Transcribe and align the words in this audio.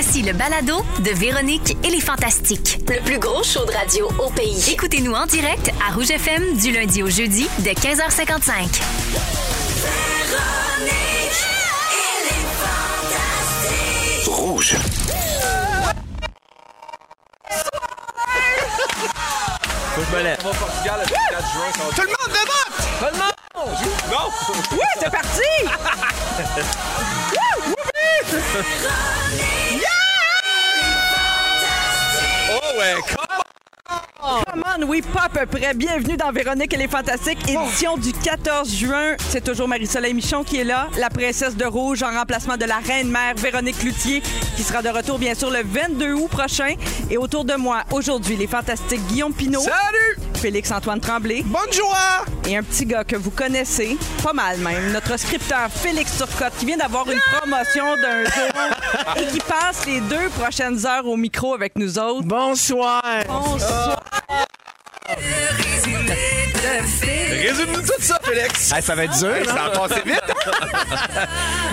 Voici 0.00 0.22
le 0.22 0.32
balado 0.32 0.80
de 1.00 1.10
Véronique 1.10 1.76
et 1.82 1.90
les 1.90 2.00
Fantastiques. 2.00 2.78
Le 2.88 3.02
plus 3.02 3.18
gros 3.18 3.42
show 3.42 3.64
de 3.66 3.72
radio 3.72 4.08
au 4.24 4.30
pays. 4.30 4.70
Écoutez-nous 4.70 5.12
en 5.12 5.26
direct 5.26 5.72
à 5.84 5.92
Rouge 5.92 6.12
FM 6.12 6.56
du 6.56 6.70
lundi 6.70 7.02
au 7.02 7.10
jeudi 7.10 7.48
de 7.58 7.70
15h55. 7.70 8.80
Rouge. 14.28 14.76
Faut 19.94 20.00
que 20.00 20.06
je 20.12 20.16
me 20.16 20.22
lève. 20.22 20.38
On 20.40 20.44
va 20.44 20.50
au 20.50 20.54
Portugal 20.54 21.00
le 21.00 21.06
24 21.12 21.52
juin. 21.52 21.72
ça 21.76 21.82
va- 21.82 21.90
Tout 21.96 22.02
le 22.02 22.08
monde! 22.08 22.32
Tout 23.00 23.06
le 23.12 23.18
monde! 23.18 23.32
Non! 24.12 24.26
Oui, 24.72 24.86
c'est 25.00 25.10
parti! 25.10 25.42
ouais! 32.78 32.94
Come 34.20 34.62
on, 34.76 34.86
oui, 34.86 35.02
pas 35.02 35.22
à 35.22 35.28
peu 35.28 35.46
près. 35.46 35.74
Bienvenue 35.74 36.16
dans 36.16 36.30
Véronique 36.30 36.72
et 36.74 36.76
les 36.76 36.88
Fantastiques, 36.88 37.38
édition 37.48 37.96
du 37.96 38.12
14 38.12 38.72
juin. 38.72 39.16
C'est 39.30 39.42
toujours 39.42 39.66
Marie-Soleil 39.66 40.14
Michon 40.14 40.44
qui 40.44 40.58
est 40.58 40.64
là, 40.64 40.88
la 40.98 41.08
princesse 41.10 41.56
de 41.56 41.64
rouge 41.64 42.02
en 42.02 42.10
remplacement 42.10 42.56
de 42.56 42.64
la 42.64 42.76
reine-mère 42.76 43.34
Véronique 43.36 43.78
Cloutier, 43.78 44.22
qui 44.56 44.62
sera 44.62 44.82
de 44.82 44.88
retour 44.90 45.18
bien 45.18 45.34
sûr 45.34 45.50
le 45.50 45.62
22 45.64 46.12
août 46.14 46.28
prochain. 46.28 46.74
Et 47.10 47.16
autour 47.16 47.44
de 47.44 47.54
moi, 47.54 47.84
aujourd'hui, 47.90 48.36
les 48.36 48.46
Fantastiques 48.46 49.04
Guillaume 49.08 49.32
Pinot, 49.32 49.60
Salut! 49.60 50.27
Félix-Antoine 50.38 51.00
Tremblay 51.00 51.42
Bonne 51.44 51.72
joie! 51.72 52.24
et 52.46 52.56
un 52.56 52.62
petit 52.62 52.86
gars 52.86 53.04
que 53.04 53.16
vous 53.16 53.30
connaissez, 53.30 53.98
pas 54.22 54.32
mal 54.32 54.56
même, 54.58 54.92
notre 54.92 55.18
scripteur 55.18 55.68
Félix 55.70 56.16
Turcotte, 56.16 56.52
qui 56.58 56.66
vient 56.66 56.76
d'avoir 56.78 57.10
une 57.10 57.20
promotion 57.20 57.84
d'un 57.96 58.24
jour 58.24 59.16
et 59.16 59.26
qui 59.26 59.40
passe 59.40 59.84
les 59.86 60.00
deux 60.00 60.28
prochaines 60.40 60.86
heures 60.86 61.06
au 61.06 61.16
micro 61.16 61.54
avec 61.54 61.76
nous 61.76 61.98
autres. 61.98 62.22
Bonsoir! 62.26 63.02
Bonsoir. 63.26 64.02
Résume-nous 67.30 67.82
tout 67.82 68.00
ça, 68.00 68.18
Félix! 68.22 68.72
Hey, 68.72 68.82
ça 68.82 68.94
va 68.94 69.04
être 69.04 69.18
dur, 69.18 69.34
non? 69.46 69.54
ça 69.54 69.64
a 69.64 69.70
passé 69.70 70.02
vite! 70.04 70.22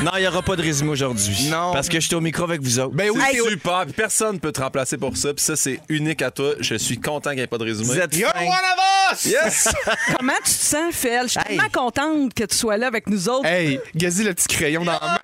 Non, 0.03 0.11
il 0.17 0.21
n'y 0.21 0.27
aura 0.27 0.41
pas 0.41 0.55
de 0.55 0.61
résumé 0.61 0.91
aujourd'hui. 0.91 1.47
Non. 1.49 1.71
Parce 1.73 1.87
que 1.89 1.99
je 1.99 2.05
suis 2.07 2.15
au 2.15 2.21
micro 2.21 2.43
avec 2.43 2.61
vous 2.61 2.79
autres. 2.79 2.93
Ben 2.95 3.09
oui, 3.13 3.21
Hey. 3.25 3.39
c'est 3.43 3.49
super. 3.49 3.83
Puis 3.85 3.93
Personne 3.93 4.35
ne 4.35 4.39
peut 4.39 4.51
te 4.51 4.61
remplacer 4.61 4.97
pour 4.97 5.15
ça. 5.17 5.33
Puis 5.33 5.43
ça, 5.43 5.55
c'est 5.55 5.79
unique 5.89 6.21
à 6.21 6.31
toi. 6.31 6.53
Je 6.59 6.75
suis 6.75 6.97
content 6.99 7.29
qu'il 7.31 7.37
n'y 7.39 7.43
ait 7.43 7.47
pas 7.47 7.57
de 7.57 7.63
résumé. 7.63 7.87
Vous 7.87 7.99
êtes 7.99 8.15
You're 8.15 8.31
fin. 8.31 8.41
one 8.45 8.49
of 8.49 9.13
us! 9.13 9.25
Yes! 9.25 9.69
Comment 10.17 10.33
tu 10.37 10.43
te 10.43 10.49
sens, 10.49 10.93
Fel? 10.93 11.23
Je 11.23 11.27
suis 11.29 11.39
Hey. 11.39 11.57
tellement 11.57 11.69
contente 11.71 12.33
que 12.33 12.43
tu 12.43 12.55
sois 12.55 12.77
là 12.77 12.87
avec 12.87 13.07
nous 13.07 13.29
autres. 13.29 13.45
Hey, 13.45 13.79
gazi 13.95 14.23
le 14.23 14.33
petit 14.33 14.47
crayon 14.47 14.83
dans 14.83 14.91
la 14.93 14.99
main. 14.99 15.19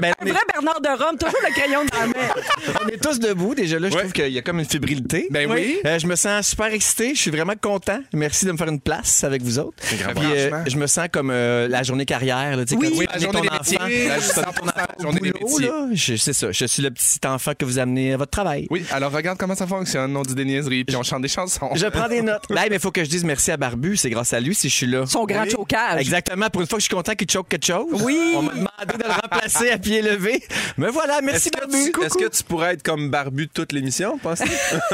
Ben, 0.00 0.12
Un 0.12 0.14
on, 0.22 0.26
est, 0.26 0.30
vrai 0.30 0.40
Bernard 0.52 0.80
de 0.80 0.88
Rome, 0.88 1.18
toujours 1.18 1.38
le 1.46 1.52
crayon 1.52 1.80
dans 1.92 1.98
la 2.00 2.06
main. 2.06 2.34
on 2.84 2.88
est 2.88 3.02
tous 3.02 3.18
debout. 3.18 3.54
Déjà 3.54 3.78
là, 3.78 3.88
je 3.90 3.94
Ouais. 3.94 4.00
trouve 4.00 4.12
qu'il 4.12 4.28
y 4.32 4.38
a 4.38 4.42
comme 4.42 4.58
une 4.58 4.64
fébrilité. 4.66 5.26
Ben 5.30 5.50
oui. 5.50 5.78
Euh, 5.84 5.98
je 5.98 6.06
me 6.06 6.16
sens 6.16 6.46
super 6.48 6.66
excité. 6.66 7.14
Je 7.14 7.20
suis 7.20 7.30
vraiment 7.30 7.54
content. 7.60 7.98
Merci 8.12 8.44
de 8.46 8.52
me 8.52 8.56
faire 8.56 8.68
une 8.68 8.80
place 8.80 9.24
avec 9.24 9.42
vous 9.42 9.58
autres. 9.58 9.76
grand 9.98 10.14
Puis, 10.14 10.26
euh, 10.36 10.50
je 10.66 10.76
me 10.76 10.86
sens 10.86 11.08
comme 11.12 11.30
euh, 11.30 11.68
la 11.68 11.82
journée 11.82 12.04
carrière. 12.06 12.56
Là, 12.56 12.64
tu 12.64 12.74
sais, 12.74 12.76
Oui. 12.92 12.96
Oui, 12.98 13.06
amenes 13.10 13.22
la 13.22 13.32
journée 13.32 13.48
ton 13.50 14.68
enfant, 14.68 14.92
journée 15.00 15.20
des 15.20 15.32
métiers. 15.32 15.66
là. 15.68 15.86
Je- 15.92 16.16
C'est 16.16 16.32
ça. 16.32 16.52
Je 16.52 16.64
suis 16.66 16.82
le 16.82 16.90
petit 16.90 17.18
enfant 17.26 17.52
que 17.58 17.64
vous 17.64 17.78
amenez 17.78 18.14
à 18.14 18.16
votre 18.16 18.30
travail. 18.30 18.66
Oui, 18.70 18.84
alors 18.90 19.12
regarde 19.12 19.38
comment 19.38 19.54
ça 19.54 19.66
fonctionne. 19.66 20.16
On 20.16 20.22
dit 20.22 20.34
des 20.34 20.44
niaiseries, 20.44 20.84
puis 20.84 20.96
on 20.96 21.02
chante 21.02 21.22
des 21.22 21.28
chansons. 21.28 21.70
Je 21.74 21.86
prends 21.86 22.08
des 22.08 22.22
notes. 22.22 22.44
Là, 22.50 22.62
mais 22.68 22.76
il 22.76 22.80
faut 22.80 22.90
que 22.90 23.04
je 23.04 23.08
dise 23.10 23.24
merci 23.24 23.50
à 23.50 23.56
Barbu. 23.56 23.96
C'est 23.96 24.10
grâce 24.10 24.32
à 24.32 24.40
lui 24.40 24.54
si 24.54 24.68
je 24.68 24.74
suis 24.74 24.86
là. 24.86 25.06
Son 25.06 25.24
grand 25.24 25.48
chocage. 25.48 26.00
Exactement. 26.00 26.48
Pour 26.50 26.60
une 26.62 26.66
fois 26.66 26.78
que 26.78 26.82
je 26.82 26.86
suis 26.86 26.94
content 26.94 27.14
qu'il 27.14 27.30
choque 27.30 27.48
quelque 27.48 27.66
chose. 27.66 27.86
Oui. 28.02 28.32
On 28.36 28.42
m'a 28.42 28.52
demandé 28.52 28.98
de 28.98 29.04
le 29.04 29.12
remplacer 29.12 29.70
à 29.70 29.78
pied 29.78 30.02
levé. 30.02 30.42
Mais 30.78 30.88
voilà, 30.90 31.20
merci 31.22 31.50
Barbu. 31.50 31.76
est-ce 32.04 32.14
que 32.18 32.28
tu 32.28 32.42
pourrais 32.44 32.74
être 32.74 32.82
comme 32.82 33.10
barbu 33.10 33.48
toute 33.48 33.72
l'émission? 33.72 34.18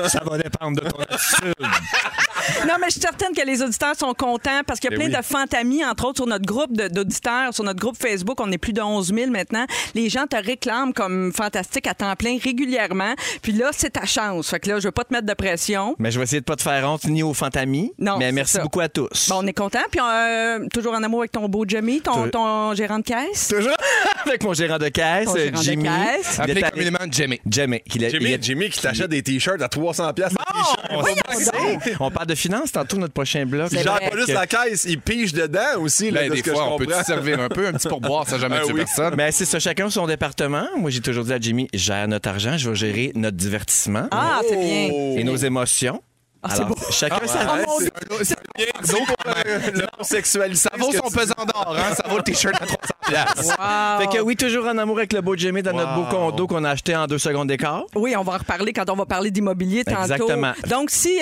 Ça 0.09 0.21
va 0.25 0.39
dépendre 0.39 0.81
de 0.83 0.89
ton 0.89 0.99
attitude. 1.03 1.55
Non, 2.67 2.75
mais 2.81 2.87
je 2.87 2.93
suis 2.93 3.01
certaine 3.01 3.35
que 3.35 3.45
les 3.45 3.63
auditeurs 3.63 3.95
sont 3.97 4.15
contents 4.15 4.61
parce 4.67 4.79
qu'il 4.81 4.91
y 4.91 4.95
a 4.95 4.97
Eh 4.97 4.99
plein 4.99 5.11
oui. 5.11 5.17
de 5.17 5.23
fantamis, 5.25 5.85
entre 5.85 6.07
autres 6.07 6.19
sur 6.19 6.27
notre 6.27 6.45
groupe 6.47 6.73
d'auditeurs, 6.73 7.53
sur 7.53 7.65
notre 7.65 7.81
groupe 7.81 7.97
Facebook. 8.01 8.41
On 8.41 8.51
est 8.53 8.59
plus 8.59 8.73
de 8.73 8.81
11 8.81 9.13
000 9.15 9.31
maintenant. 9.31 9.65
Les 9.95 10.09
gens 10.09 10.27
te 10.27 10.37
réclament 10.37 10.93
comme 10.93 11.33
fantastique 11.33 11.87
à 11.87 11.95
temps 11.95 12.15
plein 12.17 12.37
régulièrement. 12.43 13.15
Puis 13.43 13.53
là, 13.53 13.71
c'est 13.73 13.91
ta 13.91 14.07
chance. 14.07 14.49
Fait 14.51 14.61
que 14.61 14.69
là, 14.71 14.79
je 14.79 14.85
veux 14.85 14.93
pas 14.93 15.05
te 15.05 15.13
mettre 15.13 15.27
de 15.27 15.35
pression. 15.35 15.95
Mais 15.99 16.11
je 16.11 16.19
vais 16.19 16.25
essayer 16.25 16.41
de 16.41 16.45
pas 16.45 16.57
te 16.57 16.63
faire 16.63 16.89
honte 16.89 17.05
ni 17.05 17.23
aux 17.23 17.35
fantamis. 17.35 17.93
Non, 17.99 18.19
Mais 18.19 18.33
merci 18.33 18.55
ça. 18.55 18.63
beaucoup 18.63 18.81
à 18.81 18.89
tous. 18.89 19.29
Bon, 19.29 19.37
on 19.43 19.47
est 19.47 19.53
content. 19.53 19.81
Puis 19.91 20.01
euh, 20.03 20.67
toujours 20.73 20.95
en 20.95 21.03
amour 21.03 21.21
avec 21.21 21.33
ton 21.33 21.49
beau 21.49 21.65
Jimmy, 21.67 22.01
ton, 22.01 22.75
gérant 22.75 22.99
de 22.99 23.05
caisse. 23.05 23.49
Toujours 23.49 23.73
avec 24.27 24.43
mon 24.45 24.55
gérant 24.55 24.79
de 24.79 24.89
caisse, 24.89 25.29
gérant 25.35 25.61
Jimmy. 25.63 25.85
caisse. 25.85 26.37
Il 26.39 26.43
Appelé 26.43 26.63
communément 26.63 26.99
Jimmy. 27.11 27.41
Jimmy. 27.47 27.81
Il 27.95 28.03
est- 28.05 28.07
il 28.09 28.11
Jimmy, 28.19 28.33
est- 28.33 28.43
Jimmy 28.43 28.71
qui 28.71 28.81
t'achète 28.81 29.09
des 29.09 29.23
t-shirts 29.23 29.61
à 29.63 29.67
300$ 29.69 30.13
piastres 30.15 30.37
le 30.91 31.03
t-shirt. 31.05 31.97
On 32.01 32.11
parle 32.11 32.27
de 32.27 32.32
finances 32.37 32.73
tantôt, 32.73 32.97
notre 32.99 33.13
prochain 33.13 33.45
bloc. 33.47 33.69
C'est 33.71 33.83
Genre 33.83 33.99
juste 34.17 34.29
la 34.33 34.47
caisse, 34.47 34.85
il 34.89 35.01
pige 35.01 35.33
dedans 35.33 35.79
aussi. 35.81 36.11
Là, 36.11 36.21
Ben, 36.23 36.29
de 36.29 36.33
des 36.35 36.39
ce 36.39 36.43
que 36.45 36.51
fois, 36.53 36.65
je 36.65 36.69
on 36.73 36.77
peut 36.79 36.85
comprends. 36.87 37.01
te 37.01 37.07
servir 37.07 37.41
un 37.41 37.49
peu, 37.49 37.67
un 37.67 37.73
petit 37.73 37.89
pourboire, 37.89 38.27
ça 38.27 38.33
n'a 38.37 38.39
jamais 38.43 38.57
Ah 38.61 38.65
tué 38.65 38.73
oui. 38.73 38.79
personne. 38.81 39.15
Mais 39.17 39.33
c'est 39.33 39.45
ça, 39.45 39.59
chacun 39.61 39.89
son 39.91 40.07
département. 40.07 40.67
Moi, 40.77 40.91
j'ai 40.91 41.01
toujours 41.01 41.25
dit 41.25 41.33
à 41.33 41.39
Jimmy, 41.41 41.69
gère 41.75 42.07
notre 42.09 42.29
argent, 42.29 42.57
je 42.57 42.69
vais 42.71 42.77
gérer 42.77 43.13
notre 43.15 43.37
divertissement 43.37 44.09
Ah, 44.11 44.41
c'est 44.49 44.57
bien. 44.57 44.89
Oh. 44.93 45.15
et 45.19 45.25
nos 45.25 45.37
émotions. 45.37 46.03
C'est 46.49 46.57
Alors, 46.57 46.69
beau. 46.69 46.77
chacun 46.91 47.27
sa 47.27 47.55
Ouais, 47.55 47.65
c'est- 48.21 48.25
C'est 48.25 48.37
le- 49.75 49.81
l'homosexualité. 49.81 50.57
Ça 50.57 50.71
vaut 50.79 50.93
son 50.93 51.11
pesant 51.11 51.35
d'or, 51.47 51.77
hein? 51.79 51.95
Ça 51.97 52.05
vaut 52.09 52.17
le 52.19 52.23
t-shirt 52.23 52.55
à 52.61 52.67
300 52.67 52.79
piastres. 53.09 53.45
Wow. 53.59 54.01
Fait 54.11 54.19
que 54.19 54.23
oui, 54.23 54.37
toujours 54.37 54.67
en 54.67 54.77
amour 54.79 54.99
avec 54.99 55.13
le 55.13 55.21
beau 55.21 55.37
Jimmy 55.37 55.63
dans 55.63 55.73
notre 55.73 55.95
beau 55.95 56.05
condo 56.11 56.47
qu'on 56.47 56.65
a 56.65 56.71
acheté 56.71 56.95
en 56.97 57.07
deux 57.07 57.19
secondes 57.19 57.49
d'écart. 57.49 57.85
Oui, 57.95 58.15
on 58.17 58.23
va 58.23 58.35
en 58.35 58.39
reparler 58.39 58.73
quand 58.73 58.89
on 58.91 58.97
va 58.97 59.07
parler 59.07 59.31
d'immobilier 59.31 59.85
tantôt. 59.85 60.01
Exactement. 60.03 60.53
Donc, 60.69 60.91
si 60.91 61.19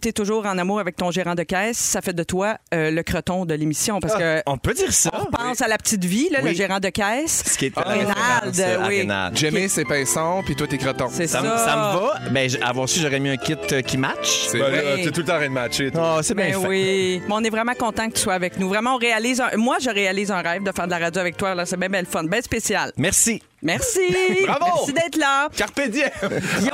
tu 0.00 0.08
es 0.08 0.12
toujours 0.12 0.46
en 0.46 0.56
amour 0.58 0.80
avec 0.80 0.96
ton 0.96 1.10
gérant 1.10 1.34
de 1.34 1.42
caisse, 1.42 1.78
ça 1.78 2.00
fait 2.00 2.12
de 2.14 2.22
toi 2.22 2.56
euh, 2.72 2.90
le 2.90 3.02
creton 3.02 3.44
de 3.44 3.54
l'émission 3.54 4.00
parce 4.00 4.14
que 4.16 4.42
On 4.46 4.56
peut 4.58 4.74
dire 4.74 4.92
ça. 4.92 5.10
on 5.14 5.24
pense 5.26 5.60
à 5.60 5.68
la 5.68 5.76
petite 5.78 6.04
vie, 6.04 6.28
là, 6.30 6.40
le 6.40 6.52
gérant 6.52 6.80
de 6.80 6.88
caisse. 6.88 7.42
Ce 7.46 7.58
qui 7.58 7.66
est 7.66 7.72
Ah, 7.76 7.82
Reynald, 7.88 8.60
à 8.60 8.86
oui. 8.88 9.08
Jimmy, 9.34 9.68
c'est 9.68 9.84
pinson, 9.84 10.42
puis 10.44 10.56
toi, 10.56 10.66
t'es 10.66 10.78
croton. 10.78 11.08
C'est 11.10 11.26
ça. 11.26 11.40
Ça, 11.40 11.42
me- 11.42 11.56
ça 11.58 11.76
me 11.76 11.98
va. 12.00 12.30
Ben, 12.30 12.48
j- 12.48 12.58
avoir 12.62 12.88
su, 12.88 13.00
j'aurais 13.00 13.20
mis 13.20 13.30
un 13.30 13.36
kit 13.36 13.56
euh, 13.72 13.82
qui 13.82 13.96
match. 13.98 14.48
C'est 14.58 14.60
Ben 14.60 14.70
là, 14.72 14.96
t'es 14.96 15.10
tout 15.10 15.20
le 15.20 15.26
temps 15.26 15.34
en 15.34 15.38
train 15.38 15.48
de 15.48 15.52
matcher. 15.52 15.90
toi. 15.90 16.16
Oh, 16.18 16.22
c'est 16.22 16.34
bien 16.34 16.50
Ben 16.50 16.60
fait. 16.60 16.66
oui. 16.68 17.22
Mais 17.26 17.34
on 17.34 17.42
est 17.44 17.50
vraiment 17.50 17.74
content 17.74 18.08
que 18.08 18.14
tu 18.14 18.20
sois 18.20 18.34
avec 18.34 18.58
nous. 18.58 18.68
Vraiment, 18.68 18.94
on 18.94 18.98
réalise 18.98 19.40
un... 19.40 19.56
Moi, 19.56 19.76
je 19.80 19.90
réalise 19.90 20.30
un 20.30 20.40
rêve 20.42 20.62
de 20.62 20.70
faire 20.72 20.86
de 20.86 20.90
la 20.90 20.98
radio 20.98 21.20
avec 21.20 21.36
toi. 21.36 21.54
Là, 21.54 21.66
c'est 21.66 21.76
bien, 21.78 21.88
bien 21.88 22.00
le 22.00 22.06
fun. 22.06 22.24
Bien 22.24 22.40
spécial. 22.40 22.92
Merci. 22.96 23.42
Merci. 23.64 23.98
Bravo. 24.46 24.64
Merci 24.76 24.92
d'être 24.92 25.16
là. 25.16 25.48
Carpe 25.56 25.80
diem. 25.88 26.10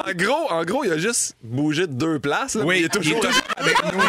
en 0.06 0.12
gros, 0.14 0.50
en 0.50 0.64
gros, 0.64 0.84
il 0.84 0.92
a 0.92 0.98
juste 0.98 1.36
bougé 1.42 1.86
de 1.86 1.92
deux 1.92 2.18
places. 2.18 2.56
là, 2.56 2.64
mais 2.66 2.80
il 2.80 2.84
est 2.86 2.88
toujours, 2.88 3.20
avec 3.56 3.76
nous. 3.84 4.00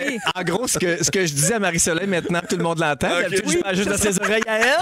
Oui. 0.00 0.18
En 0.34 0.42
gros, 0.42 0.66
ce 0.68 0.78
que, 0.78 1.02
ce 1.02 1.10
que 1.10 1.26
je 1.26 1.32
disais 1.32 1.54
à 1.54 1.58
Marie-Soleil, 1.58 2.06
maintenant, 2.06 2.40
tout 2.48 2.56
le 2.56 2.62
monde 2.62 2.78
l'entend. 2.78 3.08
D'habitude, 3.08 3.44
Oui. 3.46 3.54
je 3.58 3.62
parle 3.62 3.76
juste 3.76 3.88
dans 3.88 3.98
ses 3.98 4.20
oreilles 4.20 4.42
à 4.46 4.58
elle. 4.58 4.76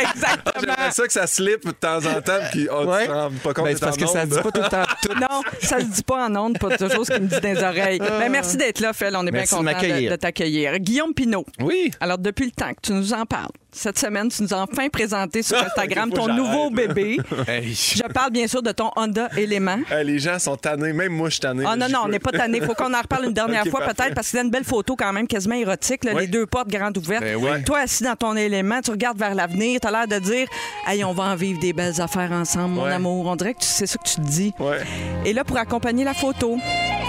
Exactement. 0.10 0.52
J'aimerais 0.60 0.90
ça 0.92 1.06
que 1.06 1.12
ça 1.12 1.26
slip 1.26 1.64
de 1.66 1.70
temps 1.72 1.98
en 1.98 2.20
temps 2.20 2.38
puis 2.52 2.66
qu'on 2.66 2.86
Ouais. 2.86 3.08
ne 3.08 3.12
rend 3.12 3.30
pas 3.42 3.54
compte 3.54 3.64
Ben, 3.64 3.74
c'est 3.74 3.80
parce 3.80 3.96
que 3.96 4.06
ça 4.06 4.26
dit 4.26 4.34
pas 4.36 4.42
tout 4.50 4.60
le 4.62 4.68
temps. 4.68 4.84
tout. 5.02 5.14
Non, 5.14 5.42
ça 5.62 5.80
se 5.80 5.84
dit 5.86 6.02
pas 6.02 6.26
en 6.28 6.36
ondes, 6.36 6.58
pas 6.58 6.76
toujours 6.76 7.04
ce 7.06 7.12
qu'il 7.12 7.22
me 7.22 7.28
dit 7.28 7.40
dans 7.40 7.48
les 7.54 7.62
oreilles. 7.62 7.98
Ben, 7.98 8.28
merci 8.30 8.56
d'être 8.56 8.80
là, 8.80 8.92
Phil. 8.92 9.10
On 9.14 9.26
est 9.26 9.30
Merci 9.30 9.54
de 9.54 9.60
bien 9.62 9.72
content 9.72 9.80
de, 9.80 9.86
m'accueillir. 9.86 10.10
de 10.10 10.16
t'accueillir. 10.16 10.78
Guillaume 10.78 11.14
Pinot. 11.14 11.44
Oui. 11.60 11.90
Alors, 12.00 12.18
depuis 12.18 12.46
le 12.46 12.52
temps 12.52 12.70
que 12.72 12.80
tu 12.82 12.92
nous 12.92 13.12
en 13.12 13.24
parles, 13.26 13.48
cette 13.72 13.98
semaine, 13.98 14.28
tu 14.28 14.42
nous 14.42 14.52
as 14.54 14.62
enfin 14.62 14.88
présenté 14.88 15.42
sur 15.42 15.56
Instagram 15.56 16.10
Faut 16.10 16.16
que 16.22 16.26
ton 16.26 16.34
nouveau 16.34 16.70
bébé. 16.70 17.18
Hey. 17.46 17.72
Je 17.74 18.02
parle 18.12 18.30
bien 18.32 18.46
sûr 18.46 18.62
de 18.62 18.72
ton 18.72 18.90
Honda 18.96 19.28
Element. 19.36 19.78
Eh, 19.92 20.04
les 20.04 20.18
gens 20.18 20.38
sont 20.38 20.56
tannés. 20.56 20.92
Même 20.92 21.12
moi, 21.12 21.28
je 21.28 21.34
suis 21.34 21.40
tanné. 21.40 21.64
Ah 21.66 21.76
non, 21.76 21.86
non, 21.88 22.00
on 22.04 22.08
n'est 22.08 22.18
pas 22.18 22.32
tanné. 22.32 22.60
Faut 22.60 22.74
qu'on 22.74 22.92
en 22.92 23.00
reparle 23.00 23.26
une 23.26 23.32
dernière 23.32 23.64
fois 23.70 23.80
peut-être 23.80 24.14
parce 24.14 24.30
que 24.30 24.36
c'est 24.38 24.42
une 24.42 24.50
belle 24.50 24.64
photo 24.64 24.96
quand 24.96 25.12
même 25.12 25.26
quasiment 25.26 25.54
érotique. 25.54 26.04
là. 26.04 26.14
Les 26.14 26.26
deux 26.26 26.46
portes 26.46 26.68
grandes 26.68 26.96
ouvertes. 26.98 27.22
Ben. 27.24 27.62
Toi 27.64 27.80
assis 27.80 28.02
dans 28.04 28.16
ton 28.16 28.36
élément, 28.36 28.80
tu 28.82 28.90
regardes 28.90 29.18
vers 29.18 29.34
l'avenir, 29.34 29.78
tu 29.80 29.86
as 29.86 29.90
l'air 29.90 30.08
de 30.08 30.18
dire 30.18 30.46
Hey, 30.86 31.04
on 31.04 31.12
va 31.12 31.24
en 31.24 31.36
vivre 31.36 31.60
des 31.60 31.72
belles 31.72 32.00
affaires 32.00 32.32
ensemble, 32.32 32.74
mon 32.74 32.82
Ouais. 32.84 32.92
amour. 32.92 33.26
On 33.26 33.36
dirait 33.36 33.54
que 33.54 33.60
tu- 33.60 33.66
c'est 33.68 33.86
ça 33.86 33.98
que 33.98 34.08
tu 34.08 34.16
te 34.16 34.20
dis. 34.22 34.52
Ouais. 34.58 34.80
Et 35.24 35.32
là, 35.32 35.44
pour 35.44 35.56
accompagner 35.58 36.04
la 36.04 36.14
photo, 36.14 36.56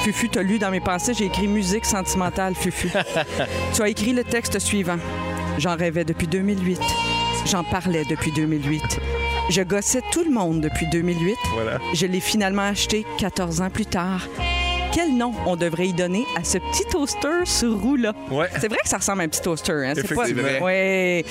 Fufu, 0.03 0.29
t'as 0.29 0.41
lu 0.41 0.57
dans 0.59 0.71
mes 0.71 0.79
pensées, 0.81 1.13
j'ai 1.13 1.25
écrit 1.25 1.47
musique 1.47 1.85
sentimentale, 1.85 2.53
Fufu. 2.55 2.89
tu 3.73 3.81
as 3.81 3.87
écrit 3.89 4.13
le 4.13 4.23
texte 4.23 4.57
suivant. 4.59 4.97
J'en 5.57 5.75
rêvais 5.75 6.06
depuis 6.06 6.27
2008. 6.27 6.80
J'en 7.45 7.63
parlais 7.63 8.03
depuis 8.06 8.31
2008. 8.31 9.00
Je 9.50 9.62
gossais 9.62 10.01
tout 10.12 10.24
le 10.24 10.31
monde 10.31 10.62
depuis 10.62 10.88
2008. 10.88 11.36
Voilà. 11.53 11.80
Je 11.94 12.06
l'ai 12.06 12.19
finalement 12.19 12.62
acheté 12.63 13.06
14 13.18 13.62
ans 13.62 13.69
plus 13.69 13.86
tard. 13.86 14.27
Quel 14.91 15.15
nom 15.15 15.33
on 15.45 15.55
devrait 15.55 15.88
y 15.88 15.93
donner 15.93 16.25
à 16.38 16.43
ce 16.43 16.57
petit 16.57 16.83
toaster 16.91 17.45
sur 17.45 17.79
roue-là? 17.79 18.13
Ouais. 18.29 18.47
C'est 18.59 18.67
vrai 18.67 18.79
que 18.83 18.89
ça 18.89 18.97
ressemble 18.97 19.21
à 19.21 19.23
un 19.25 19.27
petit 19.29 19.41
toaster. 19.41 19.71
Hein? 19.73 19.93
C'est 19.95 20.13
pas... 20.13 20.23
Effectivement. 20.27 20.65
Ouais. 20.65 21.25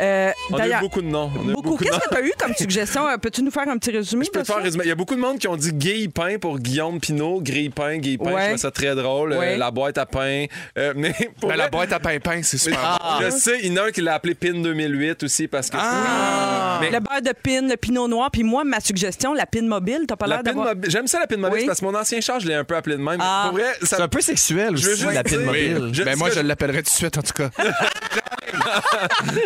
Euh, 0.00 0.30
On 0.50 0.56
a 0.56 0.68
eu 0.68 0.72
beaucoup 0.80 1.00
de 1.02 1.06
noms. 1.06 1.28
Beaucoup. 1.28 1.76
de 1.78 1.84
Qu'est-ce 1.84 1.98
que 2.00 2.08
tu 2.08 2.16
as 2.16 2.26
eu 2.26 2.32
comme 2.38 2.54
suggestion? 2.54 3.06
Euh, 3.08 3.16
Peux-tu 3.18 3.42
nous 3.42 3.50
faire 3.50 3.68
un 3.68 3.78
petit 3.78 3.90
résumé 3.92 4.24
Je 4.24 4.30
peux 4.30 4.40
te 4.40 4.46
faire 4.46 4.58
un 4.58 4.62
résumé. 4.62 4.84
Il 4.84 4.88
y 4.88 4.92
a 4.92 4.96
beaucoup 4.96 5.14
de 5.14 5.20
monde 5.20 5.38
qui 5.38 5.46
ont 5.48 5.56
dit 5.56 5.72
Guy 5.72 6.08
Pain 6.08 6.38
pour 6.40 6.58
Guillaume 6.58 6.98
Pinot. 7.00 7.40
Grille 7.40 7.70
pain, 7.70 7.98
Guy 7.98 8.18
Pain. 8.18 8.32
Ouais. 8.32 8.42
Je 8.42 8.46
trouve 8.48 8.58
ça 8.58 8.70
très 8.70 8.94
drôle. 8.94 9.32
Euh, 9.32 9.38
Ouais. 9.38 9.56
la 9.56 9.70
boîte 9.70 9.98
à 9.98 10.06
pain. 10.06 10.46
Euh, 10.78 10.92
mais 10.96 11.12
pour 11.40 11.48
Ben, 11.50 11.56
la 11.56 11.64
vrai, 11.64 11.70
boîte 11.70 11.92
à 11.92 12.00
pain-pain, 12.00 12.40
c'est 12.42 12.58
super 12.58 12.78
Ah. 12.82 13.18
bon. 13.20 13.26
Je 13.26 13.30
sais, 13.30 13.58
il 13.62 13.72
y 13.72 13.78
en 13.78 13.82
a 13.84 13.86
un 13.88 13.90
qui 13.90 14.00
l'a 14.00 14.14
appelé 14.14 14.34
PIN 14.34 14.60
2008 14.60 15.22
aussi 15.22 15.48
parce 15.48 15.70
que 15.70 15.76
Ah! 15.78 16.78
Mais- 16.80 16.90
Le 16.90 17.00
beurre 17.00 17.22
de 17.22 17.32
pin, 17.32 17.66
le 17.68 17.76
pinot 17.76 18.08
noir, 18.08 18.30
puis 18.30 18.42
moi, 18.42 18.64
ma 18.64 18.80
suggestion, 18.80 19.32
la 19.34 19.46
pin 19.46 19.62
mobile, 19.62 20.02
t'as 20.08 20.16
pas 20.16 20.26
la 20.26 20.36
l'air 20.36 20.42
pin 20.44 20.50
d'avoir... 20.50 20.66
mobile. 20.74 20.90
J'aime 20.90 21.06
ça 21.06 21.20
la 21.20 21.26
pin 21.26 21.36
mobile 21.36 21.60
Oui. 21.60 21.66
parce 21.66 21.80
que 21.80 21.84
mon 21.84 21.94
ancien 21.94 22.20
char, 22.20 22.40
je 22.40 22.48
l'ai 22.48 22.54
un 22.54 22.64
peu 22.64 22.74
appelé 22.76 22.96
de 22.96 23.00
même. 23.04 23.18
Ah. 23.20 23.46
Pour 23.48 23.58
vrai, 23.58 23.72
ça 23.82 23.96
C'est 23.96 24.02
un 24.02 24.08
peu 24.08 24.20
sexuel 24.20 24.76
Je 24.76 24.86
veux 24.86 24.92
aussi, 24.92 25.02
juste 25.02 25.14
la 25.14 25.22
pile 25.24 25.40
mobile. 25.40 25.90
Je- 25.92 26.02
Ben, 26.02 26.16
moi, 26.16 26.30
je 26.30 26.36
je- 26.36 26.40
l'appellerais 26.40 26.82
tout 26.82 26.90
de 26.90 26.96
suite, 26.96 27.16
en 27.18 27.22
tout 27.22 27.32
cas. 27.32 27.50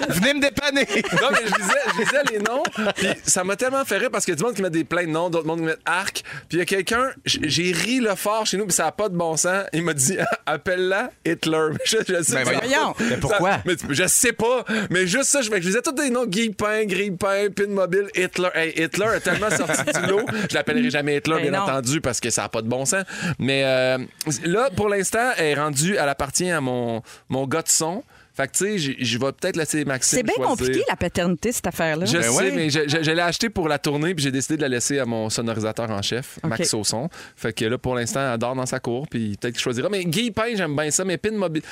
Venez 0.09 0.35
me 0.35 0.41
dépanner. 0.41 0.87
Non, 1.21 1.29
mais 1.31 1.39
je 1.47 1.55
disais, 1.55 1.81
je 1.99 2.05
disais 2.05 2.23
les 2.33 2.39
noms, 2.39 2.63
puis 2.95 3.07
ça 3.25 3.45
m'a 3.45 3.57
tellement 3.57 3.85
fait 3.85 3.99
rire 3.99 4.11
parce 4.11 4.25
qu'il 4.25 4.33
y 4.33 4.37
a 4.37 4.39
du 4.39 4.45
monde 4.45 4.55
qui 4.55 4.63
met 4.63 4.71
des 4.71 4.85
plein 4.85 5.05
de 5.05 5.09
noms, 5.11 5.31
d'autres 5.31 5.47
monde 5.47 5.61
qui 5.61 5.65
met 5.67 5.77
arc. 5.85 6.23
Puis 6.49 6.57
il 6.57 6.59
y 6.59 6.63
a 6.63 6.65
quelqu'un, 6.65 7.11
j'ai 7.25 7.73
ri 7.73 8.01
le 8.01 8.15
fort 8.15 8.47
chez 8.47 8.57
nous, 8.57 8.65
puis 8.67 8.75
ça 8.75 8.85
n'a 8.85 8.93
pas 8.93 9.09
de 9.09 9.17
bon 9.17 9.37
sens. 9.37 9.65
Il 9.73 9.83
m'a 9.83 9.95
dit, 9.95 10.17
appelle-la 10.47 11.11
Hitler. 11.25 11.69
Je, 11.85 11.97
je 12.07 12.23
sais 12.23 12.45
Ben, 12.45 12.45
ça-. 12.45 12.95
Mais 13.01 13.17
pourquoi? 13.17 13.53
Ça- 13.53 13.63
mais 13.65 13.75
je 13.91 14.07
sais 14.07 14.33
pas, 14.33 14.65
mais 14.91 15.07
juste 15.07 15.25
ça, 15.31 15.41
je, 15.41 15.51
je 15.51 15.57
disais 15.59 15.81
tous 15.83 15.93
des 15.93 16.11
noms 16.11 16.27
Guy 16.27 16.51
Pain, 16.51 16.85
Grille 16.85 17.13
Pain, 17.17 17.47
Pin 17.55 17.69
Mobile, 17.69 18.09
Hitler. 18.15 18.49
Hey, 18.55 18.73
Hitler 18.77 19.07
a 19.07 19.21
tellement 19.21 19.51
sorti 19.51 19.83
du 20.01 20.07
lot, 20.07 20.23
je 20.51 20.55
l'appellerai 20.55 20.91
jamais 20.91 21.17
Hitler, 21.17 21.37
Ben 21.37 21.51
bien 21.51 21.51
non. 21.53 21.65
entendu, 21.65 22.01
parce 22.01 22.21
que 22.21 22.31
ça 22.31 22.43
n'a 22.43 22.49
pas 22.49 22.63
de 22.63 22.69
bon 22.69 22.85
sens. 22.85 23.05
Mais 23.39 23.48
euh, 23.65 23.99
là, 24.45 24.71
pour 24.75 24.89
l'instant, 24.89 25.33
elle 25.37 25.47
est 25.47 25.55
rendue, 25.55 25.97
elle 25.97 26.09
appartient 26.09 26.51
à 26.51 26.61
mon, 26.61 27.03
mon 27.29 27.47
gars 27.47 27.63
de 27.63 27.69
son. 27.69 28.03
Fait 28.39 28.47
que, 28.47 28.53
tu 28.57 28.79
sais, 28.79 28.97
je 29.01 29.19
vais 29.19 29.33
peut-être 29.33 29.57
laisser 29.57 29.85
Maxime 29.85 30.19
C'est 30.19 30.23
bien 30.23 30.35
choisir. 30.37 30.51
compliqué, 30.57 30.85
la 30.89 30.95
paternité, 30.95 31.51
cette 31.51 31.67
affaire-là. 31.67 32.07
Je 32.07 32.19
Ben 32.19 32.23
sais, 32.23 32.29
ouais. 32.31 32.53
mais 32.53 32.71
je, 32.71 32.81
je- 32.87 33.03
je 33.03 33.11
l'ai 33.11 33.21
acheté 33.21 33.51
pour 33.51 33.69
la 33.69 33.79
tournée, 33.81 34.15
puis 34.15 34.23
j'ai 34.23 34.31
décidé 34.31 34.57
de 34.57 34.63
la 34.63 34.69
laisser 34.69 35.01
à 35.01 35.05
mon 35.05 35.29
sonorisateur 35.29 35.91
en 35.91 36.01
chef. 36.03 36.39
Max 36.45 36.69
Sausson. 36.71 37.09
Fait 37.37 37.53
que 37.53 37.65
là, 37.65 37.79
pour 37.79 37.97
l'instant, 37.97 38.33
elle 38.33 38.39
dort 38.39 38.55
dans 38.55 38.65
sa 38.67 38.79
cour, 38.79 39.09
puis 39.09 39.37
peut-être 39.41 39.55
qu'il 39.55 39.63
choisira. 39.63 39.89
Mais 39.89 40.05
Guy 40.05 40.31
Pain, 40.31 40.55
j'aime 40.55 40.77
bien 40.77 40.89
ça, 40.93 41.05
mais 41.05 41.17
Pin 41.19 41.33
Mobile. 41.33 41.63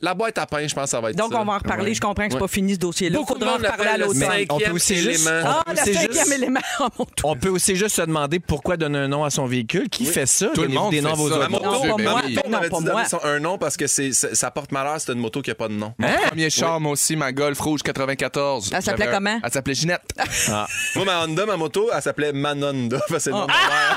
La 0.00 0.14
boîte 0.14 0.38
à 0.38 0.46
pain, 0.46 0.66
je 0.68 0.74
pense 0.74 0.84
que 0.84 0.90
ça 0.90 1.00
va 1.00 1.10
être 1.10 1.16
Donc, 1.16 1.32
ça. 1.32 1.40
on 1.40 1.44
va 1.44 1.54
en 1.54 1.58
reparler. 1.58 1.86
Ouais. 1.88 1.94
Je 1.94 2.00
comprends 2.00 2.24
que 2.26 2.30
c'est 2.30 2.34
Ouais. 2.36 2.40
pas 2.40 2.46
fini, 2.48 2.74
ce 2.74 2.78
dossier-là. 2.78 3.18
Beaucoup 3.18 3.34
de 3.34 3.40
Faudra 3.40 3.54
en 3.56 3.58
monde 3.58 3.66
reparler 3.66 4.02
à. 4.04 4.06
Mais 4.14 4.46
on 4.50 4.58
peut 4.60 4.70
aussi 4.70 4.94
juste-. 4.96 5.28
Ah, 5.30 5.62
On 5.66 5.70
le 5.72 5.76
peut 5.76 5.92
cinquième 5.92 6.12
juste- 6.12 6.32
élément 6.32 6.60
à 6.78 6.88
mon 6.98 7.04
tour. 7.04 7.30
On 7.30 7.36
peut 7.36 7.48
aussi 7.48 7.74
juste 7.74 7.96
se 7.96 8.02
demander 8.02 8.38
pourquoi 8.38 8.76
donner 8.76 8.98
un 8.98 9.08
nom 9.08 9.24
à 9.24 9.30
son 9.30 9.46
véhicule. 9.46 9.88
Qui 9.88 10.04
fait 10.04 10.26
ça? 10.26 10.50
Tout 10.54 10.62
le 10.62 10.68
monde 10.68 10.92
des 10.92 11.00
noms 11.00 11.08
à 11.08 11.12
fait 11.16 11.16
vos 11.18 11.28
ça. 11.30 11.48
autres? 11.48 13.26
Un 13.26 13.40
nom 13.40 13.58
parce 13.58 13.76
que 13.76 13.86
ça 13.88 14.50
porte 14.50 14.70
malheur, 14.72 15.00
c'est 15.00 15.12
une 15.12 15.18
moto 15.18 15.42
qui 15.42 15.50
n'a 15.50 15.54
pas 15.54 15.68
de 15.68 15.74
nom. 15.74 15.92
Premier 16.28 16.50
char, 16.50 16.78
moi 16.80 16.92
aussi, 16.92 17.16
ma 17.16 17.32
Golf 17.32 17.58
Rouge 17.60 17.82
94. 17.82 18.70
Elle 18.74 18.82
s'appelait 18.82 19.04
J'avais 19.04 19.10
un- 19.16 19.18
comment? 19.18 19.40
Elle 19.42 19.52
s'appelait 19.52 19.74
Ginette. 19.74 20.02
Moi, 20.94 21.04
ma 21.06 21.24
Honda, 21.24 21.46
ma 21.46 21.56
moto, 21.56 21.88
elle 21.94 22.02
s'appelait 22.02 22.32
Manonda. 22.32 23.00
C'est 23.18 23.26
le 23.30 23.32
nom 23.36 23.46
de 23.46 23.52
ma 23.52 23.54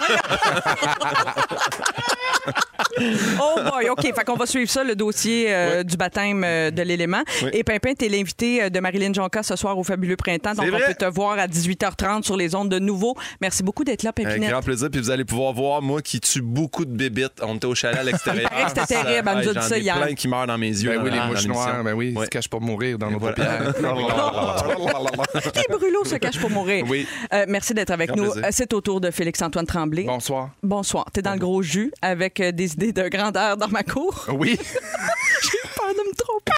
mère. 0.07 0.23
Oh 3.41 3.59
boy, 3.71 3.89
OK. 3.89 4.01
Fait 4.01 4.23
qu'on 4.25 4.35
va 4.35 4.45
suivre 4.45 4.69
ça, 4.69 4.83
le 4.83 4.95
dossier 4.95 5.45
euh, 5.49 5.83
du 5.83 5.95
baptême 5.95 6.43
euh, 6.43 6.71
de 6.71 6.81
l'élément. 6.81 7.21
Oui. 7.43 7.49
Et 7.53 7.63
Pimpin, 7.63 7.93
t'es 7.93 8.09
l'invité 8.09 8.63
euh, 8.63 8.69
de 8.69 8.79
Marilyn 8.79 9.13
Jonca 9.13 9.43
ce 9.43 9.55
soir 9.55 9.77
au 9.77 9.83
Fabuleux 9.83 10.15
Printemps. 10.17 10.53
Donc, 10.53 10.65
on 10.73 10.77
peut 10.87 10.93
te 10.93 11.05
voir 11.05 11.39
à 11.39 11.47
18h30 11.47 12.23
sur 12.23 12.35
les 12.35 12.55
ondes 12.55 12.69
de 12.69 12.79
nouveau. 12.79 13.15
Merci 13.41 13.63
beaucoup 13.63 13.83
d'être 13.83 14.03
là, 14.03 14.11
Avec 14.15 14.27
Pimpinette. 14.27 14.49
grand 14.49 14.61
plaisir. 14.61 14.89
Puis 14.91 14.99
vous 14.99 15.11
allez 15.11 15.25
pouvoir 15.25 15.53
voir, 15.53 15.81
moi, 15.81 16.01
qui 16.01 16.19
tue 16.19 16.41
beaucoup 16.41 16.85
de 16.85 16.91
bébites. 16.91 17.41
On 17.41 17.55
était 17.55 17.67
au 17.67 17.75
chalet 17.75 17.99
à 17.99 18.03
l'extérieur. 18.03 18.49
C'était 18.67 18.85
terrible. 18.85 19.29
Elle 19.31 19.37
nous 19.43 19.49
a 19.49 19.53
dit 19.53 19.67
ça 19.67 19.77
hier. 19.77 20.01
plein 20.01 20.13
qui 20.15 20.27
meurent 20.27 20.47
dans 20.47 20.57
mes 20.57 20.67
yeux. 20.69 20.89
Ben 20.97 21.03
oui, 21.03 21.11
les 21.11 21.21
mouches 21.21 21.47
noires, 21.47 21.83
ben 21.83 21.93
oui, 21.93 22.13
ils 22.17 22.23
se 22.23 22.29
cachent 22.29 22.49
pour 22.49 22.61
mourir 22.61 22.97
dans 22.97 23.09
nos 23.11 23.19
paupières. 23.19 23.73
Les 25.55 25.75
brûlots 25.75 26.05
se 26.05 26.15
cachent 26.15 26.39
pour 26.39 26.49
mourir. 26.49 26.85
Oui. 26.87 27.07
Euh, 27.33 27.45
merci 27.47 27.73
d'être 27.73 27.91
avec 27.91 28.11
Grand 28.11 28.17
nous. 28.17 28.31
C'est 28.51 28.73
au 28.73 28.81
tour 28.81 29.01
de 29.01 29.11
Félix-Antoine 29.11 29.65
Tremblay. 29.65 30.03
Bonsoir. 30.03 30.49
Bonsoir. 30.63 31.05
T'es 31.13 31.21
dans 31.21 31.33
le 31.33 31.39
gros 31.39 31.61
jus 31.61 31.91
avec 32.01 32.38
des 32.43 32.73
idées 32.73 32.93
de 32.93 33.07
grandeur 33.07 33.57
dans 33.57 33.67
ma 33.67 33.83
cour. 33.83 34.25
Oui. 34.29 34.57
J'ai 35.43 35.69
peur 35.75 35.89
de 35.89 36.09
me 36.09 36.15
tromper. 36.15 36.51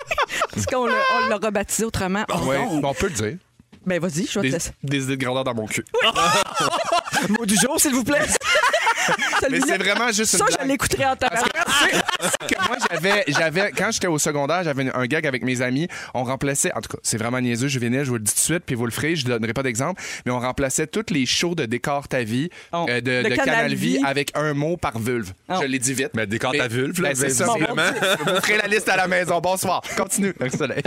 Parce 0.54 0.66
qu'on 0.66 0.86
l'a 0.86 1.38
rebaptisé 1.38 1.86
autrement. 1.86 2.26
Ouais, 2.46 2.58
d'onde. 2.58 2.82
bon, 2.82 2.90
on 2.90 2.94
peut 2.94 3.08
le 3.08 3.14
dire. 3.14 3.38
Ben 3.86 4.00
vas-y, 4.00 4.28
je 4.28 4.40
vais 4.40 4.50
te 4.50 4.54
laisser. 4.54 4.72
des 4.84 5.04
idées 5.04 5.18
de 5.18 5.24
grandeur 5.26 5.44
dans 5.44 5.56
mon 5.56 5.66
cul. 5.66 5.84
Mot 7.30 7.46
du 7.46 7.56
jour, 7.56 7.80
s'il 7.80 7.96
vous 7.96 8.04
plaît. 8.04 8.22
Mais 9.50 9.60
c'est 9.62 9.78
vraiment 9.78 10.08
juste 10.12 10.34
une 10.34 10.40
Ça, 10.40 10.46
je 10.52 10.56
blague. 10.58 10.68
l'écouterai 10.70 11.06
en 11.06 11.16
tabarnak. 11.16 11.52
que 12.48 12.68
moi, 12.68 12.78
j'avais, 12.92 13.24
j'avais, 13.28 13.72
quand 13.72 13.92
j'étais 13.92 14.08
au 14.08 14.18
secondaire, 14.20 14.64
j'avais 14.64 14.92
un 14.94 15.06
gag 15.06 15.26
avec 15.26 15.44
mes 15.44 15.62
amis. 15.62 15.88
On 16.14 16.24
remplaçait, 16.24 16.72
en 16.74 16.82
tout 16.82 16.90
cas, 16.96 17.00
c'est 17.04 17.18
vraiment 17.18 17.40
niaiseux, 17.42 17.68
je 17.68 17.80
venais, 17.80 18.04
je 18.06 18.10
vous 18.10 18.16
le 18.18 18.22
dis 18.22 18.32
tout 18.32 18.38
de 18.40 18.44
suite, 18.44 18.64
puis 18.66 18.76
vous 18.76 18.86
le 18.86 18.92
ferez, 18.92 19.16
je 19.16 19.26
ne 19.26 19.32
donnerai 19.32 19.54
pas 19.54 19.64
d'exemple, 19.64 20.02
mais 20.26 20.32
on 20.32 20.40
remplaçait 20.40 20.88
tous 20.88 21.06
les 21.14 21.26
shows 21.26 21.56
de 21.56 21.66
Décor 21.66 22.08
ta 22.08 22.24
vie, 22.24 22.50
Oh. 22.74 22.86
euh, 22.90 23.02
de, 23.02 23.22
Canal 23.30 23.38
Canal 23.46 23.74
Vie 23.74 23.98
Vie. 23.98 24.04
avec 24.06 24.32
un 24.36 24.54
mot 24.54 24.78
par 24.78 25.00
vulve. 25.00 25.32
Oh. 25.50 25.56
Je 25.62 25.68
l'ai 25.68 25.80
dit 25.80 25.94
vite. 25.94 26.12
Mais 26.14 26.28
décore 26.28 26.54
ta 26.54 26.68
vulve, 26.68 27.02
là, 27.02 27.10
Ben, 27.10 27.16
c'est 27.16 27.30
ça. 27.30 27.46
visiblement. 27.46 27.82
Vous 28.26 28.42
ferez 28.42 28.58
la 28.58 28.68
liste 28.68 28.88
à 28.90 28.96
la 28.98 29.08
maison. 29.08 29.40
Bonsoir. 29.40 29.82
Continue. 29.98 30.34
Le 30.40 30.50
soleil. 30.50 30.82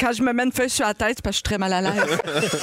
Quand 0.00 0.12
je 0.12 0.22
me 0.22 0.32
mets 0.32 0.44
une 0.44 0.52
feuille 0.52 0.70
sur 0.70 0.86
la 0.86 0.94
tête, 0.94 1.14
c'est 1.16 1.22
parce 1.22 1.40
que 1.40 1.48
je 1.48 1.50
suis 1.50 1.56
très 1.56 1.58
mal 1.58 1.72
à 1.72 1.80
l'aise. 1.80 2.18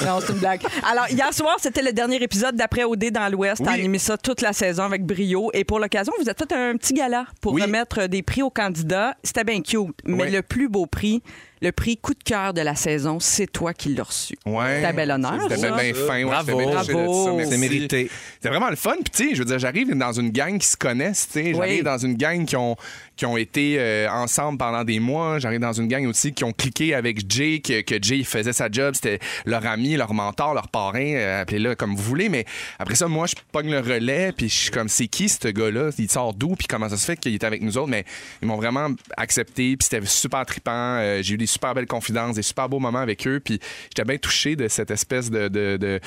non, 0.06 0.20
c'est 0.20 0.32
une 0.32 0.38
blague. 0.38 0.60
Alors, 0.90 1.08
hier 1.10 1.32
soir, 1.32 1.56
c'était 1.60 1.82
le 1.82 1.92
dernier 1.92 2.22
épisode 2.22 2.56
d'après 2.56 2.84
OD 2.84 3.10
dans 3.10 3.28
l'Ouest. 3.30 3.62
T'as 3.64 3.72
Oui. 3.72 3.78
animé 3.80 3.98
ça 3.98 4.16
toute 4.16 4.40
la 4.40 4.52
saison 4.52 4.88
avec 4.94 5.06
brio. 5.06 5.50
Et 5.52 5.64
pour 5.64 5.78
l'occasion, 5.78 6.12
vous 6.18 6.28
êtes 6.28 6.38
fait 6.38 6.52
un 6.52 6.76
petit 6.76 6.94
gala 6.94 7.26
pour 7.40 7.52
Oui. 7.52 7.62
remettre 7.62 8.06
des 8.06 8.22
prix 8.22 8.42
aux 8.42 8.50
candidats. 8.50 9.16
C'était 9.22 9.44
bien 9.44 9.60
cute. 9.60 9.96
Mais 10.04 10.24
Oui. 10.24 10.30
le 10.30 10.42
plus 10.42 10.68
beau 10.68 10.86
prix, 10.86 11.22
le 11.62 11.72
prix 11.72 11.96
coup 11.96 12.12
de 12.14 12.22
cœur 12.22 12.52
de 12.52 12.60
la 12.60 12.74
saison, 12.74 13.18
c'est 13.20 13.46
toi 13.46 13.72
qui 13.72 13.94
l'as 13.94 14.02
reçu. 14.02 14.36
Ouais. 14.44 14.82
T'as 14.82 14.92
bel 14.92 15.10
honneur, 15.10 15.38
C'était 15.42 15.56
ça. 15.56 15.70
bien 15.72 15.92
bien 15.92 15.94
fin. 15.94 16.14
ouais, 16.18 16.24
Bravo. 16.24 16.60
Bravo. 16.60 17.40
C'est 17.48 17.56
mérité. 17.58 18.10
C'est 18.40 18.48
vraiment 18.48 18.68
le 18.70 18.76
fun. 18.76 18.94
Puis, 19.02 19.10
tu 19.12 19.28
sais, 19.30 19.34
je 19.34 19.38
veux 19.40 19.44
dire, 19.46 19.58
j'arrive 19.58 19.94
dans 19.96 20.12
une 20.12 20.30
gang 20.30 20.58
qui 20.58 20.66
se 20.66 20.76
connaissent. 20.76 21.26
Tu 21.32 21.40
sais, 21.42 21.54
j'arrive 21.54 21.78
Oui. 21.78 21.82
dans 21.82 21.98
une 21.98 22.14
gang 22.16 22.44
qui 22.44 22.56
ont, 22.56 22.76
qui 23.16 23.24
ont 23.26 23.36
été 23.36 23.76
euh, 23.78 24.08
ensemble 24.10 24.58
pendant 24.58 24.84
des 24.84 25.00
mois. 25.00 25.38
J'arrive 25.38 25.60
dans 25.60 25.72
une 25.72 25.88
gang 25.88 26.04
aussi 26.06 26.32
qui 26.34 26.44
ont 26.44 26.52
cliqué 26.52 26.94
avec 26.94 27.30
Jay, 27.32 27.60
que, 27.60 27.80
que 27.80 27.94
Jay 28.02 28.24
faisait 28.24 28.52
sa 28.52 28.68
job. 28.70 28.94
C'était 28.94 29.18
leur 29.46 29.64
ami, 29.66 29.96
leur 29.96 30.12
mentor, 30.12 30.52
leur 30.54 30.68
parrain. 30.68 31.00
euh, 31.14 31.42
Appelez-le 31.42 31.74
comme 31.76 31.94
vous 31.96 32.02
voulez. 32.02 32.28
Mais 32.28 32.44
après 32.78 32.94
ça, 32.96 33.08
moi, 33.08 33.26
je 33.26 33.34
pogne 33.52 33.70
le 33.70 33.80
relais. 33.80 34.32
Puis, 34.36 34.48
je 34.48 34.54
suis 34.54 34.70
comme, 34.70 34.88
c'est 34.88 35.06
qui 35.06 35.28
ce 35.28 35.48
gars-là? 35.48 35.90
Il 35.98 36.10
sort 36.10 36.34
d'où? 36.34 36.56
Puis, 36.56 36.66
comment 36.68 36.88
ça 36.88 36.96
se 36.96 37.04
fait 37.06 37.16
qu'il 37.16 37.32
est 37.32 37.44
avec 37.44 37.62
nous 37.62 37.78
autres? 37.78 37.88
Mais 37.90 38.04
ils 38.42 38.48
m'ont 38.48 38.56
vraiment 38.56 38.88
accepté. 39.16 39.76
Puis, 39.76 39.88
c'était 39.90 40.04
super 40.04 40.44
trippant. 40.44 40.72
Euh, 40.98 41.20
J'ai 41.22 41.34
eu 41.34 41.38
des 41.44 41.48
super 41.48 41.74
belles 41.74 41.86
confidences, 41.86 42.36
des 42.36 42.42
super 42.42 42.68
beaux 42.68 42.78
moments 42.80 42.98
avec 43.00 43.26
eux. 43.26 43.40
Puis, 43.44 43.60
j'étais 43.90 44.04
bien 44.04 44.16
touché 44.18 44.56
de 44.56 44.68
cette 44.68 44.90
espèce 44.90 45.30
de, 45.30 45.48
de, 45.48 45.76
de, 45.76 46.00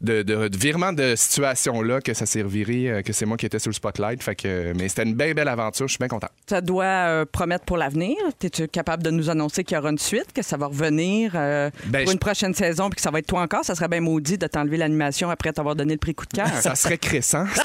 de, 0.00 0.22
de- 0.22 0.48
de 0.48 0.56
virement 0.56 0.92
de 0.92 1.14
situation-là 1.16 2.00
que 2.00 2.14
ça 2.14 2.26
s'est 2.26 2.42
reviré, 2.42 2.90
euh, 2.90 3.02
que 3.02 3.12
c'est 3.12 3.26
moi 3.26 3.36
qui 3.36 3.46
étais 3.46 3.58
sur 3.58 3.70
le 3.70 3.74
spotlight. 3.74 4.22
Fait 4.22 4.34
que, 4.34 4.72
mais 4.76 4.88
c'était 4.88 5.04
une 5.04 5.14
belle, 5.14 5.34
belle 5.34 5.48
aventure. 5.48 5.86
Je 5.88 5.92
suis 5.92 5.98
bien 5.98 6.08
content. 6.08 6.28
Ça 6.48 6.60
doit 6.60 6.84
euh, 6.84 7.24
promettre 7.30 7.64
pour 7.64 7.76
l'avenir. 7.76 8.16
Es-tu 8.42 8.68
capable 8.68 9.02
de 9.02 9.10
nous 9.10 9.30
annoncer 9.30 9.64
qu'il 9.64 9.76
y 9.76 9.78
aura 9.78 9.90
une 9.90 9.98
suite, 9.98 10.32
que 10.34 10.42
ça 10.42 10.56
va 10.56 10.66
revenir 10.66 11.32
euh, 11.34 11.70
Ben, 11.86 12.00
pour 12.00 12.08
je- 12.08 12.12
une 12.14 12.18
prochaine 12.18 12.54
saison 12.54 12.88
puis 12.90 12.96
que 12.96 13.02
ça 13.02 13.10
va 13.10 13.18
être 13.20 13.26
toi 13.26 13.40
encore? 13.42 13.64
Ça 13.64 13.74
serait 13.74 13.88
bien 13.88 14.00
maudit 14.00 14.38
de 14.38 14.46
t'enlever 14.46 14.76
l'animation 14.76 15.30
après 15.30 15.52
t'avoir 15.52 15.74
donné 15.76 15.92
le 15.94 15.98
prix 15.98 16.14
coup 16.14 16.26
de 16.26 16.36
cœur. 16.36 16.48
Ça 16.60 16.74
serait 16.74 16.98
crissant. 16.98 17.46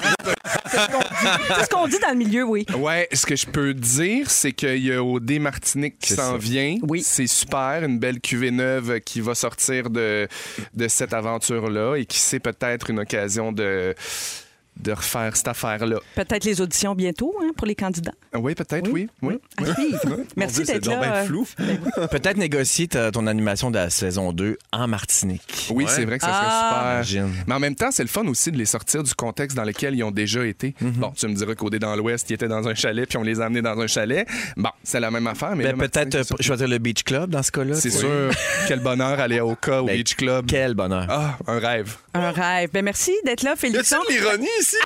C'est 0.70 1.64
ce 1.64 1.68
qu'on 1.70 1.86
dit 1.88 1.98
dans 2.00 2.10
le 2.10 2.16
milieu, 2.16 2.44
oui. 2.44 2.64
Ouais, 2.76 3.08
ce 3.12 3.26
que 3.26 3.36
je 3.36 3.46
peux 3.46 3.74
dire, 3.74 4.30
c'est 4.30 4.52
qu'il 4.52 4.78
y 4.84 4.92
a 4.92 5.02
au 5.02 5.18
Martinique 5.40 5.98
qui 5.98 6.14
s'en 6.14 6.36
vient. 6.36 6.76
Oui. 6.82 7.02
C'est 7.18 7.26
super, 7.26 7.82
une 7.82 7.98
belle 7.98 8.20
cuvée 8.20 8.52
neuve 8.52 9.00
qui 9.00 9.20
va 9.20 9.34
sortir 9.34 9.90
de, 9.90 10.28
de 10.74 10.86
cette 10.86 11.12
aventure-là 11.12 11.96
et 11.96 12.06
qui 12.06 12.20
c'est 12.20 12.38
peut-être 12.38 12.90
une 12.90 13.00
occasion 13.00 13.50
de, 13.50 13.92
de 14.82 14.92
refaire 14.92 15.36
cette 15.36 15.48
affaire-là. 15.48 15.98
Peut-être 16.14 16.44
les 16.44 16.60
auditions 16.60 16.94
bientôt 16.94 17.34
hein, 17.42 17.50
pour 17.56 17.66
les 17.66 17.74
candidats. 17.74 18.12
Oui, 18.34 18.54
peut-être, 18.54 18.90
oui. 18.90 19.08
oui. 19.22 19.38
À 19.56 19.64
suivre. 19.74 20.18
Merci 20.36 20.64
d'être 20.64 20.84
c'est 20.84 20.90
là. 20.90 21.02
euh, 21.22 21.24
flou. 21.26 21.46
Peut-être 22.10 22.36
négocier 22.36 22.88
ta- 22.88 23.10
ton 23.10 23.26
animation 23.26 23.70
de 23.70 23.76
la 23.76 23.90
saison 23.90 24.32
2 24.32 24.56
en 24.72 24.88
Martinique. 24.88 25.68
Oui, 25.70 25.84
Ouais. 25.84 25.90
c'est 25.94 26.04
vrai 26.04 26.18
que 26.18 26.24
ça 26.24 26.32
serait 26.32 26.46
Ah. 26.48 26.68
super. 27.02 27.22
Imagine. 27.22 27.44
Mais 27.46 27.54
en 27.54 27.60
même 27.60 27.74
temps, 27.74 27.90
c'est 27.90 28.02
le 28.02 28.08
fun 28.08 28.26
aussi 28.26 28.50
de 28.52 28.56
les 28.58 28.66
sortir 28.66 29.02
du 29.02 29.14
contexte 29.14 29.56
dans 29.56 29.64
lequel 29.64 29.94
ils 29.94 30.02
ont 30.04 30.10
déjà 30.10 30.44
été. 30.46 30.74
Bon, 30.80 31.10
tu 31.16 31.26
me 31.28 31.34
diras 31.34 31.54
qu'au 31.54 31.70
dé 31.70 31.78
dans 31.78 31.94
l'Ouest, 31.96 32.30
ils 32.30 32.34
étaient 32.34 32.48
dans 32.48 32.66
un 32.68 32.74
chalet, 32.74 33.08
puis 33.08 33.18
on 33.18 33.22
les 33.22 33.40
a 33.40 33.46
amenés 33.46 33.62
dans 33.62 33.78
un 33.78 33.86
chalet. 33.86 34.26
Bon, 34.56 34.70
c'est 34.82 35.00
la 35.00 35.10
même 35.10 35.26
affaire, 35.26 35.56
mais 35.56 35.64
Ben, 35.64 35.76
peut-être 35.78 36.14
euh, 36.14 36.22
c'est 36.22 36.28
sûr. 36.36 36.42
choisir 36.42 36.68
le 36.68 36.78
Beach 36.78 37.02
Club 37.02 37.30
dans 37.30 37.42
ce 37.42 37.50
cas-là. 37.52 37.74
C'est 37.74 37.92
Oui. 37.92 37.98
sûr. 37.98 38.30
Quel 38.68 38.80
bonheur 38.80 39.18
aller 39.20 39.40
au 39.40 39.54
cas, 39.56 39.80
au 39.82 39.86
Ben, 39.86 39.96
Beach 39.96 40.14
Club. 40.16 40.46
Quel 40.48 40.74
bonheur. 40.74 41.06
Ah, 41.08 41.36
un 41.46 41.58
rêve. 41.58 41.96
Un 42.14 42.30
rêve. 42.30 42.70
Ben, 42.72 42.84
merci 42.84 43.12
d'être 43.24 43.42
là, 43.42 43.54
Félix. 43.56 43.90
de 43.90 44.12
l'ironie 44.12 44.46
ici? 44.68 44.76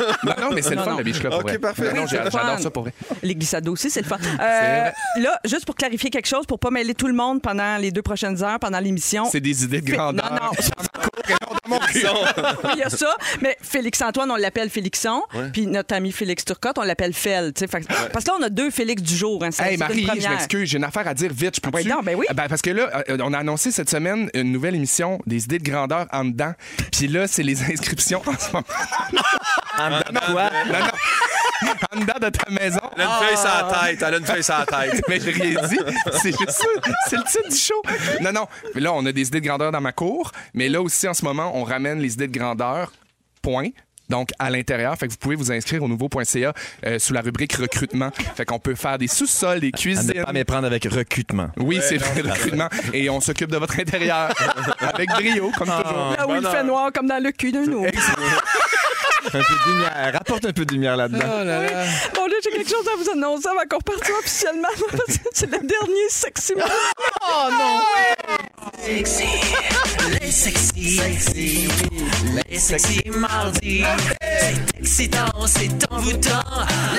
Non, 0.24 0.32
non, 0.40 0.50
mais 0.54 0.62
c'est 0.62 0.74
le 0.74 0.82
fun, 0.82 0.96
le 0.96 1.04
Beach 1.04 1.18
Club, 1.20 1.32
pour 1.32 1.40
Ok, 1.40 1.48
vrai. 1.48 1.58
parfait. 1.58 1.92
Non, 1.94 2.06
j'a- 2.06 2.28
j'adore 2.30 2.58
ça 2.58 2.70
pour 2.70 2.82
vrai. 2.82 2.92
Les 3.22 3.34
glissades 3.34 3.68
aussi, 3.68 3.90
c'est 3.90 4.00
le 4.02 4.06
fun. 4.06 4.16
Euh, 4.40 4.90
là, 5.16 5.40
juste 5.44 5.64
pour 5.64 5.74
clarifier 5.74 6.10
quelque 6.10 6.26
chose, 6.28 6.46
pour 6.46 6.58
pas 6.58 6.70
mêler 6.70 6.94
tout 6.94 7.06
le 7.08 7.14
monde 7.14 7.40
pendant 7.42 7.76
les 7.78 7.90
deux 7.90 8.02
prochaines 8.02 8.42
heures, 8.42 8.58
pendant 8.58 8.78
l'émission. 8.80 9.24
C'est 9.30 9.40
des 9.40 9.64
idées 9.64 9.80
de 9.80 9.90
grandeur. 9.92 10.30
Non, 10.30 10.36
non. 10.36 10.50
dans 10.50 11.68
mon. 11.68 11.78
Oui, 11.94 12.02
il 12.74 12.78
y 12.78 12.82
a 12.82 12.88
ça. 12.90 13.14
Mais 13.42 13.56
Félix-Antoine, 13.60 14.30
on 14.30 14.36
l'appelle 14.36 14.70
Félixon. 14.70 15.22
Puis 15.52 15.66
notre 15.66 15.94
ami 15.94 16.12
Félix 16.12 16.44
Turcotte, 16.44 16.78
on 16.78 16.82
l'appelle 16.82 17.12
Fel. 17.12 17.52
tu 17.52 17.60
sais. 17.60 17.66
Fait 17.66 17.80
que- 17.82 17.86
Parce 18.12 18.24
que 18.24 18.30
là, 18.30 18.36
on 18.40 18.42
a 18.42 18.48
deux 18.48 18.70
Félix 18.70 19.02
du 19.02 19.14
jour. 19.14 19.44
Hein, 19.44 19.50
c'est- 19.50 19.62
Hey 19.62 19.68
c'est 19.70 19.74
une 19.74 19.80
Marie, 19.80 20.02
je 20.02 20.06
première. 20.08 20.30
m'excuse, 20.30 20.68
j'ai 20.70 20.78
une 20.78 20.84
affaire 20.84 21.06
à 21.06 21.12
dire 21.14 21.30
vite. 21.32 21.56
Je 21.56 21.60
peux 21.60 21.68
Ah, 21.72 21.76
ben 21.82 21.88
non, 21.88 22.00
ben 22.02 22.14
oui. 22.16 22.26
parce 22.48 22.62
que 22.62 22.70
là, 22.70 23.02
euh, 23.10 23.18
on 23.22 23.32
a 23.34 23.38
annoncé 23.38 23.70
cette 23.70 23.90
semaine 23.90 24.30
une 24.34 24.50
nouvelle 24.52 24.74
émission 24.74 25.18
des 25.26 25.44
idées 25.44 25.58
de 25.58 25.70
grandeur 25.70 26.06
en 26.12 26.24
dedans. 26.24 26.52
Puis 26.90 27.06
là, 27.08 27.26
c'est 27.28 27.42
les 27.42 27.62
inscriptions 27.70 28.22
en 28.26 28.38
ce 28.38 28.52
moment. 28.52 28.64
En 29.78 29.88
dedans 29.90 29.98
de 30.12 30.32
quoi? 30.32 30.50
Non, 30.66 30.78
non. 30.80 31.72
en 31.92 32.00
dedans 32.00 32.18
de 32.20 32.28
ta 32.30 32.50
maison? 32.50 32.80
Elle 32.96 33.02
a 33.02 33.04
une 33.04 33.26
feuille 33.26 33.36
sur 33.36 33.44
la 33.46 33.80
tête. 33.86 34.02
Elle 34.06 34.14
a 34.14 34.16
une 34.18 34.26
feuille 34.26 34.42
sur 34.44 34.58
la 34.58 34.66
tête. 34.66 35.02
Mais 35.08 35.20
j'ai 35.20 35.30
rien 35.30 35.62
dit. 35.68 35.78
C'est 36.20 36.30
juste 36.30 36.50
ça. 36.50 36.66
C'est 37.08 37.16
le 37.16 37.24
titre 37.24 37.48
du 37.48 37.56
show. 37.56 37.82
Non, 38.20 38.32
non. 38.32 38.46
Mais 38.74 38.80
là, 38.80 38.92
on 38.92 39.04
a 39.06 39.12
des 39.12 39.26
idées 39.28 39.40
de 39.40 39.46
grandeur 39.46 39.70
dans 39.72 39.80
ma 39.80 39.92
cour. 39.92 40.32
Mais 40.54 40.68
là 40.68 40.80
aussi, 40.82 41.06
en 41.08 41.14
ce 41.14 41.24
moment, 41.24 41.52
on 41.54 41.64
ramène 41.64 42.00
les 42.00 42.14
idées 42.14 42.28
de 42.28 42.36
grandeur. 42.38 42.92
Point. 43.42 43.68
Donc, 44.08 44.30
à 44.38 44.48
l'intérieur. 44.48 44.96
Fait 44.96 45.06
que 45.06 45.12
vous 45.12 45.18
pouvez 45.18 45.36
vous 45.36 45.52
inscrire 45.52 45.82
au 45.82 45.88
nouveau.ca 45.88 46.54
euh, 46.86 46.98
sous 46.98 47.12
la 47.12 47.20
rubrique 47.20 47.52
recrutement. 47.56 48.10
Fait 48.36 48.46
qu'on 48.46 48.58
peut 48.58 48.74
faire 48.74 48.96
des 48.96 49.06
sous-sols, 49.06 49.60
des 49.60 49.66
À 49.66 49.70
ne 49.76 49.76
cuisines. 49.76 50.24
pas 50.24 50.32
méprendre 50.32 50.66
avec 50.66 50.84
recrutement. 50.84 51.50
Oui, 51.58 51.78
c'est 51.82 51.98
le 51.98 52.26
recrutement. 52.30 52.68
Et 52.94 53.10
on 53.10 53.20
s'occupe 53.20 53.50
de 53.50 53.58
votre 53.58 53.78
intérieur. 53.78 54.30
Avec 54.80 55.10
brio, 55.10 55.50
comme 55.58 55.68
toujours. 55.68 56.14
Là 56.16 56.26
où 56.26 56.34
il 56.34 56.46
fait 56.46 56.64
noir 56.64 56.90
comme 56.90 57.06
dans 57.06 57.22
le 57.22 57.30
cul 57.32 57.52
d'un 57.52 57.70
autre. 57.70 57.92
Un 59.28 59.30
peu 59.30 59.38
de 59.38 59.72
lumière. 59.72 60.10
Apporte 60.14 60.44
un 60.46 60.52
peu 60.52 60.64
de 60.64 60.72
lumière 60.72 60.96
là-dedans. 60.96 61.24
Oh 61.24 61.44
là 61.44 61.62
là. 61.62 61.84
Bon, 62.14 62.26
là, 62.26 62.34
j'ai 62.42 62.50
quelque 62.50 62.68
chose 62.70 62.86
à 62.92 62.96
vous 63.02 63.10
annoncer 63.10 63.48
avant 63.48 63.66
qu'on 63.68 63.80
parte 63.80 64.02
officiellement. 64.20 64.68
parce 64.90 65.18
que 65.18 65.28
c'est 65.32 65.46
le 65.50 65.58
dernier 65.58 66.08
sexy 66.08 66.54
moment. 66.54 66.66
Oh 67.22 67.48
non! 67.50 67.80
Sexy, 68.84 69.24
les 70.20 70.30
sexy, 70.30 70.96
sexy, 70.96 71.68
les 72.48 72.58
sexy 72.58 73.02
mardis. 73.10 73.84
C'est 74.20 74.78
excitant, 74.80 75.46
c'est 75.46 75.92
envoûtant. 75.92 76.42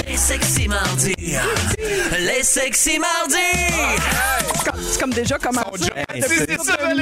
Les 0.08 0.18
sexy 0.18 0.68
mardis, 0.68 1.16
les 2.20 2.44
sexy 2.44 3.00
mardis. 3.00 3.36
Comme- 5.00 5.10
déjà 5.12 5.38
commencé. 5.38 5.86
Depuis 6.14 6.38
C'est 6.38 6.62
ça, 6.62 6.78
hein. 6.82 6.96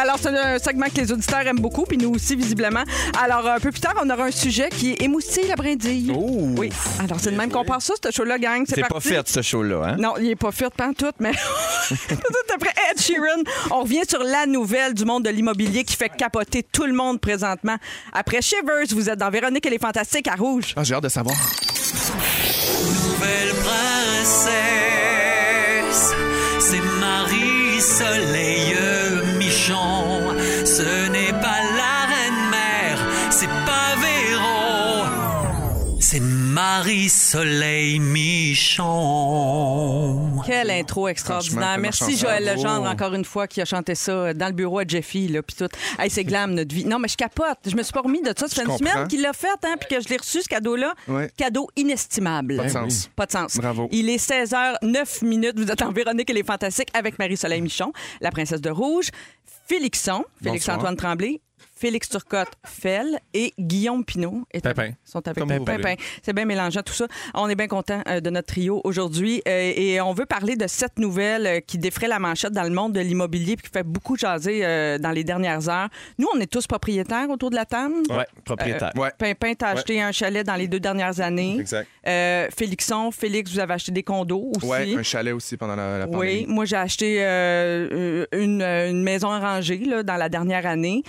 Alors, 0.00 0.16
c'est 0.20 0.28
un 0.28 0.58
segment 0.58 0.86
que 0.86 1.00
les 1.00 1.12
auditeurs 1.12 1.46
aiment 1.46 1.60
beaucoup, 1.60 1.84
puis 1.84 1.96
nous 1.96 2.10
aussi, 2.14 2.36
visiblement. 2.36 2.82
Alors, 3.22 3.46
un 3.46 3.58
peu 3.58 3.70
plus 3.70 3.80
tard, 3.80 3.94
on 4.02 4.08
aura 4.10 4.24
un 4.24 4.30
sujet 4.30 4.68
qui 4.68 4.92
est 4.92 5.02
émoustille 5.02 5.46
la 5.48 5.56
brindille. 5.56 6.12
Oh. 6.14 6.50
Oui. 6.56 6.70
Alors, 6.98 7.18
c'est 7.20 7.30
de 7.30 7.36
même 7.36 7.50
qu'on 7.50 7.64
passe 7.64 7.84
ça, 7.84 7.94
ce 8.02 8.10
show-là, 8.10 8.38
gang. 8.38 8.64
C'est 8.68 8.86
pas 8.86 9.00
fait, 9.00 9.26
ce 9.28 9.42
show-là. 9.42 9.90
Hein? 9.90 9.96
Non, 9.98 10.14
il 10.18 10.30
est 10.30 10.36
pas 10.36 10.52
fait, 10.52 10.70
pas 10.74 10.88
en 10.88 10.92
tout, 10.92 11.12
mais 11.18 11.32
tout 11.88 12.54
après 12.54 12.72
Ed 12.90 13.00
Sheeran, 13.00 13.42
on 13.70 13.82
revient 13.82 14.02
sur 14.08 14.22
la 14.22 14.46
nouvelle 14.46 14.94
du 14.94 15.04
monde 15.04 15.24
de 15.24 15.30
l'immobilier 15.30 15.84
qui 15.84 15.96
fait 15.96 16.08
capoter 16.10 16.62
tout 16.62 16.84
le 16.86 16.92
monde 16.92 17.20
présentement. 17.20 17.76
Après 18.12 18.42
Shivers, 18.42 18.86
vous 18.90 19.08
êtes 19.08 19.18
dans 19.18 19.30
Véronique 19.30 19.66
et 19.66 19.70
les 19.70 19.78
Fantastiques 19.78 20.28
à 20.28 20.34
Rouge. 20.34 20.74
Ah, 20.76 20.84
j'ai 20.84 20.94
hâte 20.94 21.02
de 21.04 21.08
savoir. 21.08 21.36
Nouvelle 23.10 23.54
princesse, 23.54 24.89
Marie-Soleil 28.30 29.36
Michon. 29.38 30.00
Ce 30.04 30.09
Marie-Soleil 36.50 38.00
Michon. 38.00 38.82
Quelle 40.44 40.72
intro 40.72 41.06
extraordinaire. 41.06 41.78
Merci 41.78 42.16
Joël. 42.16 42.44
Legendre, 42.44 42.90
encore 42.90 43.14
une 43.14 43.24
fois, 43.24 43.46
qui 43.46 43.60
a 43.60 43.64
chanté 43.64 43.94
ça 43.94 44.10
euh, 44.10 44.34
dans 44.34 44.48
le 44.48 44.52
bureau 44.52 44.80
à 44.80 44.84
Jeffy, 44.84 45.28
là, 45.28 45.42
puis 45.42 45.54
tout. 45.54 45.68
Hey, 45.96 46.10
c'est 46.10 46.24
glam, 46.24 46.54
notre 46.54 46.74
vie. 46.74 46.84
Non, 46.84 46.98
mais 46.98 47.06
je 47.06 47.16
capote. 47.16 47.58
Je 47.64 47.76
me 47.76 47.84
suis 47.84 47.92
pas 47.92 48.00
remis 48.00 48.20
de 48.20 48.32
ça. 48.36 48.48
Ça 48.48 48.62
fait 48.62 48.68
une 48.68 48.78
semaine 48.78 49.06
qu'il 49.06 49.22
l'a 49.22 49.32
fait, 49.32 49.46
hein, 49.62 49.76
puis 49.78 49.94
que 49.96 50.02
je 50.02 50.08
l'ai 50.08 50.16
reçu, 50.16 50.42
ce 50.42 50.48
cadeau-là. 50.48 50.94
Ouais. 51.06 51.30
Cadeau 51.36 51.68
inestimable. 51.76 52.56
Pas 52.56 52.64
de 52.64 52.68
sens. 52.70 53.10
Pas 53.14 53.26
de 53.26 53.32
sens. 53.32 53.56
Bravo. 53.56 53.88
Il 53.92 54.08
est 54.08 54.16
16h09 54.16 55.24
minutes. 55.24 55.56
Vous 55.56 55.70
êtes 55.70 55.82
en 55.82 55.92
Véronique 55.92 56.30
et 56.30 56.34
les 56.34 56.42
Fantastiques 56.42 56.90
avec 56.94 57.16
Marie-Soleil 57.20 57.60
Michon, 57.60 57.92
la 58.20 58.32
princesse 58.32 58.60
de 58.60 58.70
Rouge, 58.70 59.10
Félixon, 59.68 60.24
Félix-Antoine 60.42 60.96
Tremblay, 60.96 61.40
Félix 61.80 62.10
Turcotte 62.10 62.50
Fell 62.66 63.18
et 63.32 63.54
Guillaume 63.58 64.04
Pinot. 64.04 64.42
Et- 64.52 64.60
Pimpin. 64.60 64.90
sont 65.02 65.26
avec 65.26 65.42
nous. 65.44 65.64
C'est 66.22 66.34
bien 66.34 66.44
mélangeant 66.44 66.82
tout 66.82 66.92
ça. 66.92 67.06
On 67.32 67.48
est 67.48 67.54
bien 67.54 67.68
content 67.68 68.02
euh, 68.06 68.20
de 68.20 68.28
notre 68.28 68.48
trio 68.48 68.82
aujourd'hui 68.84 69.40
euh, 69.48 69.72
et 69.74 69.98
on 70.02 70.12
veut 70.12 70.26
parler 70.26 70.56
de 70.56 70.66
cette 70.66 70.98
nouvelle 70.98 71.46
euh, 71.46 71.60
qui 71.60 71.78
défrait 71.78 72.06
la 72.08 72.18
manchette 72.18 72.52
dans 72.52 72.64
le 72.64 72.70
monde 72.70 72.92
de 72.92 73.00
l'immobilier 73.00 73.56
puis 73.56 73.66
qui 73.68 73.72
fait 73.72 73.82
beaucoup 73.82 74.16
jaser 74.16 74.60
euh, 74.64 74.98
dans 74.98 75.10
les 75.10 75.24
dernières 75.24 75.68
heures. 75.70 75.88
Nous, 76.18 76.28
on 76.34 76.38
est 76.40 76.50
tous 76.50 76.66
propriétaires 76.66 77.30
autour 77.30 77.48
de 77.50 77.56
la 77.56 77.64
table. 77.64 77.94
Ouais, 78.10 78.26
propriétaire. 78.44 78.92
Ouais. 78.96 79.10
Pimpin, 79.16 79.54
t'as 79.54 79.68
acheté 79.70 80.02
un 80.02 80.12
chalet 80.12 80.44
dans 80.46 80.56
les 80.56 80.68
deux 80.68 80.80
dernières 80.80 81.18
années. 81.20 81.56
Exact. 81.60 81.88
Euh, 82.06 82.48
Félixon, 82.54 83.10
Félix, 83.10 83.52
vous 83.52 83.58
avez 83.58 83.72
acheté 83.74 83.92
des 83.92 84.02
condos 84.02 84.52
aussi. 84.56 84.66
Ouais, 84.66 84.94
un 84.96 85.02
chalet 85.02 85.32
aussi 85.32 85.56
pendant 85.56 85.76
la, 85.76 85.98
la 86.00 86.06
Oui, 86.06 86.12
pandémie. 86.12 86.46
moi 86.46 86.64
j'ai 86.66 86.76
acheté 86.76 87.16
euh, 87.20 88.26
une, 88.32 88.60
une 88.62 89.02
maison 89.02 89.28
rangée 89.28 89.78
là, 89.78 90.02
dans 90.02 90.16
la 90.16 90.28
dernière 90.28 90.66
année. 90.66 91.02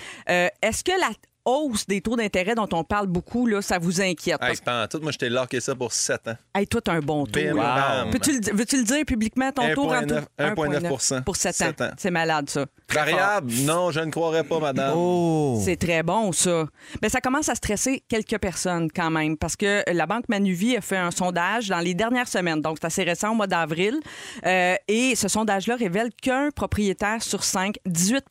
Euh, 0.63 0.67
Est-ce 0.67 0.83
que 0.83 0.91
la 0.99 1.09
hausse 1.43 1.87
des 1.87 2.01
taux 2.01 2.15
d'intérêt 2.15 2.53
dont 2.53 2.69
on 2.71 2.83
parle 2.83 3.07
beaucoup, 3.07 3.47
là, 3.47 3.63
ça 3.63 3.79
vous 3.79 3.99
inquiète? 3.99 4.37
Hey, 4.43 4.55
en 4.67 4.87
tout. 4.87 4.99
Moi, 5.01 5.11
je 5.11 5.17
t'ai 5.17 5.27
locké 5.29 5.59
ça 5.59 5.73
pour 5.73 5.91
7 5.91 6.27
ans. 6.27 6.35
Hey, 6.53 6.67
toi, 6.67 6.81
t'as 6.81 6.93
un 6.93 6.99
bon 6.99 7.25
taux. 7.25 7.39
Bam. 7.55 8.11
Peux-tu 8.11 8.39
le, 8.39 8.55
veux-tu 8.55 8.77
le 8.77 8.83
dire 8.83 9.03
publiquement, 9.07 9.51
ton 9.51 9.73
taux? 9.73 9.89
1,9 9.89 9.89
rentre- 9.89 10.27
1,9 10.37 11.23
Pour 11.23 11.35
7 11.35 11.49
ans. 11.61 11.65
Sept 11.65 11.81
ans. 11.81 11.89
C'est 11.97 12.11
malade, 12.11 12.47
ça. 12.47 12.67
Variable? 12.93 13.51
Non, 13.63 13.89
je 13.89 14.01
ne 14.01 14.11
croirais 14.11 14.43
pas, 14.43 14.59
madame. 14.59 14.93
Oh! 14.95 15.59
C'est 15.65 15.77
très 15.77 16.03
bon, 16.03 16.31
ça. 16.31 16.67
Mais 17.01 17.09
ça 17.09 17.21
commence 17.21 17.49
à 17.49 17.55
stresser 17.55 18.03
quelques 18.07 18.37
personnes 18.37 18.89
quand 18.91 19.09
même, 19.09 19.35
parce 19.35 19.55
que 19.55 19.81
la 19.91 20.05
Banque 20.05 20.29
Manuvie 20.29 20.77
a 20.77 20.81
fait 20.81 20.97
un 20.97 21.09
sondage 21.09 21.69
dans 21.69 21.79
les 21.79 21.95
dernières 21.95 22.27
semaines, 22.27 22.61
donc 22.61 22.77
c'est 22.79 22.85
assez 22.87 23.03
récent, 23.03 23.31
au 23.31 23.35
mois 23.35 23.47
d'avril. 23.47 23.99
Euh, 24.45 24.75
et 24.87 25.15
ce 25.15 25.27
sondage-là 25.27 25.75
révèle 25.75 26.09
qu'un 26.21 26.51
propriétaire 26.51 27.23
sur 27.23 27.43
cinq, 27.43 27.77
18 27.87 28.25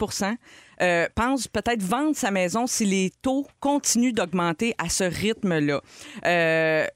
euh, 0.80 1.08
pense 1.14 1.48
peut-être 1.48 1.82
vendre 1.82 2.16
sa 2.16 2.30
maison 2.30 2.66
si 2.66 2.84
les 2.84 3.10
taux 3.22 3.46
continuent 3.60 4.12
d'augmenter 4.12 4.74
à 4.78 4.88
ce 4.88 5.04
rythme-là. 5.04 5.80
Euh, 6.26 6.86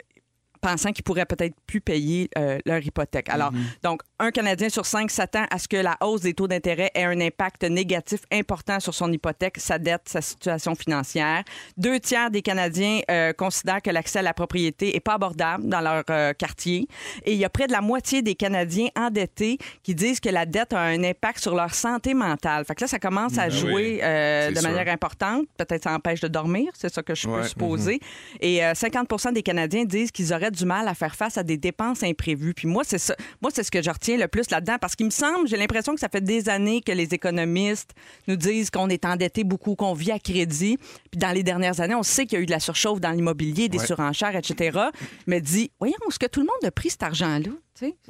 pensant 0.65 0.93
qu'ils 0.93 1.05
pourraient 1.05 1.27
peut-être 1.27 1.55
plus 1.67 1.83
payer 1.83 2.31
euh, 2.39 2.59
leur 2.65 2.83
hypothèque. 2.83 3.29
Alors, 3.29 3.53
donc, 3.83 4.01
un 4.19 4.31
Canadien 4.31 4.71
sur 4.71 4.87
cinq 4.87 5.11
s'attend 5.11 5.45
à 5.51 5.59
ce 5.59 5.69
que 5.69 5.77
la 5.77 5.99
hausse 6.01 6.23
des 6.23 6.33
taux 6.33 6.49
d'intérêt 6.49 6.91
ait 6.95 7.05
un 7.05 7.21
impact 7.21 7.65
négatif 7.65 8.21
important 8.33 8.81
sur 8.81 8.95
son 8.95 9.13
hypothèque, 9.13 9.59
sa 9.59 9.79
dette, 9.79 10.03
sa 10.07 10.23
situation 10.23 10.75
financière. 10.75 11.45
Deux 11.77 12.01
tiers 12.01 12.31
des 12.31 12.41
Canadiens 12.41 13.01
euh, 13.11 13.35
considèrent 13.35 13.83
que 13.83 13.91
l'accès 13.91 14.21
à 14.21 14.23
la 14.23 14.33
propriété 14.33 14.97
est 14.97 15.01
pas 15.01 15.15
abordable 15.15 15.69
dans 15.69 15.83
leur 15.83 16.03
euh, 16.09 16.33
quartier. 16.33 16.89
Et 17.27 17.33
il 17.33 17.39
y 17.39 17.45
a 17.45 17.51
près 17.51 17.67
de 17.67 17.73
la 17.73 17.83
moitié 17.83 18.23
des 18.23 18.35
Canadiens 18.35 18.89
endettés 18.97 19.59
qui 19.83 19.95
disent 19.95 20.21
que 20.21 20.31
la 20.31 20.47
dette 20.47 20.73
a 20.73 20.81
un 20.81 21.05
impact 21.05 21.41
sur 21.41 21.55
leur 21.55 21.75
santé 21.75 22.15
mentale. 22.15 22.65
Fait 22.65 22.75
que 22.75 22.81
là, 22.81 22.89
ça 22.89 22.99
commence 22.99 23.37
à 23.37 23.51
jouer 23.51 24.01
euh, 24.03 24.47
c'est 24.49 24.55
de 24.55 24.61
sûr. 24.61 24.71
manière 24.71 24.89
importante. 24.93 25.47
Peut-être 25.59 25.85
ça 25.85 25.93
empêche 25.93 26.21
de 26.21 26.29
dormir, 26.29 26.71
c'est 26.75 26.93
ça 26.93 27.03
que 27.03 27.15
je 27.15 27.29
peux 27.29 27.43
supposer. 27.43 28.01
Et 28.41 28.65
euh, 28.65 28.73
50 28.75 29.35
des 29.35 29.43
Canadiens 29.43 29.85
disent 29.85 30.11
qu'ils 30.11 30.33
auraient 30.33 30.54
du 30.55 30.65
mal 30.65 30.89
à 30.89 30.95
faire 30.95 31.15
face 31.15 31.37
à 31.39 31.43
des 31.43 31.57
dépenses 31.57 32.03
imprévues. 32.03 32.55
Puis 32.55 32.67
moi, 32.69 32.83
c'est 32.87 32.99
ça. 32.99 33.15
Moi, 33.43 33.51
c'est 33.55 33.63
ce 33.63 33.71
que 33.71 33.83
je 33.83 33.91
retiens 33.91 34.17
le 34.17 34.29
plus 34.29 34.51
là-dedans 34.51 34.77
parce 34.81 34.97
qu'il 34.97 35.07
me 35.07 35.11
semble, 35.11 35.47
j'ai 35.49 35.57
l'impression 35.57 35.95
que 35.95 36.01
ça 36.01 36.09
fait 36.09 36.21
des 36.23 36.49
années 36.49 36.81
que 36.81 36.93
les 36.93 37.13
économistes 37.15 37.91
nous 38.29 38.37
disent 38.37 38.71
qu'on 38.71 38.89
est 38.89 39.05
endetté 39.05 39.45
beaucoup, 39.45 39.75
qu'on 39.75 39.95
vit 39.95 40.13
à 40.13 40.19
crédit. 40.19 40.79
Puis 41.11 41.19
dans 41.19 41.33
les 41.33 41.43
dernières 41.43 41.81
années, 41.81 41.95
on 41.95 42.03
sait 42.03 42.27
qu'il 42.27 42.39
y 42.39 42.41
a 42.41 42.43
eu 42.43 42.47
de 42.47 42.51
la 42.53 42.61
surchauffe 42.61 43.01
dans 43.01 43.11
l'immobilier, 43.11 43.69
des 43.69 43.79
Ouais. 43.79 43.87
surenchères, 43.87 44.37
etc. 44.37 44.79
Mais 45.27 45.41
dit, 45.41 45.71
voyons, 45.79 45.95
est-ce 46.09 46.19
que 46.19 46.27
tout 46.27 46.41
le 46.41 46.47
monde 46.47 46.65
a 46.65 46.71
pris 46.71 46.91
cet 46.91 47.03
argent-là? 47.03 47.51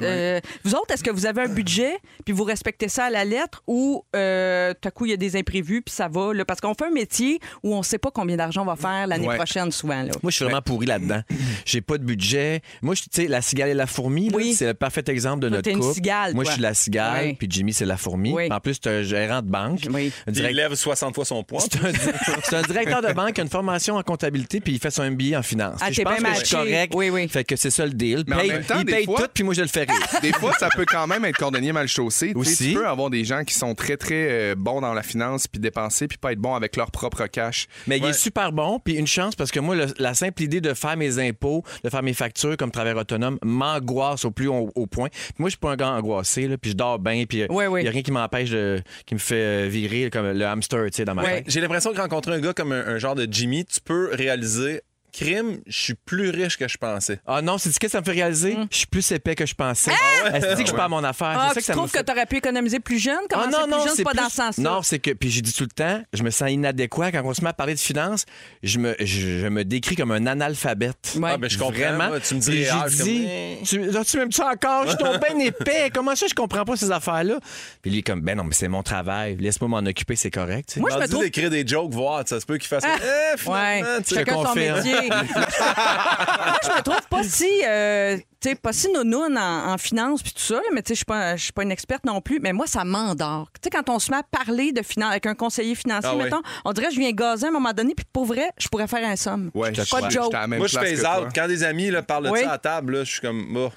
Euh, 0.02 0.40
vous 0.64 0.74
autres, 0.74 0.92
est-ce 0.92 1.02
que 1.02 1.10
vous 1.10 1.26
avez 1.26 1.42
un 1.42 1.48
budget, 1.48 1.96
puis 2.24 2.34
vous 2.34 2.44
respectez 2.44 2.88
ça 2.88 3.04
à 3.06 3.10
la 3.10 3.24
lettre, 3.24 3.62
ou 3.66 4.04
euh, 4.14 4.72
tout 4.80 4.88
à 4.88 4.90
coup, 4.90 5.06
il 5.06 5.10
y 5.10 5.14
a 5.14 5.16
des 5.16 5.36
imprévus, 5.36 5.82
puis 5.82 5.94
ça 5.94 6.08
va? 6.08 6.32
là? 6.34 6.44
parce 6.44 6.60
qu'on 6.60 6.74
fait 6.74 6.86
un 6.86 6.90
métier 6.90 7.40
où 7.62 7.74
on 7.74 7.78
ne 7.78 7.82
sait 7.84 7.98
pas 7.98 8.10
combien 8.10 8.36
d'argent 8.36 8.62
on 8.62 8.66
va 8.66 8.76
faire 8.76 9.06
l'année 9.06 9.26
Ouais. 9.28 9.36
prochaine, 9.36 9.72
souvent. 9.72 10.02
Là. 10.02 10.10
Moi, 10.22 10.30
je 10.30 10.36
suis 10.36 10.44
vraiment 10.44 10.60
pourri 10.62 10.86
là-dedans. 10.86 11.22
J'ai 11.64 11.80
pas 11.80 11.96
de 11.98 12.04
budget. 12.04 12.60
Moi, 12.82 12.94
je- 12.94 13.02
tu 13.02 13.08
sais, 13.12 13.26
la 13.26 13.40
cigale 13.40 13.70
et 13.70 13.74
la 13.74 13.86
fourmi, 13.86 14.30
Oui. 14.34 14.54
c'est 14.54 14.66
le 14.66 14.74
parfait 14.74 15.02
exemple 15.08 15.40
de 15.40 15.48
Toi, 15.48 15.56
notre 15.58 15.64
t'es 15.64 15.72
une 15.72 15.80
couple. 15.80 15.94
cigale, 15.94 16.34
Moi, 16.34 16.44
je 16.44 16.50
suis 16.50 16.60
la 16.62 16.74
cigale, 16.74 17.24
Oui. 17.28 17.34
puis 17.34 17.46
Jimmy, 17.50 17.72
c'est 17.72 17.86
la 17.86 17.96
fourmi. 17.96 18.32
Oui. 18.32 18.48
En 18.52 18.60
plus, 18.60 18.74
c'est 18.82 18.90
un 18.90 19.02
gérant 19.02 19.40
de 19.42 19.48
banque. 19.48 19.80
Direct- 19.80 20.14
il 20.50 20.56
lève 20.56 20.74
60 20.74 21.14
fois 21.14 21.24
son 21.24 21.42
poids. 21.42 21.60
C'est 22.44 22.56
un, 22.56 22.62
directeur 22.62 23.00
de 23.02 23.12
banque 23.12 23.32
qui 23.34 23.40
a 23.40 23.44
une 23.44 23.50
formation 23.50 23.96
en 23.96 24.02
comptabilité 24.02 24.60
puis 24.60 24.74
il 24.74 24.78
fait 24.78 24.90
son 24.90 25.02
MBA 25.10 25.38
en 25.38 25.42
finance. 25.42 25.78
Ah, 25.82 25.90
je 25.90 26.02
pense 26.02 26.18
bien 26.20 26.32
que 26.32 26.38
je 26.40 26.44
suis 26.44 26.56
matché. 26.56 26.70
correct. 26.70 26.92
Oui, 26.94 27.10
oui. 27.10 27.28
Fait 27.28 27.44
que 27.44 27.56
c'est 27.56 27.70
ça 27.70 27.84
le 27.86 27.92
deal. 27.92 28.24
Mais 28.26 28.34
en 28.36 28.38
Paye- 28.40 28.50
même 28.50 28.64
temps, 28.64 28.78
il 28.80 28.84
paye 28.84 29.04
fois- 29.04 29.20
tout 29.22 29.28
puis 29.32 29.44
moi 29.44 29.53
je 29.54 29.62
le 29.62 29.68
fais 29.68 29.84
rire. 29.88 30.20
Des 30.22 30.32
fois, 30.32 30.52
ça 30.58 30.68
peut 30.74 30.84
quand 30.86 31.06
même 31.06 31.24
être 31.24 31.36
cordonnier 31.36 31.72
mal 31.72 31.88
chaussé. 31.88 32.32
Aussi. 32.34 32.68
Tu 32.70 32.74
peux 32.74 32.86
avoir 32.86 33.10
des 33.10 33.24
gens 33.24 33.44
qui 33.44 33.54
sont 33.54 33.74
très, 33.74 33.96
très 33.96 34.28
euh, 34.30 34.54
bons 34.56 34.80
dans 34.80 34.94
la 34.94 35.02
finance, 35.02 35.46
puis 35.48 35.60
dépenser, 35.60 36.08
puis 36.08 36.18
pas 36.18 36.32
être 36.32 36.38
bons 36.38 36.54
avec 36.54 36.76
leur 36.76 36.90
propre 36.90 37.26
cash. 37.26 37.66
Mais 37.86 37.98
il 37.98 38.04
est 38.04 38.12
super 38.12 38.52
bon, 38.52 38.78
puis 38.80 38.94
une 38.94 39.06
chance 39.06 39.34
parce 39.36 39.50
que 39.50 39.60
moi, 39.60 39.74
le- 39.74 39.86
la 39.98 40.14
simple 40.14 40.42
idée 40.42 40.60
de 40.60 40.74
faire 40.74 40.96
mes 40.96 41.18
impôts, 41.18 41.62
de 41.82 41.90
faire 41.90 42.02
mes 42.02 42.14
factures 42.14 42.56
comme 42.56 42.70
travailleur 42.70 42.98
autonome, 43.00 43.38
m'angoisse 43.44 44.24
au 44.24 44.30
plus 44.30 44.48
haut, 44.48 44.70
au 44.74 44.86
point. 44.86 45.08
Puis 45.10 45.34
moi, 45.38 45.48
je 45.48 45.52
suis 45.52 45.58
pas 45.60 45.70
un 45.72 45.76
gars 45.76 45.90
angoissé, 45.90 46.46
là, 46.48 46.56
puis 46.58 46.72
je 46.72 46.76
dors 46.76 46.98
bien, 46.98 47.24
puis 47.28 47.38
il 47.48 47.52
Ouais, 47.52 47.66
ouais. 47.66 47.84
y 47.84 47.88
a 47.88 47.90
rien 47.90 48.02
qui 48.02 48.12
m'empêche, 48.12 48.50
de- 48.50 48.82
qui 49.06 49.14
me 49.14 49.20
fait 49.20 49.34
euh, 49.64 49.68
virer 49.68 50.10
comme 50.10 50.30
le 50.30 50.44
hamster, 50.46 50.84
tu 50.86 50.96
sais, 50.96 51.04
dans 51.04 51.14
ma 51.14 51.22
Ouais. 51.22 51.34
tête. 51.36 51.44
J'ai 51.48 51.60
l'impression 51.60 51.92
que 51.92 52.00
rencontrer 52.00 52.32
un 52.34 52.40
gars 52.40 52.52
comme 52.52 52.72
un, 52.72 52.86
un 52.86 52.98
genre 52.98 53.14
de 53.14 53.26
Jimmy, 53.30 53.64
tu 53.64 53.80
peux 53.80 54.10
réaliser 54.12 54.82
crime, 55.16 55.60
je 55.66 55.78
suis 55.80 55.94
plus 55.94 56.30
riche 56.30 56.56
que 56.58 56.66
je 56.68 56.76
pensais. 56.76 57.20
Ah 57.26 57.40
non, 57.42 57.56
c'est 57.58 57.70
ce 57.72 57.78
que 57.78 57.88
ça 57.88 58.00
me 58.00 58.04
fait 58.04 58.12
réaliser? 58.12 58.56
Je 58.70 58.76
suis 58.78 58.86
plus 58.86 59.10
épais 59.12 59.34
que 59.34 59.46
je 59.46 59.54
pensais. 59.54 59.90
Est-ce 60.32 60.46
que 60.54 60.60
je 60.60 60.66
suis 60.66 60.74
pas 60.76 60.84
à 60.84 60.88
mon 60.88 61.04
affaire? 61.04 61.36
Ah, 61.38 61.50
c'est 61.54 61.54
ça 61.54 61.54
tu 61.54 61.60
que 61.60 61.64
ça 61.66 61.72
me 61.72 61.76
trouves 61.78 61.90
que 61.92 61.98
fait- 61.98 62.04
tu 62.04 62.12
aurais 62.12 62.26
pu 62.26 62.36
économiser 62.36 62.80
plus 62.80 62.98
jeune? 62.98 63.18
Comment 63.30 63.44
Ah 63.46 63.50
ça, 63.50 63.58
non, 63.58 63.64
plus 63.66 63.70
non, 63.76 63.84
jeune, 63.86 63.94
c'est 63.96 64.02
pas 64.04 64.10
plus- 64.10 64.18
dans 64.20 64.28
ce 64.28 64.36
sens-là. 64.36 64.70
Non, 64.70 64.82
c'est 64.82 64.98
que, 64.98 65.10
puis 65.12 65.30
j'ai 65.30 65.40
dit 65.42 65.52
tout 65.52 65.64
le 65.64 65.68
temps, 65.70 66.02
je 66.12 66.22
me 66.22 66.30
sens 66.30 66.50
inadéquat. 66.50 67.12
Quand 67.12 67.22
on 67.24 67.34
se 67.34 67.42
met 67.42 67.50
à 67.50 67.52
parler 67.52 67.74
de 67.74 67.80
finances, 67.80 68.24
je 68.62 68.78
me, 68.78 68.94
je, 68.98 69.38
je 69.40 69.46
me 69.46 69.64
décris 69.64 69.96
comme 69.96 70.10
un 70.10 70.26
analphabète. 70.26 71.14
Ouais. 71.16 71.30
Ah, 71.32 71.36
ben, 71.38 71.48
je 71.48 71.58
comprends. 71.58 71.72
Vraiment. 71.74 72.08
moi, 72.08 72.20
tu 72.20 72.34
me 72.34 72.40
dis, 72.40 72.50
Puis 72.50 72.66
ah, 72.68 72.84
j'ai 72.88 72.96
je 72.96 73.02
suis 73.02 73.04
dit, 73.04 73.20
comme, 73.22 73.30
eh. 73.30 73.58
tu, 73.64 73.92
là, 73.92 74.04
tu 74.04 74.16
m'aimes 74.18 74.32
ça 74.32 74.48
encore? 74.52 74.84
Je 74.84 74.88
suis 74.90 74.98
ton 74.98 75.18
ben 75.18 75.40
épais. 75.40 75.90
Comment 75.94 76.14
ça, 76.16 76.26
je 76.28 76.34
comprends 76.34 76.64
pas 76.64 76.76
ces 76.76 76.90
affaires-là? 76.90 77.38
Puis 77.82 77.90
lui, 77.90 78.02
comme, 78.02 78.20
ben 78.20 78.36
non, 78.36 78.44
mais 78.44 78.54
c'est 78.54 78.68
mon 78.68 78.82
travail. 78.82 79.36
Laisse-moi 79.38 79.68
m'en 79.68 79.88
occuper, 79.88 80.16
c'est 80.16 80.30
correct. 80.30 80.68
tu 80.68 80.74
sais. 80.74 80.80
Moi, 80.80 80.90
je 80.90 80.94
me 80.96 81.00
Rendu 81.00 81.10
trouve- 81.12 81.24
d'écrire 81.24 81.50
des 81.50 81.66
jokes, 81.66 81.90
voir, 81.92 82.26
ça 82.26 82.40
se 82.40 82.46
peut 82.46 82.58
qu'il 82.58 82.68
fasse. 82.68 82.84
Ah. 82.86 82.96
Eh, 83.00 83.48
Ouais, 83.48 83.82
tu 83.98 84.08
sais. 84.10 84.14
chacun 84.16 84.34
son 84.34 84.44
confirme. 84.44 84.76
métier. 84.82 85.03
Moi, 85.10 86.58
je 86.62 86.68
me 86.68 86.82
trouve 86.82 87.08
pas 87.08 87.22
si, 87.22 87.48
euh, 87.66 88.16
tu 88.40 88.48
sais, 88.50 88.54
pas 88.54 88.72
si 88.72 88.90
nounoune 88.92 89.36
en, 89.38 89.72
en 89.72 89.78
finance 89.78 90.22
puis 90.22 90.32
tout 90.32 90.42
ça, 90.42 90.54
là, 90.54 90.62
mais 90.72 90.82
tu 90.82 90.88
sais, 90.88 90.94
je 90.94 90.98
suis 90.98 91.04
pas, 91.04 91.36
je 91.36 91.42
suis 91.44 91.52
pas 91.52 91.62
une 91.62 91.72
experte 91.72 92.04
non 92.04 92.20
plus, 92.20 92.40
mais 92.40 92.52
moi, 92.52 92.66
ça 92.66 92.84
m'endort. 92.84 93.48
Tu 93.54 93.60
sais, 93.64 93.70
quand 93.70 93.88
on 93.92 93.98
se 93.98 94.10
met 94.10 94.18
à 94.18 94.22
parler 94.22 94.72
de 94.72 94.82
finance 94.82 95.10
avec 95.12 95.26
un 95.26 95.34
conseiller 95.34 95.74
financier, 95.74 96.10
Ah 96.12 96.16
mettons, 96.22 96.42
on 96.64 96.72
dirait 96.72 96.88
que 96.88 96.94
je 96.94 97.00
viens 97.00 97.12
gazer 97.12 97.46
à 97.46 97.48
un 97.48 97.52
moment 97.52 97.72
donné, 97.72 97.94
puis 97.94 98.06
pour 98.12 98.24
vrai, 98.26 98.50
je 98.58 98.68
pourrais 98.68 98.86
faire 98.88 99.06
un 99.08 99.16
somme. 99.16 99.50
Ouais, 99.54 99.72
Pas 99.90 100.02
de 100.02 100.10
joke. 100.10 100.24
j'étais 100.24 100.36
à 100.36 100.40
la 100.40 100.46
même 100.46 100.58
Moi, 100.58 100.68
je 100.68 100.76
place 100.78 100.88
fais 100.90 100.94
que 100.96 101.00
out. 101.00 101.04
toi. 101.04 101.28
Quand 101.34 101.48
des 101.48 101.64
amis 101.64 101.90
là, 101.90 102.02
parlent 102.02 102.24
de 102.26 102.30
Oui. 102.30 102.40
ça 102.42 102.52
à 102.52 102.58
table, 102.58 102.98
là, 102.98 103.04
je 103.04 103.10
suis 103.12 103.20
comme. 103.20 103.46
bah. 103.52 103.70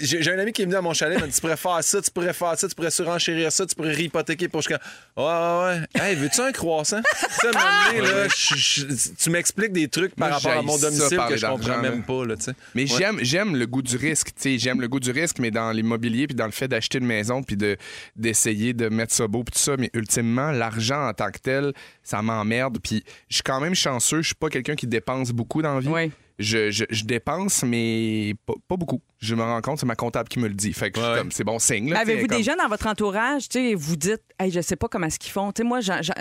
J'ai 0.00 0.32
un 0.32 0.38
ami 0.38 0.52
qui 0.52 0.62
est 0.62 0.64
venu 0.64 0.76
à 0.76 0.80
mon 0.80 0.92
chalet, 0.92 1.16
il 1.18 1.20
m'a 1.20 1.26
dit 1.26 1.32
Tu 1.34 1.40
pourrais 1.40 1.56
faire 1.56 1.82
ça, 1.82 2.00
tu 2.02 2.10
pourrais 2.10 2.32
faire 2.32 2.58
ça, 2.58 2.68
tu 2.68 2.74
pourrais 2.74 2.90
surenchérir 2.90 3.50
ça, 3.52 3.66
tu 3.66 3.74
pourrais 3.74 3.92
réhypothéquer 3.92 4.48
pour. 4.48 4.62
Comme 4.64 4.78
Ouais, 5.16 5.24
ouais, 5.24 5.80
ouais. 6.00 6.10
Hey, 6.10 6.16
veux-tu 6.16 6.40
un 6.40 6.52
croissant 6.52 7.00
Tu 7.02 7.26
sais, 7.40 7.46
à 7.48 7.50
un 7.50 7.52
moment 7.52 8.06
donné, 8.06 8.12
là, 8.22 8.28
je- 8.28 8.54
je- 8.56 8.86
tu 9.18 9.30
m'expliques 9.30 9.72
des 9.72 9.88
trucs 9.88 10.14
par 10.14 10.28
Moi, 10.28 10.38
rapport 10.38 10.52
à 10.58 10.62
mon 10.62 10.78
domicile 10.78 11.20
que 11.28 11.36
je 11.36 11.46
comprends 11.46 11.78
même 11.80 12.02
pas, 12.04 12.24
là, 12.24 12.36
tu 12.36 12.44
sais. 12.44 12.52
Mais 12.74 12.82
Ouais. 12.90 12.98
j'aime 12.98 13.18
j'aime 13.22 13.56
le 13.56 13.66
goût 13.66 13.82
du 13.82 13.96
risque, 13.96 14.28
tu 14.28 14.32
sais, 14.42 14.58
j'aime 14.58 14.80
le 14.80 14.88
goût 14.88 15.00
du 15.00 15.10
risque, 15.10 15.38
mais 15.38 15.50
dans 15.50 15.70
l'immobilier 15.72 16.26
puis 16.26 16.34
dans 16.36 16.46
le 16.46 16.52
fait 16.52 16.68
d'acheter 16.68 16.98
une 16.98 17.06
maison 17.06 17.42
puis 17.42 17.56
de 17.56 17.76
d'essayer 18.16 18.72
de 18.74 18.88
mettre 18.88 19.14
ça 19.14 19.26
beau 19.26 19.42
puis 19.44 19.52
tout 19.52 19.58
ça, 19.62 19.76
mais 19.78 19.90
ultimement 19.94 20.50
l'argent 20.52 21.08
en 21.08 21.12
tant 21.14 21.30
que 21.30 21.38
tel, 21.38 21.72
ça 22.02 22.22
m'emmerde 22.22 22.78
puis 22.82 23.02
je 23.28 23.36
suis 23.36 23.42
quand 23.42 23.60
même 23.60 23.74
chanceux, 23.74 24.22
je 24.22 24.26
suis 24.28 24.34
pas 24.34 24.48
quelqu'un 24.48 24.74
qui 24.74 24.86
dépense 24.86 25.30
beaucoup 25.30 25.62
dans 25.62 25.74
la 25.74 25.80
vie. 25.80 25.88
Oui. 25.88 26.10
Je, 26.38 26.70
je- 26.70 26.84
je 26.90 27.04
dépense 27.04 27.62
mais 27.62 28.34
pas, 28.46 28.54
pas 28.68 28.76
beaucoup. 28.76 29.00
Je 29.20 29.34
me 29.34 29.42
rends 29.42 29.60
compte, 29.60 29.78
c'est 29.78 29.86
ma 29.86 29.94
comptable 29.94 30.28
qui 30.28 30.38
me 30.40 30.48
le 30.48 30.54
dit. 30.54 30.72
Fait 30.72 30.90
que 30.90 30.98
je 30.98 31.04
suis 31.04 31.12
Ouais. 31.12 31.18
comme 31.18 31.30
c'est 31.30 31.44
bon 31.44 31.58
signe 31.58 31.92
Avez-vous 31.94 32.26
des 32.26 32.42
gens 32.42 32.56
dans 32.56 32.68
votre 32.68 32.86
entourage, 32.86 33.48
tu 33.48 33.58
sais, 33.58 33.74
vous 33.74 33.96
dites, 33.96 34.22
hey, 34.40 34.50
je 34.50 34.60
sais 34.60 34.74
pas 34.76 34.88
comment 34.88 35.06
est-ce 35.06 35.18
qu'ils 35.18 35.30
font. 35.30 35.52
Tu 35.52 35.62
sais, 35.62 35.68
moi, 35.68 35.80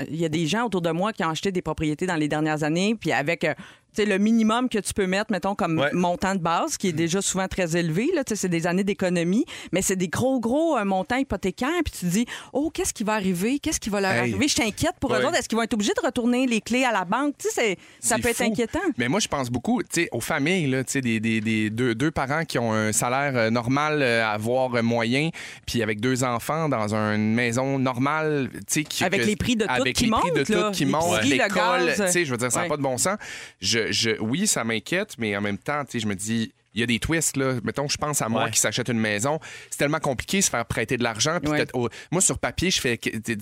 il 0.09 0.15
y 0.17 0.25
a 0.25 0.29
des 0.29 0.45
gens 0.45 0.65
autour 0.65 0.81
de 0.81 0.91
moi 0.91 1.11
qui 1.13 1.23
ont 1.23 1.29
acheté 1.29 1.51
des 1.51 1.61
propriétés 1.61 2.05
dans 2.05 2.15
les 2.17 2.27
dernières 2.27 2.63
années, 2.63 2.95
puis 2.99 3.11
avec 3.11 3.43
euh, 3.43 3.53
tu 3.95 4.03
sais, 4.03 4.05
le 4.05 4.17
minimum 4.17 4.69
que 4.69 4.79
tu 4.79 4.93
peux 4.93 5.07
mettre, 5.07 5.31
mettons, 5.31 5.55
comme 5.55 5.79
Ouais. 5.79 5.89
montant 5.93 6.35
de 6.35 6.39
base, 6.39 6.77
qui 6.77 6.87
est 6.89 6.93
déjà 6.93 7.21
souvent 7.21 7.47
très 7.47 7.75
élevé. 7.75 8.09
Là, 8.15 8.23
c'est 8.33 8.47
des 8.49 8.67
années 8.67 8.83
d'économie, 8.83 9.45
mais 9.71 9.81
c'est 9.81 9.95
des 9.95 10.07
gros, 10.07 10.39
gros 10.39 10.77
euh, 10.77 10.85
montants 10.85 11.17
hypothécaires. 11.17 11.69
Puis 11.83 11.93
tu 11.99 12.05
te 12.05 12.11
dis, 12.11 12.25
oh, 12.53 12.69
qu'est-ce 12.73 12.93
qui 12.93 13.03
va 13.03 13.13
arriver? 13.13 13.59
Qu'est-ce 13.59 13.79
qui 13.79 13.89
va 13.89 14.01
leur 14.01 14.11
Hey. 14.11 14.19
arriver? 14.19 14.47
Je 14.47 14.55
t'inquiète 14.55 14.95
pour 14.99 15.13
eux 15.13 15.17
Ouais. 15.19 15.25
autres. 15.25 15.35
Est-ce 15.37 15.49
qu'ils 15.49 15.57
vont 15.57 15.63
être 15.63 15.73
obligés 15.73 15.93
de 15.99 16.05
retourner 16.05 16.45
les 16.47 16.61
clés 16.61 16.83
à 16.83 16.91
la 16.91 17.05
banque? 17.05 17.35
C'est- 17.39 17.77
ça 17.99 18.17
peut 18.17 18.29
être 18.29 18.41
inquiétant. 18.41 18.79
Mais 18.97 19.07
moi, 19.07 19.19
je 19.19 19.27
pense 19.27 19.49
beaucoup 19.49 19.81
aux 20.11 20.21
familles, 20.21 20.67
là, 20.67 20.83
des, 20.83 21.19
des- 21.19 21.41
des 21.41 21.69
deux, 21.69 21.95
deux 21.95 22.11
parents 22.11 22.45
qui 22.45 22.59
ont 22.59 22.71
un 22.73 22.91
salaire 22.91 23.33
euh, 23.35 23.49
normal, 23.49 24.01
euh, 24.01 24.23
à 24.23 24.31
avoir 24.31 24.73
euh, 24.75 24.81
moyen, 24.81 25.29
puis 25.65 25.81
avec 25.83 25.99
deux 25.99 26.23
enfants 26.23 26.69
dans 26.69 26.93
une 26.95 27.33
maison 27.33 27.77
normale. 27.79 28.49
Qui, 28.89 29.03
Avec 29.03 29.21
que- 29.21 29.25
les 29.25 29.35
prix 29.35 29.55
de 29.55 29.65
tout 29.65 29.71
avec 29.71 29.95
qui 29.95 30.05
les 30.05 30.11
prix 30.11 30.31
de 30.31 30.37
montent, 30.39 30.49
là. 30.49 30.61
tout 30.63 30.71
qui 30.71 30.85
montent, 30.85 31.23
l'école. 31.23 31.93
Je 31.97 32.29
veux 32.31 32.37
dire, 32.37 32.51
ça 32.51 32.59
n'a 32.59 32.63
Ouais. 32.63 32.69
pas 32.69 32.77
de 32.77 32.81
bon 32.81 32.97
sens. 32.97 33.17
Je, 33.61 33.79
je- 33.89 34.19
oui, 34.19 34.47
ça 34.47 34.63
m'inquiète, 34.63 35.15
mais 35.17 35.35
en 35.35 35.41
même 35.41 35.57
temps, 35.57 35.83
tu 35.85 35.91
sais, 35.93 35.99
je 35.99 36.07
me 36.07 36.15
dis. 36.15 36.53
Il 36.73 36.79
y 36.79 36.83
a 36.83 36.85
des 36.85 36.99
twists, 36.99 37.35
là. 37.35 37.55
Mettons, 37.65 37.89
je 37.89 37.97
pense 37.97 38.21
à 38.21 38.29
moi 38.29 38.45
Ouais. 38.45 38.49
qui 38.51 38.57
s'achète 38.57 38.87
une 38.87 38.97
maison. 38.97 39.41
C'est 39.69 39.77
tellement 39.77 39.99
compliqué 39.99 40.37
de 40.37 40.43
se 40.43 40.49
faire 40.49 40.65
prêter 40.65 40.95
de 40.95 41.03
l'argent. 41.03 41.37
Ouais. 41.43 41.67
Moi, 42.11 42.21
sur 42.21 42.39
papier, 42.39 42.71
je 42.71 42.79
fais. 42.79 42.97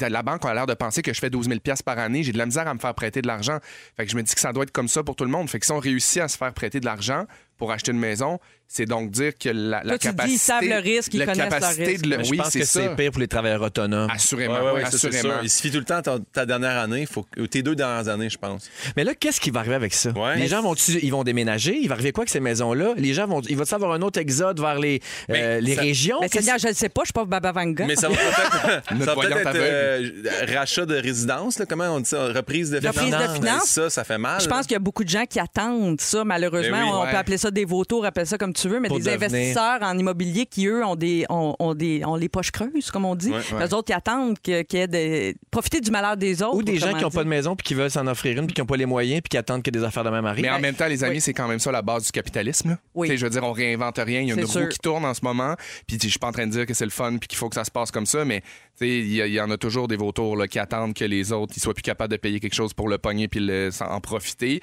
La 0.09 0.23
banque 0.23 0.43
a 0.45 0.53
l'air 0.55 0.65
de 0.65 0.73
penser 0.73 1.03
que 1.03 1.13
je 1.13 1.19
fais 1.19 1.29
12 1.29 1.47
000 1.47 1.59
par 1.85 1.99
année. 1.99 2.23
J'ai 2.23 2.31
de 2.31 2.39
la 2.39 2.47
misère 2.47 2.67
à 2.67 2.73
me 2.73 2.79
faire 2.79 2.95
prêter 2.95 3.21
de 3.21 3.27
l'argent. 3.27 3.59
Fait 3.97 4.05
que 4.05 4.11
je 4.11 4.15
me 4.17 4.23
dis 4.23 4.33
que 4.33 4.39
ça 4.41 4.51
doit 4.51 4.63
être 4.63 4.71
comme 4.71 4.87
ça 4.87 5.03
pour 5.03 5.15
tout 5.15 5.25
le 5.25 5.29
monde. 5.29 5.47
Fait 5.47 5.59
que 5.59 5.67
si 5.67 5.71
on 5.71 5.77
réussit 5.77 6.23
à 6.23 6.27
se 6.27 6.37
faire 6.37 6.51
prêter 6.55 6.79
de 6.79 6.85
l'argent 6.85 7.25
pour 7.59 7.71
acheter 7.71 7.91
une 7.91 7.99
maison, 7.99 8.39
c'est 8.67 8.85
donc 8.85 9.09
dire 9.11 9.33
que 9.37 9.49
la, 9.49 9.81
la 9.83 9.83
Toi, 9.83 9.97
dis, 9.97 10.07
capacité. 10.07 10.33
ils 10.35 10.39
savent 10.39 10.63
le 10.63 10.75
risque, 10.77 11.13
ils 11.13 11.19
la 11.19 11.25
connaissent 11.25 11.43
le 11.45 11.49
capacité 11.51 11.85
risque. 11.85 12.03
de 12.05 12.09
le- 12.09 12.17
Mais 12.19 12.23
je 12.23 12.31
oui, 12.31 12.37
pense 12.37 12.49
c'est 12.49 12.59
que 12.59 12.65
ça. 12.65 12.79
c'est 12.81 12.95
pire 12.95 13.11
pour 13.11 13.19
les 13.19 13.27
travailleurs 13.27 13.61
autonomes. 13.63 14.09
Assurément. 14.13 14.53
Ouais, 14.55 14.59
ouais, 14.61 14.65
ouais, 14.67 14.83
oui, 14.85 14.91
ça, 14.91 14.97
c'est 14.97 15.07
assurément. 15.07 15.33
sûr. 15.35 15.43
Il 15.43 15.49
suffit 15.49 15.71
tout 15.71 15.79
le 15.79 15.83
temps 15.85 16.01
ta, 16.01 16.17
ta 16.33 16.45
dernière 16.45 16.77
année, 16.77 17.05
faut, 17.05 17.25
tes 17.49 17.61
deux 17.63 17.75
dernières 17.75 18.07
années, 18.07 18.29
je 18.29 18.37
pense. 18.37 18.69
Mais 18.95 19.03
là, 19.03 19.13
qu'est-ce 19.15 19.41
qui 19.41 19.49
va 19.51 19.59
arriver 19.61 19.75
avec 19.75 19.93
ça? 19.93 20.11
Ouais. 20.11 20.37
Les 20.37 20.47
gens 20.47 20.61
vont 20.61 20.73
ils 20.75 21.11
vont 21.11 21.23
déménager? 21.23 21.77
Il 21.81 21.87
va 21.89 21.95
arriver 21.95 22.11
quoi 22.11 22.21
avec 22.21 22.29
ces 22.29 22.39
maisons-là? 22.39 22.93
Les 22.97 23.13
gens 23.13 23.27
vont. 23.27 23.41
Il 23.41 23.57
va 23.57 23.63
y 23.69 23.73
avoir 23.75 23.91
un 23.93 24.01
autre 24.03 24.19
exode 24.19 24.59
vers 24.59 24.77
les, 24.79 25.01
euh, 25.31 25.59
les 25.59 25.75
ça- 25.75 25.81
régions? 25.81 26.17
Mais 26.21 26.29
Qu'est-ce- 26.29 26.45
Seigneur, 26.45 26.59
je 26.59 26.67
ne 26.69 26.73
sais 26.73 26.89
pas, 26.89 27.01
je 27.01 27.07
suis 27.07 27.13
pas 27.13 27.25
Baba 27.25 27.51
Vanga. 27.51 27.85
Mais 27.85 27.95
ça 27.95 28.07
va 28.07 28.15
peut-être 28.15 28.29
ça 28.87 28.95
va 28.95 28.97
peut-être 28.97 29.13
voyante 29.15 29.39
être 29.39 29.55
euh, 29.55 30.11
rachat 30.55 30.85
de 30.85 30.95
résidence, 30.95 31.57
là, 31.59 31.65
comment 31.67 31.85
on 31.85 31.99
dit 31.99 32.09
ça? 32.09 32.27
Reprise 32.27 32.69
de 32.69 32.77
Reprise 32.77 33.05
finances. 33.05 33.29
de 33.29 33.33
finances. 33.45 33.63
Ça, 33.65 33.89
ça 33.89 34.03
fait 34.03 34.17
mal. 34.17 34.39
Je 34.41 34.47
pense 34.47 34.61
qu'il 34.67 34.73
y 34.73 34.75
a 34.75 34.79
beaucoup 34.79 35.03
de 35.03 35.09
gens 35.09 35.25
qui 35.27 35.39
attendent 35.39 35.99
ça, 35.99 36.23
malheureusement. 36.23 37.01
On 37.01 37.07
peut 37.09 37.17
appeler 37.17 37.37
ça 37.37 37.48
des 37.51 37.65
vautours, 37.65 38.05
appelle 38.05 38.27
ça 38.27 38.37
comme 38.37 38.53
tu 38.53 38.67
veux, 38.69 38.79
mais 38.79 38.87
Pour 38.87 38.97
des 38.99 39.05
devenir. 39.05 39.25
investisseurs 39.27 39.79
en 39.81 39.97
immobilier 39.97 40.45
qui, 40.45 40.67
eux, 40.67 40.83
ont 40.85 40.95
des 40.95 41.25
ont, 41.29 41.55
ont 41.59 41.73
des 41.73 42.03
ont 42.05 42.15
les 42.15 42.29
poches 42.29 42.51
creuses, 42.51 42.91
comme 42.91 43.05
on 43.05 43.15
dit. 43.15 43.31
Ouais, 43.31 43.39
Les 43.59 43.73
autres 43.73 43.85
qui 43.85 43.93
attendent 43.93 44.37
que- 44.39 44.61
qu'il 44.63 44.79
y 44.79 44.81
ait 44.83 44.87
des... 44.87 45.35
profiter 45.51 45.81
du 45.81 45.91
malheur 45.91 46.17
des 46.17 46.41
autres. 46.41 46.55
Ou 46.55 46.63
des 46.63 46.77
gens 46.77 46.93
qui 46.93 47.03
n'ont 47.03 47.09
pas 47.09 47.23
de 47.23 47.29
maison 47.29 47.55
puis 47.55 47.63
qui 47.63 47.73
veulent 47.73 47.91
s'en 47.91 48.07
offrir 48.07 48.37
une 48.39 48.45
puis 48.47 48.53
qui 48.53 48.61
n'ont 48.61 48.67
pas 48.67 48.77
les 48.77 48.85
moyens 48.85 49.21
puis 49.21 49.29
qui 49.29 49.37
attendent 49.37 49.63
que 49.63 49.71
des 49.71 49.83
affaires 49.83 50.03
de 50.03 50.09
même 50.09 50.25
arrivent. 50.25 50.43
Mais 50.45 50.51
en 50.51 50.59
même 50.59 50.75
temps, 50.75 50.87
les 50.87 51.03
amis, 51.03 51.15
oui. 51.15 51.21
c'est 51.21 51.33
quand 51.33 51.47
même 51.47 51.59
ça 51.59 51.71
la 51.71 51.81
base 51.81 52.05
du 52.05 52.11
capitalisme. 52.11 52.69
là. 52.69 52.77
Oui. 52.95 53.07
Tu 53.07 53.13
sais, 53.13 53.17
Je 53.17 53.25
veux 53.25 53.29
dire, 53.31 53.43
on 53.43 53.51
réinvente 53.51 53.97
rien. 53.97 54.21
Il 54.21 54.27
y 54.27 54.31
a 54.31 54.35
une 54.35 54.45
roue 54.45 54.67
qui 54.67 54.79
tourne 54.79 55.05
en 55.05 55.13
ce 55.13 55.21
moment. 55.23 55.55
Puis 55.87 55.97
je 56.01 56.07
suis 56.07 56.19
pas 56.19 56.27
en 56.27 56.31
train 56.31 56.47
de 56.47 56.51
dire 56.51 56.65
que 56.65 56.73
c'est 56.73 56.85
le 56.85 56.91
fun 56.91 57.17
puis 57.17 57.27
qu'il 57.27 57.37
faut 57.37 57.49
que 57.49 57.55
ça 57.55 57.63
se 57.63 57.71
passe 57.71 57.91
comme 57.91 58.05
ça, 58.05 58.25
mais 58.25 58.41
tu 58.41 58.85
sais, 58.85 58.89
il 58.99 59.13
y, 59.13 59.41
en 59.41 59.49
a 59.51 59.57
toujours 59.57 59.87
des 59.87 59.97
vautours 59.97 60.37
là, 60.37 60.47
qui 60.47 60.59
attendent 60.59 60.93
que 60.93 61.03
les 61.05 61.31
autres 61.31 61.53
ils 61.57 61.59
soient 61.61 61.73
plus 61.73 61.81
capables 61.81 62.11
de 62.11 62.17
payer 62.17 62.39
quelque 62.39 62.53
chose 62.55 62.73
pour 62.73 62.87
le 62.89 62.97
pogner 62.97 63.27
puis 63.27 63.49
en 63.81 63.99
profiter. 64.01 64.61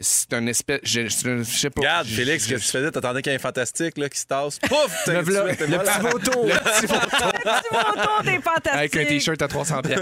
C'est 0.00 0.32
un 0.32 0.46
espèce. 0.46 0.78
Je, 0.84 1.08
je- 1.08 1.42
je 1.42 1.58
sais 1.58 1.70
pas. 1.70 1.80
Regarde, 1.80 2.06
Félix, 2.06 2.46
qu'est-ce 2.46 2.60
que 2.60 2.66
tu 2.66 2.70
faisais? 2.78 2.90
T'attendais 2.92 3.20
qu'il 3.20 3.32
y 3.32 3.34
ait 3.34 3.38
un 3.38 3.42
fantastique 3.42 3.98
là, 3.98 4.08
qui 4.08 4.18
se 4.20 4.26
tasse. 4.26 4.58
Pouf! 4.60 5.06
Le, 5.08 5.56
t'es 5.56 5.66
le 5.66 5.78
petit 5.78 6.00
vautour. 6.00 6.46
Petit 6.46 6.86
vautour, 6.86 8.20
t'es 8.24 8.40
fantastique. 8.40 8.72
Avec 8.74 8.96
un 8.96 9.04
t-shirt 9.06 9.42
à 9.42 9.48
300 9.48 9.82
pièces. 9.82 9.98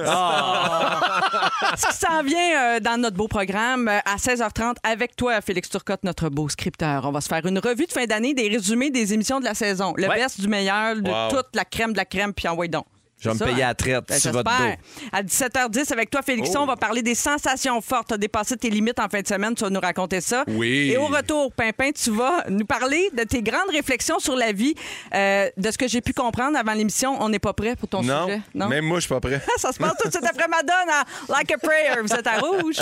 Ce 1.76 1.86
qui 1.88 1.96
s'en 1.96 2.22
vient 2.22 2.76
euh, 2.76 2.80
dans 2.80 3.00
notre 3.00 3.16
beau 3.16 3.28
programme 3.28 3.88
euh, 3.88 3.98
à 4.04 4.16
16h30 4.16 4.76
avec 4.82 5.16
toi, 5.16 5.40
Félix 5.40 5.68
Turcotte, 5.70 6.04
notre 6.04 6.28
beau 6.28 6.48
scripteur. 6.48 7.04
On 7.06 7.12
va 7.12 7.20
se 7.20 7.28
faire 7.28 7.44
une 7.46 7.58
revue 7.58 7.86
de 7.86 7.92
fin 7.92 8.04
d'année 8.04 8.34
des 8.34 8.48
résumés 8.48 8.90
des 8.90 9.14
émissions 9.14 9.40
de 9.40 9.44
la 9.44 9.54
saison. 9.54 9.94
Le 9.96 10.08
Ouais. 10.08 10.16
best 10.16 10.40
du 10.40 10.48
meilleur, 10.48 10.96
de 10.96 11.08
Wow. 11.10 11.30
toute 11.30 11.54
la 11.54 11.64
crème 11.64 11.92
de 11.92 11.96
la 11.96 12.04
crème, 12.04 12.32
puis 12.34 12.46
envoie 12.48 12.68
donc. 12.68 12.84
Je 13.32 13.38
vais 13.38 13.44
me 13.44 13.50
payer 13.50 13.62
hein? 13.62 13.66
à 13.66 13.70
la 13.70 13.74
traite 13.74 14.04
Ben, 14.08 14.18
sur 14.18 14.32
votre 14.32 14.50
j'espère. 14.50 14.76
dos. 14.76 15.06
À 15.12 15.22
17h10, 15.22 15.92
avec 15.92 16.10
toi, 16.10 16.22
Félixon, 16.22 16.60
on 16.60 16.66
va 16.66 16.76
parler 16.76 17.02
des 17.02 17.14
sensations 17.14 17.80
fortes. 17.80 18.08
Tu 18.08 18.14
as 18.14 18.18
dépassé 18.18 18.56
tes 18.56 18.70
limites 18.70 18.98
en 19.00 19.08
fin 19.08 19.20
de 19.20 19.26
semaine. 19.26 19.54
Tu 19.54 19.64
vas 19.64 19.70
nous 19.70 19.80
raconter 19.80 20.20
ça. 20.20 20.44
Oui. 20.48 20.90
Et 20.92 20.96
au 20.96 21.06
retour, 21.06 21.52
Pimpin, 21.52 21.90
tu 21.92 22.10
vas 22.10 22.44
nous 22.48 22.66
parler 22.66 23.10
de 23.16 23.24
tes 23.24 23.42
grandes 23.42 23.70
réflexions 23.72 24.18
sur 24.18 24.36
la 24.36 24.52
vie. 24.52 24.74
Euh, 25.14 25.48
de 25.56 25.70
ce 25.70 25.78
que 25.78 25.88
j'ai 25.88 26.00
pu 26.00 26.12
comprendre 26.12 26.56
avant 26.58 26.72
l'émission, 26.74 27.16
on 27.20 27.28
n'est 27.28 27.38
pas 27.38 27.52
prêt 27.52 27.76
pour 27.76 27.88
ton 27.88 28.02
Non, 28.02 28.26
sujet. 28.26 28.40
même 28.54 28.84
moi, 28.84 28.98
je 28.98 29.06
suis 29.06 29.14
pas 29.14 29.20
prêt. 29.20 29.40
Ça 29.56 29.72
se 29.72 29.78
passe 29.78 29.94
tout 30.00 30.08
de 30.08 30.12
suite 30.12 30.26
après 30.26 30.48
Madonna, 30.48 31.04
Like 31.28 31.52
a 31.52 31.58
Prayer. 31.58 32.02
Vous 32.02 32.12
êtes 32.12 32.26
à 32.26 32.38
rouge. 32.38 32.76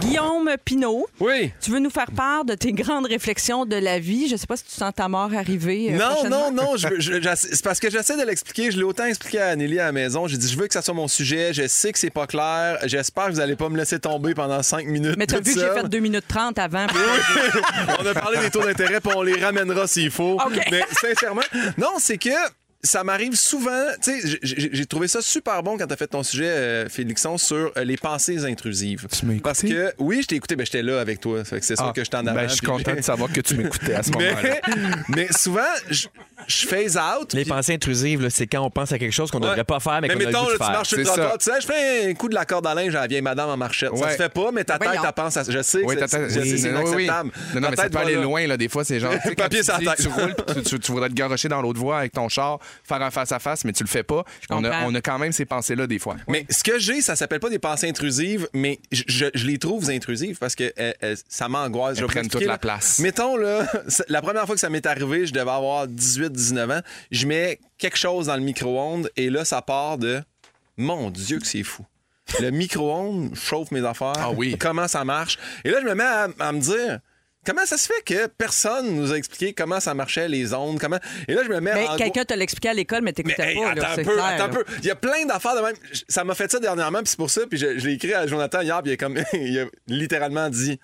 Guillaume 0.00 0.50
Pinault, 0.64 1.06
Oui. 1.20 1.50
tu 1.60 1.70
veux 1.70 1.80
nous 1.80 1.90
faire 1.90 2.10
part 2.12 2.44
de 2.44 2.54
tes 2.54 2.72
grandes 2.72 3.06
réflexions 3.06 3.66
de 3.66 3.76
la 3.76 3.98
vie? 3.98 4.28
Je 4.28 4.36
sais 4.36 4.46
pas 4.46 4.56
si 4.56 4.64
tu 4.64 4.70
sens 4.72 4.92
ta 4.94 5.08
mort 5.08 5.30
arriver. 5.34 5.88
euh, 5.92 5.98
Non, 5.98 6.28
non, 6.30 6.52
non, 6.52 6.76
c'est 7.36 7.62
parce 7.62 7.80
que 7.80 7.90
j'essaie 7.90 8.16
de 8.16 8.22
l'expliquer. 8.22 8.70
Je 8.70 8.78
l'ai 8.78 8.84
autant 8.84 9.04
expliqué 9.04 9.27
à 9.36 9.48
Anneli 9.48 9.78
à 9.78 9.86
la 9.86 9.92
maison. 9.92 10.26
J'ai 10.26 10.38
dit, 10.38 10.48
je 10.48 10.56
veux 10.58 10.66
que 10.66 10.72
ça 10.72 10.82
soit 10.82 10.94
mon 10.94 11.08
sujet. 11.08 11.52
Je 11.52 11.66
sais 11.66 11.92
que 11.92 11.98
c'est 11.98 12.10
pas 12.10 12.26
clair. 12.26 12.78
J'espère 12.84 13.26
que 13.26 13.32
vous 13.32 13.40
allez 13.40 13.56
pas 13.56 13.68
me 13.68 13.76
laisser 13.76 13.98
tomber 13.98 14.34
pendant 14.34 14.62
cinq 14.62 14.86
minutes. 14.86 15.16
Mais 15.18 15.26
tu 15.26 15.34
as 15.34 15.38
toute 15.38 15.48
vu 15.48 15.54
que 15.54 15.60
j'ai 15.60 15.80
fait 15.80 15.88
2 15.88 15.98
minutes 15.98 16.24
30 16.28 16.58
avant. 16.58 16.86
on 18.00 18.06
a 18.06 18.14
parlé 18.14 18.38
des 18.38 18.50
taux 18.50 18.62
d'intérêt, 18.62 19.00
puis 19.00 19.12
on 19.14 19.22
les 19.22 19.42
ramènera 19.42 19.86
s'il 19.86 20.10
faut. 20.10 20.38
Mais 20.70 20.82
sincèrement, 20.92 21.42
non, 21.76 21.94
c'est 21.98 22.18
que 22.18 22.30
ça 22.82 23.02
m'arrive 23.02 23.34
souvent. 23.34 23.86
Tu 24.02 24.20
sais, 24.20 24.38
j'ai- 24.42 24.86
trouvé 24.86 25.08
ça 25.08 25.20
super 25.20 25.62
bon 25.62 25.76
quand 25.76 25.86
t'as 25.86 25.96
fait 25.96 26.06
ton 26.06 26.22
sujet, 26.22 26.46
euh, 26.48 26.88
Félixon, 26.88 27.36
sur 27.36 27.72
euh, 27.76 27.84
les 27.84 27.96
pensées 27.96 28.44
intrusives. 28.44 29.06
Tu 29.10 29.26
m'as? 29.26 29.34
Parce 29.42 29.62
que, 29.62 29.92
oui, 29.98 30.20
je 30.22 30.28
t'ai 30.28 30.36
écouté, 30.36 30.54
ben 30.56 30.64
j'étais 30.64 30.82
là 30.82 31.00
avec 31.00 31.20
toi. 31.20 31.44
Fait 31.44 31.58
que 31.60 31.66
c'est 31.66 31.76
sûr 31.76 31.86
Ah, 31.88 31.92
que 31.92 32.04
je 32.04 32.08
t'en 32.10 32.22
ben, 32.22 32.36
avant. 32.36 32.48
je 32.48 32.54
suis 32.54 32.66
content 32.66 32.94
de 32.94 33.00
savoir 33.02 33.32
que 33.32 33.40
tu 33.40 33.54
m'écoutais 33.56 33.94
à 33.94 34.02
ce 34.02 34.10
moment-là. 34.12 34.36
mais, 34.42 34.60
mais 35.08 35.28
souvent, 35.32 35.60
je, 35.90 36.06
je 36.46 36.66
phase 36.66 36.96
out. 36.96 37.32
Les 37.34 37.44
pensées 37.44 37.74
intrusives, 37.74 38.28
c'est 38.30 38.46
quand 38.46 38.62
on 38.62 38.70
pense 38.70 38.92
à 38.92 38.98
quelque 38.98 39.12
chose 39.12 39.30
qu'on 39.30 39.40
ne 39.40 39.44
Ouais. 39.44 39.50
devrait 39.50 39.64
pas 39.64 39.80
faire, 39.80 40.00
mais, 40.00 40.08
Mais 40.08 40.14
qu'on 40.14 40.20
a 40.20 40.22
le 40.22 40.26
mettons, 40.26 40.44
goût 40.44 40.52
de 40.54 40.58
là, 40.58 40.66
tu 40.66 40.72
marches 40.72 40.88
sur 40.88 40.98
le 40.98 41.04
trottoir, 41.04 41.30
ça. 41.32 41.38
tu 41.38 41.44
sais, 41.50 41.60
je 41.60 41.66
fais 41.66 42.10
un 42.10 42.14
coup 42.14 42.28
de 42.28 42.34
la 42.34 42.44
corde 42.44 42.66
à 42.66 42.74
linge 42.74 42.94
à 42.94 43.00
la 43.00 43.06
vieille 43.08 43.22
madame 43.22 43.48
en 43.50 43.56
marchette. 43.56 43.90
Ça 43.96 44.04
Ouais. 44.04 44.12
se 44.12 44.16
fait 44.16 44.28
pas, 44.32 44.50
mais 44.52 44.62
ta 44.64 44.78
tête, 44.78 44.86
Voyons. 44.88 45.02
t'as 45.02 45.12
pense 45.12 45.36
à 45.36 45.42
Je 45.42 45.62
sais 45.62 45.80
que 45.82 45.86
Oui, 45.86 45.96
c'est- 45.98 46.68
inacceptable. 46.68 47.30
Non, 47.54 47.60
non, 47.60 47.68
mais 47.70 47.76
ça 47.76 47.82
tête 47.84 47.92
peut 47.92 47.98
aller 47.98 48.14
loin, 48.14 48.46
là. 48.46 48.56
Des 48.56 48.68
fois, 48.68 48.84
c'est 48.84 49.00
genre. 49.00 49.12
Papier 49.36 49.62
sur 49.62 49.78
la 49.80 49.94
tête. 49.94 50.02
Tu 50.02 50.08
roules, 50.08 50.34
tu, 50.80 50.92
voudrais 50.92 51.08
te 51.08 51.14
garocher 51.14 51.48
dans 51.48 51.60
l'autre 51.60 51.80
voie 51.80 51.98
avec 51.98 52.12
ton 52.12 52.28
char, 52.28 52.58
faire 52.84 53.02
un 53.02 53.10
face-à-face, 53.10 53.64
mais 53.64 53.72
tu 53.72 53.82
le 53.82 53.88
fais 53.88 54.02
pas. 54.02 54.24
On 54.50 54.64
a, 54.64 54.84
on 54.86 54.94
a 54.94 55.00
quand 55.00 55.18
même 55.18 55.32
ces 55.32 55.44
pensées-là, 55.44 55.86
des 55.86 55.98
fois. 55.98 56.16
Mais 56.28 56.46
ce 56.50 56.62
que 56.64 56.78
j'ai, 56.78 57.00
ça 57.00 57.16
s'appelle 57.16 57.40
pas 57.40 57.50
des 57.50 57.58
pensées 57.58 57.88
intrusives, 57.88 58.48
mais 58.52 58.78
je, 58.92 59.02
je- 59.06 59.26
je 59.34 59.46
les 59.46 59.58
trouve 59.58 59.88
intrusives 59.90 60.38
parce 60.38 60.54
que 60.54 60.72
euh, 60.78 60.92
euh, 61.02 61.16
ça 61.28 61.48
m'angoisse. 61.48 61.98
Je 61.98 62.04
prennent 62.04 62.28
toute 62.28 62.44
la 62.44 62.58
place. 62.58 62.98
Mettons, 62.98 63.36
là, 63.36 63.66
c'est- 63.88 64.08
la 64.08 64.22
première 64.22 64.46
fois 64.46 64.54
que 64.54 64.60
ça 64.60 64.70
m'est 64.70 64.86
arrivé, 64.86 65.26
je 65.26 65.32
devais 65.32 65.50
avoir 65.50 65.86
18-19 65.86 66.78
ans, 66.78 66.82
je 67.10 67.26
mets 67.26 67.58
quelque 67.78 67.98
chose 67.98 68.26
dans 68.26 68.36
le 68.36 68.42
micro-ondes 68.42 69.10
et 69.16 69.30
là, 69.30 69.44
ça 69.44 69.62
part 69.62 69.98
de 69.98 70.22
Mon 70.76 71.10
Dieu, 71.10 71.38
que 71.38 71.46
c'est 71.46 71.62
fou. 71.62 71.84
Le 72.40 72.50
micro-ondes 72.50 73.34
chauffe 73.34 73.70
mes 73.70 73.84
affaires. 73.84 74.12
Ah 74.18 74.30
oui. 74.30 74.56
Comment 74.58 74.86
ça 74.86 75.04
marche? 75.04 75.38
Et 75.64 75.70
là, 75.70 75.78
je 75.80 75.86
me 75.86 75.94
mets 75.94 76.04
à, 76.04 76.28
à 76.38 76.52
me 76.52 76.60
dire. 76.60 77.00
Comment 77.48 77.64
ça 77.64 77.78
se 77.78 77.86
fait 77.86 78.02
que 78.04 78.26
personne 78.26 78.94
nous 78.94 79.10
a 79.10 79.16
expliqué 79.16 79.54
comment 79.54 79.80
ça 79.80 79.94
marchait 79.94 80.28
les 80.28 80.52
ondes? 80.52 80.78
Comment... 80.78 80.98
Et 81.26 81.32
là, 81.32 81.40
je 81.44 81.48
me 81.48 81.60
mets 81.60 81.72
Mais 81.72 81.86
quelqu'un 81.96 82.26
te 82.26 82.34
l'expliquait 82.34 82.68
à 82.68 82.74
l'école, 82.74 83.00
mais 83.00 83.08
mais 83.08 83.12
t'écoutais 83.14 83.54
hey, 83.54 83.58
pas. 83.58 83.70
attends 83.70 83.80
là, 83.80 83.92
un 83.92 83.96
peu, 83.96 84.02
clair, 84.02 84.24
attends 84.26 84.44
un 84.44 84.48
peu. 84.50 84.64
Il 84.80 84.84
y 84.84 84.90
a 84.90 84.94
plein 84.94 85.24
d'affaires 85.24 85.56
de 85.56 85.62
même. 85.62 85.74
Ça 86.08 86.24
m'a 86.24 86.34
fait 86.34 86.50
ça 86.52 86.60
dernièrement, 86.60 86.98
puis 86.98 87.08
c'est 87.08 87.16
pour 87.16 87.30
ça. 87.30 87.46
Puis 87.48 87.58
je, 87.58 87.78
je 87.78 87.86
l'ai 87.86 87.94
écrit 87.94 88.12
à 88.12 88.26
Jonathan 88.26 88.60
hier, 88.60 88.82
puis 88.82 88.90
il 88.90 88.94
a, 88.94 88.96
comme, 88.98 89.18
il 89.32 89.60
a 89.60 89.64
littéralement 89.86 90.50
dit 90.50 90.78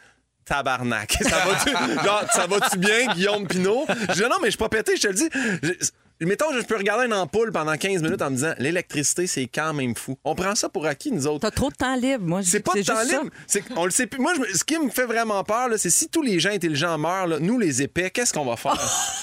tabarnak. 0.46 1.18
Ça 1.20 1.36
va-tu, 1.44 1.70
genre, 2.02 2.24
ça 2.32 2.46
va-tu 2.46 2.78
bien, 2.78 3.12
Guillaume 3.14 3.46
Pinot? 3.46 3.86
Je 4.08 4.14
dis 4.14 4.22
non, 4.22 4.36
mais 4.40 4.46
je 4.46 4.50
suis 4.50 4.58
pas 4.58 4.68
pété, 4.70 4.96
je 4.96 5.02
te 5.02 5.08
le 5.08 5.14
dis. 5.14 5.28
Je- 5.62 5.88
mettons, 6.20 6.46
je 6.56 6.60
peux 6.64 6.76
regarder 6.76 7.06
une 7.06 7.12
ampoule 7.14 7.52
pendant 7.52 7.76
15 7.76 8.02
minutes 8.02 8.22
en 8.22 8.30
me 8.30 8.36
disant 8.36 8.52
l'électricité, 8.58 9.26
c'est 9.26 9.46
quand 9.46 9.72
même 9.74 9.94
fou. 9.94 10.16
On 10.24 10.34
prend 10.34 10.54
ça 10.54 10.68
pour 10.68 10.86
acquis, 10.86 11.10
nous 11.12 11.26
autres. 11.26 11.40
T'as 11.40 11.50
trop 11.50 11.70
de 11.70 11.74
temps 11.74 11.96
libre, 11.96 12.24
moi. 12.24 12.40
C'est 12.42 12.60
pas 12.60 12.72
de 12.74 12.82
temps 12.82 13.02
libre. 13.02 13.30
C'est 13.46 13.62
qu'on 13.62 13.84
le 13.84 13.90
sait 13.90 14.06
plus. 14.06 14.20
Moi, 14.20 14.32
je 14.50 14.56
ce 14.56 14.64
qui 14.64 14.78
me 14.78 14.90
fait 14.90 15.06
vraiment 15.06 15.42
peur, 15.44 15.68
là, 15.68 15.78
c'est 15.78 15.90
si 15.90 16.08
tous 16.08 16.22
les 16.22 16.38
gens 16.40 16.50
intelligents 16.50 16.96
meurent, 16.98 17.26
là, 17.26 17.38
nous, 17.40 17.58
les 17.58 17.82
épais, 17.82 18.10
qu'est-ce 18.10 18.32
qu'on 18.32 18.44
va 18.44 18.56
faire? 18.56 18.78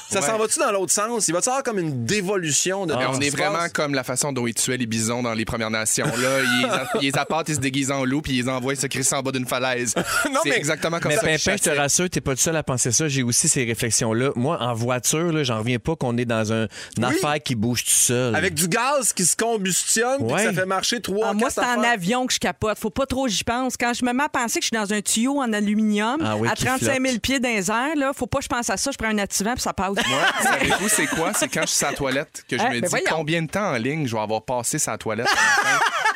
ça 0.09 0.21
s'en 0.21 0.37
va-tu 0.37 0.59
dans 0.59 0.71
l'autre 0.71 0.91
sens? 0.91 1.27
Il 1.27 1.33
va-tu 1.33 1.49
avoir 1.49 1.63
comme 1.63 1.79
une 1.79 2.05
dévolution 2.05 2.85
de 2.85 2.93
Mais 2.93 3.03
ce 3.03 3.07
on 3.17 3.19
est 3.21 3.29
vraiment 3.29 3.67
comme 3.73 3.93
la 3.93 4.03
façon 4.03 4.31
dont 4.31 4.45
ils 4.47 4.53
tuaient 4.53 4.77
les 4.77 4.85
bisons 4.85 5.23
dans 5.23 5.33
les 5.33 5.45
Premières 5.45 5.71
Nations. 5.71 6.05
Là, 6.05 6.39
ils, 6.43 6.69
ils 7.01 7.11
les 7.11 7.17
apportent, 7.17 7.49
ils 7.49 7.55
se 7.55 7.59
déguisent 7.59 7.91
en 7.91 8.03
loup, 8.05 8.21
puis 8.21 8.33
ils 8.33 8.43
les 8.43 8.49
envoient 8.49 8.75
se 8.75 8.87
crisser 8.87 9.15
en 9.15 9.21
bas 9.21 9.31
d'une 9.31 9.47
falaise. 9.47 9.93
Non, 10.31 10.39
c'est 10.43 10.49
mais- 10.51 10.57
exactement 10.57 10.99
comme 10.99 11.09
Mais 11.11 11.17
ça. 11.17 11.27
qu'ils 11.27 11.37
Pimpin, 11.43 11.57
je 11.57 11.69
te 11.71 11.75
rassure, 11.75 12.09
t'es 12.09 12.21
pas 12.21 12.31
le 12.31 12.37
seul 12.37 12.55
à 12.55 12.63
penser 12.63 12.91
ça. 12.91 13.07
J'ai 13.07 13.23
aussi 13.23 13.49
ces 13.49 13.63
réflexions-là. 13.65 14.31
Moi, 14.35 14.57
en 14.61 14.73
voiture, 14.73 15.31
là, 15.31 15.43
j'en 15.43 15.59
reviens 15.59 15.79
pas 15.79 15.95
qu'on 15.95 16.17
est 16.17 16.25
dans 16.25 16.53
un, 16.53 16.67
une 16.97 17.05
Oui. 17.05 17.15
affaire 17.15 17.41
qui 17.43 17.55
bouge 17.55 17.83
tout 17.83 17.89
seul. 17.91 18.35
Avec 18.35 18.53
du 18.53 18.67
gaz 18.67 19.13
qui 19.13 19.25
se 19.25 19.35
combustionne, 19.35 20.17
puis 20.19 20.27
que 20.27 20.33
Ouais. 20.33 20.43
ça 20.45 20.53
fait 20.53 20.65
marcher 20.65 21.01
trois, 21.01 21.27
Ah, 21.29 21.33
moi, 21.33 21.49
c'est 21.49 21.61
en 21.61 21.81
avion 21.83 22.25
que 22.27 22.33
je 22.33 22.39
capote. 22.39 22.77
Faut 22.79 22.89
pas 22.89 23.05
trop 23.05 23.27
j'y 23.27 23.43
pense. 23.43 23.77
Quand 23.77 23.93
je 23.93 24.03
me 24.05 24.13
mets 24.13 24.23
à 24.23 24.29
penser 24.29 24.59
que 24.59 24.65
je 24.65 24.69
suis 24.75 24.77
dans 24.77 24.93
un 24.93 25.01
tuyau 25.01 25.39
en 25.41 25.51
aluminium 25.53 26.17
Ah 26.23 26.35
oui, 26.37 26.47
à 26.47 26.53
qui 26.53 26.65
35 26.65 26.93
000 26.93 27.05
flotte. 27.05 27.21
pieds 27.21 27.39
dans 27.39 27.49
les 27.49 27.69
airs, 27.71 27.95
là, 27.95 28.11
faut 28.15 28.27
pas 28.27 28.39
que 28.39 28.43
je 28.43 28.49
pense 28.49 28.69
à 28.69 28.77
ça. 28.77 28.91
Je 28.91 28.97
prends 28.97 29.09
un 29.09 29.17
activant 29.17 29.53
puis 29.53 29.61
ça 29.61 29.73
passe. 29.73 29.89
Moi, 29.95 30.03
savez-vous, 30.43 30.89
c'est 30.89 31.07
quoi? 31.07 31.31
C'est 31.33 31.47
quand 31.47 31.61
je 31.61 31.67
suis 31.73 31.85
à 31.85 31.91
la 31.91 31.95
toilette 31.97 32.43
que 32.47 32.57
je 32.57 32.61
Hein, 32.61 32.69
me 32.69 32.73
ben 32.73 32.81
dis 32.81 32.87
voyons. 32.89 33.05
combien 33.09 33.41
de 33.41 33.47
temps 33.49 33.71
en 33.71 33.77
ligne 33.77 34.07
je 34.07 34.15
vais 34.15 34.21
avoir 34.21 34.41
passé 34.43 34.77
sa 34.79 34.97
toilette 34.97 35.27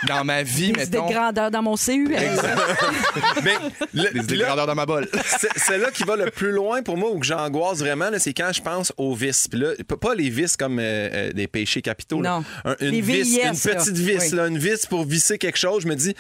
dans 0.08 0.24
ma 0.24 0.44
vie, 0.44 0.72
Des 0.72 0.86
de 0.86 0.92
mettons. 0.92 1.10
grandeur 1.10 1.52
dans 1.52 1.62
mon 1.62 1.76
CU. 1.76 2.08
Mais 3.44 3.56
le- 3.94 4.24
Des 4.24 4.38
dans 4.38 4.76
ma 4.76 4.86
bolle. 4.86 5.08
c'est 5.56 5.78
là 5.78 5.92
qui 5.92 6.04
va 6.04 6.16
le 6.16 6.30
plus 6.32 6.52
loin 6.52 6.82
pour 6.82 6.98
moi, 6.98 7.12
où 7.12 7.20
que 7.20 7.26
j'angoisse 7.26 7.80
vraiment, 7.80 8.10
c'est 8.18 8.34
quand 8.34 8.52
je 8.54 8.62
pense 8.62 8.94
aux 8.98 9.14
vis. 9.16 9.48
Puis 9.50 9.60
là, 9.60 9.72
pas 10.00 10.14
les 10.16 10.30
vis 10.30 10.56
comme 10.58 10.80
euh, 10.80 11.10
euh, 11.12 11.32
des 11.34 11.48
péchés 11.48 11.82
capitaux. 11.82 12.22
Non. 12.22 12.44
Un- 12.64 12.76
une 12.82 12.92
Les 12.92 13.02
vis, 13.02 13.22
VIS, 13.24 13.40
une 13.40 13.46
là. 13.48 13.52
petite 13.54 13.98
vis, 13.98 14.18
Oui. 14.20 14.30
là, 14.38 14.48
une 14.48 14.58
vis 14.58 14.86
pour 14.86 15.06
visser 15.06 15.38
quelque 15.38 15.58
chose. 15.58 15.84
Je 15.84 15.88
me 15.88 15.96
dis. 15.96 16.16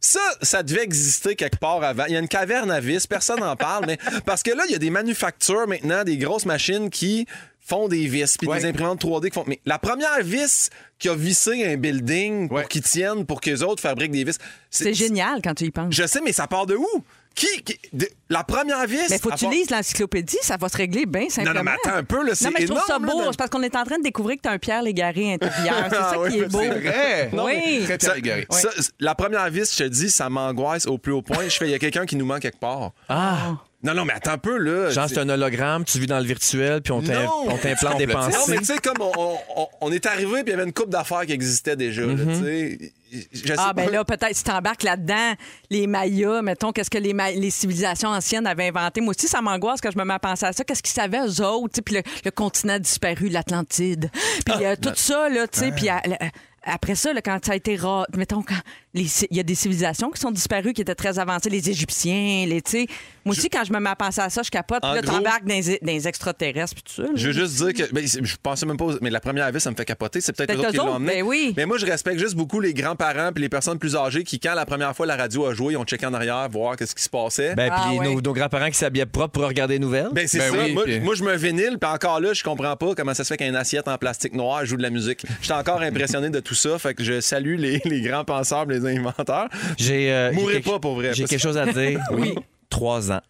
Ça, 0.00 0.20
ça 0.42 0.62
devait 0.62 0.84
exister 0.84 1.34
quelque 1.34 1.56
part 1.58 1.82
avant. 1.82 2.04
Il 2.06 2.12
y 2.12 2.16
a 2.16 2.20
une 2.20 2.28
caverne 2.28 2.70
à 2.70 2.78
vis, 2.78 3.04
personne 3.08 3.40
n'en 3.40 3.56
parle, 3.56 3.84
mais 3.84 3.98
parce 4.24 4.44
que 4.44 4.52
là, 4.52 4.62
il 4.68 4.70
y 4.72 4.76
a 4.76 4.78
des 4.78 4.90
manufactures 4.90 5.66
maintenant, 5.66 6.04
des 6.04 6.16
grosses 6.18 6.46
machines 6.46 6.88
qui 6.88 7.26
font 7.68 7.88
des 7.88 8.06
vis, 8.06 8.36
puis 8.38 8.48
Ouais. 8.48 8.60
des 8.60 8.64
imprimantes 8.66 9.00
3D 9.00 9.28
qui 9.30 9.34
font. 9.34 9.44
Mais 9.46 9.60
la 9.66 9.78
première 9.78 10.22
vis 10.22 10.70
qui 10.98 11.08
a 11.08 11.14
vissé 11.14 11.64
un 11.66 11.76
building 11.76 12.48
pour 12.48 12.56
Ouais. 12.58 12.66
qu'il 12.68 12.82
tienne, 12.82 13.26
pour 13.26 13.40
que 13.40 13.50
les 13.50 13.62
autres 13.62 13.82
fabriquent 13.82 14.12
des 14.12 14.24
vis. 14.24 14.38
C'est 14.70 14.94
génial 14.94 15.40
quand 15.44 15.54
tu 15.54 15.64
y 15.66 15.70
penses. 15.70 15.94
Je 15.94 16.06
sais, 16.06 16.20
mais 16.24 16.32
ça 16.32 16.46
part 16.46 16.66
de 16.66 16.74
où? 16.76 16.86
Qui? 17.34 17.46
qui- 17.62 17.78
de- 17.92 18.08
la 18.30 18.42
première 18.42 18.84
vis? 18.86 18.98
Mais 19.10 19.18
faut 19.20 19.28
que 19.28 19.36
tu 19.36 19.44
part- 19.44 19.52
lises 19.52 19.70
l'encyclopédie, 19.70 20.38
ça 20.42 20.56
va 20.56 20.68
se 20.68 20.76
régler 20.76 21.06
bien 21.06 21.28
simplement. 21.28 21.54
Non, 21.54 21.60
non, 21.60 21.64
mais 21.70 21.76
attends 21.90 21.96
un 21.98 22.02
peu, 22.02 22.26
là, 22.26 22.34
c'est 22.34 22.46
Non, 22.46 22.50
mais 22.58 22.62
je 22.62 22.72
trouve 22.72 22.82
ça 22.84 22.96
énorme, 22.96 23.26
beau. 23.26 23.30
parce 23.38 23.48
qu'on 23.50 23.62
est 23.62 23.76
en 23.76 23.84
train 23.84 23.98
de 23.98 24.02
découvrir 24.02 24.38
que 24.38 24.42
tu 24.42 24.48
as 24.48 24.52
un 24.52 24.58
Pierre 24.58 24.82
Légaré 24.82 25.32
intérieur. 25.34 25.84
C'est 25.88 25.94
ça 25.94 26.10
Ah 26.14 26.18
oui, 26.18 26.30
qui 26.32 26.38
est 26.40 26.46
beau. 26.48 26.58
C'est 26.60 26.68
vrai. 26.80 27.30
Oui. 27.32 27.80
Très 27.84 27.92
Ça- 27.92 27.98
Pierre 27.98 28.14
Légaré. 28.16 28.46
ça, 28.50 28.70
la 28.98 29.14
première 29.14 29.48
vis, 29.50 29.72
je 29.72 29.84
te 29.84 29.88
dis, 29.88 30.10
ça 30.10 30.28
m'angoisse 30.28 30.86
au 30.86 30.98
plus 30.98 31.12
haut 31.12 31.22
point. 31.22 31.44
Je 31.48 31.56
fais, 31.56 31.66
il 31.68 31.70
y 31.70 31.74
a 31.74 31.78
quelqu'un 31.78 32.06
qui 32.06 32.16
nous 32.16 32.26
manque 32.26 32.40
quelque 32.40 32.58
part. 32.58 32.90
Ah! 33.08 33.58
Non, 33.80 33.94
non, 33.94 34.04
mais 34.04 34.12
attends 34.12 34.32
un 34.32 34.38
peu, 34.38 34.56
là. 34.58 34.90
Genre, 34.90 35.08
c'est 35.08 35.18
un 35.18 35.28
hologramme, 35.28 35.84
tu 35.84 36.00
vis 36.00 36.08
dans 36.08 36.18
le 36.18 36.24
virtuel, 36.24 36.82
puis 36.82 36.90
on 36.92 37.00
t'im- 37.00 37.12
Non. 37.12 37.30
on 37.46 37.56
t'implante 37.58 37.96
des 37.98 38.06
Complètement. 38.06 38.24
Non, 38.24 38.30
pensées. 38.30 38.50
mais 38.50 38.58
tu 38.58 38.64
sais, 38.64 38.78
comme 38.78 38.96
on, 39.00 39.12
on- 39.16 39.38
on- 39.56 39.68
on 39.82 39.92
est 39.92 40.04
arrivé, 40.06 40.42
puis 40.42 40.48
il 40.48 40.50
y 40.50 40.52
avait 40.54 40.64
une 40.64 40.72
coupe 40.72 40.90
d'affaires 40.90 41.24
qui 41.24 41.32
existait 41.32 41.76
déjà, 41.76 42.02
là, 42.02 42.14
tu 42.16 42.44
sais. 42.44 42.92
Je 43.32 43.46
sais 43.46 43.54
Ah, 43.56 43.72
ben 43.72 43.86
pas. 43.86 43.90
là, 43.92 44.04
peut-être 44.04 44.34
si 44.34 44.42
t'embarques 44.44 44.82
là-dedans, 44.82 45.32
les 45.70 45.86
Mayas, 45.86 46.42
mettons, 46.42 46.72
qu'est-ce 46.72 46.90
que 46.90 46.98
les, 46.98 47.14
Ma- 47.14 47.30
les 47.30 47.50
civilisations 47.50 48.08
anciennes 48.10 48.46
avaient 48.48 48.66
inventé? 48.68 49.00
Moi 49.00 49.14
aussi, 49.16 49.28
ça 49.28 49.40
m'angoisse 49.40 49.80
quand 49.80 49.92
je 49.92 49.98
me 49.98 50.04
mets 50.04 50.14
à 50.14 50.18
penser 50.18 50.44
à 50.44 50.52
ça. 50.52 50.64
Qu'est-ce 50.64 50.82
qu'ils 50.82 50.92
savaient, 50.92 51.20
eux 51.24 51.40
autres? 51.42 51.72
tu 51.74 51.76
sais, 51.76 51.82
Puis 51.82 51.94
le, 51.94 52.02
le 52.24 52.30
continent 52.32 52.78
disparu, 52.80 53.28
l'Atlantide. 53.28 54.10
Puis 54.44 54.54
Ah, 54.58 54.60
euh, 54.72 54.76
tout 54.76 54.90
ça, 54.96 55.28
là, 55.28 55.46
tu 55.46 55.60
sais. 55.60 55.70
Puis 55.70 55.88
à- 55.88 55.98
à- 56.20 56.28
après 56.74 56.96
ça, 56.96 57.12
là, 57.14 57.22
quand 57.22 57.38
ça 57.46 57.52
a 57.52 57.54
été 57.54 57.76
ra... 57.76 58.04
mettons, 58.14 58.42
quand 58.42 58.56
il 58.94 59.06
y 59.30 59.40
a 59.40 59.42
des 59.42 59.54
civilisations 59.54 60.10
qui 60.10 60.20
sont 60.20 60.30
disparues, 60.30 60.72
qui 60.72 60.80
étaient 60.80 60.94
très 60.94 61.18
avancées, 61.18 61.50
les 61.50 61.68
Égyptiens, 61.70 62.46
les, 62.46 62.62
tu 62.62 62.70
sais. 62.70 62.86
Moi 63.24 63.34
aussi, 63.36 63.50
quand 63.50 63.62
je 63.62 63.72
me 63.74 63.78
mets 63.78 63.90
à 63.90 63.96
penser 63.96 64.22
à 64.22 64.30
ça, 64.30 64.42
je 64.42 64.48
capote. 64.50 64.80
Puis 64.80 64.90
En 64.90 64.94
là, 64.94 65.02
t'embarques 65.02 65.44
dans, 65.44 65.54
dans 65.60 65.76
les 65.92 66.08
extraterrestres, 66.08 66.74
puis 66.74 66.82
tout 66.82 66.92
ça. 66.94 67.02
là. 67.02 67.08
Je 67.14 67.26
veux 67.26 67.32
juste 67.34 67.56
dire 67.62 67.74
que. 67.86 67.92
ben, 67.92 68.02
je 68.06 68.36
pensais 68.42 68.64
même 68.64 68.78
pas. 68.78 68.86
aux- 68.86 68.98
Mais 69.02 69.10
la 69.10 69.20
première 69.20 69.52
vis, 69.52 69.60
ça 69.60 69.70
me 69.70 69.76
fait 69.76 69.84
capoter. 69.84 70.22
C'est 70.22 70.32
peut-être 70.34 70.48
Peut-être 70.48 70.60
eux 70.60 70.68
autres 70.68 70.70
qui 70.70 70.76
l'ont 70.78 70.94
emmené. 70.94 71.16
ben 71.16 71.22
oui. 71.24 71.52
Mais 71.56 71.66
moi, 71.66 71.76
je 71.76 71.84
respecte 71.84 72.18
juste 72.18 72.34
beaucoup 72.36 72.58
les 72.60 72.72
grands-parents 72.72 73.30
puis 73.34 73.42
les 73.42 73.50
personnes 73.50 73.78
plus 73.78 73.96
âgées 73.96 74.24
qui, 74.24 74.40
quand 74.40 74.54
la 74.54 74.64
première 74.64 74.96
fois 74.96 75.04
la 75.04 75.16
radio 75.16 75.44
a 75.46 75.52
joué, 75.52 75.74
ils 75.74 75.76
ont 75.76 75.84
checké 75.84 76.06
en 76.06 76.14
arrière, 76.14 76.48
voir 76.50 76.76
qu'est-ce 76.76 76.94
qui 76.94 77.02
se 77.02 77.10
passait. 77.10 77.54
Ben, 77.54 77.68
Ah, 77.70 77.88
puis 77.90 77.98
ouais. 77.98 78.06
nos, 78.14 78.20
nos 78.22 78.32
grands-parents 78.32 78.70
qui 78.70 78.78
s'habillaient 78.78 79.04
propre 79.04 79.32
pour 79.32 79.44
regarder 79.46 79.74
les 79.74 79.80
nouvelles. 79.80 80.08
Ben, 80.12 80.26
c'est 80.26 80.38
Ben 80.38 80.50
ça. 80.54 80.58
oui, 80.64 80.72
moi, 80.72 80.84
puis- 80.84 81.00
moi, 81.00 81.14
je 81.14 81.22
me 81.24 81.36
vénile, 81.36 81.76
puis 81.78 81.90
encore 81.90 82.20
là, 82.20 82.32
je 82.32 82.42
comprends 82.42 82.76
pas 82.76 82.94
comment 82.94 83.12
ça 83.12 83.24
se 83.24 83.28
fait 83.28 83.36
qu'une 83.36 83.56
assiette 83.56 83.88
en 83.88 83.98
plastique 83.98 84.32
noir 84.34 84.64
joue 84.64 84.78
de 84.78 84.82
la 84.82 84.90
musique. 84.90 85.26
J'étais 85.42 85.52
encore 85.54 85.82
impressionné 85.82 86.30
de 86.30 86.40
tout 86.40 86.54
ça, 86.54 86.78
fait 86.78 86.94
que 86.94 87.04
je 87.04 87.20
salue 87.20 87.56
les, 87.58 87.82
les 87.84 88.00
grands 88.00 88.24
penseurs, 88.24 88.64
les 88.64 88.77
inventeurs. 88.86 89.48
J'ai. 89.76 90.12
euh, 90.12 90.32
Mourrez 90.32 90.60
pas, 90.60 90.78
pour 90.78 90.94
vrai, 90.96 91.12
J'ai 91.14 91.22
parce 91.24 91.30
quelque 91.30 91.40
chose 91.42 91.58
à 91.58 91.66
dire. 91.66 92.00
Oui. 92.12 92.34
Trois 92.70 93.10
ans 93.12 93.20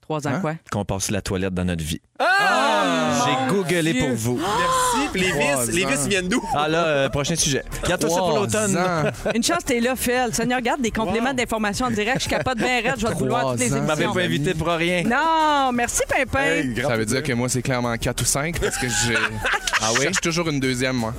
Trois 0.00 0.26
ans, 0.26 0.30
Hein? 0.34 0.40
quoi? 0.40 0.54
qu'on 0.72 0.84
passe 0.86 1.10
la 1.10 1.20
toilette 1.20 1.52
dans 1.52 1.64
notre 1.66 1.84
vie. 1.84 2.00
Ah! 2.18 3.24
J'ai 3.26 3.54
googlé 3.54 3.92
Dieu. 3.92 4.00
pour 4.06 4.16
vous. 4.16 4.36
Merci. 4.38 5.08
Puis 5.12 5.20
les 5.20 5.32
vis, 5.32 5.70
les 5.76 5.84
vis 5.84 6.08
viennent 6.08 6.28
d'où? 6.28 6.42
Ah 6.56 6.66
là, 6.66 6.86
euh, 6.86 7.08
prochain 7.10 7.36
sujet. 7.36 7.62
Ça 7.86 7.98
pour 7.98 8.32
l'automne. 8.38 8.78
Une 9.34 9.42
chance, 9.42 9.64
t'es 9.66 9.80
là, 9.80 9.94
Phil. 9.96 10.28
Seigneur, 10.32 10.58
regarde 10.60 10.80
des 10.80 10.90
compléments 10.90 11.34
d'information 11.34 11.86
en 11.86 11.90
direct. 11.90 12.22
Je 12.24 12.28
capote 12.28 12.56
bien 12.56 12.80
raide. 12.82 12.94
Je 12.98 13.06
vais 13.06 13.12
te 13.12 13.18
vouloir 13.18 13.50
toutes 13.52 13.60
les 13.60 13.72
ans. 13.74 13.80
Vous 13.80 13.86
m'avez 13.86 14.04
émissions. 14.04 14.14
pas 14.14 14.24
invité 14.24 14.54
pour 14.54 14.68
rien. 14.68 15.02
Non, 15.04 15.72
merci, 15.72 16.02
Pimpin. 16.08 16.40
Hey, 16.42 16.74
Ça 16.80 16.96
veut 16.96 17.04
dire 17.06 17.22
que 17.22 17.32
moi, 17.34 17.48
c'est 17.50 17.62
clairement 17.62 17.94
4 17.96 18.20
ou 18.22 18.24
5 18.24 18.58
parce 18.60 18.78
que 18.78 18.86
j'ai. 18.88 19.14
Ah 19.80 19.90
oui? 19.92 19.98
Je 19.98 20.02
cherche 20.06 20.20
toujours 20.22 20.48
une 20.48 20.58
deuxième, 20.58 20.96
moi. 20.96 21.14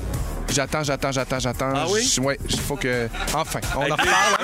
J'attends, 0.52 0.84
j'attends, 0.84 1.12
j'attends, 1.12 1.40
j'attends. 1.40 1.72
Ah 1.76 1.86
oui? 1.90 2.04
Je- 2.04 2.20
Ouais, 2.22 2.38
il 2.50 2.60
faut 2.60 2.76
que. 2.76 3.08
Enfin, 3.34 3.60
on 3.76 3.80
en 3.80 3.84
reparle. 3.84 4.00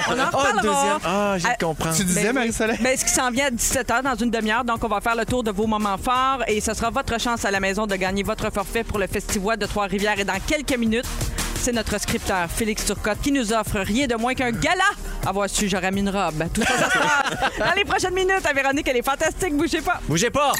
On 0.08 0.14
en 0.14 0.18
Ah, 0.20 0.26
reparlera. 0.28 0.52
le 0.54 0.62
deuxième. 0.62 1.00
Ah, 1.04 1.36
j'ai 1.38 1.48
Ah, 1.50 1.56
de 1.60 1.66
comprendre. 1.66 1.96
Tu 1.96 2.04
disais, 2.04 2.22
Ben 2.24 2.28
oui. 2.30 2.34
Marie-Soleil? 2.36 2.78
Ben, 2.82 2.98
ce 2.98 3.06
qui 3.06 3.12
s'en 3.12 3.32
vient 3.32 3.48
à 3.48 3.52
17h 3.52 4.02
dans 4.04 4.16
une 4.16 4.30
demi-heure. 4.32 4.64
Donc, 4.64 4.84
on 4.84 4.88
va 4.88 5.02
faire 5.02 5.16
le 5.16 5.26
tour 5.26 5.44
de 5.44 5.52
vos 5.52 5.68
moments 5.68 5.98
forts 5.98 6.44
et 6.48 6.62
ce 6.62 6.74
sera 6.74 6.90
votre 6.90 7.20
chance 7.20 7.44
à 7.46 7.52
la 7.52 7.60
maison 7.60 7.86
de 7.88 7.96
gagner 7.96 8.24
votre 8.24 8.52
forfait 8.54 8.84
pour 8.84 9.00
le 9.00 9.08
Festival 9.08 9.58
de 9.58 9.66
Trois-Rivières. 9.66 10.20
Et 10.20 10.26
dans 10.26 10.40
quelques 10.46 10.78
minutes, 10.78 11.06
c'est 11.60 11.72
notre 11.74 12.00
scripteur 12.00 12.48
Félix 12.50 12.86
Turcotte 12.86 13.20
qui 13.22 13.32
nous 13.32 13.52
offre 13.52 13.80
rien 13.80 14.06
de 14.08 14.16
moins 14.16 14.36
qu'un 14.36 14.52
gala. 14.52 14.84
Avoir 15.26 15.50
su, 15.50 15.68
j'aurais 15.68 15.92
mis 15.92 16.02
une 16.02 16.10
robe. 16.10 16.44
Tout 16.54 16.62
ça, 16.62 16.78
ça 16.78 16.90
se 16.92 16.98
passe 16.98 17.58
dans 17.60 17.74
les 17.76 17.84
prochaines 17.86 18.14
minutes 18.14 18.46
à 18.48 18.54
Véronique. 18.54 18.88
Elle 18.88 18.98
est 18.98 19.06
fantastique. 19.06 19.56
Bougez 19.58 19.82
pas. 19.82 20.00
Bougez 20.08 20.30
pas! 20.30 20.54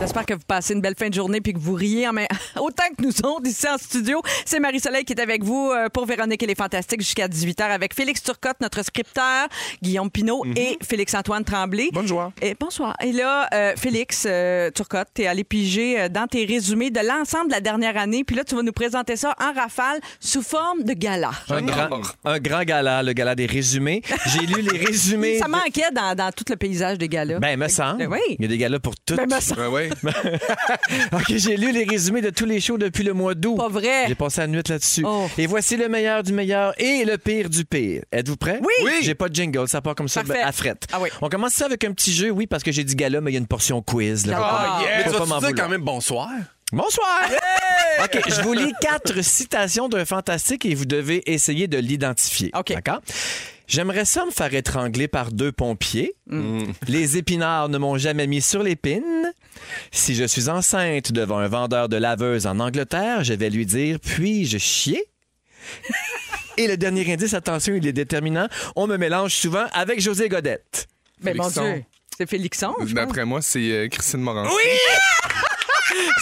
J'espère 0.00 0.24
que 0.24 0.34
vous 0.34 0.40
passez 0.46 0.74
une 0.74 0.80
belle 0.80 0.94
fin 0.98 1.08
de 1.08 1.14
journée 1.14 1.40
puis 1.40 1.52
que 1.52 1.58
vous 1.58 1.74
riez 1.74 2.08
en 2.08 2.12
même... 2.12 2.26
autant 2.60 2.84
que 2.96 3.02
nous 3.02 3.12
autres 3.24 3.46
ici 3.48 3.66
en 3.68 3.76
studio. 3.76 4.22
C'est 4.44 4.60
Marie-Soleil 4.60 5.04
qui 5.04 5.12
est 5.12 5.20
avec 5.20 5.42
vous 5.44 5.70
euh, 5.74 5.88
pour 5.88 6.06
Véronique 6.06 6.42
et 6.42 6.46
les 6.46 6.54
Fantastiques 6.54 7.00
jusqu'à 7.00 7.28
18h 7.28 7.62
avec 7.62 7.94
Félix 7.94 8.22
Turcotte, 8.22 8.56
notre 8.60 8.82
scripteur, 8.84 9.48
Guillaume 9.82 10.10
Pinot 10.10 10.44
et 10.56 10.78
Félix-Antoine 10.82 11.44
Tremblay. 11.44 11.90
Bonjour. 11.92 12.32
Et 12.40 12.54
bonsoir. 12.58 12.96
Et 13.02 13.12
là, 13.12 13.48
euh, 13.52 13.74
Félix 13.76 14.24
euh, 14.26 14.70
Turcotte, 14.70 15.08
t'es 15.12 15.26
allé 15.26 15.44
piger 15.44 16.08
dans 16.08 16.26
tes 16.26 16.44
résumés 16.44 16.90
de 16.90 17.00
l'ensemble 17.00 17.48
de 17.48 17.54
la 17.54 17.60
dernière 17.60 17.96
année. 17.96 18.24
Puis 18.24 18.36
là, 18.36 18.44
tu 18.44 18.54
vas 18.54 18.62
nous 18.62 18.72
présenter 18.72 19.16
ça 19.16 19.34
en 19.40 19.52
rafale 19.52 20.00
sous 20.18 20.42
forme 20.42 20.84
de 20.84 20.92
gala. 20.94 21.30
Un 21.50 21.62
grand, 21.62 21.88
un 22.24 22.38
grand 22.38 22.62
gala, 22.62 23.02
le 23.02 23.12
gala 23.12 23.34
des 23.34 23.46
résumés. 23.46 24.02
J'ai 24.26 24.46
lu 24.46 24.62
les 24.62 24.78
résumés. 24.86 25.38
Ça 25.38 25.46
de- 25.46 25.50
manquait 25.50 25.90
dans, 25.94 26.14
dans 26.14 26.30
tout 26.32 26.44
le 26.48 26.56
paysage 26.56 26.98
des 26.98 27.08
galas. 27.08 27.38
Ben, 27.38 27.58
me 27.58 27.68
semble. 27.68 27.98
Ben 27.98 28.08
oui. 28.10 28.36
Il 28.38 28.42
y 28.42 28.44
a 28.46 28.48
des 28.48 28.58
galas 28.58 28.78
pour 28.78 28.94
toutes. 28.96 29.16
Ben, 29.16 29.39
semble. 29.40 29.60
Ouais, 29.68 29.90
ouais. 30.02 30.12
OK, 31.12 31.24
j'ai 31.28 31.56
lu 31.56 31.72
les 31.72 31.84
résumés 31.84 32.20
de 32.20 32.30
tous 32.30 32.44
les 32.46 32.60
shows 32.60 32.78
depuis 32.78 33.04
le 33.04 33.12
mois 33.12 33.34
d'août. 33.34 33.56
Pas 33.56 33.68
vrai. 33.68 34.04
J'ai 34.08 34.14
passé 34.14 34.40
la 34.42 34.46
nuit 34.46 34.62
là-dessus. 34.68 35.04
Oh. 35.06 35.28
Et 35.38 35.46
voici 35.46 35.76
le 35.76 35.88
meilleur 35.88 36.22
du 36.22 36.32
meilleur 36.32 36.72
et 36.78 37.04
le 37.04 37.18
pire 37.18 37.48
du 37.50 37.64
pire. 37.64 38.02
Êtes-vous 38.12 38.36
prêts? 38.36 38.60
Oui. 38.62 38.74
Oui. 38.84 38.98
J'ai 39.02 39.14
pas 39.14 39.28
de 39.28 39.34
jingle, 39.34 39.68
ça 39.68 39.80
part 39.80 39.94
comme 39.94 40.08
ça 40.08 40.22
ben, 40.22 40.36
à 40.44 40.52
frette. 40.52 40.86
Ah 40.92 40.98
oui. 41.00 41.08
On 41.20 41.28
commence 41.28 41.52
ça 41.54 41.66
avec 41.66 41.84
un 41.84 41.92
petit 41.92 42.12
jeu, 42.12 42.30
oui, 42.30 42.46
parce 42.46 42.62
que 42.62 42.72
j'ai 42.72 42.84
dit 42.84 42.94
gala, 42.96 43.20
mais 43.20 43.30
il 43.30 43.34
y 43.34 43.36
a 43.36 43.40
une 43.40 43.46
portion 43.46 43.82
quiz. 43.82 44.26
Là. 44.26 44.38
Ah, 44.42 44.80
Mais 44.82 45.04
tu 45.04 45.10
vas 45.10 45.24
dire 45.24 45.24
vouloir. 45.24 45.52
quand 45.56 45.68
même 45.68 45.82
bonsoir? 45.82 46.28
Bonsoir! 46.72 47.22
OK, 48.04 48.20
je 48.28 48.42
vous 48.42 48.52
lis 48.52 48.72
quatre 48.80 49.22
citations 49.22 49.88
d'un 49.88 50.04
fantastique 50.04 50.64
et 50.64 50.74
vous 50.74 50.84
devez 50.84 51.28
essayer 51.30 51.66
de 51.66 51.78
l'identifier. 51.78 52.50
OK. 52.56 52.72
D'accord? 52.72 53.00
J'aimerais 53.70 54.04
ça 54.04 54.26
me 54.26 54.32
faire 54.32 54.52
étrangler 54.52 55.06
par 55.06 55.30
deux 55.30 55.52
pompiers. 55.52 56.16
Les 56.88 57.18
épinards 57.18 57.68
ne 57.68 57.78
m'ont 57.78 57.98
jamais 57.98 58.26
mis 58.26 58.42
sur 58.42 58.64
l'épine. 58.64 59.32
Si 59.92 60.16
je 60.16 60.24
suis 60.24 60.48
enceinte 60.48 61.12
devant 61.12 61.38
un 61.38 61.46
vendeur 61.46 61.88
de 61.88 61.96
laveuse 61.96 62.48
en 62.48 62.58
Angleterre, 62.58 63.22
je 63.22 63.32
vais 63.32 63.48
lui 63.48 63.66
dire 63.66 64.00
Puis-je 64.00 64.58
chier? 64.58 65.04
Et 66.56 66.66
le 66.66 66.76
dernier 66.76 67.12
indice, 67.12 67.32
attention, 67.32 67.74
il 67.74 67.86
est 67.86 67.92
déterminant. 67.92 68.48
On 68.74 68.88
me 68.88 68.96
mélange 68.96 69.34
souvent 69.34 69.66
avec 69.72 70.00
José 70.00 70.28
Godette. 70.28 70.88
Ben, 71.22 71.36
mon. 71.36 71.48
Dieu. 71.48 71.84
C'est 72.18 72.28
Félixon. 72.28 72.74
D'après 72.92 73.24
moi, 73.24 73.40
c'est 73.40 73.70
euh, 73.70 73.88
Christine 73.88 74.20
Morin. 74.20 74.48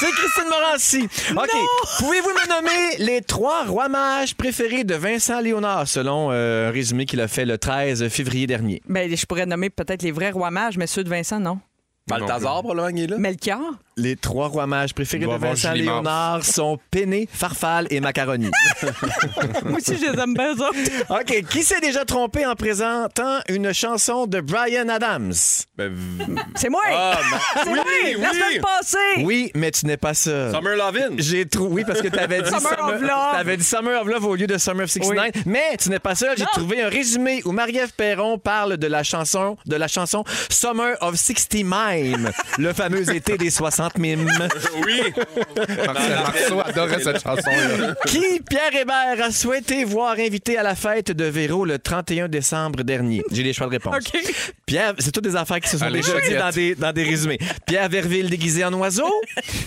C'est 0.00 0.10
Christine 0.10 0.48
Morancy. 0.48 1.08
OK. 1.36 1.50
Pouvez-vous 1.98 2.28
me 2.30 2.48
nommer 2.48 2.96
les 2.98 3.20
trois 3.20 3.64
rois 3.64 3.88
mages 3.88 4.34
préférés 4.34 4.84
de 4.84 4.94
Vincent 4.94 5.40
Léonard, 5.40 5.86
selon 5.88 6.28
euh, 6.30 6.68
un 6.68 6.72
résumé 6.72 7.06
qu'il 7.06 7.20
a 7.20 7.28
fait 7.28 7.44
le 7.44 7.58
13 7.58 8.08
février 8.08 8.46
dernier? 8.46 8.82
Ben, 8.88 9.14
je 9.14 9.26
pourrais 9.26 9.46
nommer 9.46 9.70
peut-être 9.70 10.02
les 10.02 10.12
vrais 10.12 10.30
rois 10.30 10.50
mages, 10.50 10.76
mais 10.78 10.86
ceux 10.86 11.04
de 11.04 11.08
Vincent, 11.08 11.40
non. 11.40 11.58
Balthazar, 12.08 12.62
probablement, 12.62 12.88
il 12.88 13.04
est 13.04 13.06
là. 13.06 13.18
Melchior? 13.18 13.60
Les 13.98 14.16
trois 14.16 14.48
rois 14.48 14.66
mages 14.66 14.94
préférés 14.94 15.26
de 15.26 15.30
Vincent 15.30 15.72
Julie. 15.74 15.82
Léonard 15.86 16.44
sont 16.44 16.78
Péné, 16.90 17.28
Farfalle 17.32 17.86
et 17.90 18.00
Macaroni. 18.00 18.48
Moi 19.64 19.78
aussi, 19.78 19.96
je 19.96 20.10
les 20.12 20.18
aime 20.20 20.34
bien, 20.34 20.54
ça. 20.56 20.70
OK. 21.10 21.44
Qui 21.50 21.62
s'est 21.64 21.80
déjà 21.80 22.04
trompé 22.04 22.46
en 22.46 22.54
présentant 22.54 23.38
une 23.48 23.72
chanson 23.74 24.26
de 24.26 24.40
Brian 24.40 24.88
Adams? 24.88 25.32
Ben, 25.76 25.92
v- 25.92 26.24
C'est 26.54 26.68
moi! 26.70 26.80
Ah, 26.90 27.18
C'est 27.64 27.70
oui, 27.70 27.74
moi! 27.74 27.84
La 28.22 28.30
oui. 28.30 28.36
semaine 28.38 28.62
passée! 28.62 29.22
Oui, 29.24 29.50
mais 29.54 29.70
tu 29.72 29.86
n'es 29.86 29.96
pas 29.96 30.14
seul. 30.14 30.54
Summer 30.54 30.76
Lovin'. 30.76 31.16
J'ai 31.18 31.46
trouvé, 31.46 31.74
oui, 31.74 31.84
parce 31.86 32.00
que 32.00 32.08
tu 32.08 32.18
avais 32.18 32.42
dit 32.42 32.48
Summer 32.50 32.76
of 32.80 33.00
Love. 33.00 33.32
T'avais 33.32 33.56
dit 33.56 33.64
Summer 33.64 34.00
of 34.00 34.06
Love 34.08 34.24
au 34.24 34.34
lieu 34.36 34.46
de 34.46 34.58
Summer 34.58 34.84
of 34.84 34.90
69. 34.90 35.44
Mais 35.46 35.76
tu 35.80 35.90
n'es 35.90 35.98
pas 35.98 36.14
seul. 36.14 36.36
J'ai 36.38 36.46
trouvé 36.46 36.82
un 36.82 36.88
résumé 36.88 37.42
où 37.44 37.52
Marie-Ève 37.52 37.92
Perron 37.96 38.38
parle 38.38 38.76
de 38.76 38.86
la 38.86 39.02
chanson, 39.02 39.56
de 39.66 39.76
la 39.76 39.88
chanson 39.88 40.24
Summer 40.50 40.96
of 41.00 41.16
60 41.16 41.54
Mime, 41.64 42.30
le 42.58 42.72
fameux 42.72 43.08
été 43.14 43.36
des 43.38 43.50
60 43.88 43.98
mimes. 43.98 44.28
Oui. 44.84 45.02
Marcel 45.86 46.14
Marceau 46.14 46.60
adorait 46.64 47.02
cette 47.02 47.22
chanson-là. 47.22 47.94
Qui, 48.06 48.40
Pierre 48.48 48.74
Hébert, 48.74 49.24
a 49.24 49.30
souhaité 49.30 49.84
voir 49.84 50.12
invité 50.18 50.56
à 50.56 50.62
la 50.62 50.74
fête 50.74 51.10
de 51.10 51.24
Véro 51.24 51.64
le 51.64 51.78
31 51.78 52.28
décembre 52.28 52.82
dernier? 52.82 53.22
J'ai 53.30 53.42
les 53.42 53.52
choix 53.52 53.66
de 53.66 53.72
réponse. 53.72 53.94
OK. 53.96 54.20
Pierre, 54.66 54.94
c'est 54.98 55.10
toutes 55.12 55.24
des 55.24 55.36
affaires 55.36 55.60
qui 55.60 55.68
se 55.68 55.78
sont 55.78 55.84
Allez, 55.84 56.00
déjà 56.00 56.20
dites 56.20 56.38
dans 56.38 56.50
des, 56.50 56.74
dans 56.74 56.92
des 56.92 57.02
résumés. 57.02 57.38
Pierre 57.66 57.88
Verville 57.88 58.30
déguisé 58.30 58.64
en 58.64 58.72
oiseau, 58.74 59.10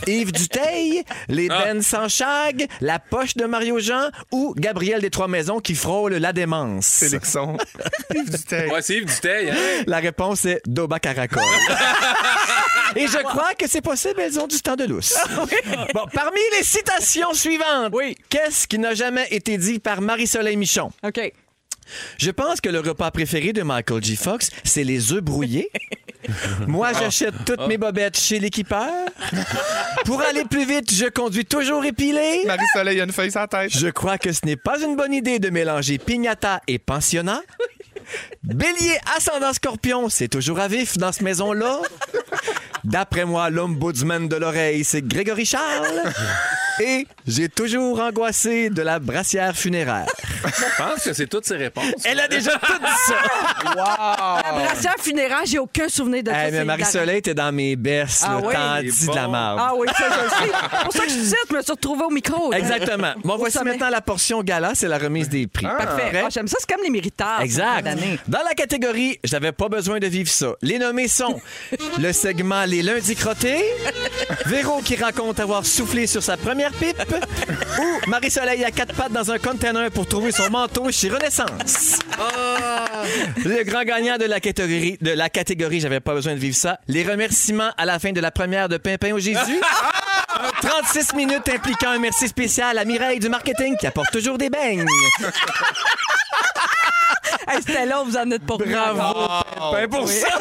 Yves 0.07 0.31
Duteil, 0.31 1.03
les 1.27 1.47
bennes 1.47 1.81
sans 1.81 2.07
chag, 2.07 2.67
la 2.79 2.99
poche 2.99 3.35
de 3.35 3.45
Mario 3.45 3.79
Jean 3.79 4.09
ou 4.31 4.53
Gabriel 4.57 5.01
des 5.01 5.09
Trois 5.09 5.27
Maisons 5.27 5.59
qui 5.59 5.75
frôle 5.75 6.13
la 6.13 6.33
démence? 6.33 6.99
Félixon. 6.99 7.57
Yves 8.15 8.29
Duteil. 8.29 8.71
Ouais, 8.71 8.81
c'est 8.81 8.95
Yves 8.95 9.05
Duteil. 9.05 9.49
Hein? 9.49 9.83
La 9.87 9.97
réponse 9.97 10.45
est 10.45 10.61
Doba 10.65 10.99
Caracol. 10.99 11.41
Et 12.95 13.07
je 13.07 13.17
crois 13.19 13.53
que 13.57 13.67
c'est 13.67 13.81
possible, 13.81 14.10
elles 14.19 14.39
ont 14.39 14.47
du 14.47 14.59
temps 14.61 14.75
de 14.75 14.85
lousse. 14.85 15.15
Bon, 15.93 16.05
parmi 16.13 16.39
les 16.57 16.63
citations 16.63 17.33
suivantes, 17.33 17.91
Oui. 17.93 18.15
qu'est-ce 18.29 18.67
qui 18.67 18.77
n'a 18.79 18.93
jamais 18.93 19.27
été 19.31 19.57
dit 19.57 19.79
par 19.79 20.01
Marie-Soleil 20.01 20.55
Michon? 20.57 20.91
OK. 21.03 21.31
Je 22.17 22.31
pense 22.31 22.61
que 22.61 22.69
le 22.69 22.79
repas 22.79 23.11
préféré 23.11 23.51
de 23.53 23.63
Michael 23.63 24.03
J. 24.03 24.15
Fox, 24.15 24.49
c'est 24.63 24.83
les 24.83 25.11
œufs 25.11 25.21
brouillés. 25.21 25.69
Moi, 26.67 26.93
j'achète 26.93 27.33
toutes 27.45 27.67
mes 27.67 27.77
bobettes 27.77 28.17
chez 28.19 28.39
l'équipeur. 28.39 28.87
Pour 30.05 30.21
aller 30.21 30.43
plus 30.45 30.65
vite, 30.65 30.93
je 30.93 31.07
conduis 31.07 31.45
toujours 31.45 31.83
épilé. 31.83 32.43
Marie-Soleil 32.45 33.01
a 33.01 33.03
une 33.03 33.11
feuille 33.11 33.31
sur 33.31 33.41
la 33.41 33.47
tête. 33.47 33.71
Je 33.75 33.87
crois 33.87 34.17
que 34.17 34.31
ce 34.31 34.41
n'est 34.45 34.55
pas 34.55 34.79
une 34.81 34.95
bonne 34.95 35.13
idée 35.13 35.39
de 35.39 35.49
mélanger 35.49 35.97
pignata 35.97 36.61
et 36.67 36.77
pensionnat. 36.79 37.41
Bélier 38.43 38.97
ascendant 39.15 39.53
scorpion, 39.53 40.09
c'est 40.09 40.27
toujours 40.27 40.59
à 40.59 40.67
vif 40.67 40.97
dans 40.97 41.11
cette 41.11 41.21
maison-là. 41.21 41.79
D'après 42.83 43.25
moi, 43.25 43.49
l'ombudsman 43.51 44.27
de 44.27 44.35
l'oreille, 44.35 44.83
c'est 44.83 45.05
Grégory 45.07 45.45
Charles. 45.45 46.01
Et 46.79 47.05
j'ai 47.27 47.47
toujours 47.47 47.99
angoissé 47.99 48.69
de 48.71 48.81
la 48.81 48.97
brassière 48.97 49.55
funéraire. 49.55 50.07
Je 50.43 50.81
pense 50.81 51.03
que 51.03 51.13
c'est 51.13 51.27
toutes 51.27 51.45
ces 51.45 51.57
réponses. 51.57 51.93
Elle 52.05 52.19
a 52.19 52.27
déjà 52.27 52.53
tout 52.57 52.73
dit 52.79 52.97
ça. 53.07 53.15
La 53.75 54.51
brassière 54.63 54.95
funéraire, 54.99 55.41
j'ai 55.45 55.59
aucun 55.59 55.87
souvenir 55.89 56.23
de 56.23 56.31
ça. 56.31 56.37
Hey, 56.45 56.51
c'est 56.51 56.57
mais 56.59 56.65
Marie-Soleil, 56.65 57.21
t'es 57.21 57.35
dans 57.35 57.51
mes 57.51 57.75
bestes. 57.75 58.23
Ah 58.25 58.39
là. 58.41 58.79
oui? 58.81 58.87
Est 58.87 58.91
dis 58.91 59.07
de 59.07 59.13
la 59.15 59.25
bon. 59.25 59.31
marde. 59.31 59.59
Ah 59.61 59.73
oui, 59.75 59.87
ça, 59.95 60.05
je 60.09 60.23
le 60.23 60.29
sais. 60.29 60.35
C'est 60.71 60.83
pour 60.83 60.93
ça 60.93 61.03
que 61.05 61.09
je 61.09 61.15
dis, 61.15 61.35
je 61.49 61.55
me 61.55 61.61
suis 61.61 61.71
retrouvée 61.71 62.03
au 62.05 62.09
micro. 62.09 62.51
là. 62.51 62.57
Exactement. 62.57 63.13
Bon, 63.23 63.35
Au 63.35 63.37
voici 63.37 63.57
sommet. 63.57 63.71
maintenant 63.71 63.89
la 63.89 64.01
portion 64.01 64.41
gala, 64.41 64.71
c'est 64.73 64.87
la 64.87 64.97
remise 64.97 65.29
des 65.29 65.45
prix. 65.45 65.65
Parfait. 65.65 66.23
Ah, 66.25 66.29
J'aime 66.31 66.47
ça, 66.47 66.57
c'est 66.59 66.73
comme 66.73 66.83
les 66.83 66.89
méritables. 66.89 67.43
Exact. 67.43 67.85
Dans 68.27 68.43
la 68.43 68.53
catégorie, 68.53 69.19
j'avais 69.23 69.51
pas 69.51 69.69
besoin 69.69 69.99
de 69.99 70.07
vivre 70.07 70.29
ça. 70.29 70.53
Les 70.61 70.77
nommés 70.77 71.07
sont 71.07 71.39
le 71.99 72.11
segment 72.13 72.65
Les 72.65 72.81
lundis 72.81 73.15
crottés, 73.15 73.63
Véro 74.45 74.81
qui 74.81 74.95
raconte 74.95 75.39
avoir 75.39 75.65
soufflé 75.65 76.07
sur 76.07 76.23
sa 76.23 76.37
première 76.37 76.71
pipe, 76.71 77.01
ou 77.79 78.09
Marie-Soleil 78.09 78.63
à 78.63 78.71
quatre 78.71 78.93
pattes 78.95 79.11
dans 79.11 79.31
un 79.31 79.37
container 79.37 79.89
pour 79.91 80.07
trouver 80.07 80.31
son 80.31 80.49
manteau 80.49 80.91
chez 80.91 81.09
Renaissance. 81.09 81.99
Le 83.43 83.63
grand 83.63 83.83
gagnant 83.83 84.17
de 84.17 84.25
la 84.25 84.39
catégorie, 84.39 84.97
de 85.01 85.11
la 85.11 85.29
catégorie, 85.29 85.79
j'avais 85.79 85.99
pas 85.99 86.13
besoin 86.13 86.33
de 86.33 86.39
vivre 86.39 86.55
ça. 86.55 86.79
Les 86.87 87.03
remerciements 87.03 87.71
à 87.77 87.85
la 87.85 87.99
fin 87.99 88.11
de 88.11 88.21
la 88.21 88.31
première 88.31 88.69
de 88.69 88.77
Pimpin 88.77 89.13
au 89.13 89.19
Jésus. 89.19 89.37
36 90.61 91.13
minutes 91.15 91.49
impliquant 91.49 91.91
un 91.91 91.99
merci 91.99 92.27
spécial 92.27 92.77
à 92.77 92.85
Mireille 92.85 93.19
du 93.19 93.29
marketing 93.29 93.75
qui 93.77 93.87
apporte 93.87 94.11
toujours 94.11 94.37
des 94.37 94.49
beignes. 94.49 94.85
Hey, 97.51 97.57
C'était 97.65 97.85
là, 97.85 98.03
vous 98.05 98.15
en 98.17 98.29
êtes 98.31 98.43
pour 98.45 98.57
Bravo, 98.57 99.27
Pimpin, 99.71 99.87
pour 99.97 100.07
ça. 100.07 100.27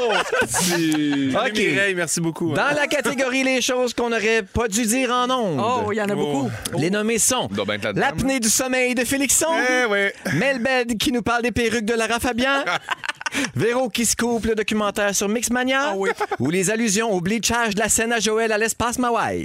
OK. 0.00 1.46
OK. 1.46 1.58
Mireille, 1.58 1.94
merci 1.94 2.20
beaucoup. 2.20 2.50
hein. 2.52 2.54
Dans 2.70 2.74
la 2.76 2.86
catégorie 2.86 3.42
les 3.44 3.60
choses 3.60 3.92
qu'on 3.94 4.10
n'aurait 4.10 4.42
pas 4.42 4.68
dû 4.68 4.84
dire 4.86 5.10
en 5.10 5.30
ondes. 5.30 5.60
Oh, 5.86 5.92
il 5.92 5.96
y 5.96 6.02
en 6.02 6.08
a 6.08 6.14
beaucoup. 6.14 6.50
Les 6.76 6.90
nommés 6.90 7.18
sont 7.18 7.48
là-dedans. 7.56 7.92
l'apnée 8.00 8.40
du 8.40 8.48
sommeil 8.48 8.94
de 8.94 9.04
Félixon, 9.04 9.46
Eh 9.68 9.84
oui. 9.86 10.32
Melbed 10.34 10.96
qui 10.98 11.12
nous 11.12 11.22
parle 11.22 11.42
des 11.42 11.52
perruques 11.52 11.84
de 11.84 11.94
Lara 11.94 12.18
Fabian, 12.18 12.64
Véro 13.54 13.88
qui 13.88 14.04
se 14.06 14.16
coupe 14.16 14.44
le 14.46 14.54
documentaire 14.54 15.14
sur 15.14 15.28
Mixmania, 15.28 15.94
ou 16.38 16.50
les 16.50 16.70
allusions 16.70 17.10
au 17.12 17.20
bleachage 17.20 17.74
de 17.74 17.80
la 17.80 17.88
scène 17.88 18.12
à 18.12 18.20
Joël 18.20 18.52
à 18.52 18.58
l'espace 18.58 18.98
Mawai. 18.98 19.44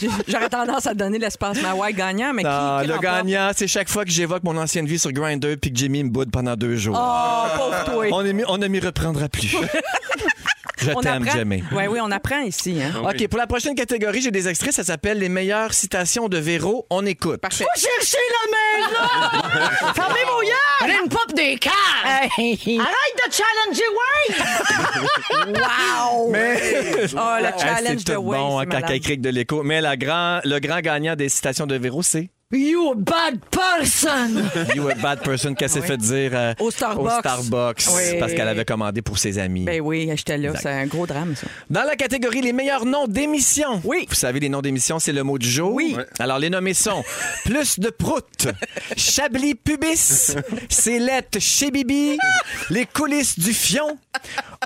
J'ai- 0.00 0.08
J'aurais 0.28 0.48
tendance 0.48 0.86
à 0.86 0.94
donner 0.94 1.18
l'espace 1.18 1.60
Mawai 1.62 1.92
gagnant, 1.92 2.32
mais 2.32 2.42
qui, 2.42 2.48
Non, 2.48 2.78
qui 2.82 2.88
le 2.88 2.98
gagnant, 2.98 3.50
c'est 3.54 3.66
chaque 3.68 3.88
fois 3.88 4.04
que 4.04 4.10
j'évoque 4.10 4.42
mon 4.44 4.56
ancienne 4.56 4.86
vie 4.86 4.98
sur 4.98 5.12
Grindr 5.12 5.56
puis 5.60 5.72
que 5.72 5.78
Jimmy 5.78 6.04
me 6.04 6.10
boude 6.10 6.30
pendant 6.30 6.56
deux 6.56 6.76
jours. 6.76 6.96
Oh, 6.98 7.58
pauvre 7.58 7.84
toi. 7.84 8.06
On 8.12 8.22
ne 8.22 8.32
m'y- 8.32 8.44
on 8.48 8.58
ne 8.58 8.66
m'y 8.68 8.80
reprendra 8.80 9.28
plus. 9.28 9.54
Je 10.82 10.90
On 10.96 11.00
t'aime, 11.00 11.22
apprend. 11.22 11.38
Jamie. 11.38 11.62
Oui, 11.72 11.84
oui, 11.88 11.98
on 12.02 12.10
apprend 12.10 12.40
ici. 12.40 12.80
Hein. 12.82 13.02
OK, 13.04 13.28
pour 13.28 13.38
la 13.38 13.46
prochaine 13.46 13.74
catégorie, 13.74 14.20
j'ai 14.20 14.30
des 14.30 14.48
extraits. 14.48 14.72
Ça 14.72 14.84
s'appelle 14.84 15.18
Les 15.18 15.28
meilleures 15.28 15.72
citations 15.74 16.28
de 16.28 16.38
Véro. 16.38 16.86
On 16.90 17.04
écoute. 17.06 17.40
Parfait. 17.40 17.64
chercher 17.76 18.18
la 18.32 18.50
maison! 19.62 19.92
Fermez 19.94 20.24
vos 20.26 20.42
yeux! 20.42 21.02
Une 21.02 21.08
pop 21.08 21.32
des 21.34 21.56
cars! 21.58 21.72
Arrête 22.04 22.38
de 22.38 23.32
challenger 23.32 23.88
Wayne! 23.98 25.56
wow! 26.08 26.28
Mais... 26.30 26.56
Oh, 27.14 27.36
le 27.40 27.46
Hey, 27.46 27.52
challenge 27.58 28.00
c'est 28.06 28.12
de 28.12 28.16
Wayne, 28.16 28.40
bon, 28.42 28.58
hein, 28.58 28.64
c'est 28.70 28.80
quand 28.80 28.90
elle 28.90 29.00
crique 29.00 29.20
de 29.20 29.28
l'écho. 29.30 29.62
Mais 29.62 29.80
la 29.80 29.96
grand, 29.96 30.40
le 30.44 30.58
grand 30.58 30.80
gagnant 30.80 31.14
des 31.16 31.28
citations 31.28 31.66
de 31.66 31.76
Véro, 31.76 32.02
c'est? 32.02 32.30
You 32.52 32.92
a 32.92 32.94
bad 32.94 33.40
person! 33.50 34.48
You 34.76 34.88
a 34.90 34.94
bad 34.94 35.22
person 35.22 35.54
qu'elle 35.54 35.70
s'est 35.70 35.80
fait 35.80 35.96
dire 35.96 36.32
euh, 36.34 36.52
Au 36.60 36.70
Starbucks. 36.70 37.20
Starbucks, 37.20 37.84
Oui. 37.94 38.18
parce 38.20 38.32
qu'elle 38.34 38.48
avait 38.48 38.64
commandé 38.64 39.00
pour 39.02 39.18
ses 39.18 39.38
amis. 39.38 39.64
Ben 39.64 39.80
oui, 39.80 40.10
j'étais 40.14 40.36
là. 40.36 40.52
C'est 40.60 40.68
un 40.70 40.86
gros 40.86 41.06
drame, 41.06 41.34
ça. 41.34 41.46
Dans 41.70 41.84
la 41.84 41.96
catégorie 41.96 42.42
les 42.42 42.52
meilleurs 42.52 42.84
noms 42.84 43.06
d'émissions. 43.06 43.80
Oui. 43.84 44.06
Vous 44.08 44.14
savez, 44.14 44.40
les 44.40 44.48
noms 44.50 44.60
d'émissions, 44.60 44.98
c'est 44.98 45.12
le 45.12 45.22
mot 45.22 45.38
du 45.38 45.50
jour. 45.50 45.72
Oui. 45.72 45.94
Ouais. 45.96 46.04
Alors, 46.18 46.38
les 46.38 46.50
nommés 46.50 46.74
sont 46.74 47.02
Plus 47.44 47.78
de 47.78 47.88
prout, 47.90 48.46
Chablis 48.96 49.54
Pubis, 49.54 50.34
Célette 50.68 51.38
chez 51.40 51.70
Bibi, 51.70 52.18
Les 52.70 52.86
coulisses 52.86 53.38
du 53.38 53.52
fion, 53.52 53.96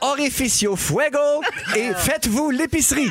Orificio 0.03 0.75
Fuego 0.77 1.19
et 1.77 1.91
Faites-vous 1.97 2.51
l'épicerie. 2.51 3.09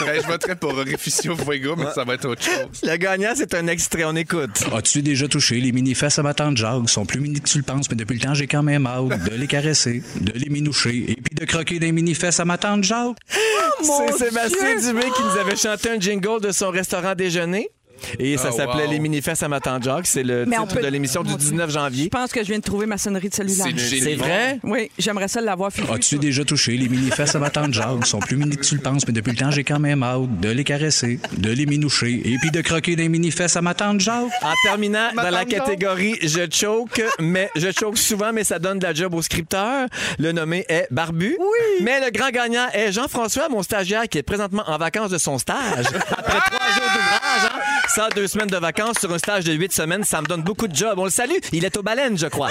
Ben, 0.00 0.20
je 0.22 0.26
voterais 0.26 0.56
pour 0.56 0.72
Orificio 0.76 1.36
Fuego, 1.36 1.74
mais 1.76 1.86
ça 1.94 2.04
va 2.04 2.14
être 2.14 2.26
autre 2.28 2.42
chose. 2.42 2.80
Le 2.82 2.96
gagnant, 2.96 3.32
c'est 3.34 3.54
un 3.54 3.66
extrait, 3.66 4.03
on 4.04 4.16
écoute. 4.16 4.64
As-tu 4.74 5.02
déjà 5.02 5.28
touché 5.28 5.60
les 5.60 5.72
mini-fesses 5.72 6.18
à 6.18 6.22
ma 6.22 6.34
tante 6.34 6.56
Jacques? 6.56 6.80
Ils 6.82 6.88
sont 6.88 7.06
plus 7.06 7.20
mini 7.20 7.40
que 7.40 7.48
tu 7.48 7.58
le 7.58 7.64
penses, 7.64 7.90
mais 7.90 7.96
depuis 7.96 8.14
le 8.14 8.20
temps, 8.20 8.34
j'ai 8.34 8.46
quand 8.46 8.62
même 8.62 8.86
hâte 8.86 9.24
de 9.30 9.34
les 9.34 9.46
caresser, 9.46 10.02
de 10.20 10.32
les 10.32 10.48
minoucher 10.48 11.10
et 11.10 11.16
puis 11.16 11.34
de 11.34 11.44
croquer 11.44 11.78
des 11.78 11.92
mini-fesses 11.92 12.40
à 12.40 12.44
ma 12.44 12.58
tante 12.58 12.84
Jacques. 12.84 13.16
C'est 13.82 14.12
Sébastien 14.12 14.76
Dubé 14.76 15.06
qui 15.14 15.22
nous 15.22 15.40
avait 15.40 15.56
chanté 15.56 15.90
un 15.90 16.00
jingle 16.00 16.40
de 16.40 16.52
son 16.52 16.70
restaurant 16.70 17.14
déjeuner. 17.14 17.68
Et 18.18 18.36
ça 18.36 18.50
Oh, 18.52 18.56
s'appelait 18.56 18.84
wow. 18.86 18.90
Les 18.90 18.98
Mini-Fesses 18.98 19.42
à 19.42 19.48
ma 19.48 19.60
tante 19.60 19.82
Jacques. 19.84 20.06
C'est 20.06 20.22
le 20.22 20.44
Mais 20.46 20.56
titre 20.56 20.74
peut- 20.76 20.82
de 20.82 20.86
l'émission 20.88 21.22
du 21.22 21.30
Mon 21.30 21.36
Dieu. 21.36 21.50
19 21.50 21.70
janvier. 21.70 22.04
Je 22.04 22.08
pense 22.08 22.32
que 22.32 22.40
je 22.42 22.48
viens 22.48 22.58
de 22.58 22.62
trouver 22.64 22.86
ma 22.86 22.98
sonnerie 22.98 23.28
de 23.28 23.34
cellulaire. 23.34 23.66
C'est 23.76 24.14
vrai? 24.14 24.58
Oui, 24.62 24.90
j'aimerais 24.98 25.28
ça 25.28 25.40
l'avoir. 25.40 25.72
Fufu. 25.72 25.90
As-tu 25.92 26.18
déjà 26.18 26.44
touché 26.44 26.76
les 26.76 26.88
mini-fesses 26.88 27.34
à 27.34 27.38
ma 27.38 27.50
tante 27.50 27.72
Jacques? 27.72 27.88
Ils 28.00 28.06
sont 28.06 28.18
plus 28.20 28.36
mini 28.36 28.56
que 28.56 28.62
tu 28.64 28.74
le 28.76 28.80
penses, 28.80 29.06
mais 29.06 29.12
depuis 29.12 29.30
le 29.32 29.36
temps, 29.38 29.50
j'ai 29.50 29.64
quand 29.64 29.78
même 29.80 30.02
hâte 30.02 30.40
de 30.40 30.48
les 30.50 30.64
caresser, 30.64 31.18
de 31.36 31.50
les 31.50 31.66
minoucher 31.66 32.22
et 32.24 32.36
puis 32.38 32.50
de 32.50 32.60
croquer 32.60 32.96
des 32.96 33.08
mini-fesses 33.08 33.56
à 33.56 33.62
ma 33.62 33.74
tante 33.74 34.00
Jacques. 34.00 34.24
En 34.42 34.52
terminant, 34.64 35.08
Ma 35.14 35.24
dans 35.24 35.30
la 35.30 35.44
catégorie 35.44 36.16
Je 36.22 36.40
choke, 36.50 37.02
mais 37.20 37.50
je 37.56 37.68
choke 37.78 37.98
souvent, 37.98 38.32
mais 38.32 38.44
ça 38.44 38.58
donne 38.58 38.78
de 38.78 38.84
la 38.84 38.94
job 38.94 39.14
au 39.14 39.22
scripteur. 39.22 39.88
Le 40.18 40.32
nommé 40.32 40.64
est 40.68 40.86
Barbu. 40.90 41.36
Oui. 41.38 41.82
Mais 41.82 42.00
le 42.04 42.10
grand 42.10 42.30
gagnant 42.30 42.66
est 42.72 42.92
Jean-François, 42.92 43.48
mon 43.48 43.62
stagiaire, 43.62 44.08
qui 44.08 44.18
est 44.18 44.22
présentement 44.22 44.62
en 44.66 44.78
vacances 44.78 45.10
de 45.10 45.18
son 45.18 45.38
stage. 45.38 45.86
Après 46.10 46.38
trois 46.50 46.66
jours 46.74 46.83
hein, 47.12 47.50
ça, 47.88 48.08
deux 48.14 48.26
semaines 48.26 48.48
de 48.48 48.56
vacances 48.56 48.98
sur 48.98 49.12
un 49.12 49.18
stage 49.18 49.44
de 49.44 49.52
huit 49.52 49.72
semaines, 49.72 50.04
ça 50.04 50.20
me 50.20 50.26
donne 50.26 50.42
beaucoup 50.42 50.66
de 50.68 50.74
job. 50.74 50.98
On 50.98 51.04
le 51.04 51.10
salue. 51.10 51.36
Il 51.52 51.64
est 51.64 51.76
aux 51.76 51.82
baleines, 51.82 52.18
je 52.18 52.26
crois. 52.26 52.48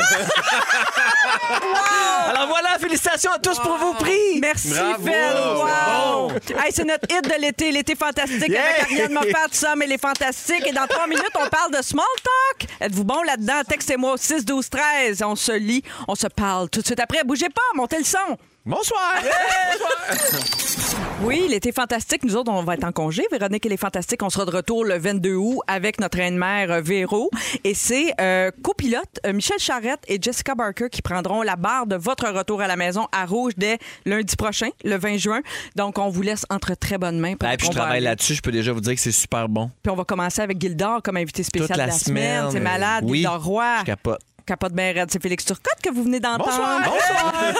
Alors 2.30 2.48
voilà, 2.48 2.78
félicitations 2.80 3.32
à 3.32 3.39
tous 3.39 3.60
pour 3.60 3.78
vos 3.78 3.94
prix. 3.94 4.39
Merci, 4.42 4.70
Bravo. 4.70 5.06
Fel. 5.06 5.38
Wow. 5.38 6.32
C'est 6.46 6.54
Hey, 6.56 6.72
c'est 6.72 6.84
notre 6.86 7.06
hit 7.10 7.24
de 7.24 7.42
l'été, 7.42 7.72
l'été 7.72 7.96
fantastique 7.96 8.50
Yeah. 8.50 8.62
avec 8.62 8.84
Ariane 8.84 9.13
Moffat, 9.13 9.48
ça, 9.52 9.76
mais 9.76 9.88
les 9.88 9.98
fantastiques. 9.98 10.66
Et 10.68 10.72
dans 10.74 10.88
trois 10.88 11.08
minutes, 11.08 11.32
on 11.36 11.48
parle 11.50 11.72
de 11.72 11.82
small 11.82 12.06
talk. 12.24 12.70
Êtes-vous 12.82 13.04
bon 13.04 13.22
là-dedans? 13.24 13.62
Textez-moi 13.68 14.13
au 14.13 14.18
6 14.18 14.46
12 14.46 14.70
13. 14.70 15.24
On 15.26 15.36
se 15.36 15.52
lit, 15.54 15.84
on 16.08 16.16
se 16.16 16.28
parle 16.28 16.70
tout 16.70 16.82
de 16.82 16.86
suite 16.86 17.00
après. 17.00 17.24
Bougez 17.24 17.50
pas, 17.50 17.62
montez 17.76 17.98
le 17.98 18.04
son. 18.06 18.18
Bonsoir. 18.65 19.15
Oui, 21.21 21.47
l'été 21.49 21.71
fantastique, 21.73 22.23
nous 22.23 22.36
autres, 22.38 22.49
on 22.52 22.63
va 22.63 22.76
être 22.76 22.86
en 22.86 22.91
congé. 22.93 23.23
Véronique 23.32 23.65
et 23.65 23.69
les 23.69 23.76
fantastiques, 23.78 24.23
on 24.23 24.30
sera 24.30 24.45
de 24.45 24.52
retour 24.56 24.86
le 24.86 24.97
22 24.97 25.36
août 25.36 25.60
avec 25.67 25.99
notre 25.99 26.17
reine-mère 26.17 26.71
euh, 26.71 26.82
Véro. 26.82 27.30
Et 27.65 27.73
c'est 27.73 28.13
euh, 28.21 28.52
copilote 28.63 29.19
euh, 29.26 29.34
Michel 29.34 29.60
Charrette 29.60 29.99
et 30.08 30.17
Jessica 30.21 30.56
Barker 30.56 30.88
qui 30.89 31.02
prendront 31.02 31.41
la 31.41 31.58
barre 31.58 31.88
de 31.88 31.95
votre 31.97 32.30
retour 32.30 32.62
à 32.62 32.67
la 32.67 32.76
maison 32.78 33.08
à 33.12 33.26
Rouge 33.26 33.54
dès 33.58 33.80
lundi 34.06 34.36
prochain, 34.38 34.69
le 34.86 34.95
20 34.97 35.17
juin. 35.17 35.41
Donc, 35.76 35.97
on 35.97 36.10
vous 36.10 36.21
laisse 36.21 36.45
entre 36.49 36.73
très 36.76 36.97
bonnes 36.97 37.19
mains. 37.19 37.36
parce 37.36 37.52
Ben, 37.52 37.58
puis 37.58 37.67
je 37.67 37.71
va 37.73 37.80
travaille 37.80 37.97
aller- 37.97 38.06
là-dessus. 38.06 38.36
Je 38.36 38.41
peux 38.41 38.52
déjà 38.54 38.71
vous 38.71 38.82
dire 38.82 38.93
que 38.95 39.02
c'est 39.02 39.12
super 39.12 39.49
bon. 39.49 39.71
Puis 39.82 39.91
on 39.91 39.95
va 39.95 40.06
commencer 40.06 40.41
avec 40.41 40.60
Gildor 40.62 41.02
comme 41.04 41.17
invité 41.17 41.43
spécial 41.43 41.67
Toute 41.69 41.78
la 41.78 41.86
de 41.86 41.91
la 41.91 41.97
semaine. 41.97 42.39
semaine. 42.39 42.52
C'est 42.52 42.60
malade, 42.62 43.04
Oui, 43.08 43.19
Gildor 43.19 43.43
Roy. 43.43 43.76
Je 43.82 43.86
capote. 43.86 44.21
Capote 44.46 44.74
bien 44.74 44.92
raide. 44.94 45.10
C'est 45.12 45.22
Félix 45.22 45.46
Turcotte 45.46 45.80
que 45.82 45.90
vous 45.90 46.04
venez 46.04 46.20
d'entendre. 46.20 46.46
Bonsoir. 46.46 47.54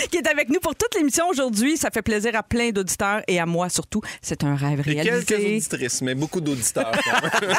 qui 0.10 0.16
est 0.18 0.28
avec 0.28 0.48
nous 0.48 0.60
pour 0.60 0.74
toute 0.74 0.94
l'émission 0.96 1.28
aujourd'hui. 1.28 1.76
Ça 1.76 1.90
fait 1.90 2.02
plaisir 2.02 2.34
à 2.36 2.42
plein 2.42 2.70
d'auditeurs 2.70 3.22
et 3.28 3.38
à 3.38 3.46
moi 3.46 3.68
surtout. 3.68 4.00
C'est 4.22 4.42
un 4.44 4.56
rêve 4.56 4.80
Et 4.86 5.00
réalisé. 5.02 5.24
quelques 5.24 5.44
auditrices, 5.44 6.02
mais 6.02 6.14
beaucoup 6.14 6.40
d'auditeurs. 6.40 6.90
quand 6.92 7.22
même. 7.22 7.56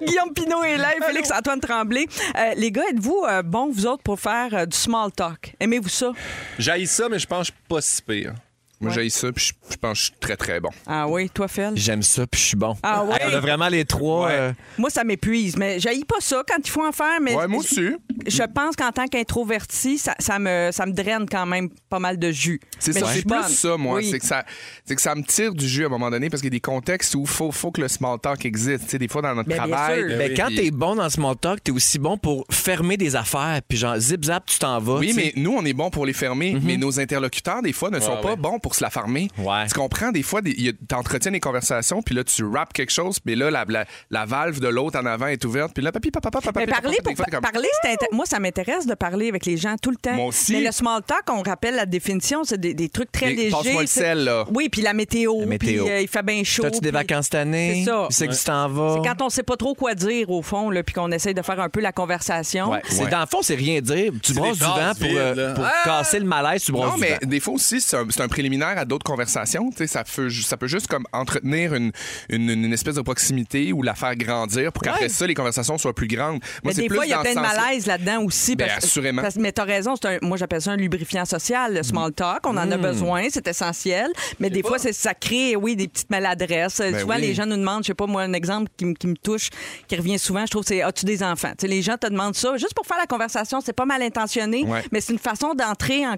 Guillaume 0.06 0.32
Pinot 0.34 0.62
est 0.64 0.76
là 0.76 0.96
et 0.96 1.00
Félix-Antoine 1.04 1.60
Tremblay. 1.60 2.06
Euh, 2.36 2.54
les 2.56 2.72
gars, 2.72 2.82
êtes-vous 2.90 3.24
euh, 3.28 3.42
bons, 3.42 3.70
vous 3.70 3.86
autres, 3.86 4.02
pour 4.02 4.18
faire 4.18 4.48
euh, 4.54 4.66
du 4.66 4.76
small 4.76 5.12
talk? 5.12 5.54
Aimez-vous 5.60 5.88
ça? 5.88 6.12
J'haïs 6.58 6.86
ça, 6.86 7.08
mais 7.08 7.18
je 7.18 7.26
pense 7.26 7.48
que 7.48 7.52
je 7.52 7.58
suis 7.58 7.68
pas 7.68 7.80
si 7.80 8.02
pire. 8.02 8.34
Moi, 8.80 8.92
j'ai 8.92 9.10
ça, 9.10 9.30
puis 9.30 9.44
je 9.44 9.52
je 9.72 9.76
pense 9.76 9.92
que 9.92 9.98
je 9.98 10.04
suis 10.04 10.14
très, 10.20 10.36
très 10.36 10.58
bon. 10.58 10.70
Ah 10.86 11.06
oui, 11.06 11.28
toi, 11.30 11.46
Fel? 11.46 11.72
J'aime 11.76 12.02
ça, 12.02 12.26
puis 12.26 12.40
je 12.40 12.46
suis 12.46 12.56
bon. 12.56 12.76
Ah 12.82 13.04
ouais? 13.04 13.18
On 13.30 13.34
a 13.34 13.40
vraiment 13.40 13.68
les 13.68 13.84
trois. 13.84 14.26
Ouais. 14.26 14.32
euh, 14.32 14.52
Moi, 14.78 14.90
ça 14.90 15.04
m'épuise, 15.04 15.56
mais 15.56 15.78
j'haïs 15.78 16.04
pas 16.04 16.16
ça 16.20 16.42
quand 16.48 16.56
il 16.64 16.70
faut 16.70 16.84
en 16.86 16.90
faire. 16.92 17.20
Mais 17.20 17.34
Ouais, 17.34 17.46
moi 17.46 17.60
aussi. 17.60 17.90
Je 18.26 18.42
pense 18.42 18.76
qu'en 18.76 18.90
tant 18.90 19.06
qu'introverti, 19.06 19.96
ça, 19.98 20.14
ça 20.18 20.38
me, 20.38 20.70
ça 20.72 20.86
me 20.86 20.92
draine 20.92 21.26
quand 21.30 21.46
même 21.46 21.68
pas 21.88 21.98
mal 21.98 22.18
de 22.18 22.30
jus. 22.30 22.60
C'est 22.78 22.94
Mais 22.94 23.00
ça, 23.00 23.06
je 23.06 23.10
suis 23.12 23.20
c'est 23.28 23.34
plus 23.34 23.54
ça, 23.54 23.76
moi. 23.76 23.96
Oui. 23.96 24.08
C'est 24.10 24.18
que 24.18 24.26
ça, 24.26 24.44
c'est 24.84 24.96
que 24.96 25.02
ça 25.02 25.14
me 25.14 25.22
tire 25.22 25.54
du 25.54 25.68
jus 25.68 25.84
à 25.84 25.86
un 25.86 25.90
moment 25.90 26.10
donné 26.10 26.28
parce 26.28 26.40
qu'il 26.42 26.48
y 26.52 26.54
a 26.54 26.56
des 26.56 26.60
contextes 26.60 27.14
où 27.14 27.22
il 27.22 27.28
faut, 27.28 27.52
faut 27.52 27.70
que 27.70 27.80
le 27.80 27.88
small 27.88 28.18
talk 28.18 28.44
existe. 28.44 28.84
Tu 28.84 28.90
sais, 28.90 28.98
des 28.98 29.08
fois, 29.08 29.22
dans 29.22 29.34
notre 29.34 29.48
Ben, 29.48 29.56
bien 29.64 29.68
travail. 29.76 30.00
sûr. 30.00 30.18
Ben, 30.18 30.30
oui. 30.30 30.36
quand 30.36 30.48
t'es 30.54 30.70
bon 30.70 30.96
dans 30.96 31.04
le 31.04 31.10
small 31.10 31.36
talk, 31.36 31.62
t'es 31.62 31.72
aussi 31.72 31.98
bon 31.98 32.16
pour 32.18 32.44
fermer 32.50 32.96
des 32.96 33.14
affaires, 33.14 33.60
puis 33.68 33.78
genre 33.78 33.98
zip 33.98 34.24
zap, 34.24 34.46
tu 34.46 34.58
t'en 34.58 34.78
vas. 34.80 34.98
Oui, 34.98 35.08
tu 35.08 35.14
sais. 35.14 35.32
mais 35.36 35.40
nous, 35.42 35.52
on 35.52 35.64
est 35.64 35.72
bon 35.74 35.90
pour 35.90 36.06
les 36.06 36.12
fermer, 36.12 36.54
Mhm. 36.54 36.60
mais 36.64 36.76
nos 36.76 36.98
interlocuteurs, 36.98 37.62
des 37.62 37.72
fois, 37.72 37.90
ne 37.90 38.00
sont 38.00 38.16
Ouais, 38.16 38.20
pas 38.22 38.28
ouais. 38.30 38.36
bons 38.36 38.58
pour 38.58 38.69
se 38.74 38.82
la 38.82 38.90
fermer. 38.90 39.28
Ouais. 39.38 39.66
Tu 39.66 39.74
comprends, 39.74 40.10
des 40.12 40.22
fois, 40.22 40.40
a- 40.40 40.72
t'entretiens 40.88 41.30
des 41.32 41.40
conversations, 41.40 42.02
puis 42.02 42.14
là, 42.14 42.24
tu 42.24 42.44
rappes 42.44 42.72
quelque 42.72 42.92
chose, 42.92 43.18
puis 43.20 43.34
là, 43.36 43.50
la, 43.50 43.64
la, 43.68 43.84
la 44.10 44.24
valve 44.26 44.60
de 44.60 44.68
l'autre 44.68 44.98
en 44.98 45.06
avant 45.06 45.26
est 45.26 45.44
ouverte, 45.44 45.72
puis 45.74 45.82
là, 45.82 45.92
papi, 45.92 46.10
papa, 46.10 46.30
papa, 46.30 46.50
Mais 46.56 46.66
papa, 46.66 46.80
parler 46.82 46.96
pour 47.04 47.14
fois, 47.16 47.26
comme- 47.30 47.40
parler, 47.42 47.68
inté- 47.84 48.06
moi 48.12 48.24
ça 48.26 48.38
m'intéresse 48.40 48.86
de 48.86 48.94
parler 48.94 49.28
avec 49.28 49.46
les 49.46 49.56
gens 49.56 49.76
tout 49.80 49.90
le 49.90 49.96
temps. 49.96 50.14
Moi 50.14 50.26
aussi. 50.26 50.52
Mais 50.52 50.60
le 50.62 50.72
small 50.72 51.02
talk, 51.02 51.22
on 51.32 51.42
rappelle 51.42 51.74
la 51.76 51.86
définition, 51.86 52.44
c'est 52.44 52.60
des, 52.60 52.74
des 52.74 52.88
trucs 52.88 53.12
très 53.12 53.26
Des- 53.30 53.36
légers. 53.36 53.50
passe-moi 53.50 53.82
le 53.82 53.86
sel, 53.88 54.24
là. 54.24 54.44
Oui, 54.54 54.68
puis 54.68 54.82
la 54.82 54.92
météo, 54.94 55.40
La 55.40 55.46
météo. 55.46 55.84
puis 55.84 55.92
euh, 55.92 56.00
il 56.00 56.08
fait 56.08 56.22
bien 56.22 56.42
chaud. 56.44 56.62
T'as-tu 56.62 56.80
des 56.80 56.90
vacances 56.90 57.24
cette 57.26 57.34
année? 57.36 57.82
C'est 57.84 57.90
ça. 57.90 58.06
Tu 58.10 58.14
sais 58.16 58.28
que 58.28 58.34
tu 58.34 58.44
t'en 58.44 58.68
vas? 58.68 58.94
C'est 59.02 59.08
quand 59.08 59.24
on 59.24 59.28
sait 59.30 59.42
pas 59.42 59.56
trop 59.56 59.74
quoi 59.74 59.94
dire 59.94 60.30
au 60.30 60.42
fond, 60.42 60.70
là, 60.70 60.82
puis 60.82 60.94
qu'on 60.94 61.10
essaye 61.12 61.34
de 61.34 61.42
faire 61.42 61.60
un 61.60 61.68
peu 61.68 61.80
la 61.80 61.92
conversation. 61.92 62.70
Ouais. 62.70 62.82
C'est, 62.88 63.04
Ouais. 63.04 63.10
Dans 63.10 63.20
le 63.20 63.26
fond, 63.26 63.38
c'est 63.42 63.54
rien 63.54 63.80
dire. 63.80 64.12
Tu 64.22 64.32
des 64.32 64.40
du 64.40 64.58
vent 64.58 64.92
pour, 64.98 65.08
vides, 65.08 65.16
euh, 65.16 65.54
pour 65.54 65.64
Ah! 65.64 65.72
casser 65.84 66.18
le 66.18 66.26
malaise, 66.26 66.62
tu 66.64 66.72
brasses 66.72 66.90
Non, 66.90 66.94
du 66.96 67.00
mais 67.00 67.10
vent. 67.12 67.16
des 67.26 67.40
fois 67.40 67.54
aussi, 67.54 67.80
c'est 67.80 67.96
un, 67.96 68.06
c'est 68.10 68.20
un 68.20 68.28
préliminaire 68.28 68.59
à 68.68 68.84
d'autres 68.84 69.04
conversations. 69.04 69.70
Tu 69.70 69.78
sais, 69.78 69.86
Ça, 69.86 70.04
peut, 70.04 70.30
ça 70.30 70.56
peut 70.56 70.66
juste 70.66 70.86
comme 70.86 71.04
entretenir 71.12 71.74
une, 71.74 71.92
une, 72.28 72.50
une 72.50 72.72
espèce 72.72 72.94
de 72.94 73.00
proximité 73.02 73.72
ou 73.72 73.82
la 73.82 73.94
faire 73.94 74.14
grandir 74.16 74.72
pour 74.72 74.82
qu'après 74.82 75.02
Ouais. 75.04 75.08
ça, 75.08 75.26
les 75.26 75.34
conversations 75.34 75.78
soient 75.78 75.94
plus 75.94 76.06
grandes. 76.08 76.40
Moi, 76.62 76.72
Mais 76.72 76.74
des 76.74 76.86
plus 76.88 76.96
fois, 76.96 77.06
il 77.06 77.10
y 77.10 77.12
a 77.12 77.20
plein 77.20 77.34
de 77.34 77.40
malaise 77.40 77.86
là-dedans 77.86 78.22
aussi. 78.24 78.56
Ben, 78.56 78.66
parce- 78.68 78.84
assurément. 78.84 79.22
parce- 79.22 79.36
mais 79.36 79.52
t'as 79.52 79.64
raison, 79.64 79.94
c'est 79.96 80.08
un- 80.08 80.18
moi 80.22 80.36
j'appelle 80.36 80.60
ça 80.62 80.72
un 80.72 80.76
lubrifiant 80.76 81.24
social, 81.24 81.74
le 81.74 81.82
small 81.82 82.12
talk. 82.12 82.40
On 82.46 82.56
en 82.56 82.70
a 82.70 82.76
besoin, 82.76 83.24
c'est 83.30 83.46
essentiel. 83.48 84.10
Mais 84.38 84.50
des 84.50 84.62
fois, 84.62 84.78
c'est- 84.78 84.92
ça 84.92 85.14
crée, 85.14 85.56
oui, 85.56 85.76
des 85.76 85.88
petites 85.88 86.10
maladresses. 86.10 86.78
Ben 86.78 86.98
souvent, 87.00 87.14
oui. 87.14 87.20
les 87.22 87.34
gens 87.34 87.46
nous 87.46 87.56
demandent, 87.56 87.82
je 87.82 87.88
sais 87.88 87.94
pas, 87.94 88.06
moi, 88.06 88.22
un 88.22 88.32
exemple 88.32 88.70
qui, 88.76 88.84
me- 88.86 88.94
qui 88.94 89.06
me 89.06 89.16
touche, 89.16 89.50
qui 89.88 89.96
revient 89.96 90.18
souvent, 90.18 90.44
je 90.46 90.50
trouve, 90.50 90.64
c'est 90.66 90.82
As-tu 90.82 91.04
des 91.04 91.22
enfants? 91.22 91.50
Tu 91.50 91.62
sais, 91.62 91.68
les 91.68 91.82
gens 91.82 91.96
te 91.96 92.06
demandent 92.06 92.34
ça 92.34 92.56
juste 92.56 92.74
pour 92.74 92.86
faire 92.86 92.98
la 92.98 93.06
conversation. 93.06 93.60
C'est 93.60 93.72
pas 93.72 93.84
mal 93.84 94.02
intentionné, 94.02 94.64
Ouais. 94.64 94.82
mais 94.92 95.00
c'est 95.00 95.12
une 95.12 95.18
façon 95.18 95.54
d'entrer 95.54 96.06
en- 96.06 96.16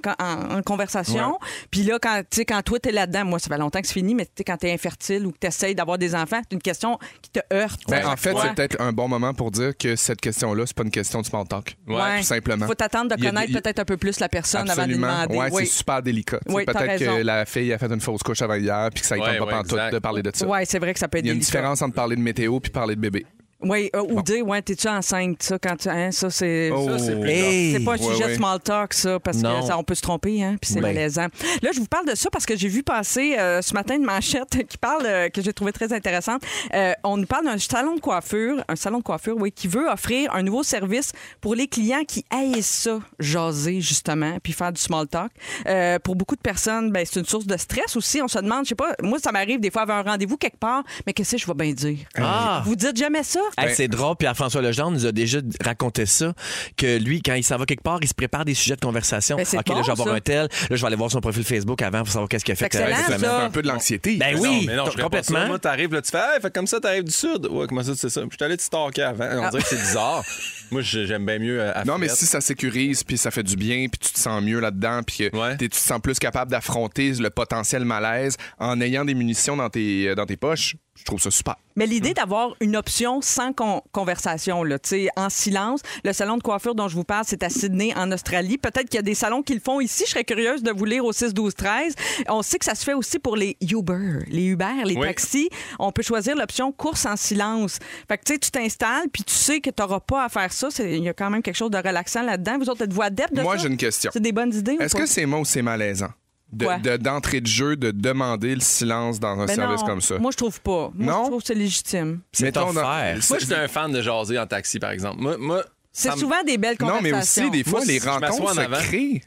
en 0.56 0.62
conversation. 0.62 1.38
Puis 1.70 1.82
là, 1.82 1.98
quand, 2.00 2.22
tu 2.32 2.36
sais, 2.36 2.44
quand 2.46 2.62
toi, 2.62 2.78
t'es 2.80 2.92
là-dedans, 2.92 3.26
moi, 3.26 3.38
ça 3.38 3.48
fait 3.48 3.58
longtemps 3.60 3.80
que 3.82 3.86
c'est 3.86 3.92
fini, 3.92 4.14
mais 4.14 4.24
tu 4.24 4.32
sais, 4.38 4.44
quand 4.44 4.56
t'es 4.56 4.72
infertile 4.72 5.26
ou 5.26 5.32
que 5.32 5.38
t'essayes 5.38 5.74
d'avoir 5.74 5.98
des 5.98 6.14
enfants, 6.14 6.40
c'est 6.42 6.54
une 6.54 6.62
question 6.62 6.98
qui 7.20 7.30
te 7.30 7.40
heurte. 7.52 7.82
Ben, 7.88 8.06
en 8.06 8.16
fait, 8.16 8.34
c'est 8.40 8.54
peut-être 8.54 8.80
un 8.80 8.90
bon 8.90 9.06
moment 9.06 9.34
pour 9.34 9.50
dire 9.50 9.76
que 9.76 9.96
cette 9.96 10.18
question-là, 10.20 10.64
c'est 10.66 10.74
pas 10.74 10.82
une 10.84 10.90
question 10.90 11.20
de 11.20 11.26
small 11.26 11.46
talk. 11.46 11.76
Ouais. 11.86 12.18
Tout 12.20 12.24
simplement. 12.24 12.66
Faut 12.66 12.74
t'attendre 12.74 13.14
de 13.14 13.20
y 13.22 13.26
connaître 13.26 13.52
peut-être 13.52 13.80
un 13.80 13.84
peu 13.84 13.98
plus 13.98 14.18
la 14.18 14.30
personne 14.30 14.68
Absolument. 14.70 15.06
avant 15.08 15.22
de 15.22 15.28
demander. 15.28 15.36
Ouais, 15.38 15.48
Oui. 15.52 15.66
c'est 15.66 15.72
super 15.76 16.02
délicat. 16.02 16.40
Oui, 16.48 16.64
peut-être 16.64 16.98
que 16.98 17.22
la 17.22 17.44
fille 17.44 17.70
a 17.70 17.76
fait 17.78 17.92
une 17.92 18.00
fausse 18.00 18.22
couche 18.22 18.40
avant 18.40 18.54
hier 18.54 18.88
puis 18.94 19.02
que 19.02 19.06
ça 19.06 19.16
ne 19.16 19.20
Ouais, 19.20 19.26
tente 19.28 19.38
pas 19.38 19.44
ouais, 19.44 19.50
pantoute 19.52 19.72
exact. 19.72 19.92
de 19.92 19.98
parler 19.98 20.22
de 20.22 20.30
ça. 20.34 20.46
Ouais, 20.46 20.64
c'est 20.64 20.78
vrai 20.78 20.94
que 20.94 20.98
ça 21.00 21.08
peut 21.08 21.18
être 21.18 21.24
Il 21.24 21.28
y 21.28 21.30
a 21.30 21.34
une 21.34 21.40
différence 21.40 21.82
entre 21.82 21.94
parler 21.94 22.16
de 22.16 22.22
météo 22.22 22.58
puis 22.60 22.72
parler 22.72 22.96
de 22.96 23.00
bébé. 23.00 23.26
Oui, 23.62 23.90
euh, 23.94 24.02
ou 24.08 24.22
dire, 24.22 24.46
ouais, 24.46 24.60
t'es-tu 24.62 24.88
enceinte, 24.88 25.42
ça, 25.42 25.58
quand 25.58 25.76
tu. 25.76 25.88
Hein, 25.88 26.10
ça, 26.10 26.30
c'est. 26.30 26.70
Oh. 26.74 26.86
ça, 26.88 26.98
c'est 26.98 27.18
plus 27.20 27.30
Hey! 27.30 27.72
C'est 27.72 27.84
pas 27.84 27.92
un 27.94 27.96
Ouais, 27.98 28.12
sujet 28.12 28.24
ouais. 28.24 28.30
de 28.32 28.36
small 28.36 28.60
talk, 28.60 28.92
ça, 28.94 29.20
parce 29.20 29.38
Non. 29.38 29.60
que 29.60 29.66
ça, 29.66 29.78
on 29.78 29.84
peut 29.84 29.94
se 29.94 30.02
tromper, 30.02 30.42
hein, 30.42 30.56
puis 30.60 30.68
c'est 30.72 30.80
Ben. 30.80 30.92
malaisant. 30.94 31.26
Là, 31.62 31.70
je 31.72 31.78
vous 31.80 31.86
parle 31.86 32.06
de 32.08 32.14
ça 32.14 32.28
parce 32.30 32.44
que 32.46 32.56
j'ai 32.56 32.68
vu 32.68 32.82
passer 32.82 33.36
euh, 33.38 33.62
ce 33.62 33.72
matin 33.74 33.94
une 33.96 34.04
manchette 34.04 34.66
qui 34.68 34.78
parle, 34.78 35.06
euh, 35.06 35.28
que 35.28 35.42
j'ai 35.42 35.52
trouvé 35.52 35.72
très 35.72 35.92
intéressante. 35.92 36.42
Euh, 36.74 36.92
on 37.04 37.16
nous 37.16 37.26
parle 37.26 37.44
d'un 37.44 37.58
salon 37.58 37.94
de 37.94 38.00
coiffure, 38.00 38.64
un 38.68 38.76
salon 38.76 38.98
de 38.98 39.02
coiffure, 39.04 39.36
oui, 39.38 39.52
qui 39.52 39.68
veut 39.68 39.88
offrir 39.88 40.34
un 40.34 40.42
nouveau 40.42 40.62
service 40.62 41.12
pour 41.40 41.54
les 41.54 41.68
clients 41.68 42.04
qui 42.06 42.24
haïssent 42.30 42.66
ça, 42.66 42.98
jaser, 43.18 43.80
justement, 43.80 44.38
puis 44.42 44.52
faire 44.52 44.72
du 44.72 44.80
small 44.80 45.06
talk. 45.06 45.30
Euh, 45.66 45.98
pour 45.98 46.16
beaucoup 46.16 46.36
de 46.36 46.40
personnes, 46.40 46.90
ben, 46.90 47.04
c'est 47.08 47.20
une 47.20 47.26
source 47.26 47.46
de 47.46 47.56
stress 47.56 47.96
aussi. 47.96 48.20
On 48.22 48.28
se 48.28 48.38
demande, 48.38 48.64
je 48.64 48.70
sais 48.70 48.74
pas, 48.74 48.94
moi, 49.02 49.18
ça 49.22 49.30
m'arrive 49.32 49.60
des 49.60 49.70
fois 49.70 49.82
avoir 49.82 49.98
un 50.06 50.10
rendez-vous 50.12 50.36
quelque 50.36 50.58
part, 50.58 50.82
mais 51.06 51.12
qu'est-ce 51.12 51.32
que 51.32 51.38
je 51.38 51.46
vais 51.46 51.54
bien 51.54 51.72
dire? 51.72 51.98
Ah! 52.18 52.62
Vous 52.64 52.74
dites 52.76 52.96
jamais 52.96 53.22
ça? 53.22 53.40
Hey, 53.58 53.74
c'est 53.74 53.88
drôle, 53.88 54.16
puis 54.18 54.26
François 54.34 54.62
Legendre 54.62 54.92
nous 54.92 55.06
a 55.06 55.12
déjà 55.12 55.38
raconté 55.64 56.06
ça, 56.06 56.32
que 56.76 56.98
lui, 56.98 57.20
quand 57.22 57.34
il 57.34 57.44
s'en 57.44 57.56
va 57.56 57.66
quelque 57.66 57.82
part, 57.82 57.98
il 58.02 58.08
se 58.08 58.14
prépare 58.14 58.44
des 58.44 58.54
sujets 58.54 58.76
de 58.76 58.80
conversation. 58.80 59.36
Ben, 59.36 59.44
c'est 59.44 59.58
OK, 59.58 59.68
là, 59.68 59.76
je 59.82 59.86
vais 59.86 59.92
avoir 59.92 60.08
ça. 60.08 60.14
un 60.14 60.20
tel, 60.20 60.42
là, 60.42 60.48
je 60.70 60.74
vais 60.80 60.86
aller 60.86 60.96
voir 60.96 61.10
son 61.10 61.20
profil 61.20 61.44
Facebook 61.44 61.80
avant 61.82 61.98
pour 62.00 62.08
savoir 62.08 62.28
qu'est-ce 62.28 62.44
qu'il 62.44 62.52
a 62.52 62.56
fait. 62.56 62.68
C'est 62.72 62.80
excellent, 62.82 63.28
euh, 63.28 63.46
un 63.46 63.50
peu 63.50 63.62
de 63.62 63.68
l'anxiété. 63.68 64.16
Ben 64.16 64.34
Non, 64.36 64.40
oui, 64.42 64.64
mais 64.66 64.76
non, 64.76 64.86
je 64.86 64.90
ferais 64.92 65.02
pas 65.02 65.08
complètement. 65.18 65.40
ça. 65.40 65.46
Moi, 65.46 65.58
t'arrives, 65.58 65.92
là, 65.92 66.02
tu 66.02 66.10
fais, 66.10 66.18
hey, 66.18 66.40
fait 66.40 66.52
comme 66.52 66.66
ça, 66.66 66.80
t'arrives 66.80 67.04
du 67.04 67.12
Sud. 67.12 67.46
Ouais, 67.50 67.66
comment 67.68 67.82
ça, 67.82 67.92
c'est 67.96 68.08
ça? 68.10 68.22
Je 68.22 68.34
suis 68.34 68.44
allé 68.44 68.56
te 68.56 68.62
stalker 68.62 69.02
avant. 69.02 69.28
On 69.46 69.50
dirait 69.50 69.62
que 69.62 69.68
c'est 69.68 69.76
bizarre. 69.80 70.24
Moi, 70.70 70.80
je- 70.82 71.04
j'aime 71.04 71.26
bien 71.26 71.38
mieux 71.38 71.60
euh, 71.60 71.72
à 71.74 71.84
Non, 71.84 71.98
mais 71.98 72.08
si 72.08 72.24
ça 72.26 72.40
sécurise, 72.40 73.04
puis 73.04 73.18
ça 73.18 73.30
fait 73.30 73.42
du 73.42 73.56
bien, 73.56 73.86
puis 73.88 73.98
tu 74.08 74.12
te 74.12 74.18
sens 74.18 74.42
mieux 74.42 74.60
là-dedans, 74.60 75.00
puis 75.06 75.28
Ouais. 75.32 75.56
tu 75.58 75.68
te 75.68 75.76
sens 75.76 76.00
plus 76.00 76.18
capable 76.18 76.50
d'affronter 76.50 77.12
le 77.12 77.30
potentiel 77.30 77.84
malaise 77.84 78.36
en 78.58 78.80
ayant 78.80 79.04
des 79.04 79.14
munitions 79.14 79.56
dans 79.56 79.68
tes, 79.68 80.08
euh, 80.08 80.14
dans 80.14 80.26
tes 80.26 80.36
poches, 80.36 80.76
je 80.94 81.04
trouve 81.04 81.20
ça 81.20 81.30
super. 81.30 81.56
Mais 81.74 81.86
l'idée 81.86 82.12
d'avoir 82.12 82.54
une 82.60 82.76
option 82.76 83.22
sans 83.22 83.52
con- 83.54 83.80
conversation, 83.92 84.62
là, 84.62 84.76
en 85.16 85.30
silence. 85.30 85.80
Le 86.04 86.12
salon 86.12 86.36
de 86.36 86.42
coiffure 86.42 86.74
dont 86.74 86.86
je 86.88 86.94
vous 86.94 87.02
parle, 87.04 87.24
c'est 87.26 87.42
à 87.42 87.48
Sydney, 87.48 87.94
en 87.96 88.12
Australie. 88.12 88.58
Peut-être 88.58 88.90
qu'il 88.90 88.96
y 88.96 88.98
a 88.98 89.02
des 89.02 89.14
salons 89.14 89.42
qui 89.42 89.54
le 89.54 89.60
font 89.60 89.80
ici. 89.80 90.02
Je 90.06 90.10
serais 90.10 90.24
curieuse 90.24 90.62
de 90.62 90.70
vous 90.70 90.84
lire 90.84 91.04
au 91.04 91.12
6, 91.12 91.32
12, 91.32 91.54
13. 91.54 91.94
On 92.28 92.42
sait 92.42 92.58
que 92.58 92.66
ça 92.66 92.74
se 92.74 92.84
fait 92.84 92.92
aussi 92.92 93.18
pour 93.18 93.36
les 93.36 93.56
Uber, 93.62 94.18
les 94.28 94.44
Uber, 94.44 94.66
les 94.84 94.96
Oui. 94.96 95.06
taxis. 95.06 95.48
On 95.78 95.92
peut 95.92 96.02
choisir 96.02 96.36
l'option 96.36 96.72
course 96.72 97.06
en 97.06 97.16
silence. 97.16 97.78
Fait 98.06 98.18
que, 98.18 98.24
tu 98.24 98.34
sais, 98.34 98.38
tu 98.38 98.50
t'installes, 98.50 99.08
puis 99.10 99.24
tu 99.24 99.32
sais 99.34 99.60
que 99.62 99.70
tu 99.70 99.80
n'auras 99.82 100.00
pas 100.00 100.24
à 100.24 100.28
faire 100.28 100.52
ça. 100.52 100.68
Il 100.80 101.02
y 101.02 101.08
a 101.08 101.14
quand 101.14 101.30
même 101.30 101.42
quelque 101.42 101.56
chose 101.56 101.70
de 101.70 101.78
relaxant 101.78 102.22
là-dedans. 102.22 102.58
Vous 102.58 102.68
autres, 102.68 102.82
êtes-vous 102.82 103.02
adeptes 103.02 103.34
de 103.34 103.40
Moi, 103.42 103.56
ça? 103.56 103.62
j'ai 103.62 103.68
une 103.68 103.78
question. 103.78 104.10
C'est 104.12 104.20
des 104.20 104.32
bonnes 104.32 104.52
idées 104.54 104.76
Est-ce 104.78 104.94
que 104.94 105.06
c'est 105.06 105.24
moi 105.24 105.38
ou 105.40 105.44
c'est 105.46 105.62
malaisant? 105.62 106.10
De- 106.52 106.66
Quoi? 106.66 106.78
de- 106.78 106.96
D'entrée 106.98 107.40
de, 107.40 107.46
jeu, 107.46 107.76
de 107.76 107.90
demander 107.92 108.54
le 108.54 108.60
silence 108.60 109.18
dans 109.18 109.40
un 109.40 109.46
Ben 109.46 109.54
service 109.54 109.80
non, 109.80 109.86
comme 109.86 110.00
ça. 110.02 110.18
Moi, 110.18 110.30
je 110.32 110.36
trouve 110.36 110.60
pas. 110.60 110.90
Moi, 110.94 111.12
Non? 111.12 111.22
je 111.24 111.28
trouve 111.30 111.40
que 111.40 111.46
c'est 111.46 111.54
légitime. 111.54 112.20
C'est 112.32 112.52
ton 112.52 112.72
dans-. 112.72 112.82
Moi, 112.82 113.38
j'étais 113.40 113.54
un 113.54 113.68
fan 113.68 113.90
de 113.90 114.02
jaser 114.02 114.38
en 114.38 114.46
taxi, 114.46 114.78
par 114.78 114.90
exemple. 114.90 115.20
Moi, 115.20 115.36
moi 115.38 115.64
C'est 115.92 116.12
souvent 116.12 116.42
des 116.44 116.58
belles 116.58 116.76
Non, 116.80 116.88
conversations. 116.88 117.42
mais 117.42 117.48
aussi, 117.48 117.50
des 117.50 117.64
fois, 117.64 117.80
Moi, 117.80 117.86
les 117.86 117.98
si 118.00 118.04
je 118.04 118.08
rencontres 118.10 118.42
en 118.42 118.54
se 118.54 118.82
créent. 118.86 119.22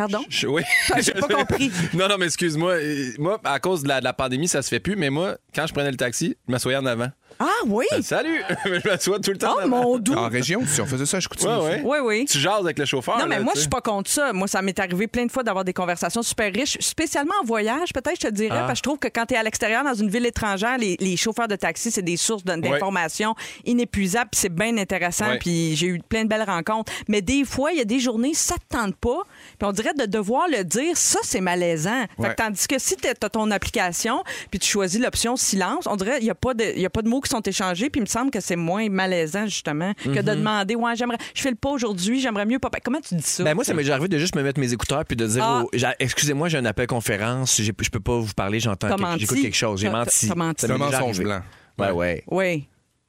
Pardon? 0.00 0.24
Je- 0.30 0.46
oui. 0.46 0.62
J'ai 1.00 1.12
pas 1.12 1.28
compris. 1.28 1.70
Non, 1.94 2.08
non, 2.08 2.16
mais 2.18 2.26
excuse-moi. 2.26 2.76
Moi, 3.18 3.38
à 3.44 3.58
cause 3.60 3.82
de 3.82 3.88
la, 3.88 4.00
de 4.00 4.04
la 4.04 4.12
pandémie, 4.14 4.48
ça 4.48 4.62
se 4.62 4.68
fait 4.68 4.80
plus. 4.80 4.96
Mais 4.96 5.10
moi, 5.10 5.36
quand 5.54 5.66
je 5.66 5.72
prenais 5.74 5.90
le 5.90 5.96
taxi, 5.96 6.36
je 6.46 6.52
m'assoyais 6.52 6.78
en 6.78 6.86
avant. 6.86 7.08
Ah 7.38 7.46
oui? 7.66 7.86
Salut! 8.02 8.42
je 8.66 8.86
m'assois 8.88 9.18
tout 9.18 9.30
le 9.30 9.38
temps. 9.38 9.54
Oh 9.56 9.60
en 9.60 9.62
avant. 9.62 9.82
mon 9.82 9.98
doux! 9.98 10.12
En 10.14 10.28
région, 10.28 10.62
si 10.66 10.80
on 10.82 10.86
faisait 10.86 11.06
ça, 11.06 11.20
je 11.20 11.28
continue. 11.28 11.50
Ouais, 11.52 11.58
ouais. 11.64 11.82
Oui, 11.84 11.98
oui. 12.02 12.24
Tu 12.26 12.38
jases 12.38 12.60
avec 12.60 12.78
le 12.78 12.84
chauffeur. 12.84 13.18
Non, 13.18 13.26
mais 13.26 13.36
là, 13.38 13.42
moi, 13.42 13.52
je 13.54 13.60
suis 13.60 13.68
pas 13.68 13.80
contre 13.80 14.10
ça. 14.10 14.32
Moi, 14.34 14.46
ça 14.46 14.60
m'est 14.62 14.78
arrivé 14.78 15.06
plein 15.06 15.24
de 15.26 15.32
fois 15.32 15.42
d'avoir 15.42 15.64
des 15.64 15.72
conversations 15.72 16.22
super 16.22 16.52
riches, 16.52 16.76
spécialement 16.80 17.32
en 17.42 17.46
voyage, 17.46 17.92
peut-être, 17.94 18.16
je 18.20 18.28
te 18.28 18.32
dirais, 18.32 18.50
Ah. 18.58 18.66
parce 18.66 18.72
que 18.72 18.76
je 18.78 18.82
trouve 18.82 18.98
que 18.98 19.08
quand 19.08 19.24
tu 19.26 19.34
es 19.34 19.36
à 19.38 19.42
l'extérieur, 19.42 19.84
dans 19.84 19.94
une 19.94 20.10
ville 20.10 20.26
étrangère, 20.26 20.76
les, 20.76 20.96
les 21.00 21.16
chauffeurs 21.16 21.48
de 21.48 21.56
taxi, 21.56 21.90
c'est 21.90 22.02
des 22.02 22.16
sources 22.18 22.44
d'informations 22.44 23.34
inépuisables, 23.64 24.30
puis 24.32 24.40
c'est 24.40 24.54
bien 24.54 24.76
intéressant, 24.76 25.28
Ouais. 25.30 25.38
puis 25.38 25.76
j'ai 25.76 25.86
eu 25.86 26.00
plein 26.06 26.24
de 26.24 26.28
belles 26.28 26.42
rencontres. 26.46 26.92
Mais 27.08 27.22
des 27.22 27.44
fois, 27.44 27.72
il 27.72 27.78
y 27.78 27.82
a 27.82 27.84
des 27.86 28.00
journées, 28.00 28.34
ça 28.34 28.56
te 28.56 28.76
tente 28.76 28.96
pas, 28.96 29.22
puis 29.58 29.68
on 29.68 29.72
dirait 29.72 29.94
de 29.98 30.06
devoir 30.06 30.46
le 30.48 30.64
dire, 30.64 30.96
ça, 30.96 31.18
c'est 31.22 31.40
malaisant. 31.40 32.04
Fait 32.20 32.28
que 32.30 32.34
tandis 32.34 32.66
que 32.66 32.78
si 32.78 32.96
tu 32.96 33.08
as 33.08 33.14
ton 33.14 33.50
application, 33.50 34.22
puis 34.50 34.58
tu 34.58 34.68
choisis 34.68 35.00
l'option 35.00 35.36
silence, 35.36 35.86
on 35.86 35.96
dirait 35.96 36.16
qu'il 36.16 36.24
n'y 36.24 36.30
a, 36.30 36.34
pas 36.34 36.54
de- 36.54 36.72
il 36.74 36.80
y 36.80 36.86
a 36.86 36.90
pas 36.90 37.02
de 37.02 37.08
mots 37.08 37.20
qui 37.20 37.30
sont 37.30 37.40
échangés, 37.42 37.90
puis 37.90 38.00
il 38.00 38.02
me 38.04 38.06
semble 38.08 38.30
que 38.30 38.40
c'est 38.40 38.56
moins 38.56 38.88
malaisant, 38.88 39.46
justement, 39.46 39.92
que 40.02 40.08
de 40.20 40.34
demander, 40.34 40.74
ouais, 40.76 40.96
j'aimerais, 40.96 41.18
je 41.34 41.42
fais 41.42 41.50
le 41.50 41.56
pas 41.56 41.70
aujourd'hui, 41.70 42.20
j'aimerais 42.20 42.46
mieux 42.46 42.58
pas. 42.58 42.70
Comment 42.84 43.00
tu 43.00 43.14
dis 43.14 43.22
ça? 43.22 43.44
Ben 43.44 43.54
moi, 43.54 43.64
ça 43.64 43.74
m'est 43.74 43.82
déjà 43.82 43.94
arrivé 43.94 44.08
de 44.08 44.18
juste 44.18 44.34
me 44.36 44.42
mettre 44.42 44.60
mes 44.60 44.72
écouteurs 44.72 45.04
puis 45.04 45.16
de 45.16 45.26
dire 45.26 45.44
Ah. 45.44 45.64
excusez-moi, 45.98 46.48
j'ai 46.48 46.58
un 46.58 46.64
appel 46.64 46.86
conférence, 46.86 47.60
je 47.60 47.70
peux 47.72 48.00
pas 48.00 48.18
vous 48.18 48.32
parler, 48.34 48.60
j'entends 48.60 48.88
quelque- 48.88 49.00
menti. 49.00 49.20
j'écoute 49.20 49.40
quelque 49.42 49.54
chose, 49.56 49.80
j'ai 49.80 49.90
menti. 49.90 50.26
C'est 50.58 50.70
un 50.70 50.78
mensonge 50.78 51.20
blanc. 51.20 51.40
Ouais, 51.78 51.90
ouais. 51.90 52.24
Oui. 52.28 52.66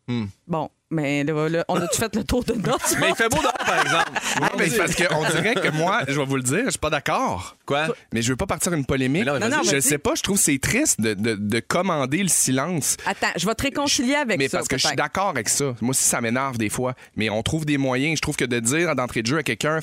Hmm. 0.08 0.26
Bon, 0.48 0.70
mais 0.92 1.24
là, 1.24 1.50
là, 1.50 1.66
on 1.68 1.78
a-tu 1.78 1.98
fait 1.98 2.16
le 2.16 2.24
tour 2.24 2.44
de 2.44 2.54
notes? 2.54 2.96
Mais 3.00 3.10
il 3.10 3.16
fait 3.16 3.30
beau 3.30 3.42
dehors, 3.42 3.54
par 3.66 3.82
exemple. 3.82 4.12
Ah, 4.42 4.50
mais 4.58 4.70
c'est 4.70 4.78
parce 4.78 4.96
qu'on 4.96 5.24
dirait 5.30 5.56
que 5.56 5.70
moi, 5.72 6.02
je 6.08 6.20
vais 6.20 6.26
vous 6.26 6.36
le 6.36 6.44
dire, 6.44 6.62
je 6.66 6.72
suis 6.72 6.80
pas 6.80 6.89
d'accord. 6.89 7.56
Quoi? 7.66 7.88
Mais 8.14 8.22
je 8.22 8.30
veux 8.30 8.36
pas 8.36 8.46
partir 8.46 8.74
une 8.74 8.86
polémique. 8.86 9.26
Mais 9.26 9.32
non, 9.32 9.39
mais 9.39 9.50
Non, 9.50 9.58
non, 9.58 9.64
je 9.64 9.72
vas-y. 9.72 9.82
sais 9.82 9.98
pas, 9.98 10.14
je 10.16 10.22
trouve 10.22 10.38
que 10.38 10.44
c'est 10.44 10.60
triste 10.60 11.02
de, 11.02 11.14
de- 11.14 11.36
de 11.36 11.60
commander 11.60 12.22
le 12.22 12.30
silence. 12.30 12.98
Attends, 13.06 13.28
je 13.36 13.46
vais 13.48 13.56
te 13.56 13.64
réconcilier 13.64 14.16
avec 14.16 14.38
mais 14.38 14.48
ça. 14.50 14.58
parce 14.58 14.68
que 14.68 14.78
je 14.78 14.86
suis 14.88 14.96
d'accord 14.96 15.30
avec 15.30 15.50
ça. 15.50 15.74
Moi 15.82 15.92
aussi, 15.92 16.04
ça 16.04 16.22
m'énerve 16.22 16.58
des 16.58 16.70
fois. 16.70 16.94
Mais 17.16 17.30
on 17.30 17.42
trouve 17.44 17.66
des 17.66 17.78
moyens. 17.78 18.18
Je 18.18 18.22
trouve 18.22 18.36
que 18.36 18.46
de 18.46 18.60
dire 18.60 18.96
d'entrée 18.96 19.22
de 19.22 19.28
jeu 19.28 19.38
à 19.38 19.44
quelqu'un, 19.44 19.80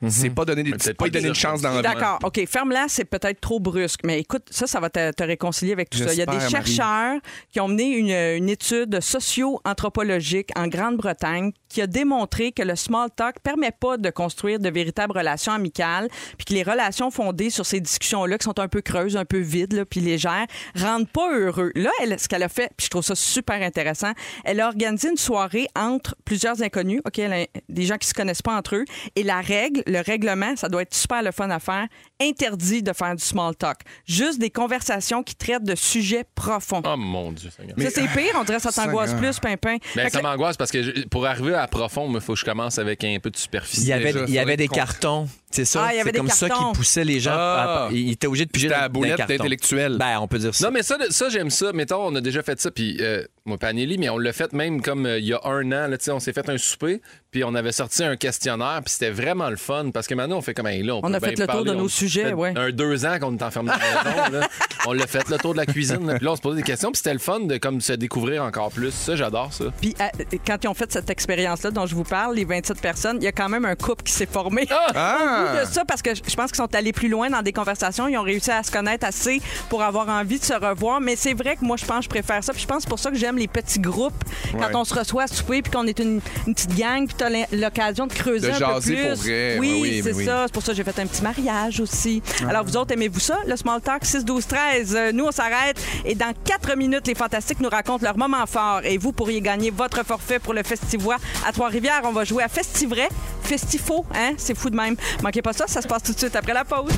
femme-là, 0.00 0.10
c'est 0.10 0.30
pas 0.30 0.44
donner, 0.44 0.62
des- 0.62 0.72
c'est 0.80 0.94
pas 0.94 1.04
lui 1.04 1.10
donner 1.10 1.28
une 1.28 1.34
chance 1.34 1.60
dans 1.60 1.72
la 1.74 1.82
D'accord, 1.82 2.18
OK. 2.24 2.40
Ferme-la, 2.46 2.86
c'est 2.88 3.04
peut-être 3.04 3.40
trop 3.40 3.60
brusque. 3.60 4.00
Mais 4.04 4.20
écoute, 4.20 4.44
ça, 4.50 4.66
ça 4.66 4.80
va 4.80 4.88
te, 4.90 5.12
te 5.12 5.22
réconcilier 5.22 5.72
avec 5.72 5.90
tout 5.90 5.98
ça. 5.98 6.12
Il 6.12 6.18
y 6.18 6.22
a 6.22 6.26
des 6.26 6.36
Marie. 6.36 6.50
chercheurs 6.50 7.20
qui 7.52 7.60
ont 7.60 7.68
mené 7.68 7.90
une, 7.96 8.10
une 8.42 8.48
étude 8.48 9.00
socio-anthropologique 9.00 10.50
en 10.56 10.66
Grande-Bretagne 10.68 11.52
qui 11.68 11.80
a 11.82 11.86
démontré 11.86 12.52
que 12.52 12.62
le 12.62 12.74
small 12.76 13.10
talk 13.14 13.36
permet 13.40 13.70
pas 13.70 13.96
de 13.96 14.10
construire 14.10 14.58
de 14.58 14.68
véritables 14.70 15.16
relations 15.16 15.52
amicales, 15.52 16.08
puis 16.36 16.44
que 16.46 16.54
les 16.54 16.62
relations 16.64 17.10
fondées 17.10 17.50
sur 17.50 17.64
ces 17.64 17.80
discussions-là, 17.80 18.38
qui 18.38 18.44
sont 18.44 18.58
un 18.58 18.66
peu 18.68 18.80
creuses, 18.80 19.16
un 19.16 19.24
peu 19.24 19.38
vides, 19.38 19.72
là, 19.74 19.84
puis 19.84 20.00
légères, 20.00 20.46
rendent 20.74 21.08
pas 21.08 21.32
heureux. 21.32 21.70
Là, 21.76 21.90
elle, 22.02 22.18
ce 22.18 22.26
qu'elle 22.26 22.42
a 22.42 22.48
fait, 22.48 22.70
puis 22.76 22.86
je 22.86 22.90
trouve 22.90 23.04
ça 23.04 23.14
super 23.14 23.62
intéressant, 23.62 24.12
elle 24.44 24.60
a 24.60 24.66
organisé 24.66 25.10
une 25.10 25.16
soirée 25.16 25.68
entre 25.76 26.16
plusieurs 26.24 26.60
inconnus, 26.62 27.00
OK, 27.06 27.18
elle 27.20 27.32
a 27.32 27.46
des 27.68 27.82
gens 27.84 27.96
qui 27.98 28.08
se 28.08 28.14
connaissent 28.14 28.42
pas 28.42 28.56
entre 28.56 28.74
eux, 28.76 28.84
et 29.14 29.22
la 29.22 29.40
règle, 29.40 29.82
le 29.90 30.00
règlement, 30.00 30.54
ça 30.56 30.68
doit 30.68 30.82
être 30.82 30.94
super 30.94 31.22
le 31.22 31.32
fun 31.32 31.50
à 31.50 31.58
faire, 31.58 31.86
interdit 32.22 32.82
de 32.82 32.92
faire 32.92 33.14
du 33.16 33.24
small 33.24 33.54
talk. 33.56 33.78
Juste 34.06 34.38
des 34.38 34.50
conversations 34.50 35.22
qui 35.22 35.34
traitent 35.34 35.64
de 35.64 35.74
sujets 35.74 36.24
profonds. 36.34 36.82
Oh 36.84 36.96
mon 36.96 37.32
Dieu, 37.32 37.50
Seigneur. 37.50 37.76
ça, 37.78 37.90
c'est 37.90 38.08
pire, 38.08 38.32
on 38.36 38.44
dirait 38.44 38.58
que 38.58 38.70
ça 38.70 38.72
t'angoisse 38.72 39.14
plus, 39.14 39.38
Pimpin. 39.40 39.76
Ben, 39.96 40.08
ça 40.08 40.18
que- 40.18 40.22
m'angoisse 40.22 40.56
parce 40.56 40.70
que 40.70 40.82
je- 40.82 41.02
pour 41.08 41.26
arriver 41.26 41.54
à 41.54 41.66
profond, 41.66 42.10
il 42.14 42.20
faut 42.20 42.34
que 42.34 42.38
je 42.38 42.44
commence 42.44 42.78
avec 42.78 43.02
un 43.04 43.18
peu 43.20 43.30
de 43.30 43.36
Il 43.36 43.40
superficie. 43.40 43.86
y 43.86 43.92
avait, 43.92 44.12
Déjà, 44.12 44.24
il 44.26 44.34
y 44.34 44.38
avait 44.38 44.56
des 44.56 44.68
cartons. 44.68 45.28
C'est 45.50 45.64
ça. 45.64 45.86
Ah, 45.88 45.92
c'est 46.04 46.12
comme 46.12 46.28
ça 46.28 46.48
qui 46.48 46.64
poussait 46.74 47.04
les 47.04 47.18
gens. 47.18 47.32
Ah. 47.34 47.86
à- 47.86 47.92
il 47.92 48.12
était 48.12 48.28
obligé 48.28 48.46
de 48.46 48.50
piger 48.50 48.68
dans, 48.68 48.80
la 48.80 48.88
boulette 48.88 49.20
intellectuelle. 49.20 49.96
Ben, 49.98 50.18
on 50.20 50.28
peut 50.28 50.38
dire 50.38 50.54
ça. 50.54 50.66
Non, 50.66 50.72
mais 50.72 50.82
ça, 50.82 50.96
ça 51.10 51.28
j'aime 51.28 51.50
ça. 51.50 51.72
Mettons, 51.72 52.06
on 52.06 52.14
a 52.14 52.20
déjà 52.20 52.42
fait 52.42 52.60
ça, 52.60 52.70
puis 52.70 52.98
euh, 53.00 53.24
moi, 53.44 53.58
pas 53.58 53.68
Anneli, 53.68 53.98
mais 53.98 54.08
on 54.10 54.18
l'a 54.18 54.32
fait 54.32 54.52
même 54.52 54.80
comme 54.80 55.06
euh, 55.06 55.18
il 55.18 55.26
y 55.26 55.32
a 55.32 55.40
un 55.44 55.66
an. 55.72 55.88
Là, 55.88 55.98
tu 55.98 56.04
sais, 56.04 56.10
on 56.12 56.20
s'est 56.20 56.32
fait 56.32 56.48
un 56.48 56.56
souper, 56.56 57.00
puis 57.32 57.42
on 57.42 57.54
avait 57.54 57.72
sorti 57.72 58.04
un 58.04 58.16
questionnaire, 58.16 58.80
puis 58.84 58.92
c'était 58.92 59.10
vraiment 59.10 59.50
le 59.50 59.56
fun, 59.56 59.90
parce 59.92 60.06
que 60.06 60.14
maintenant, 60.14 60.38
on 60.38 60.40
fait 60.40 60.54
comme, 60.54 60.68
hey, 60.68 60.84
là, 60.84 60.94
on, 60.94 60.98
On 60.98 61.00
peut 61.02 61.14
a 61.14 61.20
bien 61.20 61.30
fait 61.30 61.40
le 61.40 61.46
tour 61.48 61.64
de 61.64 61.74
nos 61.74 61.84
On 61.84 61.88
sujets, 61.88 62.32
ouais. 62.32 62.52
Un 62.56 62.70
deux 62.70 63.04
ans 63.04 63.18
qu'on 63.18 63.36
est 63.36 63.42
enfermé 63.42 63.72
dans 63.72 63.76
la 63.78 64.30
maison. 64.30 64.38
là. 64.38 64.48
On 64.86 64.94
l'a 64.94 65.06
fait 65.06 65.28
le 65.28 65.36
tour 65.36 65.52
de 65.52 65.58
la 65.58 65.66
cuisine, 65.66 66.06
là, 66.06 66.14
puis 66.14 66.24
là, 66.24 66.32
on 66.32 66.36
se 66.36 66.40
posait 66.40 66.56
des 66.56 66.62
questions, 66.62 66.90
puis 66.90 66.96
c'était 66.96 67.12
le 67.12 67.18
fun 67.18 67.40
de 67.40 67.58
comme 67.58 67.82
se 67.82 67.92
découvrir 67.92 68.42
encore 68.42 68.70
plus. 68.70 68.92
Ça, 68.92 69.14
j'adore 69.14 69.52
ça. 69.52 69.66
Puis 69.78 69.94
euh, 70.00 70.38
quand 70.46 70.56
ils 70.64 70.68
ont 70.68 70.74
fait 70.74 70.90
cette 70.90 71.10
expérience-là 71.10 71.70
dont 71.70 71.84
je 71.84 71.94
vous 71.94 72.02
parle, 72.02 72.36
les 72.36 72.46
27 72.46 72.80
personnes, 72.80 73.18
il 73.20 73.24
y 73.24 73.28
a 73.28 73.32
quand 73.32 73.50
même 73.50 73.66
un 73.66 73.74
couple 73.74 74.04
qui 74.04 74.12
s'est 74.12 74.24
formé. 74.24 74.66
Ah! 74.70 75.39
Bout 75.40 75.66
de 75.66 75.72
ça, 75.72 75.84
parce 75.84 76.02
que 76.02 76.14
je 76.14 76.34
pense 76.36 76.46
qu'ils 76.50 76.56
sont 76.56 76.74
allés 76.74 76.92
plus 76.92 77.08
loin 77.08 77.28
dans 77.30 77.42
des 77.42 77.52
conversations. 77.52 78.08
Ils 78.08 78.16
ont 78.18 78.22
réussi 78.22 78.50
à 78.50 78.62
se 78.62 78.70
connaître 78.70 79.06
assez 79.06 79.40
pour 79.68 79.82
avoir 79.82 80.08
envie 80.08 80.38
de 80.38 80.44
se 80.44 80.52
revoir. 80.54 81.00
Mais 81.00 81.16
c'est 81.16 81.34
vrai 81.34 81.56
que 81.56 81.64
moi, 81.64 81.76
je 81.76 81.84
pense 81.84 81.98
que 81.98 82.04
je 82.04 82.08
préfère 82.08 82.42
ça. 82.44 82.52
Puis 82.52 82.62
je 82.62 82.66
pense 82.66 82.78
que 82.78 82.82
c'est 82.82 82.88
pour 82.88 82.98
ça 82.98 83.10
que 83.10 83.16
j'aime 83.16 83.36
les 83.36 83.48
petits 83.48 83.78
groupes. 83.80 84.12
Quand 84.52 84.58
Ouais. 84.58 84.74
on 84.76 84.84
se 84.84 84.94
reçoit 84.94 85.24
à 85.24 85.26
souper, 85.26 85.62
puis 85.62 85.70
qu'on 85.72 85.86
est 85.86 85.98
une, 85.98 86.20
une 86.46 86.54
petite 86.54 86.74
gang, 86.76 87.06
puis 87.06 87.14
tu 87.16 87.24
as 87.24 87.30
l'occasion 87.52 88.06
de 88.06 88.12
creuser 88.12 88.48
De 88.48 88.52
un 88.54 88.58
jaser 88.58 88.94
peu 88.96 89.00
plus. 89.02 89.08
pour 89.14 89.22
vrai. 89.22 89.56
Oui, 89.58 90.00
c'est 90.04 90.12
oui. 90.14 90.24
ça. 90.24 90.44
C'est 90.46 90.52
pour 90.52 90.62
ça 90.62 90.72
que 90.72 90.76
j'ai 90.76 90.84
fait 90.84 90.98
un 90.98 91.06
petit 91.06 91.22
mariage 91.22 91.80
aussi. 91.80 92.22
Alors, 92.48 92.64
vous 92.64 92.76
autres, 92.76 92.92
aimez-vous 92.92 93.20
ça, 93.20 93.36
le 93.46 93.56
Small 93.56 93.80
Talk 93.80 94.04
6, 94.04 94.24
12, 94.24 94.46
13? 94.46 94.94
Euh, 94.96 95.12
nous, 95.12 95.24
on 95.26 95.30
s'arrête. 95.32 95.80
Et 96.04 96.14
dans 96.14 96.32
4 96.44 96.76
minutes, 96.76 97.06
les 97.06 97.14
Fantastiques 97.14 97.60
nous 97.60 97.68
racontent 97.68 98.04
leur 98.04 98.16
moment 98.18 98.46
fort. 98.46 98.80
Et 98.84 98.98
vous 98.98 99.12
pourriez 99.12 99.40
gagner 99.40 99.70
votre 99.70 100.04
forfait 100.04 100.38
pour 100.38 100.54
le 100.54 100.62
Festivois 100.62 101.16
à 101.46 101.52
Trois-Rivières. 101.52 102.00
On 102.04 102.12
va 102.12 102.24
jouer 102.24 102.42
à 102.42 102.48
Festivray. 102.48 103.08
Festifaux, 103.42 104.04
hein? 104.14 104.32
C'est 104.36 104.56
fou 104.56 104.70
de 104.70 104.76
même. 104.76 104.96
Manquez 105.30 105.42
pas 105.42 105.52
ça, 105.52 105.68
ça 105.68 105.80
se 105.80 105.86
passe 105.86 106.02
tout 106.02 106.12
de 106.12 106.18
suite 106.18 106.34
après 106.34 106.52
la 106.52 106.64
pause. 106.64 106.90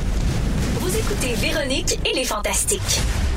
Vous 0.77 0.97
écoutez 0.97 1.35
Véronique 1.35 1.99
et 2.11 2.15
les 2.17 2.25
Fantastiques. 2.25 2.81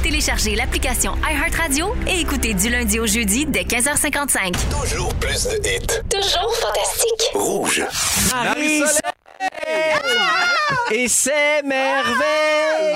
Téléchargez 0.01 0.55
l'application 0.55 1.15
iHeartRadio 1.29 1.93
et 2.07 2.21
écoutez 2.21 2.53
du 2.53 2.69
lundi 2.69 2.97
au 2.97 3.05
jeudi 3.05 3.45
dès 3.45 3.63
15h55. 3.63 4.53
Toujours 4.71 5.13
plus 5.15 5.47
de 5.47 5.55
hits. 5.57 6.01
Toujours 6.09 6.55
fantastique. 6.55 7.29
Rouge. 7.33 7.83
Marie 8.33 8.83
Et 10.91 11.09
c'est 11.09 11.61
merveille! 11.63 12.95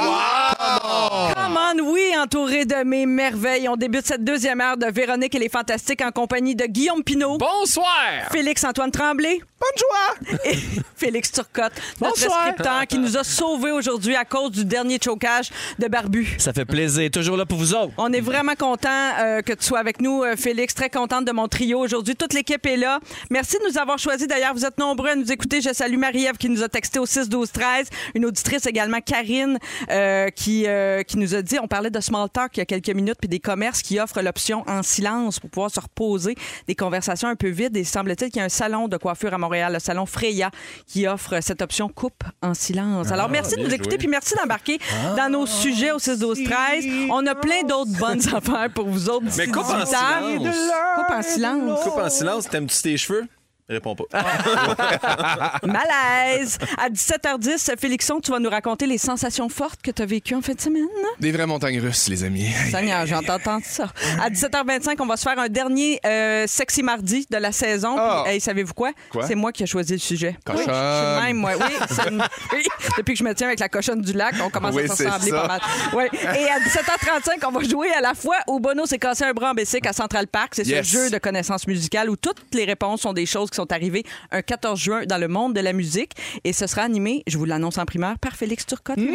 Come 1.36 1.60
on, 1.60 1.92
oui, 1.92 2.14
entouré 2.18 2.64
de 2.64 2.82
mes 2.86 3.06
merveilles. 3.06 3.68
On 3.68 3.76
débute 3.76 4.08
cette 4.08 4.24
deuxième 4.24 4.62
heure 4.62 4.78
de 4.78 4.86
Véronique 4.86 5.36
et 5.36 5.40
les 5.40 5.50
Fantastiques 5.50 6.02
en 6.02 6.12
compagnie 6.12 6.56
de 6.56 6.66
Guillaume 6.66 7.04
Pinot, 7.04 7.40
Bonsoir! 7.40 8.30
Félix-Antoine 8.32 8.92
Tremblay 8.92 9.42
Bonne 9.60 9.78
joie! 9.78 10.40
Et 10.46 10.56
Félix 10.96 11.32
Turcotte, 11.34 11.74
notre 12.00 12.14
Bonsoir. 12.14 12.42
scripteur 12.44 12.88
qui 12.88 12.98
nous 12.98 13.18
a 13.18 13.24
sauvés 13.26 13.72
aujourd'hui 13.72 14.16
à 14.16 14.24
cause 14.24 14.52
du 14.52 14.64
dernier 14.64 15.00
chocage 15.04 15.50
de 15.78 15.88
Barbu. 15.88 16.36
Ça 16.38 16.54
fait 16.54 16.64
plaisir. 16.66 17.12
Toujours 17.12 17.36
là 17.36 17.46
pour 17.46 17.58
vous 17.58 17.74
autres. 17.74 17.92
On 17.98 18.12
est 18.14 18.22
vraiment 18.22 18.56
content 18.56 18.90
euh, 19.20 19.42
que 19.42 19.52
tu 19.54 19.66
sois 19.66 19.80
avec 19.80 20.02
nous, 20.02 20.24
euh, 20.24 20.36
Félix. 20.38 20.74
Très 20.74 20.90
contente 20.90 21.26
de 21.26 21.32
mon 21.34 21.48
trio 21.50 21.80
aujourd'hui. 21.80 22.16
Toute 22.16 22.34
l'équipe 22.34 22.66
est 22.66 22.78
là. 22.78 23.00
Merci 23.30 23.58
de 23.58 23.70
nous 23.70 23.78
avoir 23.78 23.98
choisis. 24.00 24.28
D'ailleurs, 24.28 24.54
vous 24.54 24.66
êtes 24.66 24.78
nombreux 24.78 25.10
à 25.10 25.16
nous 25.16 25.30
écouter. 25.30 25.60
Je 25.60 25.74
salue 25.74 25.98
Marie-Ève 25.98 26.38
qui 26.38 26.48
nous 26.50 26.64
a 26.64 26.70
texté 26.70 27.00
au 27.00 27.06
6 27.06 27.28
12 27.28 27.52
13 27.52 27.90
Une 28.16 28.26
auditrice 28.26 28.66
également, 28.66 29.02
Karine, 29.02 29.60
euh, 29.92 30.30
qui, 30.30 30.68
euh, 30.68 31.04
qui 31.04 31.18
nous 31.18 31.36
a 31.36 31.42
dit, 31.42 31.58
on 31.62 31.68
parlait 31.68 31.90
de 31.92 32.00
small 32.00 32.30
talk 32.30 32.56
il 32.56 32.60
y 32.60 32.64
a 32.64 32.66
quelques 32.66 32.90
minutes, 32.96 33.18
puis 33.20 33.28
des 33.30 33.40
commerces 33.40 33.82
qui 33.82 34.00
offrent 34.00 34.22
l'option 34.22 34.64
en 34.68 34.84
silence 34.84 35.40
pour 35.40 35.50
pouvoir 35.50 35.70
se 35.72 35.82
reposer. 35.82 36.36
Des 36.68 36.76
conversations 36.76 37.28
un 37.28 37.36
peu 37.36 37.50
vides. 37.50 37.76
Et 37.76 37.84
semble-t-il 37.84 38.32
qu'il 38.32 38.40
y 38.40 38.42
a 38.42 38.46
un 38.46 38.50
salon 38.50 38.88
de 38.88 38.96
coiffure 38.98 39.34
à 39.34 39.38
Montréal, 39.38 39.49
le 39.50 39.80
salon 39.80 40.06
Freya, 40.06 40.52
qui 40.88 41.08
offre 41.08 41.40
cette 41.42 41.62
option 41.62 41.90
coupe 41.90 42.24
en 42.42 42.54
silence. 42.54 43.12
Alors, 43.12 43.30
merci 43.30 43.56
de 43.56 43.62
nous 43.64 43.74
écouter, 43.74 43.98
puis 43.98 44.08
merci 44.08 44.36
d'embarquer 44.36 44.80
dans 45.18 45.30
nos 45.32 45.46
sujets 45.46 45.92
au 45.92 46.00
6 46.00 46.20
12 46.20 46.44
13 46.44 46.86
On 47.12 47.26
a 47.28 47.36
plein 47.36 47.64
d'autres 47.64 47.92
bonnes 48.00 48.22
affaires 48.34 48.70
pour 48.74 48.88
vous 48.88 49.10
autres. 49.10 49.26
Mais 49.38 49.48
coupe 49.48 49.66
en 49.66 49.84
18 49.84 49.96
ans. 49.96 50.42
silence. 50.42 50.56
Coupe 50.96 51.16
en 51.16 51.22
silence. 51.22 51.80
Coupe 51.84 51.98
en 51.98 52.10
silence, 52.10 52.50
t'aimes-tu 52.50 52.82
tes 52.82 52.98
cheveux? 52.98 53.26
Réponds 53.70 53.96
pas. 53.96 54.06
Malaise. 55.64 56.58
À 56.78 56.90
17h10, 56.90 57.78
Félixon, 57.80 58.20
tu 58.20 58.32
vas 58.32 58.40
nous 58.40 58.50
raconter 58.50 58.88
les 58.88 58.98
sensations 58.98 59.48
fortes 59.50 59.82
que 59.82 59.92
tu 59.92 60.02
as 60.02 60.06
vécues 60.06 60.34
en 60.36 60.42
fin 60.42 60.54
de 60.54 60.62
semaine? 60.62 60.88
Des 61.20 61.32
vraies 61.32 61.46
montagnes 61.46 61.80
russes, 61.80 62.08
les 62.08 62.24
amis. 62.24 62.48
Seigneur, 62.72 63.06
j'entends 63.06 63.38
tant 63.40 63.60
ça. 63.64 63.88
À 64.22 64.30
17h25, 64.30 64.96
on 65.00 65.06
va 65.06 65.18
se 65.18 65.24
faire 65.24 65.38
un 65.38 65.50
dernier 65.50 66.00
euh, 66.06 66.46
sexy 66.48 66.82
mardi 66.84 67.28
de 67.30 67.38
la 67.38 67.52
saison. 67.52 67.96
Puis, 68.24 68.34
hey, 68.34 68.42
savez-vous 68.42 68.74
quoi? 68.74 68.92
Quoi? 69.12 69.28
C'est 69.28 69.36
moi 69.36 69.52
qui 69.52 69.64
ai 69.64 69.68
choisi 69.68 69.94
le 69.94 70.00
sujet. 70.00 70.36
Cochonne. 70.44 70.62
Oui, 70.62 70.66
je 70.68 70.72
suis 70.74 71.16
de 71.16 71.22
même, 71.26 71.38
moi. 71.38 71.52
Oui, 71.60 71.74
c'est 71.90 72.10
une- 72.10 72.24
oui, 72.54 72.64
Depuis 72.98 73.14
que 73.14 73.20
je 73.20 73.24
me 73.24 73.34
tiens 73.36 73.48
avec 73.48 73.60
la 73.60 73.70
cochonne 73.70 74.02
du 74.02 74.14
lac, 74.14 74.36
on 74.44 74.50
commence 74.50 74.74
Oui, 74.76 74.84
à 74.84 74.88
se 74.96 75.04
ressembler 75.04 75.32
pas 75.32 75.48
mal. 75.48 75.62
Oui. 75.94 76.04
Et 76.14 76.50
à 76.50 76.60
17h35, 76.60 77.46
on 77.48 77.52
va 77.52 77.64
jouer 77.68 77.92
à 77.94 78.02
la 78.02 78.14
fois 78.14 78.38
où 78.48 78.60
Bono 78.60 78.86
s'est 78.86 78.98
cassé 79.00 79.26
un 79.26 79.34
bras 79.34 79.52
en 79.52 79.54
Bessic 79.54 79.86
à 79.86 79.94
Central 79.94 80.28
Park. 80.28 80.54
C'est 80.56 80.66
Yes. 80.66 80.88
ce 80.88 80.92
jeu 80.94 81.10
de 81.10 81.18
connaissances 81.18 81.66
musicales 81.68 82.10
où 82.10 82.16
toutes 82.16 82.44
les 82.54 82.66
réponses 82.66 83.02
sont 83.02 83.14
des 83.14 83.26
choses 83.26 83.50
qui 83.50 83.59
sont 83.60 83.72
arrivées 83.74 84.04
un 84.32 84.42
14 84.42 84.80
juin 84.80 85.06
dans 85.06 85.18
le 85.18 85.28
monde 85.28 85.54
de 85.54 85.60
la 85.60 85.74
musique. 85.74 86.14
Et 86.44 86.54
ce 86.54 86.66
sera 86.68 86.84
animé, 86.84 87.24
je 87.28 87.38
vous 87.38 87.46
l'annonce 87.46 87.78
en 87.78 87.86
primeur, 87.86 88.18
par 88.20 88.36
Félix 88.36 88.66
Turcotte. 88.66 88.98
Non! 88.98 89.06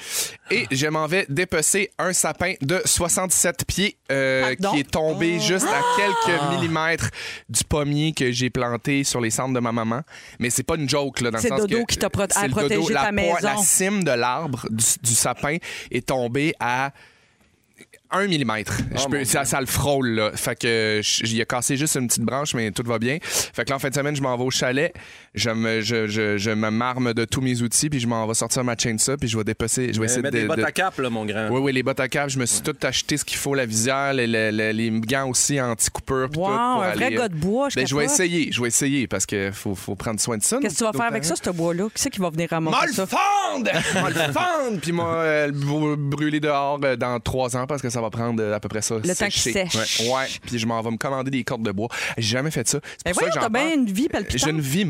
et 0.50 0.66
je 0.70 0.86
m'en 0.86 1.06
vais 1.06 1.26
dépecer 1.28 1.90
un 1.98 2.12
sapin 2.12 2.54
de 2.62 2.80
77 2.84 3.64
pieds 3.66 3.96
Pardon? 4.09 4.70
qui 4.72 4.80
est 4.80 4.90
tombé 4.90 5.38
juste 5.40 5.66
à 5.68 5.82
quelques 5.96 6.40
millimètres 6.50 7.11
du 7.48 7.62
pommier 7.64 8.12
que 8.12 8.32
j'ai 8.32 8.50
planté 8.50 9.04
sur 9.04 9.20
les 9.20 9.30
cendres 9.30 9.54
de 9.54 9.61
ma 9.61 9.72
maman. 9.72 10.02
Mais 10.38 10.50
c'est 10.50 10.62
pas 10.62 10.76
une 10.76 10.88
joke, 10.88 11.20
là, 11.20 11.30
dans 11.30 11.38
le 11.38 11.48
sens 11.48 11.61
Dodo 11.61 11.84
que- 11.84 11.92
qui 11.92 11.98
t'a 11.98 12.09
c'est 12.30 12.46
le 12.46 12.50
protégé 12.52 12.80
dodo. 12.80 12.94
ta 12.94 13.02
la, 13.04 13.12
maison. 13.12 13.36
La 13.42 13.56
cime 13.59 14.04
de 14.04 14.11
l'arbre 14.12 14.66
du, 14.70 14.84
du 15.02 15.14
sapin 15.14 15.56
est 15.90 16.06
tombée 16.06 16.54
à 16.59 16.92
un 18.11 18.26
millimètre. 18.26 18.78
Je 18.96 19.06
peux- 19.09 19.24
ça, 19.24 19.44
ça 19.44 19.61
le 19.61 19.66
frôle, 19.66 20.09
là. 20.11 20.30
Fait 20.34 20.59
que 20.59 21.00
j'y 21.02 21.40
ai 21.40 21.46
cassé 21.46 21.76
juste 21.76 21.96
une 21.96 22.06
petite 22.09 22.22
branche, 22.22 22.54
mais 22.54 22.70
tout 22.70 22.82
va 22.86 22.98
bien. 22.98 23.18
Fait 23.22 23.64
que 23.64 23.70
là, 23.70 23.76
en 23.76 23.78
fin 23.78 23.90
de 23.90 23.94
semaine, 23.94 24.16
je 24.16 24.22
m'en 24.22 24.36
vais 24.36 24.44
au 24.44 24.50
chalet. 24.50 24.94
Je 25.35 25.51
me, 25.51 25.81
je, 25.83 26.07
je, 26.07 26.39
je 26.39 26.51
me 26.51 26.70
marme 26.70 27.12
de 27.14 27.24
tous 27.24 27.41
mes 27.41 27.61
outils, 27.62 27.91
puis 27.91 28.01
je 28.01 28.07
m'en 28.07 28.26
vais 28.26 28.35
sortir 28.35 28.64
ma 28.64 28.76
chainsaw, 28.76 29.16
puis 29.16 29.29
je 29.29 29.37
vais 29.37 29.45
dépecer. 29.45 29.93
Je 29.93 30.01
vais 30.01 30.07
essayer 30.07 30.22
Mets 30.22 30.31
de. 30.31 30.39
des 30.39 30.45
bottes 30.47 30.59
de- 30.59 30.64
à 30.64 30.72
cap, 30.72 30.97
là, 30.99 31.11
mon 31.11 31.24
grand. 31.26 31.49
oui, 31.51 31.61
oui, 31.61 31.72
les 31.72 31.83
bottes 31.83 32.01
à 32.01 32.09
cap, 32.09 32.29
je 32.31 32.39
me 32.39 32.47
suis 32.47 32.62
tout 32.62 32.74
acheté 32.83 33.16
ce 33.16 33.24
qu'il 33.24 33.37
faut, 33.39 33.55
la 33.55 33.66
visière, 33.66 34.12
les, 34.14 34.26
les- 34.26 34.51
les- 34.51 34.72
les 34.72 34.91
gants 35.01 35.29
aussi 35.29 35.61
anti-coupure. 35.61 36.29
Wow, 36.29 36.29
tout, 36.29 36.33
pour 36.41 36.49
un 36.51 36.93
vrai 36.93 37.05
aller, 37.07 37.16
euh, 37.16 37.18
gars 37.20 37.29
de 37.29 37.35
bois, 37.37 37.68
je 37.68 37.76
ben, 37.76 37.87
je 37.87 37.95
vais 37.95 38.05
essayer, 38.07 38.51
je 38.53 38.61
vais 38.61 38.68
essayer, 38.68 39.07
parce 39.07 39.26
qu'il 39.26 39.53
faut, 39.53 39.74
faut 39.74 39.95
prendre 39.95 40.18
soin 40.20 40.39
de 40.39 40.43
ça. 40.43 40.59
Qu'est-ce 40.61 40.74
que 40.74 40.79
tu 40.79 40.85
vas 40.85 40.93
faire 40.93 41.07
avec 41.07 41.24
ça, 41.24 41.35
ce 41.37 41.51
bois-là? 41.51 41.85
Qui 41.95 42.03
c'est 42.03 42.11
qui 42.11 42.20
va 42.20 42.31
venir 42.31 42.49
M'a 42.51 42.57
ramasser 42.57 42.87
le 42.89 42.93
ça? 42.95 43.03
le 43.03 43.09
fendre! 44.33 44.81
Puis 44.81 44.93
moi, 44.93 45.12
euh, 45.14 45.47
le 45.49 45.53
br- 45.53 45.97
brûler 45.97 46.41
dehors 46.41 46.79
euh, 46.85 46.97
dans 46.97 47.18
trois 47.20 47.57
ans 47.57 47.66
parce 47.66 47.83
que 47.83 47.91
ça 47.91 48.01
va 48.01 48.11
prendre 48.11 48.43
euh, 48.43 48.55
à 48.55 48.61
peu 48.61 48.68
près 48.68 48.83
ça. 48.83 48.97
Le 48.97 49.03
temps 49.03 49.14
sécher. 49.31 49.53
sèche. 49.53 50.01
Ouais. 50.01 50.11
ouais. 50.12 50.26
Puis 50.47 50.59
je 50.59 50.66
m'en 50.66 50.81
vais 50.83 50.91
me 50.91 50.97
commander 50.97 51.31
des 51.31 51.45
cordes 51.45 51.62
de 51.62 51.72
bois. 51.72 51.89
J'ai 52.16 52.37
jamais 52.37 52.51
fait 52.51 52.66
ça. 52.68 52.79
C'est 52.83 53.05
Ben 53.05 53.12
pour 53.12 53.20
ça 53.22 53.26
voyons, 53.26 53.35
que 53.35 53.53
t'as 53.53 53.61
j'en 53.61 53.66
bien 53.66 53.74
une 53.74 53.93
vie 53.93 54.09
palpitante. 54.09 54.41
J'ai 54.45 54.51
une 54.51 54.61
vie 54.61 54.85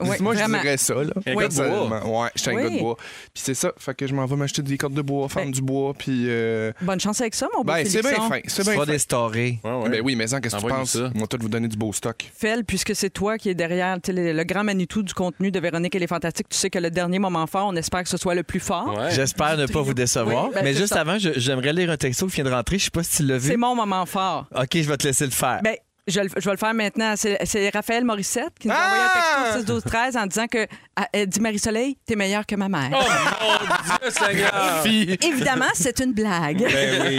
Moi, 0.00 0.34
vraiment. 0.34 0.58
je 0.58 0.62
dirais 0.62 0.76
ça. 0.76 0.94
Là. 0.94 1.12
Un 1.26 1.34
gars 1.34 1.48
de 1.48 1.54
bois. 1.54 2.22
Ouais, 2.22 2.28
je 2.34 2.40
suis 2.40 2.50
un 2.50 2.54
Oui. 2.54 2.62
gars 2.62 2.70
de 2.70 2.78
bois. 2.78 2.96
Puis 3.34 3.42
c'est 3.44 3.54
ça. 3.54 3.72
Fait 3.78 3.94
que 3.94 4.06
je 4.06 4.14
m'en 4.14 4.26
vais 4.26 4.36
m'acheter 4.36 4.62
des 4.62 4.76
cordes 4.78 4.94
de 4.94 5.02
bois, 5.02 5.28
fendre 5.28 5.46
Ben- 5.46 5.52
du 5.52 5.62
bois. 5.62 5.94
Puis. 5.96 6.24
euh, 6.28 6.72
Bonne 6.82 7.00
chance 7.00 7.20
avec 7.20 7.34
ça, 7.34 7.48
mon 7.54 7.62
beau 7.62 7.72
Ben, 7.72 7.84
c'est 7.86 8.02
bien 8.02 8.10
fin. 8.12 8.38
C'est 8.46 8.62
bien 8.64 8.74
fin. 8.74 8.84
des. 8.84 8.96
Ouais, 9.16 9.58
ouais. 9.64 9.88
Ben 9.88 10.00
oui, 10.04 10.16
mais 10.16 10.26
ça, 10.26 10.40
qu'est-ce 10.40 10.56
que 10.56 10.60
tu 10.60 10.66
penses? 10.68 10.90
ça. 10.92 11.10
On 11.14 11.20
va 11.20 11.26
tout 11.26 11.38
vous 11.40 11.48
donner 11.48 11.68
du 11.68 11.76
beau 11.76 11.92
stock. 11.92 12.30
Fel, 12.36 12.64
puisque 12.64 12.94
c'est 12.94 13.10
toi 13.10 13.38
qui 13.38 13.48
es 13.50 13.54
derrière 13.54 13.98
le, 14.08 14.32
le 14.32 14.44
grand 14.44 14.64
Manitou 14.64 15.02
du 15.02 15.14
contenu 15.14 15.50
de 15.50 15.60
Véronique 15.60 15.94
et 15.94 15.98
les 15.98 16.06
Fantastiques, 16.06 16.48
tu 16.48 16.56
sais 16.56 16.70
que 16.70 16.78
le 16.78 16.90
dernier 16.90 17.18
moment 17.18 17.46
fort, 17.46 17.68
on 17.68 17.76
espère 17.76 18.02
que 18.02 18.08
ce 18.08 18.16
soit 18.16 18.34
le 18.34 18.42
plus 18.42 18.60
fort. 18.60 18.96
Ouais. 18.96 19.10
J'espère 19.10 19.56
ne 19.56 19.66
pas 19.66 19.80
vous 19.82 19.94
décevoir. 19.94 20.46
Oui, 20.48 20.50
ben, 20.54 20.64
mais 20.64 20.74
juste 20.74 20.92
ça. 20.94 21.00
avant, 21.00 21.16
j'aimerais 21.18 21.72
lire 21.72 21.90
un 21.90 21.96
texto 21.96 22.26
qui 22.26 22.36
vient 22.36 22.44
de 22.44 22.50
rentrer. 22.50 22.78
Je 22.78 22.84
sais 22.84 22.90
pas 22.90 23.02
si 23.02 23.18
tu 23.18 23.22
l'as 23.24 23.38
vu. 23.38 23.50
C'est 23.50 23.56
mon 23.56 23.74
moment 23.74 24.06
fort. 24.06 24.46
OK, 24.54 24.68
je 24.74 24.88
vais 24.88 24.96
te 24.96 25.06
laisser 25.06 25.24
le 25.24 25.30
faire. 25.30 25.60
Ben, 25.62 25.76
je, 26.06 26.20
je 26.36 26.44
vais 26.44 26.50
le 26.52 26.56
faire 26.56 26.74
maintenant. 26.74 27.14
C'est 27.16 27.70
Raphaël 27.70 28.04
Morissette 28.04 28.52
qui 28.60 28.68
nous 28.68 28.74
a 28.74 28.76
envoyé 28.86 29.02
un 29.02 29.08
texto 29.54 29.58
6 29.60 29.64
12 29.66 29.84
13 29.84 30.16
en 30.16 30.26
disant 30.26 30.46
que 30.46 30.66
elle 31.12 31.26
dit 31.28 31.40
Marie-Soleil, 31.40 31.98
t'es 32.06 32.16
meilleure 32.16 32.46
que 32.46 32.54
ma 32.56 32.68
mère. 32.68 32.90
Oh 32.92 33.64
mon 33.68 33.96
Dieu, 33.98 34.10
Seigneur! 34.10 34.82
Fille. 34.82 35.16
Évidemment, 35.22 35.66
c'est 35.74 35.98
une 36.00 36.12
blague. 36.12 36.62
Ben 36.62 37.02
oui. 37.06 37.18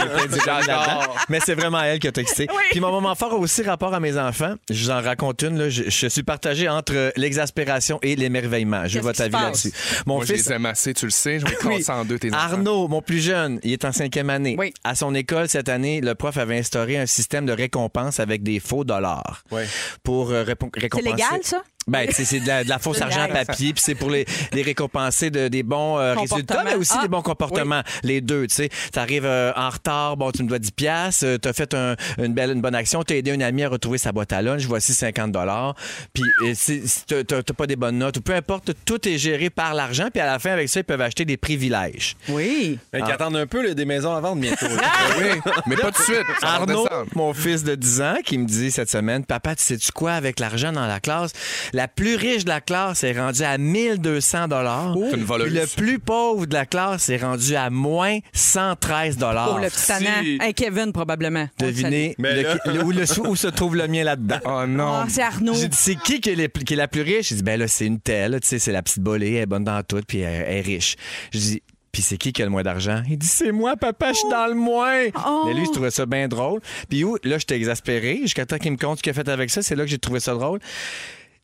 Mais 1.28 1.38
c'est 1.44 1.54
vraiment 1.54 1.80
elle 1.82 1.98
qui 1.98 2.08
a 2.08 2.12
texté. 2.12 2.46
Oui. 2.50 2.62
Puis 2.70 2.80
mon 2.80 2.90
moment 2.90 3.14
fort 3.14 3.32
a 3.32 3.36
aussi 3.36 3.62
rapport 3.62 3.94
à 3.94 4.00
mes 4.00 4.16
enfants. 4.18 4.54
Je 4.70 4.84
vous 4.84 4.90
en 4.90 5.00
raconte 5.00 5.42
une. 5.42 5.58
Là. 5.58 5.68
Je, 5.68 5.84
je 5.88 6.06
suis 6.06 6.22
partagé 6.22 6.68
entre 6.68 7.12
l'exaspération 7.16 7.98
et 8.02 8.16
l'émerveillement. 8.16 8.86
Je 8.86 9.00
se 9.00 9.22
avis 9.22 9.30
passe? 9.30 9.42
là-dessus. 9.42 9.72
Mon 10.06 10.16
Moi, 10.16 10.24
je 10.26 10.34
fils 10.34 10.46
les 10.48 10.52
aime 10.54 10.66
assez, 10.66 10.94
tu 10.94 11.04
le 11.06 11.10
sais. 11.10 11.38
Je 11.40 11.46
vais 11.46 11.56
Oui. 11.64 11.84
en 11.88 12.04
deux 12.04 12.18
tes 12.18 12.32
enfants. 12.32 12.38
Arnaud, 12.54 12.88
mon 12.88 13.02
plus 13.02 13.20
jeune, 13.20 13.60
il 13.62 13.72
est 13.72 13.84
en 13.84 13.92
cinquième 13.92 14.30
année. 14.30 14.56
Oui. 14.58 14.72
À 14.84 14.94
son 14.94 15.14
école, 15.14 15.48
cette 15.48 15.68
année, 15.68 16.00
le 16.00 16.14
prof 16.14 16.36
avait 16.36 16.58
instauré 16.58 16.98
un 16.98 17.06
système 17.06 17.46
de 17.46 17.52
récompense 17.52 18.20
avec 18.20 18.42
des 18.42 18.60
faux 18.60 18.77
dollars 18.84 19.42
Ouais. 19.50 19.66
pour 20.02 20.30
euh, 20.30 20.44
répo- 20.44 20.70
C'est 20.74 20.80
récompenser. 20.80 21.10
légal, 21.10 21.40
ça? 21.42 21.62
Ben, 21.88 22.06
tu 22.06 22.14
sais, 22.14 22.24
c'est 22.24 22.40
de 22.40 22.46
la, 22.46 22.64
de 22.64 22.68
la 22.68 22.78
fausse 22.78 23.00
argent 23.00 23.22
à 23.22 23.28
papier, 23.28 23.72
puis 23.72 23.82
c'est 23.82 23.94
pour 23.94 24.10
les, 24.10 24.24
les 24.52 24.62
récompenser 24.62 25.30
de, 25.30 25.48
des 25.48 25.62
bons 25.62 25.98
euh, 25.98 26.14
résultats, 26.14 26.62
mais 26.64 26.74
aussi 26.74 26.92
Ah. 26.96 27.02
des 27.02 27.08
bons 27.08 27.22
comportements. 27.22 27.82
Les 28.02 28.20
deux, 28.20 28.46
tu 28.46 28.54
sais. 28.54 28.68
T'arrives 28.92 29.24
euh, 29.26 29.52
en 29.56 29.70
retard, 29.70 30.16
bon, 30.16 30.30
tu 30.30 30.42
me 30.42 30.48
dois 30.48 30.58
10 30.58 30.70
piastres, 30.72 31.24
euh, 31.24 31.38
t'as 31.38 31.52
fait 31.52 31.74
un- 31.74 31.96
une 32.18 32.34
belle, 32.34 32.50
une 32.52 32.60
bonne 32.60 32.74
action, 32.74 33.02
t'as 33.02 33.14
aidé 33.16 33.32
un 33.32 33.40
ami 33.40 33.64
à 33.64 33.68
retrouver 33.68 33.98
sa 33.98 34.12
boîte 34.12 34.32
à 34.32 34.42
lunch, 34.42 34.62
voici 34.66 34.92
50 34.94 35.32
dollars. 35.32 35.74
Puis 36.12 36.22
euh, 36.44 37.22
t'as 37.24 37.42
pas 37.54 37.66
des 37.66 37.76
bonnes 37.76 37.98
notes, 37.98 38.16
ou 38.18 38.20
peu 38.20 38.34
importe, 38.34 38.72
tout 38.84 39.08
est 39.08 39.18
géré 39.18 39.50
par 39.50 39.74
l'argent, 39.74 40.08
puis 40.12 40.20
à 40.20 40.26
la 40.26 40.38
fin, 40.38 40.50
avec 40.52 40.68
ça, 40.68 40.80
ils 40.80 40.84
peuvent 40.84 41.00
acheter 41.00 41.24
des 41.24 41.36
privilèges. 41.36 42.16
Oui. 42.28 42.78
Mais 42.92 43.02
qui 43.02 43.10
attendent 43.12 43.36
un 43.36 43.46
peu 43.46 43.66
là, 43.66 43.74
des 43.74 43.84
maisons 43.84 44.14
à 44.14 44.20
vendre 44.20 44.40
bientôt. 44.40 44.66
là. 44.66 44.82
Oui, 45.18 45.40
mais 45.66 45.76
pas 45.76 45.90
tout 45.90 46.00
de 46.00 46.04
suite. 46.04 46.24
Arnaud, 46.42 46.86
mon 47.14 47.32
fils 47.34 47.64
de 47.64 47.74
10 47.74 48.00
ans, 48.02 48.16
qui 48.24 48.38
me 48.38 48.46
dit 48.46 48.70
cette 48.70 48.90
semaine, 48.90 49.24
papa, 49.24 49.54
tu 49.56 49.62
sais-tu 49.64 49.90
quoi 49.92 50.12
avec 50.12 50.38
l'argent 50.38 50.70
dans 50.72 50.86
la 50.86 51.00
classe? 51.00 51.32
La 51.78 51.86
plus 51.86 52.16
riche 52.16 52.42
de 52.44 52.48
la 52.48 52.60
classe 52.60 53.04
est 53.04 53.12
rendue 53.16 53.44
à 53.44 53.56
1200 53.56 54.48
dollars. 54.48 54.96
Voleuse. 54.96 55.54
Le 55.54 55.64
plus 55.80 56.00
pauvre 56.00 56.44
de 56.46 56.52
la 56.54 56.66
classe 56.66 57.08
est 57.08 57.18
rendu 57.18 57.54
à 57.54 57.70
moins 57.70 58.18
113 58.32 59.16
dollars. 59.16 59.52
Oh, 59.54 59.58
le 59.62 59.68
petit 59.68 60.40
si. 60.48 60.54
Kevin, 60.54 60.92
probablement. 60.92 61.48
Devinez 61.60 62.16
Mais 62.18 62.34
le- 62.34 62.42
là- 62.42 62.56
le- 62.66 62.82
où, 62.82 62.90
le- 62.90 63.20
où 63.28 63.36
se 63.36 63.46
trouve 63.46 63.76
le 63.76 63.86
mien 63.86 64.02
là-dedans? 64.02 64.40
Oh 64.44 64.66
non. 64.66 64.92
Ah, 64.92 65.06
c'est 65.08 65.22
Arnaud. 65.22 65.54
J'ai 65.54 65.68
dit, 65.68 65.76
c'est 65.78 65.94
qui 65.94 66.20
qui 66.20 66.30
est, 66.30 66.34
le- 66.34 66.48
qui 66.48 66.72
est 66.74 66.76
la 66.76 66.88
plus 66.88 67.02
riche? 67.02 67.28
J'ai 67.28 67.36
dit, 67.36 67.42
ben 67.44 67.60
là, 67.60 67.68
c'est 67.68 67.86
une 67.86 68.00
telle, 68.00 68.40
tu 68.40 68.48
sais, 68.48 68.58
c'est 68.58 68.72
la 68.72 68.82
petite 68.82 68.98
bolée, 69.04 69.34
elle 69.34 69.42
est 69.42 69.46
bonne 69.46 69.62
dans 69.62 69.80
tout, 69.84 70.00
puis 70.04 70.18
elle, 70.18 70.46
elle 70.48 70.56
est 70.56 70.60
riche. 70.62 70.96
J'ai 71.30 71.38
dit, 71.38 71.62
puis 71.92 72.02
c'est 72.02 72.16
qui 72.16 72.32
qui 72.32 72.42
a 72.42 72.44
le 72.44 72.50
moins 72.50 72.64
d'argent? 72.64 73.02
Il 73.08 73.18
dit, 73.18 73.26
c'est 73.28 73.52
moi, 73.52 73.76
papa, 73.76 74.08
je 74.12 74.18
suis 74.18 74.28
dans 74.30 74.48
le 74.48 74.54
moins. 74.54 75.04
Oh. 75.28 75.44
Mais 75.46 75.54
lui, 75.54 75.62
il 75.62 75.70
trouvait 75.70 75.92
ça 75.92 76.06
bien 76.06 76.26
drôle. 76.26 76.60
Puis 76.88 77.04
où, 77.04 77.18
là, 77.22 77.38
j'étais 77.38 77.54
exaspéré. 77.54 78.18
Jusqu'à 78.22 78.46
temps 78.46 78.58
qu'il 78.58 78.72
me 78.72 78.76
compte 78.76 78.98
ce 78.98 79.02
qu'il 79.04 79.10
a 79.10 79.14
fait 79.14 79.28
avec 79.28 79.48
ça, 79.50 79.62
c'est 79.62 79.76
là 79.76 79.84
que 79.84 79.90
j'ai 79.90 79.98
trouvé 79.98 80.18
ça 80.18 80.34
drôle. 80.34 80.58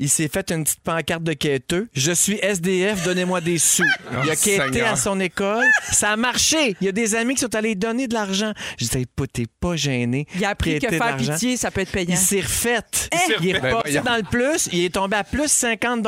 Il 0.00 0.08
s'est 0.08 0.28
fait 0.28 0.50
une 0.50 0.64
petite 0.64 0.80
pancarte 0.80 1.22
de 1.22 1.32
quêteux. 1.34 1.88
Je 1.94 2.12
suis 2.12 2.38
SDF, 2.42 3.04
donnez-moi 3.04 3.40
des 3.40 3.58
sous. 3.58 3.84
Il 4.24 4.30
a 4.30 4.36
quêté 4.36 4.80
à 4.82 4.96
son 4.96 5.20
école. 5.20 5.64
Ça 5.92 6.10
a 6.10 6.16
marché. 6.16 6.76
Il 6.80 6.84
y 6.86 6.88
a 6.88 6.92
des 6.92 7.14
amis 7.14 7.34
qui 7.34 7.40
sont 7.40 7.54
allés 7.54 7.74
donner 7.74 8.08
de 8.08 8.14
l'argent. 8.14 8.52
Je 8.78 8.84
disais, 8.86 9.06
pas, 9.14 9.26
t'es 9.26 9.46
pas 9.60 9.76
gêné. 9.76 10.26
Il 10.34 10.44
a 10.44 10.50
appris 10.50 10.78
que 10.80 10.88
faire 10.88 10.98
l'argent. 10.98 11.32
pitié, 11.34 11.56
ça 11.56 11.70
peut 11.70 11.80
être 11.82 11.92
payant. 11.92 12.06
Il 12.10 12.16
s'est 12.16 12.40
refait. 12.40 12.80
Il 13.40 13.50
est 13.50 13.52
Ben, 13.60 13.66
reparti 13.66 13.90
voyons. 13.92 14.02
dans 14.04 14.16
le 14.16 14.22
plus. 14.24 14.68
Il 14.72 14.84
est 14.84 14.94
tombé 14.94 15.16
à 15.16 15.24
plus 15.24 15.48
50 15.50 16.04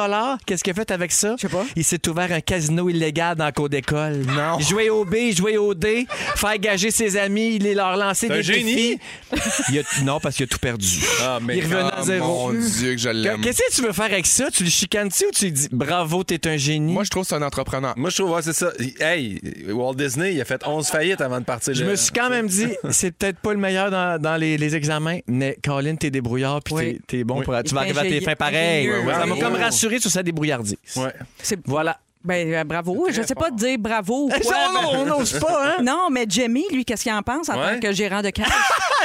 Qu'est-ce 0.46 0.64
qu'il 0.64 0.72
a 0.72 0.74
fait 0.74 0.90
avec 0.90 1.12
ça? 1.12 1.34
Je 1.36 1.42
sais 1.42 1.48
pas. 1.48 1.64
Il 1.76 1.84
s'est 1.84 2.08
ouvert 2.08 2.32
un 2.32 2.40
casino 2.40 2.88
illégal 2.88 3.36
dans 3.36 3.44
la 3.44 3.52
cour 3.52 3.68
d'école. 3.68 4.22
Non. 4.26 4.58
Il 4.58 4.66
jouait 4.66 4.88
au 4.90 5.04
B, 5.04 5.14
il 5.16 5.36
jouait 5.36 5.56
au 5.56 5.74
D, 5.74 6.06
faire 6.36 6.58
gager 6.58 6.90
ses 6.90 7.16
amis, 7.16 7.56
il 7.56 7.72
leur 7.74 7.96
lançait 7.96 8.26
C'est 8.28 8.34
des 8.34 8.42
génie. 8.42 8.74
défis. 8.74 8.98
Il 9.72 9.78
a- 9.78 10.02
non, 10.04 10.20
parce 10.20 10.36
qu'il 10.36 10.44
a 10.44 10.46
tout 10.48 10.58
perdu. 10.58 10.86
Ah, 11.22 11.38
mais 11.42 11.58
il 11.58 11.64
revenait 11.64 11.80
à 11.80 11.98
Oh, 12.00 12.04
zéro. 12.04 12.52
mon 12.52 12.58
Dieu 12.60 12.92
que 12.92 12.98
je 13.00 13.08
l'aime. 13.08 13.40
Qu'est-ce 13.40 13.58
que 13.58 13.75
tu 13.76 13.82
veux 13.86 13.92
faire 13.92 14.06
avec 14.06 14.26
ça? 14.26 14.50
Tu 14.50 14.64
le 14.64 14.70
chicanes-tu 14.70 15.26
ou 15.26 15.30
tu 15.30 15.44
lui 15.46 15.52
dis 15.52 15.68
bravo, 15.70 16.24
t'es 16.24 16.46
un 16.48 16.56
génie? 16.56 16.92
Moi, 16.92 17.04
je 17.04 17.10
trouve 17.10 17.22
que 17.22 17.28
c'est 17.28 17.34
un 17.34 17.42
entrepreneur. 17.42 17.94
Moi, 17.96 18.10
je 18.10 18.16
trouve, 18.16 18.30
ouais, 18.32 18.42
c'est 18.42 18.52
ça. 18.52 18.70
Hey, 19.00 19.40
Walt 19.68 19.94
Disney, 19.94 20.34
il 20.34 20.40
a 20.40 20.44
fait 20.44 20.66
11 20.66 20.86
faillites 20.88 21.20
avant 21.20 21.40
de 21.40 21.44
partir. 21.44 21.74
Je 21.74 21.84
me 21.84 21.94
suis 21.96 22.10
quand 22.12 22.30
même 22.30 22.46
dit, 22.46 22.68
c'est 22.90 23.12
peut-être 23.12 23.38
pas 23.38 23.52
le 23.52 23.58
meilleur 23.60 23.90
dans, 23.90 24.20
dans 24.20 24.36
les, 24.36 24.56
les 24.58 24.74
examens, 24.76 25.18
mais 25.26 25.56
Colin, 25.64 25.96
t'es 25.96 26.10
débrouillard 26.10 26.62
puis 26.62 26.74
Oui. 26.74 26.82
t'es- 27.06 27.18
t'es 27.18 27.24
bon 27.24 27.42
pour. 27.42 27.54
Tu 27.64 27.74
vas 27.74 27.80
arriver 27.82 27.98
à 28.00 28.02
tes 28.02 28.20
fins 28.20 28.34
pareil. 28.36 28.88
ingénieux, 28.88 29.12
Ça 29.12 29.26
m'a 29.26 29.36
comme 29.36 29.54
rassuré 29.56 29.98
sur 30.00 30.10
sa 30.10 30.22
débrouillardise. 30.22 30.76
Ouais. 30.96 31.12
C'est- 31.42 31.58
Voilà. 31.66 31.98
Ben, 32.26 32.52
euh, 32.52 32.64
bravo. 32.64 33.06
Je 33.10 33.22
sais 33.22 33.34
pas 33.34 33.50
te 33.50 33.54
dire 33.56 33.78
bravo 33.78 34.24
ou 34.24 34.28
quoi. 34.28 34.38
Ça, 34.42 34.70
on 34.84 34.96
on 34.98 35.04
n'ose 35.06 35.38
pas, 35.38 35.62
hein? 35.78 35.82
Non, 35.82 36.08
mais 36.10 36.26
Jamie, 36.28 36.64
lui, 36.72 36.84
qu'est-ce 36.84 37.02
qu'il 37.04 37.12
en 37.12 37.22
pense 37.22 37.48
en 37.48 37.54
Ouais. 37.58 37.74
tant 37.74 37.80
que 37.80 37.92
gérant 37.92 38.22
de 38.22 38.30
caisse? 38.30 38.46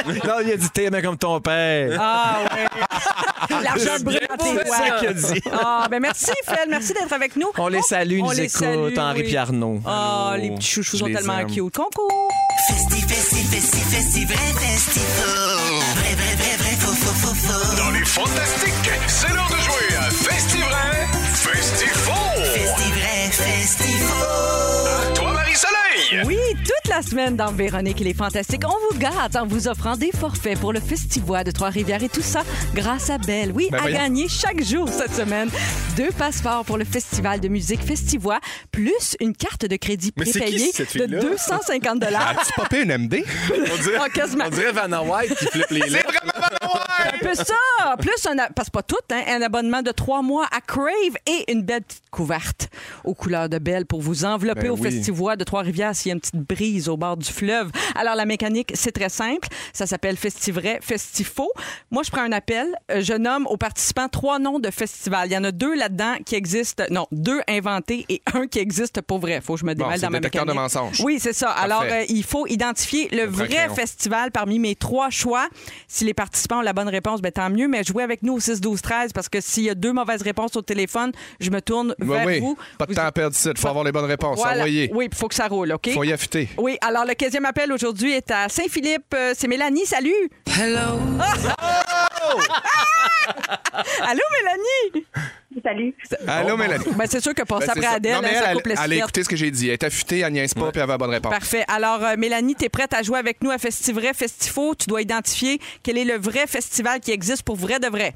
Non, 0.04 0.34
il 0.44 0.50
a 0.52 0.56
dit 0.56 0.68
t'es 0.70 0.90
mais 0.90 1.00
comme 1.00 1.16
ton 1.16 1.40
père. 1.40 1.96
Ah, 2.00 2.40
ouais. 2.56 2.66
L'argent 3.62 4.02
brûle 4.02 4.18
tes 4.18 4.44
C'est 4.64 4.68
ça 4.68 4.90
qu'il 4.98 5.08
a 5.08 5.12
dit. 5.12 5.40
Ah, 5.52 5.86
ben 5.88 6.00
merci, 6.00 6.32
Phil. 6.44 6.56
Merci 6.68 6.92
d'être 6.92 7.12
avec 7.12 7.36
nous. 7.36 7.46
On 7.56 7.68
les 7.68 7.82
salue, 7.82 8.14
ils 8.14 8.22
On 8.22 8.26
nous 8.26 8.30
les 8.32 8.40
écoutent, 8.44 8.52
salue, 8.58 8.98
Henri 8.98 9.22
oui. 9.26 9.36
Arnaud. 9.36 9.80
Ah, 9.86 10.34
les 10.38 10.50
petits 10.50 10.66
chouchous 10.66 10.96
Je 10.96 11.04
sont 11.04 11.12
tellement 11.12 11.38
aime. 11.38 11.46
cute. 11.46 11.76
Concours. 11.76 12.28
Festi, 12.68 13.00
festi, 13.02 13.44
festi, 13.44 13.78
festi, 13.78 14.24
vrai. 14.24 14.36
Vrai, 14.36 16.14
vrai, 16.14 16.34
vrai, 16.36 16.56
vrai, 16.58 16.76
faux, 16.80 16.94
faux, 16.94 17.14
faux, 17.14 17.34
faux. 17.34 17.76
Dans 17.76 17.90
les 17.90 18.04
fantastiques, 18.04 18.90
c'est 19.06 19.28
l'heure 19.28 19.48
de 19.50 19.56
jouer 19.56 19.96
à 19.98 20.10
À 23.80 25.14
toi, 25.14 25.32
Marie-Soleil? 25.32 25.81
Oui, 26.24 26.38
toute 26.64 26.88
la 26.90 27.02
semaine 27.02 27.36
dans 27.36 27.52
Véronique 27.52 28.00
et 28.00 28.04
les 28.04 28.14
Fantastiques, 28.14 28.62
on 28.66 28.92
vous 28.92 28.98
gâte 28.98 29.36
en 29.36 29.46
vous 29.46 29.68
offrant 29.68 29.96
des 29.96 30.10
forfaits 30.10 30.58
pour 30.58 30.72
le 30.72 30.80
Festivois 30.80 31.44
de 31.44 31.50
Trois-Rivières 31.50 32.02
et 32.02 32.08
tout 32.08 32.22
ça 32.22 32.42
grâce 32.74 33.10
à 33.10 33.18
Belle. 33.18 33.52
Oui, 33.54 33.68
Ben 33.70 33.78
à 33.78 33.80
voyons. 33.82 33.98
gagner 33.98 34.28
chaque 34.28 34.62
jour 34.62 34.88
cette 34.88 35.14
semaine. 35.14 35.50
Deux 35.96 36.10
passeports 36.16 36.64
pour 36.64 36.78
le 36.78 36.84
Festival 36.84 37.40
de 37.40 37.48
musique 37.48 37.82
Festivois, 37.82 38.40
plus 38.70 39.16
une 39.20 39.34
carte 39.36 39.66
de 39.66 39.76
crédit 39.76 40.12
Mais 40.16 40.24
c'est 40.24 40.32
qui, 40.32 40.38
prépayée 40.40 40.72
cette 40.72 40.96
de 40.96 41.02
fille-là? 41.06 41.20
250 41.20 42.02
As-tu 42.04 42.52
popé 42.56 42.82
une 42.82 42.96
MD? 42.96 43.24
On 43.50 43.82
dirait, 43.82 43.98
Ah, 44.00 44.08
quasiment. 44.08 44.44
on 44.46 44.50
dirait 44.50 44.72
Vanna 44.72 45.02
White 45.02 45.34
qui 45.36 45.46
flippe 45.46 45.70
les 45.70 45.80
lèvres. 45.90 46.10
Un 46.62 47.18
peu 47.18 47.34
ça. 47.34 47.96
Plus 47.98 48.26
un, 48.30 48.38
a- 48.38 48.48
parce 48.50 48.68
que 48.68 48.72
pas 48.72 48.82
tout, 48.82 48.96
hein, 49.12 49.22
un 49.28 49.42
abonnement 49.42 49.82
de 49.82 49.90
trois 49.90 50.22
mois 50.22 50.46
à 50.56 50.60
Crave 50.60 50.86
et 51.26 51.50
une 51.52 51.62
belle 51.62 51.82
petite 51.82 52.02
couverte 52.10 52.68
aux 53.04 53.14
couleurs 53.14 53.48
de 53.48 53.58
Belle 53.58 53.84
pour 53.86 54.00
vous 54.00 54.24
envelopper 54.24 54.62
Ben 54.62 54.70
au 54.70 54.76
oui. 54.76 54.90
Festivois 54.90 55.36
de 55.36 55.44
Trois-Rivières 55.44 55.81
s'il 55.92 56.08
y 56.08 56.12
a 56.12 56.14
une 56.14 56.20
petite 56.20 56.36
brise 56.36 56.88
au 56.88 56.96
bord 56.96 57.16
du 57.16 57.30
fleuve. 57.30 57.70
Alors, 57.94 58.14
la 58.14 58.24
mécanique, 58.24 58.70
c'est 58.74 58.92
très 58.92 59.08
simple. 59.08 59.48
Ça 59.72 59.86
s'appelle 59.86 60.16
Festivray, 60.16 60.78
Festifaux. 60.80 61.50
Moi, 61.90 62.02
je 62.04 62.10
prends 62.10 62.22
un 62.22 62.32
appel. 62.32 62.68
Euh, 62.90 63.00
Je 63.02 63.14
nomme 63.14 63.46
aux 63.48 63.56
participants 63.56 64.08
trois 64.08 64.38
noms 64.38 64.58
de 64.58 64.70
festivals. 64.70 65.28
Il 65.28 65.32
y 65.32 65.36
en 65.36 65.44
a 65.44 65.50
deux 65.52 65.74
là-dedans 65.74 66.14
qui 66.24 66.34
existent. 66.36 66.84
Non, 66.90 67.06
deux 67.10 67.40
inventés 67.48 68.06
et 68.08 68.22
un 68.34 68.46
qui 68.46 68.58
existe 68.58 69.00
pour 69.02 69.18
vrai. 69.18 69.40
Faut 69.40 69.54
que 69.54 69.60
je 69.60 69.64
me 69.66 69.74
démêle 69.74 69.94
c'est 69.96 70.02
dans 70.02 70.10
ma 70.10 70.18
détecteur 70.20 70.46
de 70.46 70.52
mécanique. 70.52 70.74
mensonges. 70.74 71.00
Oui, 71.04 71.18
c'est 71.20 71.32
ça. 71.32 71.50
Alors, 71.50 71.82
euh, 71.82 72.04
il 72.08 72.22
faut 72.24 72.46
identifier 72.46 73.08
le 73.12 73.24
vrai 73.24 73.48
crayon. 73.48 73.74
festival 73.74 74.30
parmi 74.30 74.58
mes 74.58 74.74
trois 74.76 75.10
choix. 75.10 75.48
Si 75.88 76.04
les 76.04 76.14
participants 76.14 76.58
ont 76.58 76.62
la 76.62 76.72
bonne 76.72 76.88
réponse, 76.88 77.20
ben, 77.20 77.32
tant 77.32 77.50
mieux. 77.50 77.68
Mais 77.68 77.82
jouez 77.84 78.02
avec 78.02 78.22
nous 78.22 78.34
au 78.34 78.40
6, 78.40 78.60
12, 78.60 78.80
13 78.82 79.12
parce 79.12 79.28
que 79.28 79.40
s'il 79.40 79.64
y 79.64 79.70
a 79.70 79.74
deux 79.74 79.92
mauvaises 79.92 80.22
réponses 80.22 80.56
au 80.56 80.62
téléphone, 80.62 81.12
je 81.40 81.50
me 81.50 81.60
tourne 81.60 81.94
Oui, 82.00 82.06
vers 82.08 82.26
oui. 82.26 82.40
vous. 82.40 82.56
Pas 82.78 82.86
de 82.86 82.92
Vous- 82.92 82.96
temps 82.96 83.06
à 83.06 83.12
perdre 83.12 83.34
ici. 83.34 83.48
Il 83.50 83.58
faut 83.58 83.68
avoir 83.68 83.84
les 83.84 83.92
bonnes 83.92 84.04
réponses. 84.04 84.38
Voilà. 84.38 84.56
Envoyez. 84.58 84.90
Oui, 84.94 85.08
il 85.10 85.16
faut 85.16 85.28
que 85.28 85.34
ça 85.34 85.48
roule, 85.48 85.71
OK? 85.72 85.90
Faut 85.92 86.04
y 86.04 86.12
affûter. 86.12 86.48
Oui, 86.58 86.76
alors 86.80 87.04
le 87.04 87.14
15e 87.14 87.44
appel 87.44 87.72
aujourd'hui 87.72 88.12
est 88.12 88.30
à 88.30 88.48
Saint-Philippe. 88.48 89.12
Euh, 89.14 89.32
C'est 89.36 89.48
Mélanie, 89.48 89.84
salut! 89.86 90.12
Hello. 90.46 91.00
Allô, 94.02 94.20
Mélanie? 94.32 95.06
Salut. 95.62 95.94
Allô, 96.26 96.56
Mélanie. 96.56 96.84
Ben, 96.96 97.06
c'est 97.08 97.20
sûr 97.20 97.34
que 97.34 97.42
passer 97.42 97.66
Ben, 97.66 97.72
après 97.72 97.82
ça. 97.82 97.90
Adèle, 97.92 98.14
Non, 98.14 98.20
mais 98.22 98.28
elle, 98.28 98.34
ça 98.36 98.44
elle, 98.50 98.56
coupe 98.56 98.66
les 98.66 98.74
elle 98.84 98.92
a 98.92 98.96
écouté 98.96 99.22
ce 99.22 99.28
que 99.28 99.36
j'ai 99.36 99.50
dit. 99.50 99.66
Elle 99.68 99.74
est 99.74 99.84
affûtée, 99.84 100.18
elle 100.20 100.32
niaise 100.32 100.54
pas, 100.54 100.70
puis 100.70 100.76
elle 100.76 100.82
avait 100.82 100.92
la 100.92 100.98
bonne 100.98 101.10
réponse. 101.10 101.32
Parfait. 101.32 101.64
Alors, 101.68 102.02
euh, 102.04 102.16
Mélanie, 102.16 102.54
tu 102.54 102.64
es 102.64 102.68
prête 102.68 102.92
à 102.94 103.02
jouer 103.02 103.18
avec 103.18 103.42
nous 103.42 103.50
à 103.50 103.58
Festivray, 103.58 104.12
Festifaux. 104.14 104.74
Tu 104.74 104.86
dois 104.88 105.02
identifier 105.02 105.60
quel 105.82 105.98
est 105.98 106.04
le 106.04 106.16
vrai 106.16 106.46
festival 106.46 107.00
qui 107.00 107.12
existe 107.12 107.42
pour 107.42 107.56
vrai 107.56 107.78
de 107.78 107.88
vrai. 107.88 108.14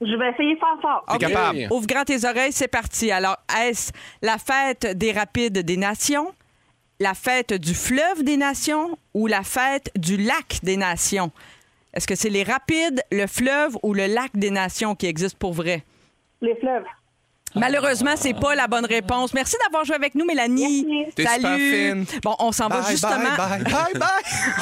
Je 0.00 0.18
vais 0.18 0.30
essayer 0.30 0.56
fort 0.58 0.78
fort. 0.82 1.04
T'es 1.08 1.26
OK. 1.26 1.32
capable. 1.32 1.58
Ouvre 1.70 1.86
grand 1.86 2.04
tes 2.04 2.24
oreilles, 2.24 2.52
c'est 2.52 2.68
parti. 2.68 3.12
Alors, 3.12 3.36
est-ce 3.60 3.92
la 4.20 4.36
fête 4.38 4.96
des 4.98 5.12
rapides 5.12 5.58
des 5.58 5.76
nations, 5.76 6.32
la 7.02 7.14
fête 7.14 7.52
du 7.52 7.74
fleuve 7.74 8.22
des 8.22 8.36
nations 8.36 8.96
ou 9.12 9.26
la 9.26 9.42
fête 9.42 9.90
du 9.96 10.16
lac 10.16 10.60
des 10.62 10.76
nations? 10.76 11.30
Est-ce 11.92 12.06
que 12.06 12.14
c'est 12.14 12.30
les 12.30 12.42
rapides, 12.44 13.02
le 13.10 13.26
fleuve 13.26 13.76
ou 13.82 13.92
le 13.92 14.06
lac 14.06 14.30
des 14.34 14.50
nations 14.50 14.94
qui 14.94 15.06
existent 15.06 15.36
pour 15.38 15.52
vrai? 15.52 15.84
Les 16.40 16.54
fleuves. 16.56 16.84
Malheureusement, 17.54 18.12
c'est 18.16 18.32
pas 18.32 18.54
la 18.54 18.66
bonne 18.66 18.86
réponse. 18.86 19.34
Merci 19.34 19.56
d'avoir 19.62 19.84
joué 19.84 19.94
avec 19.94 20.14
nous, 20.14 20.24
Mélanie. 20.24 20.86
Merci. 21.18 21.42
Salut. 21.42 21.70
fine. 22.06 22.20
Bon, 22.22 22.34
on 22.38 22.50
s'en 22.50 22.68
va 22.68 22.80
Bye, 22.80 22.90
justement. 22.92 23.14
bye, 23.36 23.62
bye, 23.62 23.62
bye, 23.64 23.92
bye. 23.94 24.08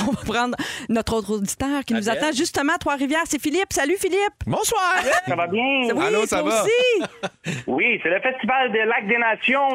On 0.09 0.11
va 0.11 0.23
prendre 0.33 0.57
notre 0.89 1.15
autre 1.15 1.35
auditeur 1.37 1.85
qui 1.85 1.95
nous 1.95 2.09
attend 2.09 2.33
justement 2.33 2.73
à 2.75 2.79
Trois-Rivières. 2.79 3.23
C'est 3.27 3.41
Philippe. 3.41 3.73
Salut, 3.73 3.97
Philippe. 3.97 4.35
Bonsoir! 4.45 4.97
Ça 5.29 5.37
va 5.37 5.47
bien? 5.47 5.63
Oui, 5.95 6.05
Allô, 6.05 6.27
ça 6.27 6.41
toi 6.41 6.51
va? 6.51 6.65
aussi? 6.65 7.63
Oui, 7.69 8.01
c'est 8.03 8.09
le 8.11 8.21
Festival 8.23 8.73
des 8.73 8.85
Lacs 8.85 9.07
des 9.07 9.19
Nations. 9.19 9.69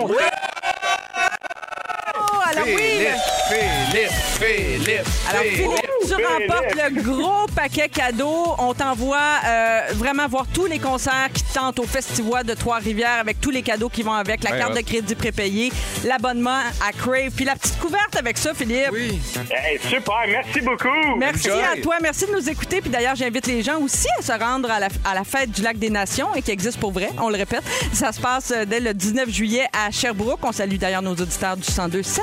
Oh, 2.18 2.35
alors 2.52 2.66
oui. 2.66 2.76
Philippe, 2.76 4.12
Philippe, 4.40 4.80
Philippe, 4.82 5.08
Alors, 5.30 5.42
Philippe. 5.44 5.58
Philippe, 5.58 5.82
tu 6.08 6.14
remportes 6.14 6.76
le 6.76 7.02
gros 7.02 7.46
paquet 7.56 7.90
cadeau. 7.90 8.56
On 8.60 8.74
t'envoie 8.74 9.18
euh, 9.46 9.82
vraiment 9.94 10.28
voir 10.28 10.46
tous 10.54 10.66
les 10.66 10.80
concerts 10.80 11.30
qui 11.34 11.44
te 11.44 11.54
tentent 11.54 11.80
au 11.80 11.86
Festival 11.86 12.44
de 12.46 12.54
Trois-Rivières 12.54 13.20
avec 13.20 13.42
tous 13.42 13.50
les 13.52 13.62
cadeaux 13.64 13.90
qui 13.90 14.04
vont 14.04 14.14
avec, 14.14 14.44
la 14.44 14.52
Ouais, 14.52 14.60
carte 14.60 14.76
de 14.76 14.82
crédit 14.82 15.16
prépayée, 15.16 15.72
l'abonnement 16.04 16.60
à 16.88 16.92
Crave, 16.92 17.32
puis 17.36 17.46
la 17.46 17.56
petite 17.56 17.78
couverte 17.80 18.16
avec 18.18 18.38
ça, 18.38 18.54
Philippe. 18.54 18.90
Oui. 18.92 19.20
Hey, 19.52 19.80
super, 19.80 20.16
merci 20.28 20.62
beaucoup. 20.62 21.18
Merci 21.18 21.50
Enjoy. 21.52 21.64
à 21.64 21.82
toi. 21.82 21.96
Merci 22.02 22.26
de 22.28 22.32
nous 22.34 22.50
écouter. 22.50 22.82
Puis 22.82 22.90
d'ailleurs, 22.90 23.16
j'invite 23.16 23.48
les 23.48 23.64
gens 23.64 23.80
aussi 23.80 24.08
à 24.20 24.22
se 24.22 24.32
rendre 24.32 24.70
à 24.70 24.80
la, 24.80 24.88
à 25.04 25.16
la 25.16 25.24
fête 25.24 25.52
du 25.52 25.62
Lac 25.62 25.78
des 25.78 25.90
Nations 25.90 26.34
et 26.36 26.42
qui 26.42 26.52
existe 26.52 26.80
pour 26.80 26.92
vrai, 26.92 27.10
on 27.20 27.30
le 27.30 27.38
répète. 27.38 27.64
Ça 27.94 28.12
se 28.12 28.20
passe 28.20 28.52
euh, 28.56 28.66
dès 28.66 28.80
le 28.80 28.94
19 28.94 29.30
juillet 29.30 29.66
à 29.74 29.90
Sherbrooke. 29.92 30.40
On 30.44 30.52
salue 30.52 30.76
d'ailleurs 30.76 31.02
nos 31.02 31.14
auditeurs 31.16 31.58
du 31.58 31.64
102.7 31.64 32.20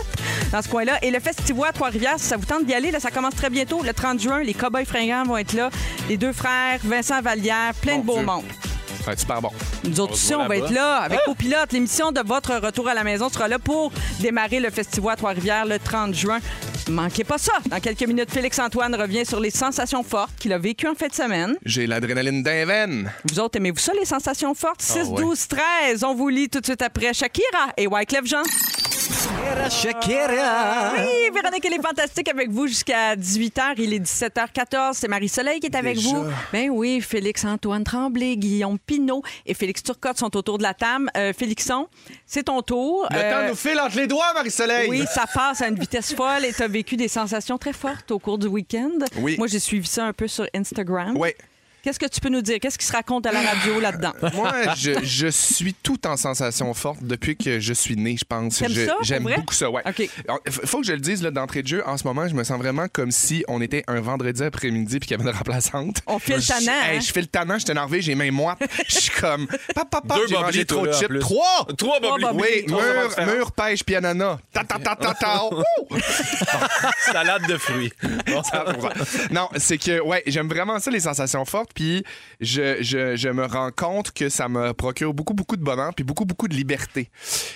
dans 0.52 0.62
ce 0.62 0.68
coin-là. 0.68 0.98
Et 1.02 1.10
le 1.10 1.20
Festival 1.20 1.68
à 1.68 1.72
Trois-Rivières, 1.72 2.18
si 2.18 2.26
ça 2.26 2.36
vous 2.36 2.44
tente 2.46 2.64
d'y 2.66 2.74
aller, 2.74 2.90
là, 2.90 3.00
ça 3.00 3.10
commence 3.10 3.34
très 3.34 3.50
bientôt. 3.50 3.82
Le 3.82 3.92
30 3.92 4.20
juin, 4.20 4.42
les 4.42 4.54
Cowboys 4.54 4.84
fringants 4.84 5.24
vont 5.24 5.36
être 5.36 5.52
là. 5.52 5.70
Les 6.08 6.16
deux 6.16 6.32
frères, 6.32 6.78
Vincent 6.84 7.20
Vallière, 7.22 7.72
plein 7.80 7.94
de 7.94 7.98
Mon 7.98 8.04
beaux 8.04 8.16
Dieu. 8.18 8.26
mondes. 8.26 8.44
Ça 8.98 9.06
va 9.06 9.12
être 9.14 9.20
super 9.20 9.42
bon. 9.42 9.50
Nous 9.82 9.98
autres 9.98 10.12
aussi, 10.12 10.32
on 10.34 10.46
va 10.46 10.56
être 10.56 10.70
là 10.70 10.98
avec 10.98 11.18
Copilote. 11.24 11.72
L'émission 11.72 12.12
de 12.12 12.20
votre 12.24 12.54
retour 12.54 12.86
à 12.88 12.94
la 12.94 13.02
maison 13.02 13.28
sera 13.28 13.48
là 13.48 13.58
pour 13.58 13.90
démarrer 14.20 14.60
le 14.60 14.70
festival 14.70 15.14
à 15.14 15.16
Trois-Rivières 15.16 15.66
le 15.66 15.80
30 15.80 16.14
juin. 16.14 16.38
Manquez 16.88 17.24
pas 17.24 17.38
ça. 17.38 17.52
Dans 17.68 17.80
quelques 17.80 18.06
minutes, 18.06 18.30
Félix-Antoine 18.30 18.94
revient 18.94 19.24
sur 19.26 19.40
les 19.40 19.50
sensations 19.50 20.02
fortes 20.04 20.32
qu'il 20.38 20.52
a 20.52 20.58
vécues 20.58 20.86
en 20.88 20.94
fin 20.94 21.08
de 21.08 21.14
semaine. 21.14 21.56
J'ai 21.64 21.86
l'adrénaline 21.88 22.42
d'un 22.44 22.64
veine. 22.64 23.10
Vous 23.24 23.40
autres, 23.40 23.56
aimez-vous 23.56 23.78
ça, 23.78 23.92
les 23.98 24.04
sensations 24.04 24.54
fortes? 24.54 24.82
6, 24.82 24.98
Ah 25.00 25.08
ouais. 25.08 25.20
12, 25.22 25.48
13. 25.48 26.04
On 26.04 26.14
vous 26.14 26.28
lit 26.28 26.48
tout 26.48 26.60
de 26.60 26.66
suite 26.66 26.82
après 26.82 27.12
Shakira 27.12 27.70
et 27.76 27.86
Wyclef 27.88 28.26
Jean. 28.26 28.42
Shakira. 29.70 30.92
Oui, 30.98 31.30
Véronique, 31.34 31.64
elle 31.64 31.74
est 31.74 31.82
fantastique 31.82 32.28
avec 32.28 32.50
vous 32.50 32.66
jusqu'à 32.66 33.14
18h. 33.16 33.74
Il 33.78 33.92
est 33.94 33.98
17h14. 34.00 34.94
C'est 34.94 35.08
Marie-Soleil 35.08 35.60
qui 35.60 35.66
est 35.66 35.76
avec 35.76 35.96
Déjà? 35.96 36.08
vous. 36.10 36.24
Ben 36.52 36.70
oui, 36.70 37.00
Félix-Antoine 37.00 37.84
Tremblay, 37.84 38.36
Guillaume 38.36 38.78
Pinot 38.78 39.22
et 39.46 39.54
Félix 39.54 39.82
Turcotte 39.82 40.18
sont 40.18 40.34
autour 40.36 40.58
de 40.58 40.62
la 40.62 40.74
table. 40.74 41.10
Euh, 41.16 41.32
Félixon, 41.32 41.88
c'est 42.26 42.44
ton 42.44 42.62
tour. 42.62 43.06
Le 43.10 43.16
Euh, 43.16 43.30
temps 43.42 43.48
nous 43.50 43.56
file 43.56 43.78
entre 43.80 43.96
les 43.96 44.06
doigts, 44.06 44.32
Marie-Soleil. 44.34 44.88
Oui, 44.88 45.04
ça 45.12 45.24
passe 45.32 45.60
à 45.62 45.68
une 45.68 45.78
vitesse 45.78 46.14
folle 46.14 46.44
et 46.44 46.52
tu 46.52 46.62
as 46.62 46.68
vécu 46.68 46.96
des 46.96 47.08
sensations 47.08 47.58
très 47.58 47.72
fortes 47.72 48.10
au 48.10 48.18
cours 48.18 48.38
du 48.38 48.46
week-end. 48.46 48.90
Oui. 49.18 49.36
Moi, 49.38 49.46
j'ai 49.46 49.58
suivi 49.60 49.86
ça 49.86 50.04
un 50.06 50.12
peu 50.12 50.26
sur 50.28 50.46
Instagram. 50.54 51.14
Oui. 51.16 51.30
Qu'est-ce 51.82 51.98
que 51.98 52.06
tu 52.06 52.20
peux 52.20 52.28
nous 52.28 52.42
dire? 52.42 52.58
Qu'est-ce 52.60 52.78
qui 52.78 52.86
se 52.86 52.92
raconte 52.92 53.26
à 53.26 53.32
la 53.32 53.40
radio 53.42 53.80
là-dedans? 53.80 54.12
Moi, 54.34 54.52
je, 54.76 54.92
je 55.02 55.26
suis 55.26 55.74
tout 55.74 56.06
en 56.06 56.16
sensation 56.16 56.72
forte 56.74 57.00
depuis 57.02 57.36
que 57.36 57.58
je 57.58 57.72
suis 57.72 57.96
né, 57.96 58.16
je 58.16 58.24
pense. 58.24 58.62
J'aime 59.02 59.24
beaucoup 59.24 59.52
ça, 59.54 59.68
ouais. 59.68 59.82
OK. 59.86 60.08
Alors, 60.28 60.40
f- 60.46 60.66
Faut 60.66 60.80
que 60.80 60.86
je 60.86 60.92
le 60.92 61.00
dise 61.00 61.22
là, 61.22 61.30
d'entrée 61.32 61.62
de 61.62 61.68
jeu. 61.68 61.82
En 61.86 61.96
ce 61.96 62.04
moment, 62.04 62.28
je 62.28 62.34
me 62.34 62.44
sens 62.44 62.56
vraiment 62.58 62.86
comme 62.92 63.10
si 63.10 63.44
on 63.48 63.60
était 63.60 63.82
un 63.88 64.00
vendredi 64.00 64.42
après-midi 64.44 65.00
puis 65.00 65.08
qu'il 65.08 65.18
y 65.18 65.20
avait 65.20 65.28
une 65.30 65.36
remplaçante. 65.36 66.02
On 66.06 66.18
file 66.20 66.40
Je- 66.40 66.46
tannant, 66.48 66.72
Hey, 66.82 66.96
hein? 66.98 67.00
Je 67.00 67.12
file 67.12 67.26
tannant, 67.28 67.54
je 67.54 67.60
suis 67.64 67.70
énervé, 67.72 68.00
j'ai 68.00 68.14
main 68.14 68.30
moite. 68.30 68.58
Je 68.88 68.94
suis 69.00 69.10
comme, 69.20 69.46
papa, 69.74 70.00
papa, 70.02 70.14
Deux 70.16 70.26
j'ai 70.28 70.34
mangé 70.38 70.64
trop 70.64 70.86
de 70.86 70.92
chips. 70.92 71.18
Trois! 71.20 71.66
Trois 71.76 71.98
boblis. 72.00 72.26
Oui, 72.34 72.64
Trois 72.68 72.82
mur, 73.26 73.34
mur, 73.34 73.52
pêche, 73.52 73.82
puis 73.84 73.96
ananas. 73.96 74.38
Ta, 74.52 74.62
ta, 74.62 74.78
ta, 74.78 74.94
ta, 74.94 75.14
ta. 75.14 75.40
Salade 77.12 77.46
de 77.48 77.56
fruits. 77.56 77.92
non, 79.30 79.48
c'est 79.56 79.78
que, 79.78 80.00
ouais, 80.00 80.22
j'aime 80.26 80.48
vraiment 80.48 80.78
ça, 80.78 80.90
les 80.90 81.00
sensations 81.00 81.44
fortes. 81.44 81.71
Puis 81.74 82.04
je, 82.40 82.82
je, 82.82 83.16
je 83.16 83.28
me 83.28 83.44
rends 83.44 83.70
compte 83.70 84.12
que 84.12 84.28
ça 84.28 84.48
me 84.48 84.72
procure 84.72 85.14
beaucoup, 85.14 85.34
beaucoup 85.34 85.56
de 85.56 85.64
bonheur, 85.64 85.94
puis 85.94 86.04
beaucoup, 86.04 86.24
beaucoup 86.24 86.48
de 86.48 86.54
liberté. 86.54 87.10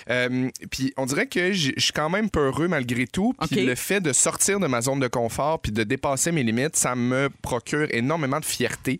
Euh, 0.09 0.49
puis 0.71 0.93
on 0.97 1.05
dirait 1.05 1.27
que 1.27 1.51
je 1.53 1.71
suis 1.77 1.93
quand 1.93 2.09
même 2.09 2.29
peureux 2.29 2.67
malgré 2.67 3.07
tout. 3.07 3.33
Puis 3.49 3.59
OK. 3.61 3.65
le 3.65 3.75
fait 3.75 4.01
de 4.01 4.13
sortir 4.13 4.59
de 4.59 4.67
ma 4.67 4.81
zone 4.81 4.99
de 4.99 5.07
confort, 5.07 5.61
puis 5.61 5.71
de 5.71 5.83
dépasser 5.83 6.31
mes 6.31 6.43
limites, 6.43 6.75
ça 6.75 6.95
me 6.95 7.29
procure 7.41 7.87
énormément 7.91 8.39
de 8.39 8.45
fierté. 8.45 8.99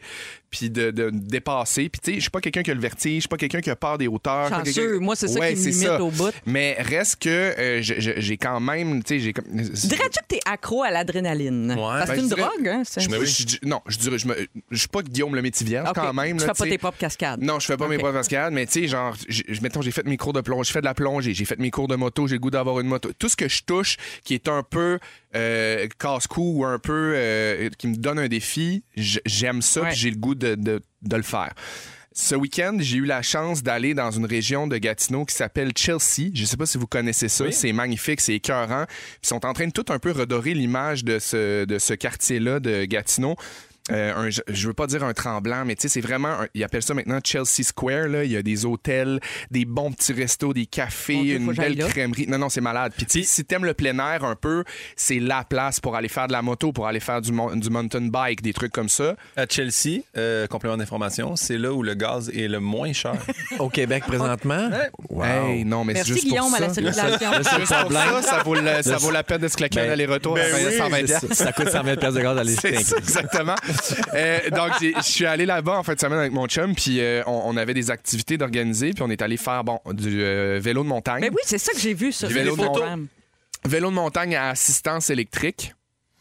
Puis 0.49 0.69
de, 0.69 0.91
de 0.91 1.05
me 1.05 1.19
dépasser. 1.19 1.89
Puis 1.89 1.99
tu 2.01 2.11
sais, 2.11 2.15
je 2.15 2.21
suis 2.21 2.29
pas 2.29 2.39
quelqu'un 2.39 2.63
qui 2.63 2.71
a 2.71 2.73
le 2.73 2.79
vertige, 2.79 3.15
je 3.15 3.19
suis 3.21 3.27
pas 3.27 3.35
quelqu'un 3.37 3.59
qui 3.59 3.69
a 3.69 3.75
peur 3.75 3.97
des 3.97 4.07
hauteurs. 4.07 4.47
Chanceux. 4.49 4.97
Moi, 4.99 5.15
c'est 5.17 5.27
ça 5.27 5.39
Ouais, 5.39 5.53
qui 5.53 5.59
me 5.59 5.65
limite 5.69 5.87
ça. 5.87 6.01
au 6.01 6.09
bout. 6.09 6.31
Mais 6.45 6.77
reste 6.79 7.17
que 7.21 7.29
euh, 7.29 7.79
j'ai 7.81 8.37
quand 8.37 8.59
même, 8.61 9.03
tu 9.03 9.15
sais, 9.15 9.19
j'ai 9.19 9.33
comme. 9.33 9.45
Dirais-tu 9.51 10.19
que 10.21 10.25
t'es 10.27 10.39
accro 10.45 10.83
à 10.83 10.91
l'adrénaline? 10.91 11.73
Parce 11.75 12.03
que 12.03 12.07
Ben, 12.07 12.15
c'est 12.15 12.21
une 12.21 12.27
dirais- 12.29 12.41
drogue, 12.41 12.67
hein? 12.69 12.81
c'est- 12.85 13.01
Je 13.01 13.09
me- 13.09 13.25
je- 13.25 13.57
non, 13.63 13.81
je 13.87 13.97
dirais, 13.97 14.17
je, 14.17 14.27
me, 14.27 14.35
je 14.71 14.77
suis 14.77 14.87
pas 14.87 15.01
Guillaume 15.01 15.35
le 15.35 15.41
OK. 15.41 15.95
quand 15.95 16.13
même. 16.13 16.37
Tu 16.37 16.45
là, 16.45 16.53
fais 16.53 16.63
pas 16.63 16.69
tes 16.69 16.77
propres 16.77 16.97
cascades. 16.97 17.41
Non, 17.41 17.59
je 17.59 17.65
fais 17.65 17.77
pas 17.77 17.87
mes 17.87 17.97
propres 17.97 18.13
cascades, 18.17 18.53
mais 18.53 18.65
tu 18.67 18.81
sais, 18.83 18.87
genre, 18.87 19.15
mettons, 19.61 19.81
j'ai 19.81 19.91
fait 19.91 20.05
mes 20.05 20.17
cours 20.17 20.33
de 20.33 20.41
plongée, 20.41 20.67
j'ai 20.67 20.73
fait 20.73 20.79
de 20.81 20.85
la 20.85 20.93
plongée, 20.93 21.33
j'ai 21.33 21.45
fait 21.45 21.59
mes 21.59 21.71
cours 21.71 21.87
de 21.87 21.95
moto, 21.95 22.27
j'ai 22.27 22.35
le 22.35 22.39
goût 22.39 22.51
d'avoir 22.51 22.79
une 22.79 22.87
moto. 22.87 23.09
Tout 23.19 23.27
ce 23.29 23.35
que 23.35 23.47
je 23.49 23.63
touche 23.63 23.97
qui 24.23 24.33
est 24.33 24.47
un 24.47 24.63
peu 24.63 24.99
euh, 25.38 25.88
casse-cou 25.99 26.59
ou 26.59 26.65
un 26.65 26.79
peu 26.79 27.13
euh, 27.15 27.69
qui 27.77 27.88
me 27.88 27.95
donne 27.95 28.19
un 28.19 28.27
défi, 28.27 28.83
j'aime 28.95 29.61
ça, 29.61 29.81
Ouais. 29.83 29.95
j'ai 29.95 30.09
le 30.09 30.17
goût 30.17 30.35
de, 30.35 30.55
de- 30.55 30.81
de 31.03 31.15
le 31.15 31.23
faire. 31.23 31.53
Ce 32.19 32.33
week-end, 32.33 32.77
j'ai 32.79 32.97
eu 32.97 33.05
la 33.05 33.21
chance 33.21 33.61
d'aller 33.61 33.93
dans 33.93 34.09
une 34.09 34.25
région 34.25 34.65
de 34.65 34.75
Gatineau 34.79 35.23
qui 35.23 35.35
s'appelle 35.35 35.71
Chelsea. 35.77 36.31
Je 36.33 36.45
sais 36.45 36.57
pas 36.57 36.65
si 36.65 36.79
vous 36.79 36.88
connaissez 36.88 37.29
ça. 37.29 37.45
C'est 37.51 37.71
magnifique, 37.73 38.21
c'est 38.21 38.33
écœurant. 38.33 38.85
Ils 39.23 39.27
sont 39.27 39.45
en 39.45 39.53
train 39.53 39.67
de 39.67 39.71
tout 39.71 39.85
un 39.89 39.99
peu 39.99 40.09
redorer 40.11 40.55
l'image 40.55 41.03
de 41.03 41.19
ce, 41.19 41.65
de 41.65 41.77
ce 41.77 41.93
quartier-là 41.93 42.59
de 42.59 42.85
Gatineau. 42.85 43.35
Euh, 43.91 44.13
un- 44.15 44.29
je- 44.29 44.67
veux 44.67 44.73
pas 44.73 44.88
dire 44.88 45.03
un 45.03 45.13
tremblant, 45.13 45.63
mais 45.65 45.75
tu 45.75 45.83
sais, 45.83 45.88
c'est 45.88 46.01
vraiment, 46.01 46.29
un- 46.41 46.47
ils 46.53 46.63
appellent 46.63 46.83
ça 46.83 46.93
maintenant 46.93 47.19
Chelsea 47.23 47.63
Square. 47.63 48.07
Là. 48.09 48.23
Il 48.25 48.31
y 48.31 48.38
a 48.38 48.41
des 48.41 48.65
hôtels, 48.65 49.19
des 49.51 49.63
bons 49.65 49.91
petits 49.91 50.13
restos, 50.13 50.53
des 50.53 50.65
cafés, 50.65 51.21
Dieu, 51.21 51.35
une 51.38 51.53
belle 51.53 51.77
crèmerie. 51.88 52.27
Non, 52.27 52.38
non, 52.38 52.49
c'est 52.49 52.61
malade. 52.61 52.91
Puis 52.97 53.05
tu 53.05 53.19
sais, 53.23 53.25
si 53.25 53.45
t'aimes 53.45 53.63
le 53.65 53.73
plein 53.73 53.97
air 53.99 54.23
un 54.25 54.35
peu, 54.35 54.63
c'est 54.95 55.19
la 55.19 55.43
place 55.43 55.79
pour 55.79 55.95
aller 55.95 56.09
faire 56.09 56.27
de 56.27 56.33
la 56.33 56.41
moto, 56.41 56.71
pour 56.73 56.88
aller 56.88 56.99
faire 56.99 57.21
du, 57.21 57.31
mon- 57.31 57.55
du 57.55 57.69
mountain 57.69 58.01
bike, 58.07 58.41
des 58.41 58.53
trucs 58.53 58.73
comme 58.73 58.89
ça. 58.89 59.15
À 59.38 59.45
Chelsea, 59.49 60.01
euh, 60.17 60.47
complément 60.47 60.75
d'information, 60.77 61.35
c'est 61.35 61.57
là 61.57 61.71
où 61.73 61.81
le 61.81 61.93
gaz 61.93 62.29
est 62.35 62.47
le 62.47 62.59
moins 62.59 62.91
cher. 62.93 63.13
Au 63.59 63.69
Québec 63.69 64.03
présentement? 64.05 64.69
Wow. 65.09 65.23
Hey, 65.23 65.65
non, 65.65 65.83
mais 65.85 65.93
c'est 65.93 65.99
Merci, 65.99 66.13
juste 66.13 66.25
Guillaume, 66.25 66.45
pour 66.47 66.55
à 66.55 66.59
ça. 66.73 66.81
la 66.81 66.93
circulation. 66.93 67.33
Juste 67.38 67.49
pour 67.49 67.67
ça, 67.67 68.21
ça 68.21 68.43
vaut, 68.43 68.55
le- 68.55 68.83
ça 68.83 68.97
vaut 68.97 69.11
la 69.11 69.23
peine 69.23 69.41
de 69.41 69.47
se 69.47 69.55
claquer 69.55 69.79
un 69.81 69.91
aller-retour 69.91 70.35
Ben 70.35 70.53
à 70.53 70.71
120 70.71 71.03
piastres. 71.05 71.33
Ça 71.33 71.51
coûte 71.53 71.69
100 71.69 71.83
000 71.83 71.95
de 71.95 72.01
gaz 72.01 72.17
à 72.17 72.31
aller 72.41 72.55
C'est 72.55 72.83
ça, 72.83 72.97
exactement. 72.97 73.55
Euh, 74.13 74.49
donc, 74.49 74.71
je 74.82 75.01
suis 75.01 75.25
allé 75.25 75.45
là-bas 75.45 75.78
en 75.80 75.84
fin 75.84 75.93
de 75.93 75.99
semaine 75.99 76.19
avec 76.19 76.32
mon 76.32 76.47
chum, 76.47 76.73
puis 76.75 76.99
euh, 76.99 77.23
on, 77.25 77.41
on 77.45 77.57
avait 77.57 77.73
des 77.73 77.91
activités 77.91 78.38
d'organiser, 78.38 78.91
puis 78.93 79.03
on 79.03 79.09
est 79.09 79.21
allé 79.21 79.38
faire 79.38 79.63
bon 79.63 79.80
du 79.91 80.21
euh, 80.23 80.59
vélo 80.61 80.84
de 80.84 80.88
montagne. 80.88 81.21
Mais 81.21 81.30
oui, 81.30 81.41
c'est 81.43 81.57
ça 81.57 81.71
que 81.73 81.80
j'ai 81.80 81.93
vu 81.93 82.11
sur 82.11 82.28
Instagram. 82.28 83.07
Vélo 83.65 83.89
de 83.89 83.95
montagne 83.95 84.36
à 84.36 84.49
assistance 84.49 85.09
électrique. 85.09 85.73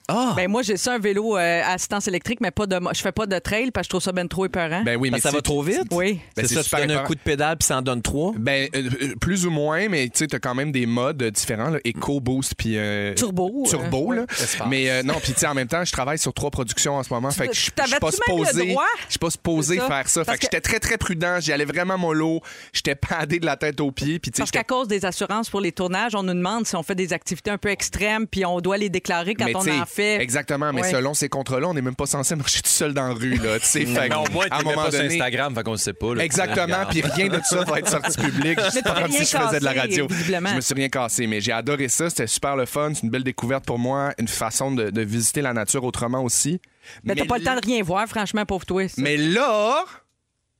Ah! 0.09 0.35
Ben 0.37 0.49
moi, 0.49 0.63
j'ai 0.63 0.77
ça, 0.77 0.95
un 0.95 0.99
vélo 0.99 1.37
euh, 1.37 1.63
à 1.65 1.73
assistance 1.73 2.07
électrique, 2.07 2.41
mais 2.41 2.51
pas 2.51 2.67
de, 2.67 2.79
je 2.95 3.01
fais 3.01 3.13
pas 3.13 3.27
de 3.27 3.39
trail 3.39 3.71
parce 3.71 3.85
que 3.85 3.87
je 3.87 3.91
trouve 3.91 4.03
ça 4.03 4.13
ben 4.13 4.29
trop 4.29 4.47
épeurant. 4.47 4.83
Ben 4.85 4.97
oui, 4.97 5.11
mais 5.11 5.21
ça 5.21 5.31
va 5.31 5.43
trop 5.43 5.63
vite? 5.63 5.89
oui. 5.91 6.21
Ben, 6.37 6.47
c'est 6.47 6.55
ça, 6.55 6.63
tu 6.63 6.87
donnes 6.87 6.97
un 6.97 7.05
coup 7.05 7.15
de 7.15 7.21
pédale 7.21 7.57
puis 7.57 7.67
ça 7.67 7.79
en 7.79 7.83
donne 7.83 8.03
trois? 8.03 8.33
Ben, 8.37 8.69
euh, 8.75 8.91
euh, 9.03 9.15
plus 9.21 9.47
ou 9.47 9.51
moins, 9.51 9.89
mais 9.89 10.05
tu 10.09 10.19
sais, 10.19 10.27
t'as 10.29 10.39
quand 10.39 10.55
même 10.55 10.71
des 10.71 10.87
modes 10.87 11.23
différents, 11.25 11.71
là, 11.71 11.79
Eco, 11.87 12.21
Boost, 12.21 12.55
puis... 12.57 12.77
euh, 12.77 13.15
Turbo. 13.15 13.65
euh, 13.67 13.69
Turbo, 13.69 13.99
ouais. 14.11 14.17
là. 14.17 14.27
Mais 14.69 14.91
euh, 14.91 15.03
non, 15.03 15.15
puis 15.23 15.33
tu 15.33 15.41
sais, 15.41 15.47
en 15.47 15.55
même 15.55 15.69
temps, 15.69 15.85
je 15.85 15.93
travaille 15.93 16.19
sur 16.19 16.33
trois 16.33 16.51
productions 16.51 16.95
en 16.97 17.03
ce 17.03 17.13
moment. 17.13 17.31
Fait 17.31 17.49
que 17.49 17.55
je 17.55 17.61
suis 17.61 17.71
pas 17.73 17.87
supposé. 18.11 18.75
Je 19.07 19.11
suis 19.11 19.19
pas 19.19 19.31
supposé 19.31 19.79
faire 19.79 20.09
ça. 20.09 20.25
Parce 20.25 20.39
Fait 20.39 20.39
que 20.39 20.43
j'étais 20.43 20.61
très, 20.61 20.79
très 20.79 20.99
prudent. 20.99 21.41
J'y 21.41 21.53
allais 21.53 21.65
vraiment 21.65 21.99
mollo. 21.99 22.41
J'étais 22.73 22.95
padé 22.95 23.39
de 23.41 23.47
la 23.47 23.57
tête 23.57 23.81
aux 23.81 23.91
pieds. 23.91 24.19
Puis 24.19 24.31
tu 24.31 24.37
sais, 24.37 24.43
Parce 24.43 24.51
qu'à 24.51 24.65
cause 24.65 24.89
des 24.89 25.05
assurances 25.05 25.51
pour 25.51 25.61
les 25.61 25.73
tournages, 25.73 26.15
on 26.15 26.23
nous 26.23 26.35
demande 26.35 26.67
si 26.67 26.77
on 26.77 26.83
fait 26.83 26.95
des 26.95 27.13
activités 27.13 27.51
un 27.51 27.59
peu 27.59 27.71
extrêmes, 27.71 28.27
puis 28.27 28.45
on 28.45 28.61
doit 28.61 28.77
les 28.77 28.89
déclarer 28.89 29.35
quand 29.35 29.47
on 29.55 29.69
en 29.69 29.87
fait. 29.97 30.21
Exactement, 30.23 30.73
mais 30.73 30.83
Ouais. 30.83 30.91
selon 30.93 31.15
ces 31.15 31.29
contrats-là, 31.29 31.69
on 31.69 31.75
n'est 31.75 31.83
même 31.83 31.95
pas 31.97 32.07
censé 32.07 32.37
marcher 32.37 32.61
tout 32.63 32.69
seul 32.71 32.93
dans 32.95 33.09
la 33.09 33.15
rue, 33.15 33.37
là. 33.37 33.59
Tu 33.59 33.67
sais, 33.67 33.87
fait 33.87 34.09
que, 34.09 34.15
Non, 34.15 34.25
au 34.25 34.31
moins, 34.31 34.47
à 34.51 34.57
un 34.57 34.59
tu 34.61 34.65
mets 34.67 34.71
moment 34.73 34.85
pas 34.87 34.91
sur 34.93 35.01
donné. 35.03 35.15
Instagram, 35.15 35.55
fait 35.55 35.63
qu'on 35.63 35.73
le 35.73 35.77
sait 35.79 35.93
pas. 35.93 36.15
là. 36.15 36.25
Exactement, 36.25 36.63
Regarde. 36.65 36.91
puis 36.91 37.01
rien 37.03 37.29
de 37.29 37.41
ça 37.45 37.65
va 37.65 37.79
être 37.79 37.89
sorti 37.89 38.17
public. 38.21 38.59
C'est 38.71 38.83
t'as 38.83 38.93
pas 38.95 39.01
comme 39.03 39.11
rien 39.11 39.25
si 39.25 39.33
je 39.37 39.43
faisais 39.43 39.59
de 39.61 39.65
la 39.65 39.75
cassé, 39.75 39.89
radio. 39.89 40.07
visiblement. 40.09 40.49
Je 40.51 40.55
me 40.57 40.61
suis 40.61 40.75
rien 40.75 40.89
cassé, 40.89 41.27
mais 41.27 41.41
j'ai 41.41 41.53
adoré 41.53 41.89
ça. 41.89 42.09
C'était 42.11 42.27
super 42.27 42.57
le 42.57 42.67
fun. 42.67 42.93
C'est 42.95 43.03
une 43.03 43.11
belle 43.11 43.25
découverte 43.25 43.65
pour 43.65 43.79
moi. 43.79 44.13
Une 44.19 44.29
façon 44.29 44.71
de, 44.73 44.91
de 44.91 45.01
visiter 45.03 45.41
la 45.43 45.53
nature 45.53 45.83
autrement 45.85 46.23
aussi. 46.23 46.61
Mais 47.03 47.15
t'as 47.15 47.25
pas 47.25 47.39
le 47.39 47.45
temps 47.45 47.57
de 47.57 47.65
rien 47.67 47.83
voir, 47.83 48.07
franchement, 48.07 48.45
pauvre 48.47 48.65
toi. 48.67 48.87
ça. 48.89 48.95
Mais 49.03 49.17
là, 49.17 49.85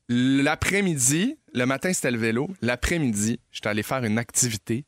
l'après-midi, 0.09 1.37
le 1.53 1.67
matin 1.67 1.93
c'était 1.93 2.11
le 2.11 2.19
vélo. 2.19 2.49
L'après-midi, 2.63 3.41
j'étais 3.53 3.69
allé 3.69 3.83
faire 3.83 4.05
une 4.05 4.19
activité. 4.19 4.85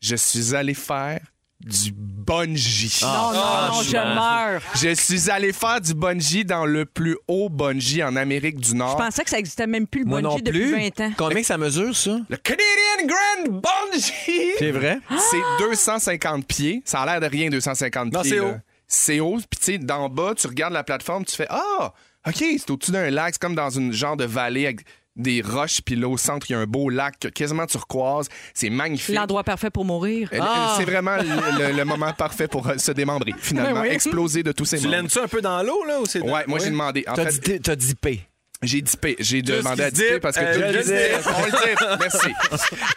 Je 0.00 0.16
suis 0.16 0.54
allé 0.54 0.74
faire 0.74 1.20
du 1.60 1.92
bungee. 1.92 3.00
non, 3.02 3.32
non, 3.32 3.72
non, 3.72 3.82
je 3.82 3.96
meurs. 3.96 4.62
Je 4.76 4.94
suis 4.94 5.30
allé 5.30 5.52
faire 5.52 5.80
du 5.80 5.94
bungee 5.94 6.44
dans 6.44 6.64
le 6.64 6.84
plus 6.86 7.16
haut 7.28 7.48
bungee 7.48 8.02
en 8.02 8.16
Amérique 8.16 8.58
du 8.60 8.74
Nord. 8.74 8.98
Je 8.98 9.04
pensais 9.04 9.24
que 9.24 9.30
ça 9.30 9.38
existait 9.38 9.66
même 9.66 9.86
plus 9.86 10.00
le 10.00 10.06
Moi 10.06 10.22
non 10.22 10.30
bungee 10.30 10.42
depuis 10.42 10.60
plus. 10.60 10.72
20 10.96 11.00
ans. 11.00 11.12
Combien 11.18 11.40
que 11.40 11.46
ça 11.46 11.58
mesure, 11.58 11.94
ça? 11.94 12.18
Le 12.28 12.36
Canadian 12.36 13.06
Grand 13.06 13.60
Bungee! 13.60 14.52
C'est 14.58 14.70
vrai? 14.70 14.98
C'est 15.30 15.64
250 15.64 16.46
pieds. 16.46 16.82
Ça 16.84 17.00
a 17.02 17.06
l'air 17.06 17.20
de 17.20 17.26
rien, 17.26 17.50
250 17.50 18.12
Non, 18.12 18.22
pieds. 18.22 18.30
c'est 18.30 18.36
là. 18.36 18.44
haut. 18.44 18.54
C'est 18.86 19.20
haut. 19.20 19.36
Puis, 19.50 19.58
tu 19.60 19.64
sais, 19.72 19.78
d'en 19.78 20.08
bas, 20.08 20.32
tu 20.36 20.46
regardes 20.46 20.72
la 20.72 20.82
plateforme, 20.84 21.24
tu 21.24 21.36
fais 21.36 21.46
Ah, 21.50 21.92
OK, 22.26 22.34
c'est 22.36 22.70
au-dessus 22.70 22.90
d'un 22.92 23.08
lac. 23.10 23.34
C'est 23.34 23.40
comme 23.40 23.54
dans 23.54 23.70
une 23.70 23.92
genre 23.92 24.16
de 24.16 24.24
vallée 24.24 24.66
avec 24.66 24.80
des 25.20 25.42
roches. 25.42 25.80
Puis 25.84 25.94
là, 25.96 26.08
au 26.08 26.16
centre, 26.16 26.46
il 26.50 26.54
y 26.54 26.56
a 26.56 26.58
un 26.58 26.66
beau 26.66 26.88
lac 26.88 27.18
que 27.20 27.28
quasiment 27.28 27.66
tu 27.66 27.76
recroises. 27.76 28.28
C'est 28.54 28.70
magnifique. 28.70 29.14
L'endroit 29.14 29.44
parfait 29.44 29.70
pour 29.70 29.84
mourir. 29.84 30.28
Euh, 30.32 30.40
euh, 30.40 30.44
C'est 30.76 30.84
vraiment 30.84 31.16
le, 31.16 31.68
le- 31.68 31.76
le 31.76 31.84
moment 31.84 32.12
parfait 32.12 32.48
pour 32.48 32.66
euh, 32.68 32.76
se 32.78 32.92
démembrer, 32.92 33.34
finalement. 33.38 33.82
Oui. 33.82 33.88
Exploser 33.88 34.42
de 34.42 34.52
tous 34.52 34.64
ses 34.64 34.78
Tu 34.78 34.84
membres. 34.84 34.96
l'aimes-tu 34.96 35.18
un 35.18 35.28
peu 35.28 35.40
dans 35.40 35.62
l'eau, 35.62 35.84
là? 35.86 36.00
Ou 36.00 36.06
c'est 36.06 36.20
Ouais, 36.20 36.44
moi, 36.46 36.58
j'ai 36.58 36.70
demandé. 36.70 37.04
En 37.06 37.14
T'as 37.14 37.26
fait, 37.30 37.52
dit, 37.56 37.60
t'as 37.60 37.76
dit 37.76 37.94
P. 37.94 38.20
j'ai 38.62 38.80
dipé. 38.82 39.16
J'ai 39.18 39.42
demandé 39.42 39.82
à 39.84 39.90
dipper 39.90 40.12
dip, 40.14 40.20
parce 40.20 40.36
que 40.36 40.42
euh, 40.42 40.54
tout 40.54 40.60
je 40.60 40.92
le 40.92 41.18
dip. 41.18 41.26
On 41.36 41.44
le 41.44 41.50
dip. 41.50 41.98
Merci. 42.00 42.28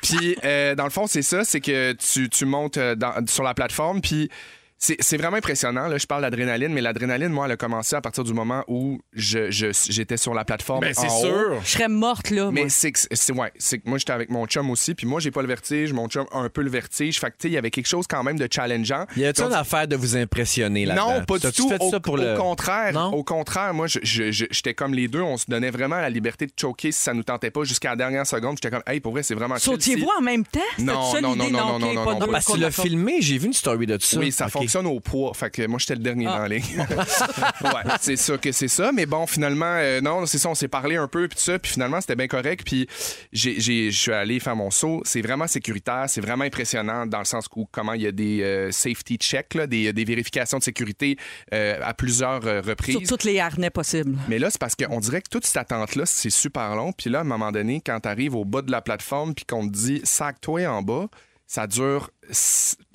Puis, 0.02 0.36
euh, 0.44 0.76
dans 0.76 0.84
le 0.84 0.90
fond, 0.90 1.08
c'est 1.08 1.22
ça, 1.22 1.44
c'est 1.44 1.62
que 1.62 1.94
tu, 1.94 2.30
tu 2.30 2.46
montes 2.46 2.78
euh, 2.78 2.96
dans- 2.96 3.26
sur 3.28 3.44
la 3.44 3.54
plateforme, 3.54 4.02
puis 4.02 4.30
C'est 4.86 4.98
c'est 5.00 5.16
vraiment 5.16 5.38
impressionnant. 5.38 5.88
Là, 5.88 5.98
je 5.98 6.06
parle 6.06 6.24
d'adrénaline, 6.24 6.74
mais 6.74 6.82
l'adrénaline, 6.82 7.30
moi, 7.30 7.46
elle 7.46 7.54
a 7.54 7.56
commencé 7.56 7.96
à 7.96 8.02
partir 8.02 8.26
du 8.26 8.34
moment 8.34 8.66
où 8.68 9.00
je- 9.14 9.50
je- 9.50 9.68
j'étais 9.90 10.18
sur 10.18 10.34
la 10.34 10.44
plateforme. 10.44 10.82
Ben, 10.82 10.94
c'est 10.94 11.08
en 11.08 11.20
haut. 11.20 11.24
sûr. 11.26 11.62
Je 11.64 11.70
serais 11.70 11.88
morte, 11.88 12.32
là. 12.32 12.50
Mais 12.52 12.68
c'est 12.68 12.92
que 12.92 13.00
ouais, 13.32 13.54
c'est 13.58 13.80
que 13.80 13.88
moi 13.88 13.98
j'étais 13.98 14.12
avec 14.12 14.30
mon 14.30 14.46
chum 14.46 14.70
aussi, 14.70 14.94
puis 14.94 15.08
moi 15.08 15.22
j'ai 15.22 15.32
pas 15.32 15.42
le 15.42 15.48
vertige, 15.48 15.94
mon 15.94 16.10
chum 16.10 16.26
a 16.34 16.38
un 16.40 16.50
peu 16.50 16.62
le 16.62 16.70
vertige. 16.70 17.18
Fait 17.18 17.28
que 17.28 17.38
tu 17.38 17.44
sais, 17.44 17.48
il 17.48 17.54
y 17.54 17.58
avait 17.58 17.72
quelque 17.72 17.88
chose 17.88 18.08
quand 18.10 18.24
même 18.24 18.38
de 18.38 18.46
challengeant. 18.52 19.06
Y 19.16 19.24
a-t-il 19.24 19.46
une 19.48 19.54
affaire 19.54 19.88
de 19.88 19.96
vous 19.96 20.18
impressionner 20.18 20.86
là-dedans? 20.86 21.20
non, 21.20 21.24
pas 21.26 21.38
du 21.40 21.50
tout. 21.54 21.70
fait 21.70 21.78
Au, 21.80 21.90
ça 21.90 22.02
pour 22.02 22.16
au 22.16 22.18
le... 22.18 22.36
contraire, 22.36 22.92
Non? 22.94 23.14
au 23.14 23.24
contraire, 23.24 23.74
moi, 23.74 23.88
j'étais 23.88 24.74
comme 24.74 24.94
les 24.94 25.08
deux. 25.08 25.22
On 25.22 25.38
se 25.38 25.46
donnait 25.48 25.72
vraiment 25.72 25.96
la 26.02 26.10
liberté 26.10 26.46
de 26.46 26.52
choquer 26.60 26.92
si 26.92 27.02
ça 27.02 27.14
nous 27.14 27.24
tentait 27.24 27.52
pas 27.52 27.64
jusqu'à 27.64 27.92
la 27.92 27.96
dernière 27.96 28.28
seconde. 28.28 28.58
J'étais 28.58 28.70
comme, 28.70 28.84
hey, 28.86 29.00
pour 29.00 29.14
vrai, 29.14 29.24
c'est 29.24 29.34
vraiment. 29.36 29.58
Sautiez-vous 29.58 30.10
en 30.20 30.22
même 30.22 30.44
temps? 30.44 30.60
Non, 30.80 31.14
non, 31.22 31.36
non, 31.38 31.50
non, 31.50 31.80
non, 31.80 31.94
non, 31.94 32.20
non. 32.20 32.72
Filmé, 32.72 33.22
j'ai 33.22 33.38
vu 33.38 33.48
une 33.48 33.54
story 33.54 33.86
de 33.86 33.98
ça. 34.02 34.18
Oui, 34.20 34.32
ça 34.34 34.48
Ok. 34.48 34.52
Fonctionne 34.74 34.88
au 34.88 35.00
poids. 35.00 35.34
Fait 35.34 35.50
que 35.50 35.66
moi, 35.68 35.80
j'étais 35.80 35.96
le 35.96 36.02
dernier 36.02 36.28
Ah. 36.28 36.40
dans 36.40 36.46
les. 36.46 36.58
ouais, 37.62 37.92
c'est 38.02 38.16
sûr 38.16 38.40
que 38.40 38.52
c'est 38.52 38.68
ça. 38.68 38.92
Mais 38.92 39.06
bon, 39.06 39.28
finalement, 39.28 39.66
euh, 39.78 40.02
non, 40.02 40.26
c'est 40.26 40.38
ça. 40.38 40.50
On 40.50 40.56
s'est 40.56 40.68
parlé 40.68 40.96
un 40.96 41.08
peu, 41.08 41.28
puis 41.28 41.38
tout 41.38 41.44
ça. 41.44 41.60
Puis 41.60 41.74
finalement, 41.74 42.02
c'était 42.02 42.16
bien 42.16 42.28
correct. 42.28 42.64
Puis 42.66 42.88
je 43.32 43.90
suis 43.92 44.12
allé 44.12 44.40
faire 44.40 44.56
mon 44.56 44.72
saut. 44.72 45.02
C'est 45.06 45.22
vraiment 45.22 45.48
sécuritaire. 45.48 46.06
C'est 46.08 46.22
vraiment 46.22 46.44
impressionnant 46.44 47.06
dans 47.06 47.20
le 47.20 47.26
sens 47.26 47.48
où 47.56 47.68
comment 47.72 47.94
il 47.94 48.02
y 48.02 48.08
a 48.08 48.12
des 48.12 48.42
euh, 48.42 48.72
safety 48.72 49.18
checks, 49.18 49.54
là, 49.54 49.68
des, 49.68 49.94
des 49.94 50.04
vérifications 50.06 50.58
de 50.58 50.64
sécurité 50.64 51.18
euh, 51.54 51.80
à 51.84 51.94
plusieurs 51.94 52.46
euh, 52.46 52.62
reprises. 52.62 52.98
Sur 53.06 53.18
tous 53.18 53.26
les 53.26 53.40
harnais 53.40 53.70
possibles. 53.70 54.18
Mais 54.28 54.40
là, 54.40 54.50
c'est 54.50 54.60
parce 54.60 54.76
qu'on 54.76 55.00
dirait 55.00 55.22
que 55.22 55.30
toute 55.30 55.46
cette 55.46 55.58
attente-là, 55.58 56.06
c'est 56.06 56.30
super 56.30 56.76
long. 56.76 56.92
Puis 56.94 57.10
là, 57.10 57.20
à 57.20 57.22
un 57.22 57.26
moment 57.26 57.52
donné, 57.52 57.82
quand 57.86 58.00
tu 58.00 58.10
arrives 58.10 58.36
au 58.36 58.46
bas 58.46 58.62
de 58.62 58.72
la 58.72 58.82
plateforme 58.82 59.34
puis 59.34 59.46
qu'on 59.46 59.68
te 59.68 59.74
dit 59.74 60.02
sac-toi 60.04 60.66
en 60.68 60.82
bas, 60.82 61.08
ça 61.54 61.68
dure 61.68 62.10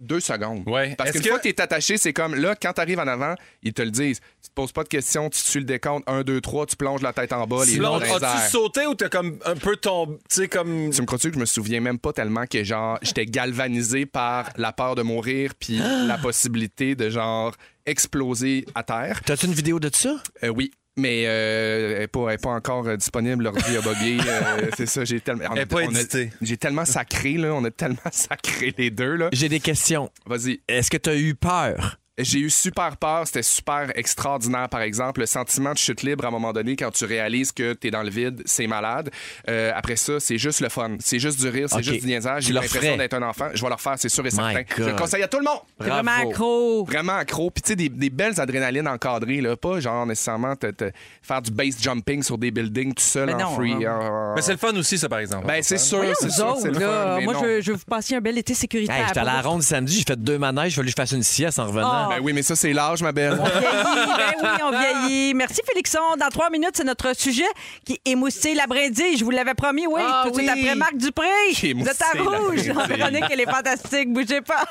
deux 0.00 0.18
secondes. 0.18 0.64
Ouais. 0.68 0.96
Parce 0.96 1.12
qu'une 1.12 1.20
que- 1.22 1.28
fois 1.28 1.38
que 1.38 1.44
tu 1.44 1.48
es 1.50 1.60
attaché, 1.60 1.96
c'est 1.96 2.12
comme 2.12 2.34
là, 2.34 2.56
quand 2.60 2.72
tu 2.72 2.80
arrives 2.80 2.98
en 2.98 3.06
avant, 3.06 3.36
ils 3.62 3.72
te 3.72 3.82
le 3.82 3.92
disent. 3.92 4.18
Tu 4.42 4.48
te 4.48 4.54
poses 4.54 4.72
pas 4.72 4.82
de 4.82 4.88
questions, 4.88 5.30
tu 5.30 5.38
suis 5.38 5.60
le 5.60 5.64
décompte 5.64 6.02
1, 6.08 6.22
2, 6.22 6.40
3, 6.40 6.66
tu 6.66 6.74
plonges 6.74 7.02
la 7.02 7.12
tête 7.12 7.32
en 7.32 7.46
bas, 7.46 7.64
les 7.64 7.76
airs. 7.76 7.94
as-tu 7.94 8.50
sauté 8.50 8.84
ou 8.86 8.96
t'as 8.96 9.08
comme 9.10 9.38
un 9.44 9.54
peu 9.54 9.76
tombé, 9.76 10.16
tu 10.28 10.36
sais, 10.42 10.48
comme... 10.48 10.90
Tu 10.90 11.00
me 11.00 11.06
crois-tu 11.06 11.28
que 11.28 11.34
je 11.34 11.38
me 11.40 11.44
souviens 11.46 11.80
même 11.80 12.00
pas 12.00 12.12
tellement 12.12 12.46
que 12.46 12.64
genre 12.64 12.98
j'étais 13.02 13.26
galvanisé 13.26 14.06
par 14.06 14.48
la 14.56 14.72
peur 14.72 14.96
de 14.96 15.02
mourir 15.02 15.52
puis 15.56 15.78
la 16.06 16.18
possibilité 16.18 16.96
de 16.96 17.10
genre 17.10 17.54
exploser 17.86 18.64
à 18.74 18.82
terre? 18.82 19.20
T'as-tu 19.24 19.46
une 19.46 19.52
vidéo 19.54 19.78
de 19.78 19.90
ça? 19.92 20.16
Euh, 20.42 20.48
oui. 20.48 20.72
Mais 20.98 21.24
euh, 21.26 21.92
elle 21.94 21.98
n'est 22.00 22.06
pas, 22.08 22.28
elle 22.28 22.34
est 22.34 22.42
pas 22.42 22.50
encore 22.50 22.86
euh, 22.88 22.96
disponible, 22.96 23.44
l'ordi 23.44 23.76
a 23.76 23.80
bugué. 23.80 24.18
euh, 24.26 24.68
c'est 24.76 24.86
ça, 24.86 25.04
j'ai 25.04 25.20
tellement. 25.20 25.44
Elle 25.54 25.66
pas 25.66 25.84
éditée. 25.84 26.32
J'ai 26.42 26.56
tellement 26.56 26.84
sacré, 26.84 27.34
là. 27.34 27.54
On 27.54 27.64
a 27.64 27.70
tellement 27.70 27.98
sacré 28.10 28.74
les 28.76 28.90
deux, 28.90 29.14
là. 29.14 29.28
J'ai 29.32 29.48
des 29.48 29.60
questions. 29.60 30.10
Vas-y. 30.26 30.60
Est-ce 30.66 30.90
que 30.90 30.96
tu 30.96 31.10
as 31.10 31.16
eu 31.16 31.36
peur? 31.36 31.98
J'ai 32.18 32.40
eu 32.40 32.50
super 32.50 32.96
peur. 32.96 33.22
C'était 33.26 33.42
super 33.42 33.90
extraordinaire, 33.94 34.68
par 34.68 34.80
exemple. 34.82 35.20
Le 35.20 35.26
sentiment 35.26 35.72
de 35.72 35.78
chute 35.78 36.02
libre 36.02 36.24
à 36.24 36.28
un 36.28 36.30
moment 36.30 36.52
donné, 36.52 36.76
quand 36.76 36.90
tu 36.90 37.04
réalises 37.04 37.52
que 37.52 37.72
tu 37.74 37.88
es 37.88 37.90
dans 37.90 38.02
le 38.02 38.10
vide, 38.10 38.42
c'est 38.44 38.66
malade. 38.66 39.10
Euh, 39.48 39.70
après 39.74 39.96
ça, 39.96 40.18
c'est 40.20 40.38
juste 40.38 40.60
le 40.60 40.68
fun. 40.68 40.96
C'est 41.00 41.18
juste 41.18 41.40
du 41.40 41.48
rire, 41.48 41.68
c'est 41.68 41.76
Ok. 41.76 41.82
juste 41.82 42.00
du 42.02 42.06
niaisage. 42.08 42.42
Tu 42.42 42.48
J'ai 42.48 42.54
l'impression 42.54 42.96
d'être 42.96 43.14
un 43.14 43.22
enfant. 43.22 43.48
Je 43.54 43.62
vais 43.62 43.68
le 43.68 43.74
refaire, 43.74 43.94
c'est 43.96 44.08
sûr 44.08 44.26
et 44.26 44.30
certain. 44.30 44.62
Je 44.76 44.82
le 44.82 44.90
God. 44.90 44.96
conseille 45.00 45.22
à 45.22 45.28
tout 45.28 45.38
le 45.38 45.44
monde. 45.44 45.60
T'es 45.78 45.84
vraiment 45.88 46.10
accro. 46.28 46.84
Vraiment 46.84 47.16
accro. 47.16 47.50
Puis, 47.50 47.62
tu 47.62 47.68
sais, 47.70 47.76
des, 47.76 47.88
des 47.88 48.10
belles 48.10 48.40
adrénalines 48.40 48.88
encadrées, 48.88 49.40
là. 49.40 49.56
Pas 49.56 49.80
genre 49.80 50.06
nécessairement 50.06 50.56
te- 50.56 50.70
te- 50.70 50.90
faire 51.22 51.42
du 51.42 51.50
base 51.50 51.76
jumping 51.80 52.22
sur 52.22 52.38
des 52.38 52.50
buildings 52.50 52.94
tout 52.94 53.02
seul 53.02 53.26
Mais 53.26 53.34
en 53.34 53.50
non, 53.50 53.54
free. 53.54 53.74
non. 53.74 53.86
Ah, 53.88 54.32
Mais 54.36 54.42
c'est 54.42 54.52
le 54.52 54.58
fun 54.58 54.74
aussi, 54.76 54.98
ça, 54.98 55.08
par 55.08 55.18
exemple. 55.20 55.46
Ben, 55.46 55.62
c'est 55.62 55.78
sûr, 55.78 55.98
Voyons, 55.98 56.14
c'est 56.18 56.26
vous 56.26 56.32
sûr, 56.32 56.46
autres, 56.46 56.66
le 56.68 56.78
là, 56.78 56.80
fun. 57.04 57.16
mais 57.18 57.24
moi, 57.24 57.34
non. 57.34 57.40
je, 57.44 57.60
je 57.60 57.70
veux 57.72 57.76
vous 57.78 57.84
passer 57.84 58.14
un 58.14 58.20
bel 58.20 58.38
été 58.38 58.54
sécuritaire. 58.54 58.96
Hey, 58.96 59.04
j'étais 59.08 59.20
à 59.20 59.24
la 59.24 59.40
ronde 59.42 59.62
samedi, 59.62 59.98
j'ai 59.98 60.04
fait 60.04 60.20
deux 60.20 60.38
manèges, 60.38 60.72
il 60.72 60.76
fallait 60.76 60.86
que 60.86 60.90
je 60.90 60.96
fasse 60.96 61.12
une 61.12 61.22
sieste 61.22 61.58
en 61.58 61.66
revenant. 61.66 62.07
Ben 62.08 62.20
oui, 62.22 62.32
mais 62.32 62.42
ça, 62.42 62.56
c'est 62.56 62.72
l'âge, 62.72 63.02
ma 63.02 63.12
belle. 63.12 63.38
On 63.40 63.44
vieillit, 63.44 64.14
ben 64.16 64.34
oui, 64.42 64.48
on 64.62 64.70
vieillit. 64.70 65.34
Merci, 65.34 65.60
Félixon. 65.66 66.16
Dans 66.18 66.28
trois 66.28 66.50
minutes, 66.50 66.72
c'est 66.74 66.84
notre 66.84 67.14
sujet 67.16 67.48
qui 67.84 67.94
est 67.94 68.10
émoussé 68.10 68.54
la 68.54 68.66
brindille. 68.66 69.16
Je 69.16 69.24
vous 69.24 69.30
l'avais 69.30 69.54
promis, 69.54 69.86
oui. 69.86 70.00
Ah 70.04 70.22
tout 70.24 70.30
de 70.30 70.36
suite 70.36 70.50
oui. 70.54 70.60
après 70.62 70.74
Marc 70.74 70.96
Dupré. 70.96 71.26
Vous 71.74 71.88
êtes 71.88 72.02
à 72.02 72.18
rouge. 72.22 72.62
Véronique, 72.88 73.24
elle 73.30 73.40
est 73.40 73.50
fantastique. 73.50 74.12
Bougez 74.12 74.40
pas. 74.40 74.64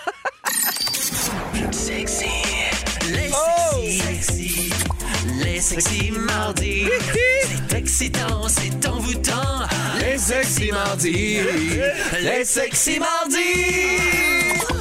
Sexy. 1.72 2.26
Les 3.12 3.30
sexy. 3.30 4.70
Les 5.44 5.62
sexy 5.62 6.12
mardis. 6.12 6.88
C'est 7.70 7.78
excitant, 7.78 8.48
c'est 8.48 8.88
envoûtant. 8.88 9.66
Les 10.00 10.18
sexy 10.18 10.72
mardis. 10.72 11.40
Les 12.22 12.46
sexy 12.46 13.00
mardis. 13.00 14.77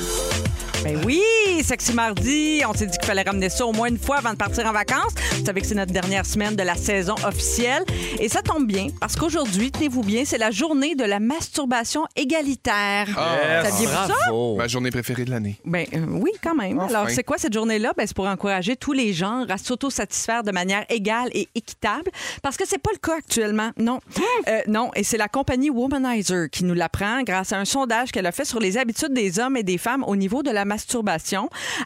Ben 0.86 1.00
oui, 1.04 1.20
Sexy 1.64 1.92
Mardi. 1.94 2.62
On 2.64 2.72
s'est 2.72 2.86
dit 2.86 2.96
qu'il 2.96 3.06
fallait 3.06 3.22
ramener 3.22 3.48
ça 3.48 3.66
au 3.66 3.72
moins 3.72 3.88
une 3.88 3.98
fois 3.98 4.18
avant 4.18 4.30
de 4.30 4.36
partir 4.36 4.66
en 4.66 4.72
vacances. 4.72 5.14
Vous 5.32 5.44
savez 5.44 5.60
que 5.60 5.66
c'est 5.66 5.74
notre 5.74 5.92
dernière 5.92 6.24
semaine 6.24 6.54
de 6.54 6.62
la 6.62 6.76
saison 6.76 7.16
officielle. 7.26 7.82
Et 8.20 8.28
ça 8.28 8.40
tombe 8.40 8.68
bien 8.68 8.86
parce 9.00 9.16
qu'aujourd'hui, 9.16 9.72
tenez-vous 9.72 10.02
bien, 10.02 10.22
c'est 10.24 10.38
la 10.38 10.52
journée 10.52 10.94
de 10.94 11.02
la 11.02 11.18
masturbation 11.18 12.06
égalitaire. 12.14 13.08
Ah, 13.16 13.64
Saviez-vous 13.64 13.92
ça? 13.92 14.14
Ma 14.56 14.68
journée 14.68 14.92
préférée 14.92 15.24
de 15.24 15.30
l'année. 15.32 15.58
Ben 15.64 15.86
euh, 15.92 16.06
oui, 16.08 16.30
quand 16.40 16.54
même. 16.54 16.78
Enfin. 16.78 16.94
Alors, 16.94 17.10
c'est 17.10 17.24
quoi 17.24 17.36
cette 17.36 17.52
journée-là? 17.54 17.92
Ben, 17.96 18.06
c'est 18.06 18.14
pour 18.14 18.28
encourager 18.28 18.76
tous 18.76 18.92
les 18.92 19.12
genres 19.12 19.46
à 19.48 19.58
s'autosatisfaire 19.58 20.44
de 20.44 20.52
manière 20.52 20.84
égale 20.88 21.30
et 21.32 21.48
équitable. 21.56 22.12
Parce 22.44 22.56
que 22.56 22.62
c'est 22.64 22.78
pas 22.78 22.92
le 22.92 22.98
cas 22.98 23.16
actuellement. 23.16 23.70
Non. 23.76 23.98
Euh, 24.46 24.60
non. 24.68 24.92
Et 24.94 25.02
c'est 25.02 25.18
la 25.18 25.26
compagnie 25.26 25.68
Womanizer 25.68 26.48
qui 26.48 26.62
nous 26.62 26.74
l'apprend 26.74 27.24
grâce 27.24 27.52
à 27.52 27.58
un 27.58 27.64
sondage 27.64 28.12
qu'elle 28.12 28.26
a 28.26 28.32
fait 28.32 28.44
sur 28.44 28.60
les 28.60 28.78
habitudes 28.78 29.12
des 29.12 29.40
hommes 29.40 29.56
et 29.56 29.64
des 29.64 29.78
femmes 29.78 30.04
au 30.06 30.14
niveau 30.14 30.44
de 30.44 30.52
la 30.52 30.64
masturbation. 30.64 30.75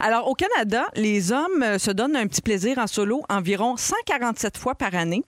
Alors, 0.00 0.28
au 0.28 0.34
Canada, 0.34 0.86
les 0.94 1.32
hommes 1.32 1.62
euh, 1.62 1.78
se 1.78 1.90
donnent 1.90 2.16
un 2.16 2.26
petit 2.26 2.42
plaisir 2.42 2.78
en 2.78 2.86
solo 2.86 3.22
environ 3.28 3.76
147 3.76 4.56
fois 4.56 4.74
par 4.74 4.94
année, 4.94 5.22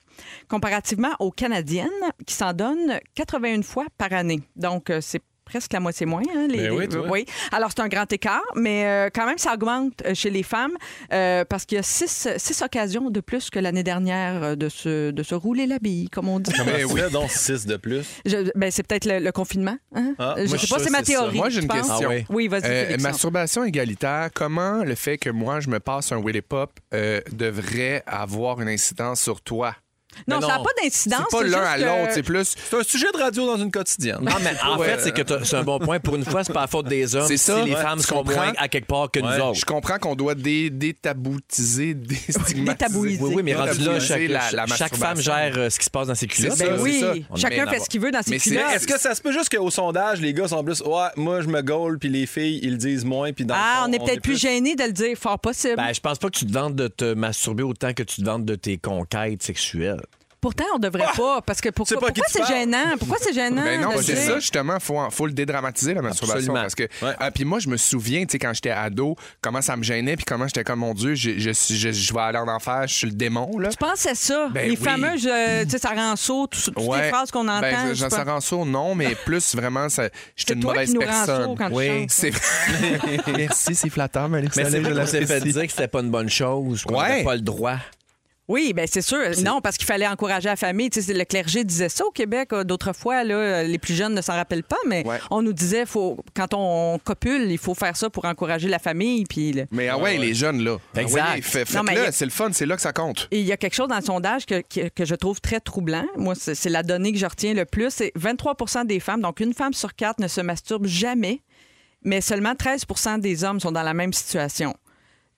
comparativement 0.47 1.13
aux 1.19 1.31
Canadiennes 1.31 1.89
qui 2.25 2.33
s'en 2.33 2.53
donnent 2.53 2.99
81 3.15 3.61
fois 3.61 3.85
par 3.97 4.13
année. 4.13 4.41
Donc, 4.55 4.89
euh, 4.89 4.99
c'est 5.01 5.21
presque 5.45 5.73
la 5.73 5.79
moitié 5.79 6.05
moins. 6.05 6.21
hein, 6.35 6.47
les, 6.49 6.57
Ben 6.69 6.71
oui, 6.71 6.81
les- 6.83 6.87
toi. 6.89 7.07
oui. 7.09 7.25
Alors, 7.51 7.69
c'est 7.75 7.81
un 7.81 7.87
grand 7.87 8.11
écart, 8.11 8.41
mais 8.55 8.85
euh, 8.85 9.09
quand 9.13 9.25
même, 9.25 9.37
ça 9.37 9.53
augmente 9.53 10.01
euh, 10.05 10.13
chez 10.13 10.29
les 10.29 10.43
femmes 10.43 10.73
euh, 11.11 11.45
parce 11.45 11.65
qu'il 11.65 11.75
y 11.77 11.79
a 11.79 11.83
six, 11.83 12.27
six 12.37 12.61
occasions 12.61 13.09
de 13.09 13.19
plus 13.19 13.49
que 13.49 13.59
l'année 13.59 13.83
dernière 13.83 14.55
de 14.57 14.69
se, 14.69 15.11
de 15.11 15.23
se 15.23 15.35
rouler 15.35 15.67
la 15.67 15.79
bille, 15.79 16.09
comme 16.09 16.29
on 16.29 16.39
dit. 16.39 16.51
Comment 16.57 16.71
Ben 16.71 16.85
oui. 16.85 17.01
donc 17.11 17.29
6 17.31 17.65
de 17.65 17.77
plus? 17.77 18.05
Je- 18.25 18.51
ben, 18.55 18.71
c'est 18.71 18.83
peut-être 18.87 19.05
le, 19.05 19.19
le 19.19 19.31
confinement. 19.31 19.77
hein? 19.95 20.13
Ah, 20.19 20.35
je 20.37 20.47
moi, 20.49 20.57
sais 20.57 20.67
pas, 20.67 20.79
c'est 20.79 20.89
ma 20.89 20.99
ça. 20.99 21.03
théorie. 21.03 21.37
Moi, 21.37 21.49
j'ai 21.49 21.61
une 21.61 21.67
penses? 21.67 21.87
question. 21.87 22.09
Ah 22.09 22.13
oui. 22.13 22.25
Oui, 22.29 22.47
vas-y, 22.47 22.61
Euh, 22.65 22.97
masturbation 22.99 23.63
égalitaire, 23.63 24.29
comment 24.33 24.83
le 24.83 24.95
fait 24.95 25.17
que 25.17 25.29
moi, 25.29 25.59
je 25.59 25.69
me 25.69 25.79
passe 25.79 26.11
un 26.11 26.21
Willy 26.23 26.41
Pop 26.41 26.71
euh, 26.93 27.21
devrait 27.31 28.03
avoir 28.07 28.61
une 28.61 28.69
incidence 28.69 29.21
sur 29.21 29.41
toi? 29.41 29.75
Non, 30.27 30.41
ça 30.41 30.47
n'a 30.47 30.57
pas 30.59 30.69
d'incidence. 30.83 31.25
C'est 31.29 31.37
pas 31.37 31.43
l'un 31.43 31.61
à 31.63 31.77
que- 31.77 31.81
l'autre, 31.83 32.11
c'est 32.13 32.23
plus. 32.23 32.55
C'est 32.69 32.77
un 32.77 32.83
sujet 32.83 33.07
de 33.13 33.17
radio 33.17 33.45
dans 33.45 33.57
une 33.57 33.71
quotidienne. 33.71 34.19
Non, 34.21 34.31
mais 34.43 34.53
en 34.65 34.77
Ouais. 34.77 34.87
fait, 34.89 35.01
c'est 35.01 35.11
que 35.11 35.43
c'est 35.43 35.55
un 35.55 35.63
bon 35.63 35.79
point. 35.79 35.99
Pour 35.99 36.15
une 36.15 36.25
fois, 36.25 36.43
c'est 36.43 36.53
pas 36.53 36.61
la 36.61 36.67
faute 36.67 36.87
des 36.87 37.15
hommes. 37.15 37.27
C'est 37.27 37.37
ça. 37.37 37.61
Si 37.61 37.69
les 37.69 37.75
femmes 37.75 37.99
sont 37.99 38.23
moins 38.23 38.53
à 38.57 38.67
quelque 38.67 38.87
part 38.87 39.09
que 39.11 39.19
Ouais. 39.19 39.37
nous 39.37 39.43
autres. 39.43 39.59
Je 39.59 39.65
comprends 39.65 39.97
qu'on 39.99 40.15
doit 40.15 40.35
dé- 40.35 40.69
détaboutiser, 40.69 41.93
déstigmatiser. 41.93 42.63
Détabouiser. 42.63 43.19
Oui, 43.21 43.33
oui, 43.35 43.43
mais 43.43 43.55
rendu 43.55 43.79
là, 43.83 43.99
chaque, 43.99 44.21
la, 44.27 44.51
la 44.51 44.67
chaque 44.67 44.95
femme 44.95 45.19
gère 45.19 45.53
euh, 45.57 45.69
ce 45.69 45.79
qui 45.79 45.85
se 45.85 45.89
passe 45.89 46.07
dans 46.07 46.15
ses 46.15 46.27
culottes. 46.27 46.57
Ben 46.57 46.77
oui, 46.79 47.25
chacun 47.35 47.67
fait 47.67 47.79
ce 47.79 47.89
qu'il 47.89 48.01
veut 48.01 48.11
dans 48.11 48.21
ses 48.21 48.37
culottes. 48.37 48.63
Est-ce 48.75 48.87
que 48.87 48.99
ça 48.99 49.15
se 49.15 49.21
peut 49.21 49.31
juste 49.31 49.49
qu'au 49.55 49.69
sondage, 49.69 50.21
les 50.21 50.33
gars 50.33 50.47
sont 50.47 50.63
plus 50.63 50.81
Ouais, 50.81 51.07
moi 51.15 51.41
je 51.41 51.47
me 51.47 51.61
gaule, 51.61 51.99
puis 51.99 52.09
les 52.09 52.25
filles, 52.25 52.59
ils 52.63 52.71
le 52.71 52.77
disent 52.77 53.05
moins, 53.05 53.31
puis 53.33 53.45
dans 53.45 53.55
le 53.55 53.59
Ah, 53.63 53.85
on 53.87 53.91
est 53.91 53.99
peut-être 53.99 54.21
plus 54.21 54.39
gêné 54.39 54.75
de 54.75 54.83
le 54.83 54.91
dire, 54.91 55.17
fort 55.17 55.39
possible. 55.39 55.75
Ben, 55.77 55.93
je 55.93 55.99
pense 55.99 56.17
pas 56.17 56.29
que 56.29 56.37
tu 56.37 56.45
te 56.45 56.51
vantes 56.53 56.75
de 56.75 56.87
te 56.87 57.13
masturber 57.13 57.63
autant 57.63 57.93
que 57.93 58.03
tu 58.03 58.21
te 58.21 58.25
vantes 58.25 58.45
de 58.45 58.55
tes 58.55 58.77
conquêtes 58.77 59.43
sexuelles. 59.43 60.01
Pourtant, 60.43 60.65
on 60.75 60.77
devrait 60.77 61.05
pas, 61.15 61.41
parce 61.41 61.61
que 61.61 61.69
pourquoi, 61.69 61.97
C'est 61.99 62.05
à 62.05 62.41
pourquoi 62.41 62.45
gênant? 62.55 62.97
Pourquoi 62.99 63.17
c'est 63.21 63.31
gênant? 63.33 63.63
Ben 63.63 63.79
non, 63.79 63.91
c'est 64.01 64.17
ça, 64.17 64.35
justement. 64.39 64.77
Faut, 64.81 64.99
faut 65.09 65.25
le 65.25 65.31
dédramatiser, 65.31 65.93
la 65.93 66.01
masturbation. 66.01 66.37
Absolument. 66.53 66.61
Parce 66.61 66.75
que, 66.75 66.83
Ouais. 67.01 67.15
ah, 67.17 67.31
puis 67.31 67.45
moi, 67.45 67.59
je 67.59 67.69
me 67.69 67.77
souviens, 67.77 68.25
tu 68.25 68.33
sais, 68.33 68.39
quand 68.39 68.51
j'étais 68.53 68.71
ado, 68.71 69.15
comment 69.41 69.61
ça 69.61 69.77
me 69.77 69.83
gênait, 69.83 70.17
puis 70.17 70.25
comment 70.25 70.45
j'étais 70.45 70.65
comme, 70.65 70.79
mon 70.79 70.93
Dieu, 70.93 71.15
je, 71.15 71.39
je, 71.39 71.51
suis- 71.51 71.77
je, 71.77 71.91
je 71.93 72.13
vais 72.13 72.19
aller 72.19 72.39
en 72.39 72.47
enfer, 72.49 72.83
je 72.87 72.93
suis 72.93 73.07
le 73.07 73.13
démon, 73.13 73.57
là. 73.57 73.69
Tu 73.69 73.77
pensais 73.77 74.15
ça? 74.15 74.49
Ben 74.51 74.65
les 74.69 74.71
oui. 74.71 74.75
fameuses, 74.83 75.25
euh, 75.31 75.63
tu 75.63 75.69
sais, 75.69 75.77
ça 75.77 75.91
rend 75.95 76.15
saut, 76.17 76.47
tout- 76.47 76.59
toutes 76.59 76.77
les 76.77 77.09
phrases 77.09 77.31
qu'on 77.31 77.47
entend. 77.47 77.61
Ben, 77.61 77.77
je 77.89 77.93
Jean 77.93 78.09
sais 78.09 78.15
pas. 78.17 78.25
Saranceau, 78.25 78.65
non, 78.65 78.95
mais 78.95 79.15
plus 79.25 79.55
vraiment, 79.55 79.87
ça- 79.87 80.09
j'étais 80.35 80.49
C'est 80.49 80.53
une 80.55 80.59
toi 80.59 80.73
mauvaise 80.73 80.89
qui 80.89 80.95
nous 80.95 81.01
rends 81.01 81.07
personne. 81.07 81.43
sourd 81.45 81.55
quand 81.57 81.69
tu 81.69 81.73
Oui. 81.75 82.07
Merci, 83.37 83.75
c'est 83.75 83.89
flatteur, 83.89 84.27
mais 84.27 84.43
c'est 84.51 84.63
vrai 84.79 84.93
qu'on 84.93 85.05
s'est 85.05 85.25
fait 85.25 85.39
dire 85.41 85.61
que 85.65 85.71
c'était 85.71 85.87
pas 85.87 86.01
une 86.01 86.11
bonne 86.11 86.29
chose, 86.29 86.83
qu'on 86.83 86.99
Ouais. 86.99 87.07
n'avait 87.09 87.23
pas 87.23 87.35
le 87.35 87.41
droit. 87.41 87.77
Oui, 88.49 88.73
bien 88.73 88.83
c'est 88.87 89.01
sûr. 89.01 89.19
Non, 89.43 89.61
parce 89.61 89.77
qu'il 89.77 89.85
fallait 89.85 90.05
encourager 90.07 90.49
la 90.49 90.57
famille. 90.57 90.89
Tu 90.89 91.01
sais, 91.01 91.13
le 91.13 91.23
clergé 91.23 91.63
disait 91.63 91.87
ça 91.87 92.05
au 92.05 92.11
Québec. 92.11 92.49
euh, 92.51 92.65
D'autres 92.65 92.91
fois, 92.91 93.23
là, 93.23 93.63
les 93.63 93.77
plus 93.77 93.93
jeunes 93.93 94.13
ne 94.13 94.21
s'en 94.21 94.33
rappellent 94.33 94.63
pas, 94.65 94.75
mais 94.85 95.05
Ouais. 95.07 95.17
on 95.31 95.41
nous 95.41 95.53
disait, 95.53 95.85
faut, 95.85 96.17
quand 96.35 96.53
on 96.53 96.99
copule, 97.03 97.49
il 97.49 97.57
faut 97.57 97.73
faire 97.73 97.95
ça 97.95 98.09
pour 98.09 98.25
encourager 98.25 98.67
la 98.67 98.79
famille. 98.79 99.23
Puis 99.25 99.53
le- 99.53 99.65
Mais 99.71 99.87
ah 99.87 99.97
ouais, 99.97 100.17
les 100.17 100.33
jeunes, 100.33 100.61
là. 100.61 100.77
Exact. 100.97 101.23
Ah 101.75 101.81
ouais, 101.83 101.97
a- 102.07 102.11
c'est 102.11 102.25
le 102.25 102.31
fun, 102.31 102.49
c'est 102.51 102.65
là 102.65 102.75
que 102.75 102.81
ça 102.81 102.91
compte. 102.91 103.29
Et 103.31 103.39
il 103.39 103.45
y 103.45 103.51
a 103.53 103.57
quelque 103.57 103.75
chose 103.75 103.87
dans 103.87 103.95
le 103.97 104.01
sondage 104.03 104.45
que, 104.45 104.61
que, 104.61 104.89
que 104.89 105.05
je 105.05 105.15
trouve 105.15 105.39
très 105.39 105.61
troublant. 105.61 106.05
Moi, 106.17 106.35
c'est 106.35 106.53
c'est 106.55 106.69
la 106.69 106.83
donnée 106.83 107.13
que 107.13 107.17
je 107.19 107.25
retiens 107.25 107.53
le 107.53 107.63
plus. 107.65 107.91
C'est 107.91 108.11
23 108.15 108.55
des 108.85 108.99
femmes, 108.99 109.21
donc 109.21 109.39
une 109.39 109.53
femme 109.53 109.73
sur 109.73 109.95
quatre 109.95 110.19
ne 110.19 110.27
se 110.27 110.41
masturbe 110.41 110.85
jamais, 110.85 111.41
mais 112.03 112.19
seulement 112.19 112.53
13% 112.55 113.19
des 113.19 113.43
hommes 113.45 113.61
sont 113.61 113.71
dans 113.71 113.83
la 113.83 113.93
même 113.93 114.11
situation. 114.11 114.75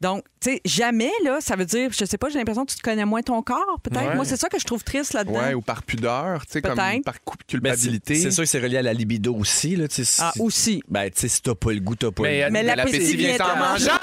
Donc, 0.02 0.24
tu 0.42 0.52
sais, 0.52 0.62
jamais, 0.66 1.12
là, 1.24 1.38
ça 1.40 1.56
veut 1.56 1.66
dire, 1.66 1.90
je 1.98 2.04
sais 2.06 2.18
pas, 2.18 2.28
j'ai 2.30 2.38
l'impression 2.38 2.66
que 2.66 2.72
tu 2.72 2.78
te 2.78 2.82
connais 2.84 3.06
moins 3.06 3.22
ton 3.22 3.42
corps, 3.42 3.80
peut-être. 3.82 4.10
Ouais. 4.10 4.16
Moi, 4.16 4.26
c'est 4.26 4.36
ça 4.36 4.50
que 4.50 4.60
je 4.60 4.66
trouve 4.66 4.84
triste 4.84 5.14
là-dedans. 5.14 5.40
Ouais, 5.40 5.54
ou 5.54 5.62
par 5.62 5.84
pudeur, 5.84 6.46
tu 6.46 6.52
sais, 6.54 6.62
comme 6.62 6.76
par 6.76 6.92
Ben, 6.92 7.02
culpabilité. 7.48 8.16
c'est 8.16 8.22
c'est 8.24 8.32
sûr 8.32 8.44
que 8.44 8.50
c'est 8.50 8.60
relié 8.60 8.78
à 8.78 8.82
la 8.82 8.94
libido 8.94 9.34
aussi. 9.34 9.76
Là, 9.78 9.88
tu 9.88 10.04
sais, 10.04 10.22
Ah, 10.24 10.32
si- 10.36 10.42
aussi. 10.42 10.84
Ben, 10.90 11.10
tu 11.10 11.22
sais, 11.22 11.28
si 11.30 11.42
t'as 11.42 11.56
pas 11.56 11.72
le 11.72 11.80
goût, 11.80 11.96
t'as 11.96 12.12
pas 12.12 12.24
Mais, 12.24 12.42
le 12.42 12.46
goût. 12.48 12.54
Mais 12.54 12.64
l'appétit 12.64 13.16
vient 13.16 13.38
en 13.40 13.56
mangeant. 13.58 13.98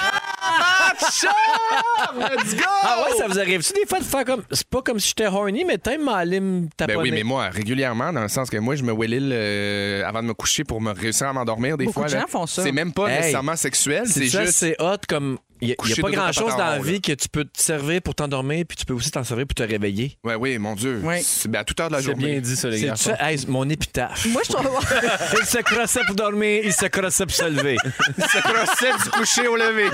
Let's 2.17 2.55
go! 2.57 2.63
Ah 2.83 3.05
ouais, 3.05 3.17
ça 3.19 3.27
vous 3.29 3.39
arrive-tu 3.39 3.73
des 3.75 3.87
fois 3.87 3.99
de 4.01 4.05
faire 4.05 4.25
comme. 4.25 4.43
C'est 4.51 4.67
pas 4.69 4.83
comme 4.83 4.99
si 4.99 5.09
j'étais 5.09 5.27
horny, 5.27 5.65
mais 5.65 5.79
t'aimes 5.79 6.05
m'aller 6.05 6.41
me 6.41 6.61
Ben 6.63 6.69
taponner. 6.77 6.99
oui, 7.03 7.11
mais 7.11 7.23
moi, 7.23 7.49
régulièrement, 7.49 8.13
dans 8.13 8.23
le 8.23 8.29
sens 8.29 8.51
que 8.51 8.57
moi, 8.57 8.75
je 8.77 8.83
me 8.83 8.93
wellile 8.93 9.31
euh, 9.33 10.05
avant 10.07 10.23
de 10.23 10.29
me 10.29 10.35
coucher 10.35 10.65
pour 10.65 10.81
me 10.81 10.93
réussir 10.93 11.29
à 11.29 11.33
m'endormir 11.33 11.77
des 11.77 11.85
Beaucoup 11.87 12.01
fois. 12.01 12.09
de 12.09 12.15
là. 12.15 12.21
gens 12.21 12.27
font 12.29 12.47
ça. 12.47 12.63
C'est 12.63 12.73
même 12.73 12.93
pas 12.93 13.09
Hey. 13.09 13.19
nécessairement 13.19 13.57
sexuel, 13.57 14.05
C'est 14.07 14.25
juste. 14.27 14.53
c'est 14.53 14.77
hot 14.81 14.97
comme. 15.09 15.39
Il 15.63 15.69
n'y 15.69 15.75
a, 15.75 15.77
pas 16.03 16.11
grand-chose 16.11 16.57
dans 16.57 16.59
la 16.67 16.79
vie 16.81 16.95
là. 16.95 16.99
que 16.99 17.13
tu 17.13 17.29
peux 17.29 17.45
te 17.45 17.61
servir 17.63 18.03
pour 18.03 18.17
t'endormir, 18.17 18.65
puis 18.69 18.77
tu 18.77 18.85
peux 18.85 18.95
aussi 18.95 19.13
t'en 19.13 19.23
servir 19.23 19.47
pour 19.47 19.55
te 19.55 19.63
réveiller. 19.63 20.19
Ouais, 20.25 20.35
oui, 20.35 20.59
mon 20.59 20.75
Dieu. 20.75 21.01
Oui. 21.05 21.23
C'est 21.23 21.49
ben, 21.49 21.61
à 21.61 21.65
toute 21.65 21.79
heure 21.79 21.89
de 21.89 21.93
la 21.95 22.01
C'est 22.01 22.07
journée. 22.07 22.33
bien 22.33 22.41
dit, 22.41 22.57
ça, 22.57 22.69
les 22.69 22.81
C'est 22.81 22.87
gars. 22.87 22.97
ça, 22.97 23.17
hey, 23.21 23.47
mon 23.47 23.69
épitaphe. 23.69 24.27
Moi, 24.27 24.43
je 24.45 24.53
trouve. 24.53 24.81
il 25.41 25.47
se 25.47 25.59
crossait 25.59 26.01
pour 26.05 26.17
dormir, 26.17 26.63
il 26.65 26.73
se 26.73 26.87
crossait 26.87 27.27
pour 27.27 27.35
se 27.35 27.45
lever. 27.45 27.77
Se 28.19 28.39
crossait 28.39 28.93
du 29.05 29.11
coucher 29.11 29.47
au 29.47 29.55
lever. 29.57 29.89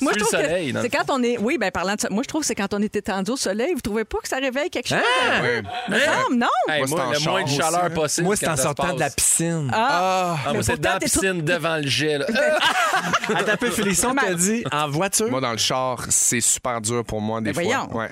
Moi, 0.00 0.12
je 0.14 0.18
trouve 0.20 0.30
soleil, 0.30 0.72
que 0.72 0.80
c'est 0.82 0.88
quand 0.90 1.04
on 1.10 1.22
est. 1.22 1.38
Oui, 1.38 1.58
ben 1.58 1.70
parlant 1.70 1.94
de 1.94 2.00
ça, 2.00 2.08
moi, 2.10 2.22
je 2.22 2.28
trouve 2.28 2.40
que 2.42 2.46
c'est 2.46 2.54
quand 2.54 2.72
on 2.74 2.80
est 2.82 2.94
étendu 2.94 3.32
au 3.32 3.36
soleil. 3.36 3.72
Vous 3.74 3.80
trouvez 3.80 4.04
pas 4.04 4.18
que 4.22 4.28
ça 4.28 4.36
réveille 4.36 4.70
quelque 4.70 4.88
chose? 4.88 4.98
Ah! 5.30 5.42
Me 5.88 5.98
semble, 5.98 6.36
non? 6.36 6.46
Hey, 6.68 6.78
Moi, 6.80 6.86
c'est 6.88 6.94
moi, 6.94 7.12
le 7.14 7.20
moins 7.30 7.42
de 7.44 7.48
chaleur 7.48 7.84
hein. 7.84 7.90
possible. 7.90 8.26
Moi, 8.26 8.36
c'est 8.36 8.48
en 8.48 8.56
sortant 8.56 8.94
de 8.94 9.00
la 9.00 9.10
piscine. 9.10 9.68
Ah! 9.72 9.88
Ah, 9.90 10.38
Ah, 10.46 10.52
moi, 10.52 10.62
c'est 10.62 10.80
dans 10.80 10.94
la 10.94 10.98
piscine 11.00 11.42
devant 11.42 11.76
le 11.76 11.86
jet. 11.86 12.18
Attends 13.34 13.52
un 13.52 13.56
peu, 13.56 13.70
T'a 14.14 14.34
dit 14.34 14.64
en 14.70 14.88
voiture? 14.88 15.30
moi, 15.30 15.40
dans 15.40 15.52
le 15.52 15.58
char, 15.58 16.04
c'est 16.08 16.40
super 16.40 16.80
dur 16.80 17.04
pour 17.04 17.20
moi, 17.20 17.40
des 17.40 17.52
Ben 17.52 17.64
fois. 17.64 17.86
voyons. 17.86 17.96
Ouais. 17.96 18.10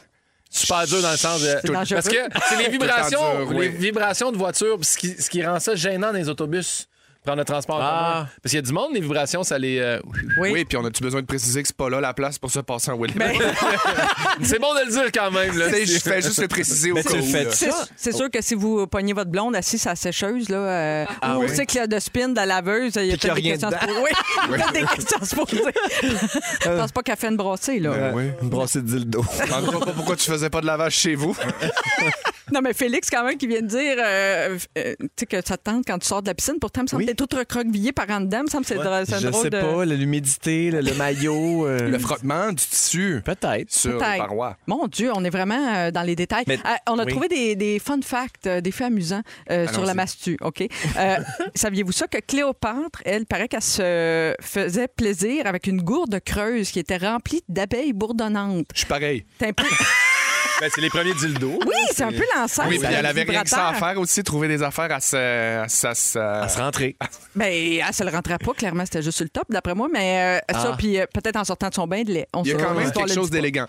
Super 0.53 0.85
dur 0.87 1.01
dans 1.01 1.13
le 1.13 1.17
sens 1.17 1.41
de. 1.43 1.71
Parce 1.73 2.09
que 2.09 2.17
c'est 2.49 2.57
les 2.59 2.69
vibrations, 2.71 3.51
les 3.53 3.69
vibrations 3.69 4.33
de 4.33 4.37
voiture, 4.37 4.79
ce 4.83 4.97
qui, 4.99 5.11
ce 5.21 5.31
qui 5.31 5.45
rend 5.47 5.61
ça 5.61 5.75
gênant 5.77 6.09
dans 6.13 6.19
les 6.19 6.29
autobus. 6.29 6.89
Prendre 7.25 7.39
le 7.39 7.45
transport 7.45 7.77
en 7.77 7.81
Ah. 7.83 8.11
commun. 8.15 8.29
Parce 8.43 8.51
qu'il 8.51 8.55
y 8.55 8.59
a 8.59 8.63
du 8.63 8.73
monde, 8.73 8.95
les 8.95 9.01
vibrations, 9.01 9.43
ça 9.43 9.59
les. 9.59 9.79
euh, 9.79 10.01
Oui. 10.39 10.51
Oui, 10.53 10.65
puis 10.65 10.79
on 10.79 10.85
a-tu 10.87 11.03
besoin 11.03 11.21
de 11.21 11.27
préciser 11.27 11.61
que 11.61 11.69
c'est 11.69 11.77
pas 11.77 11.91
là 11.91 12.01
la 12.01 12.15
place 12.15 12.39
pour 12.39 12.51
se 12.51 12.61
passer 12.61 12.91
en 12.91 12.95
wheelie? 12.95 13.13
Ben, 13.15 13.31
C'est 14.43 14.59
bon 14.59 14.73
de 14.75 14.87
le 14.87 14.91
dire 14.91 15.13
quand 15.13 15.31
même. 15.31 15.57
Là. 15.59 15.67
Tu 15.69 15.75
sais, 15.75 15.87
je 15.87 15.99
fais 15.99 16.23
juste 16.23 16.41
le 16.41 16.49
préciser 16.49 16.93
au 16.93 16.95
Mais 16.95 17.03
cas 17.03 17.11
tu 17.11 17.17
le 17.17 17.23
où, 17.23 17.27
fais 17.27 17.45
là. 17.45 17.51
c'est 17.53 17.71
c'est 17.97 18.13
sûr 18.17 18.31
que 18.31 18.41
si 18.41 18.55
vous 18.55 18.87
pognez 18.87 19.13
votre 19.13 19.31
blonde 19.31 19.55
assise 19.55 19.87
à 19.87 19.91
la 19.91 19.97
sécheuse, 19.97 20.49
là, 20.49 20.57
euh, 20.57 21.05
Ah 21.21 21.37
ou 21.37 21.43
au 21.43 21.45
oui. 21.45 21.55
cycle 21.55 21.87
de 21.89 21.99
spin 22.01 22.29
de 22.31 22.37
la 22.37 22.47
laveuse, 22.47 22.93
il 22.97 23.07
y 23.07 23.13
a 23.13 23.17
Puis 23.17 23.19
qu'il 23.19 23.31
y 23.31 23.33
peut-être 23.33 23.35
des 23.35 23.41
rien 23.43 23.51
questions 23.53 23.69
à 23.69 23.81
se 23.81 23.87
poser. 23.87 24.01
Oui, 24.01 24.11
peut-être 24.57 24.73
des 24.73 24.97
questions 24.97 25.19
à 25.21 25.25
se 25.27 25.37
poser. 25.37 25.63
Je 26.65 26.69
pense 26.79 26.93
pas 26.93 27.03
qu'elle 27.03 27.17
fait 27.17 27.29
une 27.29 27.37
brossée, 27.37 27.81
là. 27.81 28.13
Oui. 28.15 28.31
Une 28.41 28.49
brassée 28.49 28.81
de 28.81 28.87
dildo. 28.87 29.23
Demande-moi 29.45 29.81
pas 29.85 29.93
pourquoi 29.93 30.17
tu 30.17 30.25
faisais 30.31 30.49
pas 30.49 30.63
de 30.63 30.67
lavage 30.67 30.95
chez 30.95 31.15
vous. 31.17 31.37
Non, 32.55 32.61
mais 32.63 32.73
Félix, 32.75 33.09
quand 33.11 33.25
même, 33.25 33.37
qui 33.39 33.47
vient 33.47 33.63
de 33.63 33.67
dire 33.67 33.95
euh, 33.99 34.59
euh, 34.79 34.95
tu 34.99 35.09
sais, 35.21 35.27
que 35.27 35.37
ça 35.47 35.57
te 35.57 35.63
tente 35.65 35.85
quand 35.87 35.99
tu 35.99 36.07
sors 36.07 36.21
de 36.23 36.27
la 36.29 36.35
piscine. 36.35 36.55
Pourtant, 36.61 36.81
il 36.81 36.85
me 36.85 36.89
semble 36.89 37.05
que 37.05 37.11
t'es 37.11 37.15
tout 37.15 37.29
recroquevillé 37.37 37.93
par 37.93 38.11
en 38.11 38.21
dedans. 38.21 38.39
Il 38.41 38.45
me 38.45 38.49
semble 38.51 38.65
que 38.65 38.69
c'est 38.69 38.75
drôle- 38.75 39.05
Je 39.07 39.29
drôle 39.29 39.43
sais 39.43 39.51
de... 39.51 39.61
pas, 39.61 39.85
l'humidité, 39.85 40.71
le, 40.71 40.81
le 40.81 40.95
maillot. 40.95 41.67
euh, 41.67 41.89
Le 41.89 41.99
frottement 41.99 42.49
du 42.51 42.57
tissu 42.57 43.23
Peut-être. 43.25 43.71
sur 43.73 43.93
les 43.93 43.99
Peut-être. 43.99 44.19
parois. 44.19 44.57
Mon 44.67 44.87
Dieu, 44.89 45.11
on 45.15 45.25
est 45.25 45.31
vraiment 45.31 45.75
euh, 45.77 45.91
dans 45.91 46.03
les 46.03 46.17
détails. 46.17 46.45
Mais- 46.47 46.59
Euh, 46.59 46.75
on 46.89 46.99
a 46.99 47.05
oui. 47.05 47.13
trouvé 47.13 47.29
des, 47.29 47.57
des 47.57 47.79
fun 47.79 48.01
facts, 48.03 48.47
euh, 48.47 48.61
des 48.61 48.71
faits 48.73 48.89
amusants 48.89 49.23
euh, 49.51 49.67
sur 49.69 49.85
la 49.85 49.95
mastu, 49.95 50.37
OK? 50.41 50.63
Euh, 50.99 51.17
Saviez-vous 51.55 51.93
ça 51.93 52.07
que 52.07 52.19
Cléopâtre, 52.19 53.01
elle, 53.05 53.27
paraît 53.27 53.49
qu'elle 53.49 53.63
se 53.63 54.35
faisait 54.41 54.89
plaisir 54.89 55.47
avec 55.47 55.67
une 55.67 55.83
gourde 55.83 56.19
creuse 56.25 56.71
qui 56.71 56.79
était 56.81 56.97
remplie 56.99 57.43
d'abeilles 57.49 57.93
bourdonnantes? 57.93 58.67
Je 58.75 58.79
suis 58.81 58.87
pareil. 58.89 59.25
C'est 59.39 59.49
un 59.49 59.53
peu... 59.53 59.65
Ben, 60.61 60.69
c'est 60.75 60.81
les 60.83 60.91
premiers 60.91 61.15
dildos. 61.15 61.59
Oui, 61.67 61.75
c'est 61.95 62.03
un 62.03 62.11
peu 62.13 62.23
l'ancêtre. 62.37 62.69
Oui, 62.69 62.79
puis 62.79 62.89
elle 62.93 63.07
avait 63.07 63.23
rien 63.23 63.43
que 63.43 63.49
ça 63.49 63.69
à 63.69 63.75
faire 63.75 63.99
aussi, 63.99 64.23
trouver 64.23 64.47
des 64.49 64.63
affaires 64.63 64.93
à 64.93 65.01
se. 65.01 65.17
à 65.17 65.69
se- 65.69 65.87
à 65.87 65.95
se- 65.95 66.19
À 66.19 66.49
se 66.49 66.59
rentrer. 66.59 66.97
Ben, 67.35 67.47
elle 67.87 67.95
se 67.95 68.05
le 68.05 68.11
rentrait 68.11 68.39
pas, 68.39 68.53
clairement, 68.53 68.85
c'était 68.85 69.03
juste 69.03 69.17
sur 69.17 69.25
le 69.25 69.31
top, 69.31 69.45
d'après 69.49 69.75
moi, 69.75 69.89
mais 69.93 70.41
euh, 70.51 70.53
ça, 70.53 70.71
Ah. 70.73 70.77
puis 70.77 70.99
euh, 71.01 71.07
peut-être 71.15 71.37
en 71.37 71.45
sortant 71.45 71.69
de 71.69 71.75
son 71.75 71.87
bain 71.87 72.03
de 72.03 72.13
lait. 72.13 72.27
On 72.35 72.43
Il 72.43 72.49
y 72.51 72.53
a 72.53 72.57
quand 72.57 72.75
même 72.75 72.91
quelque 72.93 73.09
le 73.09 73.15
chose 73.15 73.31
d'élégant. 73.31 73.67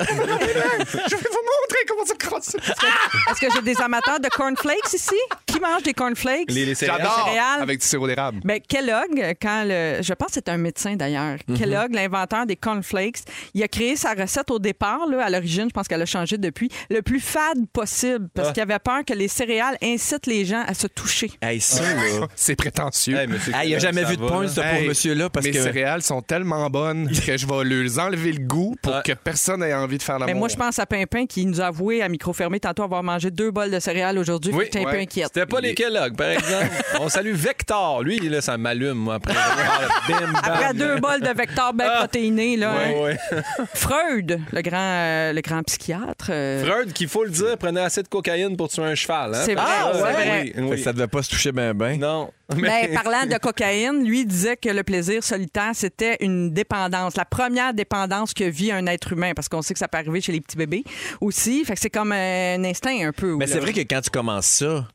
Je 0.00 1.16
vais 1.16 1.28
vous 1.30 1.44
montrer 1.44 1.78
comment 1.88 2.04
ça 2.04 2.14
crosse. 2.14 2.54
Est-ce 2.54 3.40
que 3.40 3.46
j'ai 3.54 3.62
des 3.62 3.80
amateurs 3.80 4.20
de 4.20 4.28
cornflakes 4.28 4.92
ici? 4.94 5.14
Qui 5.46 5.60
mange 5.60 5.82
des 5.82 5.92
cornflakes? 5.94 6.50
Les, 6.50 6.66
les 6.66 6.74
céréales. 6.74 6.98
J'adore! 7.02 7.24
céréales. 7.26 7.62
Avec 7.62 7.80
du 7.80 7.86
sirop 7.86 8.06
d'érable. 8.06 8.40
Ben, 8.44 8.60
Kellogg, 8.66 9.34
quand 9.40 9.64
le, 9.66 9.98
je 10.02 10.12
pense 10.14 10.28
que 10.28 10.34
c'est 10.34 10.48
un 10.48 10.58
médecin 10.58 10.96
d'ailleurs, 10.96 11.38
Mhm. 11.48 11.58
Kellogg, 11.58 11.94
l'inventeur 11.94 12.46
des 12.46 12.56
cornflakes, 12.56 13.18
il 13.54 13.62
a 13.62 13.68
créé 13.68 13.96
sa 13.96 14.12
recette 14.14 14.50
au 14.50 14.58
départ, 14.58 15.06
là, 15.08 15.24
à 15.24 15.30
l'origine, 15.30 15.66
je 15.68 15.72
pense 15.74 15.88
qu'elle 15.88 16.02
a 16.02 16.06
changé 16.06 16.36
depuis, 16.38 16.68
le 16.90 17.00
plus 17.02 17.20
fade 17.20 17.66
possible, 17.72 18.28
parce 18.34 18.48
Ah. 18.48 18.52
qu'il 18.52 18.62
avait 18.62 18.78
peur 18.78 19.04
que 19.06 19.14
les 19.14 19.28
céréales 19.28 19.76
incitent 19.82 20.26
les 20.26 20.44
gens 20.44 20.62
à 20.66 20.74
se 20.74 20.86
toucher. 20.86 21.30
Hey, 21.42 21.60
ça, 21.60 21.82
là. 21.82 22.26
C'est 22.36 22.56
prétentieux. 22.56 23.16
Hey, 23.16 23.28
il 23.28 23.74
a 23.74 23.78
Kellogg, 23.78 23.80
jamais 23.80 24.04
vu 24.04 24.16
de 24.16 24.22
va, 24.22 24.28
point, 24.28 24.42
là. 24.42 24.48
ça, 24.48 24.66
Hey, 24.72 24.78
pour 24.80 24.88
monsieur-là, 24.88 25.30
parce 25.30 25.46
Mes 25.46 25.52
que. 25.52 25.62
céréales 25.62 26.02
sont 26.02 26.20
tellement 26.22 26.68
bonnes 26.70 27.08
que 27.08 27.36
je 27.36 27.46
vais 27.46 27.64
leur 27.64 27.98
enlever 28.06 28.32
le 28.32 28.44
goût 28.44 28.76
pour 28.82 28.94
Ouais. 28.94 29.02
que 29.04 29.12
personne 29.12 29.62
ait 29.62 29.74
envie 29.74 29.87
de 29.96 30.02
faire 30.02 30.18
la 30.18 30.26
Mais 30.26 30.34
moi, 30.34 30.48
je 30.48 30.56
pense 30.56 30.78
à 30.78 30.84
Pimpin 30.84 31.24
qui 31.24 31.46
nous 31.46 31.60
a 31.62 31.66
avoué 31.66 32.02
à 32.02 32.08
micro 32.10 32.32
fermé 32.34 32.60
tantôt 32.60 32.82
avoir 32.82 33.02
mangé 33.02 33.30
deux 33.30 33.50
bols 33.50 33.70
de 33.70 33.78
céréales 33.80 34.18
aujourd'hui. 34.18 34.52
Oui, 34.52 34.66
un 34.74 34.82
peu 34.84 34.90
ouais. 34.90 35.02
inquiète. 35.02 35.30
C'était 35.32 35.46
pas 35.46 35.60
les 35.60 35.74
Kellogg, 35.74 36.16
par 36.16 36.28
exemple. 36.30 36.66
On 37.00 37.08
salue 37.08 37.32
Vector. 37.34 38.02
Lui, 38.02 38.18
là, 38.28 38.40
ça 38.42 38.58
m'allume, 38.58 38.98
moi, 38.98 39.14
après. 39.14 39.32
Bim, 40.08 40.20
bam. 40.20 40.36
Après 40.42 40.74
deux 40.74 40.96
bols 40.98 41.20
de 41.22 41.32
Vector 41.34 41.72
bien 41.72 41.86
Ah. 41.90 41.98
protéinés, 42.00 42.56
là. 42.56 42.72
hein. 42.72 42.92
Ouais. 43.00 43.16
Freud, 43.74 44.40
le 44.52 44.62
grand, 44.62 44.76
euh, 44.78 45.32
le 45.32 45.40
grand 45.40 45.62
psychiatre. 45.62 46.26
euh, 46.30 46.64
Freud, 46.64 46.92
qu'il 46.92 47.08
faut 47.08 47.24
le 47.24 47.30
dire, 47.30 47.56
prenait 47.58 47.80
assez 47.80 48.02
de 48.02 48.08
cocaïne 48.08 48.56
pour 48.56 48.68
tuer 48.68 48.82
un 48.84 48.94
cheval. 48.94 49.34
Hein? 49.34 49.42
C'est 49.44 49.54
vrai, 49.54 49.64
Ah, 49.66 49.90
vrai. 49.92 50.52
oui, 50.56 50.62
oui. 50.70 50.82
ça 50.82 50.92
devait 50.92 51.06
pas 51.06 51.22
se 51.22 51.30
toucher 51.30 51.52
bien, 51.52 51.72
bien. 51.74 51.96
Non. 51.96 52.30
Ben, 52.48 52.94
parlant 52.94 53.26
de 53.26 53.36
cocaïne, 53.36 54.04
lui 54.04 54.24
disait 54.24 54.56
que 54.56 54.70
le 54.70 54.82
plaisir 54.82 55.22
solitaire, 55.22 55.72
c'était 55.74 56.16
une 56.20 56.50
dépendance, 56.50 57.16
la 57.16 57.26
première 57.26 57.74
dépendance 57.74 58.32
que 58.32 58.44
vit 58.44 58.72
un 58.72 58.86
être 58.86 59.12
humain, 59.12 59.32
parce 59.34 59.48
qu'on 59.50 59.60
sait 59.60 59.74
que 59.74 59.78
ça 59.78 59.86
peut 59.88 59.98
arriver 59.98 60.22
chez 60.22 60.32
les 60.32 60.40
petits 60.40 60.56
bébés 60.56 60.84
aussi. 61.20 61.64
Fait 61.64 61.74
que 61.74 61.80
c'est 61.80 61.90
comme 61.90 62.12
un 62.12 62.64
instinct 62.64 63.06
un 63.06 63.12
peu. 63.12 63.36
Mais 63.36 63.46
c'est 63.46 63.60
vrai 63.60 63.74
que 63.74 63.80
quand 63.80 64.00
tu 64.00 64.10
commences 64.10 64.46
ça, 64.46 64.88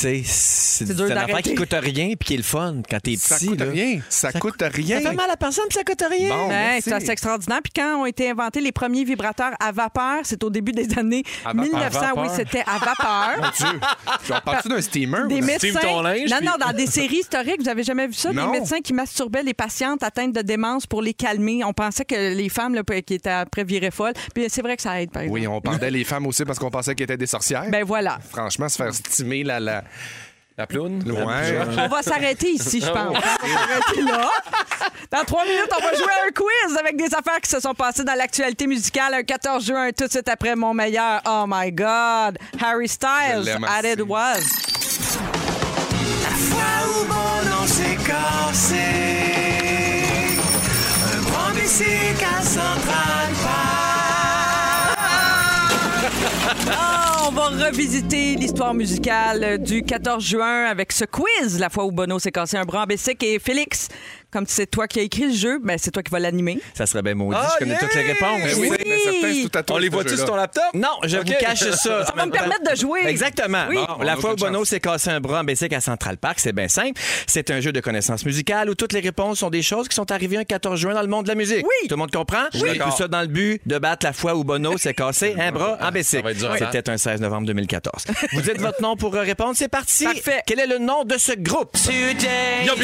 c'est 0.00 0.22
C'est 0.24 0.84
dur 0.94 1.06
c'est 1.06 1.12
un 1.12 1.16
affaire 1.16 1.42
qui 1.42 1.54
coûte 1.54 1.74
rien 1.74 2.14
puis 2.18 2.26
qui 2.26 2.34
est 2.34 2.38
le 2.38 2.42
fun 2.42 2.76
quand 2.88 3.00
t'es 3.00 3.16
Ça 3.16 3.36
petit. 3.36 3.48
coûte 3.48 3.60
là. 3.60 3.70
rien. 3.70 4.00
Ça, 4.08 4.32
coûte 4.32 4.62
rien. 4.62 5.00
Ça 5.00 5.10
fait 5.10 5.16
mal 5.16 5.30
à 5.30 5.36
personne 5.36 5.64
puis 5.68 5.76
ça 5.78 5.84
coûte 5.84 6.02
rien. 6.08 6.28
Bon, 6.30 6.48
c'est 6.80 6.92
assez 6.92 7.10
extraordinaire. 7.10 7.60
Puis 7.62 7.72
quand 7.74 8.02
ont 8.02 8.06
été 8.06 8.30
inventés 8.30 8.60
les 8.60 8.72
premiers 8.72 9.04
vibrateurs 9.04 9.52
à 9.60 9.72
vapeur, 9.72 10.20
c'est 10.22 10.42
au 10.42 10.50
début 10.50 10.72
des 10.72 10.98
années 10.98 11.22
À 11.44 11.52
vapeur. 11.52 11.62
1900. 11.62 11.80
À 11.80 11.88
vapeur. 11.90 12.22
Oui, 12.24 12.28
c'était 12.34 12.64
à 12.66 12.78
vapeur. 12.78 13.52
Dieu. 13.58 13.80
On 14.30 14.40
parle-tu 14.40 14.68
d'un 14.68 14.80
steamer? 14.80 15.28
Des 15.28 15.40
médecins. 15.40 15.58
Steam 15.58 15.74
ton 15.80 16.02
linge, 16.02 16.30
non, 16.30 16.38
non, 16.42 16.52
dans 16.58 16.72
des 16.72 16.86
séries 16.86 17.18
historiques, 17.20 17.60
vous 17.60 17.68
avez 17.68 17.82
jamais 17.82 18.06
vu 18.06 18.14
ça? 18.14 18.32
Non. 18.32 18.52
Des 18.52 18.60
médecins 18.60 18.80
qui 18.80 18.92
masturbaient 18.92 19.42
les 19.42 19.54
patientes 19.54 20.02
atteintes 20.02 20.32
de 20.34 20.42
démence 20.42 20.86
pour 20.86 21.02
les 21.02 21.14
calmer. 21.14 21.62
On 21.64 21.72
pensait 21.72 22.04
que 22.04 22.14
les 22.34 22.48
femmes 22.48 22.74
là, 22.74 22.82
qui 23.02 23.14
étaient 23.14 23.28
après 23.30 23.64
viraient 23.64 23.90
folles. 23.90 24.14
Puis 24.34 24.46
c'est 24.48 24.62
vrai 24.62 24.76
que 24.76 24.82
ça 24.82 25.00
aide, 25.00 25.10
par 25.10 25.22
exemple. 25.22 25.40
Oui, 25.40 25.46
on 25.46 25.60
pendait 25.70 25.90
les 25.90 26.04
femmes 26.04 26.26
aussi 26.26 26.44
parce 26.44 26.58
qu'on 26.58 26.70
pensait 26.70 26.94
qu'elles 26.94 27.04
étaient 27.04 27.16
des 27.16 27.26
sorcières. 27.26 27.64
Ben 27.70 27.84
voilà. 27.84 28.18
Franchement, 28.30 28.68
se 28.68 28.76
faire 28.76 28.94
stimer 28.94 29.44
la. 29.44 29.60
la... 29.60 29.84
La 30.58 30.66
ploune? 30.66 31.02
Ouais. 31.10 31.58
On 31.78 31.88
va 31.88 32.02
s'arrêter 32.02 32.50
ici, 32.50 32.80
je 32.82 32.86
pense. 32.90 33.08
On 33.08 33.12
va 33.14 33.20
s'arrêter 33.20 34.02
là. 34.02 34.28
Dans 35.10 35.24
trois 35.24 35.44
minutes, 35.44 35.70
on 35.74 35.82
va 35.82 35.94
jouer 35.94 36.12
à 36.22 36.26
un 36.28 36.32
quiz 36.32 36.76
avec 36.78 36.96
des 36.96 37.06
affaires 37.14 37.40
qui 37.42 37.48
se 37.48 37.60
sont 37.60 37.72
passées 37.72 38.04
dans 38.04 38.14
l'actualité 38.14 38.66
musicale 38.66 39.14
un 39.14 39.22
14 39.22 39.64
juin, 39.64 39.90
tout 39.96 40.04
de 40.06 40.10
suite 40.10 40.28
après 40.28 40.54
mon 40.56 40.74
meilleur. 40.74 41.22
Oh 41.26 41.44
my 41.48 41.72
God! 41.72 42.36
Harry 42.62 42.88
Styles, 42.88 43.48
At 43.66 43.86
It. 43.88 44.02
Was. 44.06 44.40
La 46.22 46.36
fois 46.36 46.86
où 46.88 47.04
mon 47.06 47.50
nom 47.50 47.66
s'est 47.66 47.96
cassé, 48.06 48.76
un 51.16 51.20
grand 51.22 51.50
bicycle 51.54 52.24
à 52.38 52.42
Central 52.42 53.28
Ah, 53.46 53.69
revisiter 57.50 58.36
l'histoire 58.36 58.74
musicale 58.74 59.58
du 59.58 59.82
14 59.82 60.24
juin 60.24 60.64
avec 60.66 60.92
ce 60.92 61.04
quiz, 61.04 61.58
la 61.58 61.68
fois 61.68 61.84
où 61.84 61.92
Bono 61.92 62.18
s'est 62.18 62.30
cassé 62.30 62.56
un 62.56 62.64
bras 62.64 62.86
en. 62.86 63.22
Et 63.22 63.38
Félix, 63.38 63.88
comme 64.30 64.44
c'est 64.46 64.66
toi 64.66 64.86
qui 64.86 65.00
as 65.00 65.02
écrit 65.02 65.26
le 65.28 65.34
jeu, 65.34 65.58
ben 65.62 65.76
c'est 65.78 65.90
toi 65.90 66.02
qui 66.02 66.10
vas 66.10 66.18
l'animer. 66.20 66.60
Ça 66.74 66.86
serait 66.86 67.02
bien 67.02 67.14
maudit. 67.14 67.38
Ah, 67.40 67.48
je 67.54 67.58
connais 67.58 67.70
yeah! 67.72 67.80
toutes 67.80 67.94
les 67.94 68.02
réponses. 68.02 68.40
Ben 68.44 68.54
oui, 68.58 68.68
Oui. 68.70 68.76
mais 68.86 68.98
certain, 68.98 69.32
c'est 69.34 69.48
tout 69.48 69.58
à 69.58 69.62
toi. 69.62 69.76
On 69.76 69.78
les 69.78 69.88
voit-tu 69.88 70.16
sur 70.16 70.26
ton 70.26 70.36
laptop? 70.36 70.64
Non, 70.74 70.88
je 71.04 71.16
vous 71.16 71.24
cache 71.24 71.58
ça. 71.70 72.04
Ça 72.04 72.12
va 72.14 72.26
me 72.26 72.30
permettre 72.30 72.70
de 72.70 72.76
jouer. 72.76 73.00
Exactement. 73.06 73.64
Oui. 73.68 73.76
Bon, 73.76 73.86
On 73.98 74.02
la 74.02 74.16
fois 74.16 74.32
où 74.32 74.36
Bono 74.36 74.64
s'est 74.64 74.80
cassé 74.80 75.10
un 75.10 75.20
bras 75.20 75.40
en 75.40 75.44
bicycle 75.44 75.74
à 75.74 75.80
Central 75.80 76.16
Park, 76.16 76.38
c'est 76.40 76.52
bien 76.52 76.68
simple. 76.68 77.00
C'est 77.26 77.50
un 77.50 77.60
jeu 77.60 77.72
de 77.72 77.80
connaissances 77.80 78.24
musicales 78.24 78.70
où 78.70 78.74
toutes 78.74 78.92
les 78.92 79.00
réponses 79.00 79.38
sont 79.40 79.50
des 79.50 79.62
choses 79.62 79.88
qui 79.88 79.94
sont 79.96 80.10
arrivées 80.12 80.36
un 80.36 80.44
14 80.44 80.78
juin 80.78 80.94
dans 80.94 81.02
le 81.02 81.08
monde 81.08 81.24
de 81.24 81.28
la 81.30 81.34
musique. 81.34 81.64
Oui. 81.64 81.88
Tout 81.88 81.94
le 81.94 81.96
monde 81.96 82.10
comprend? 82.10 82.44
Oui. 82.54 82.78
Tout 82.78 82.90
ça 82.96 83.08
dans 83.08 83.20
le 83.22 83.26
but 83.26 83.60
de 83.66 83.78
battre 83.78 84.06
la 84.06 84.12
fois 84.12 84.34
où 84.34 84.44
Bono 84.44 84.78
s'est 84.78 84.94
cassé 84.94 85.34
un 85.38 85.52
bras 85.52 85.78
en 85.80 85.90
bicycle. 85.90 86.22
va 86.24 86.30
être 86.32 86.38
dur, 86.38 86.56
ça. 86.58 86.70
C'était 86.70 86.90
un 86.90 86.96
16 86.96 87.20
novembre 87.20 87.46
2014. 87.48 88.04
Vous 88.32 88.42
dites 88.42 88.60
votre 88.60 88.80
nom 88.82 88.96
pour 88.96 89.14
euh, 89.14 89.20
répondre. 89.20 89.52
C'est 89.54 89.68
parti. 89.68 90.04
Parfait. 90.04 90.42
Quel 90.46 90.60
est 90.60 90.66
le 90.66 90.78
nom 90.78 91.04
de 91.04 91.18
ce 91.18 91.32
groupe? 91.32 91.72
Today 91.72 92.64
Yo, 92.66 92.74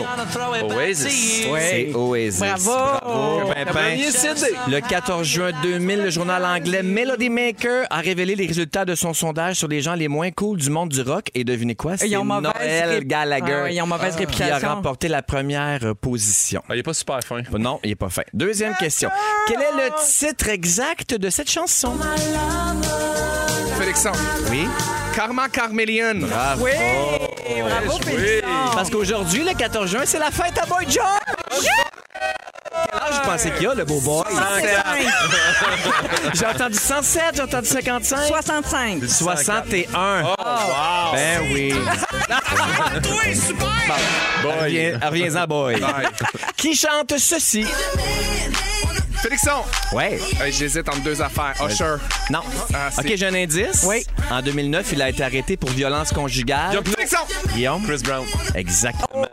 Oasis. 0.00 1.44
C'est 1.44 1.94
Oasis. 1.94 2.40
Bravo. 2.40 3.52
Pimpin. 3.54 3.72
Premier 3.72 4.10
CD. 4.10 4.40
Le 4.68 4.80
14 4.80 5.26
juin 5.26 5.50
2000, 5.62 6.02
le 6.02 6.10
journal 6.10 6.44
anglais 6.44 6.82
Melody 6.82 7.28
Maker 7.28 7.86
a 7.90 8.00
révélé 8.00 8.34
les 8.34 8.46
résultats 8.46 8.84
de 8.84 8.94
son 8.94 9.14
sondage 9.14 9.56
sur 9.56 9.68
les 9.68 9.80
gens 9.80 9.94
les 9.94 10.08
moins 10.08 10.30
cool 10.30 10.58
du 10.58 10.70
monde 10.70 10.90
du 10.90 11.02
rock. 11.02 11.28
Et 11.34 11.44
devinez 11.44 11.74
quoi? 11.74 11.96
C'est 11.96 12.08
Noël 12.08 13.04
Gallagher 13.04 13.54
Ah 13.54 13.62
ouais, 13.64 13.74
ils 13.74 13.82
ont 13.82 13.86
mauvaise 13.86 14.16
qui 14.16 14.42
a 14.42 14.58
remporté 14.58 15.08
la 15.08 15.22
première 15.22 15.94
position. 16.00 16.62
Ah, 16.68 16.74
il 16.74 16.80
est 16.80 16.82
pas 16.82 16.94
super 16.94 17.20
fin. 17.22 17.42
Non, 17.58 17.80
il 17.84 17.90
est 17.92 17.94
pas 17.96 18.08
fin. 18.08 18.22
Deuxième 18.32 18.74
question. 18.74 19.10
Quel 19.46 19.60
est 19.60 19.76
le 19.76 19.90
titre 20.04 20.48
exact 20.48 21.14
de 21.14 21.30
cette 21.30 21.50
chanson? 21.50 21.92
Oui. 24.50 24.68
Karma 25.14 25.48
Carmelian. 25.48 26.14
Bravo. 26.20 26.64
Oui, 26.64 26.72
bravo, 27.62 27.98
Félixon. 28.02 28.46
Parce 28.74 28.90
qu'aujourd'hui, 28.90 29.44
le 29.44 29.54
14 29.54 29.90
juin, 29.90 30.02
c'est 30.06 30.18
la 30.18 30.30
fête 30.30 30.58
à 30.60 30.66
Boy 30.66 30.86
George! 30.88 31.66
Quel 32.90 33.00
âge 33.00 33.14
vous 33.22 33.30
pensez 33.30 33.50
qu'il 33.50 33.62
y 33.64 33.66
a, 33.66 33.74
le 33.74 33.84
beau 33.84 34.00
boy? 34.00 34.24
65. 34.30 34.74
J'ai 36.34 36.46
entendu 36.46 36.74
107, 36.78 37.22
j'ai 37.36 37.42
entendu 37.42 37.66
55. 37.68 38.26
65. 38.28 39.04
61. 39.06 40.22
Ben 41.12 41.40
oui. 41.52 41.74
Bon, 44.42 44.50
reviens- 44.60 44.98
reviens-en, 45.02 45.46
boy. 45.46 45.80
Qui 46.56 46.74
chante 46.74 47.14
ceci? 47.18 47.64
Félixon. 49.22 49.62
Ouais. 49.92 50.18
Hey, 50.40 50.52
J'hésite 50.52 50.88
entre 50.88 51.00
deux 51.02 51.22
affaires. 51.22 51.54
Usher. 51.64 51.94
Non. 52.30 52.40
Ah, 52.74 52.90
c'est- 52.90 53.00
OK, 53.02 53.12
j'ai 53.16 53.26
un 53.26 53.34
indice. 53.34 53.84
Oui. 53.86 54.04
En 54.30 54.42
2009, 54.42 54.88
il 54.92 55.02
a 55.02 55.08
été 55.10 55.22
arrêté 55.22 55.56
pour 55.56 55.70
violence 55.70 56.10
conjugale. 56.12 56.80
Félixon. 56.84 57.18
Guillaume? 57.54 57.84
Chris 57.86 58.00
Brown. 58.04 58.26
Exactement. 58.54 59.26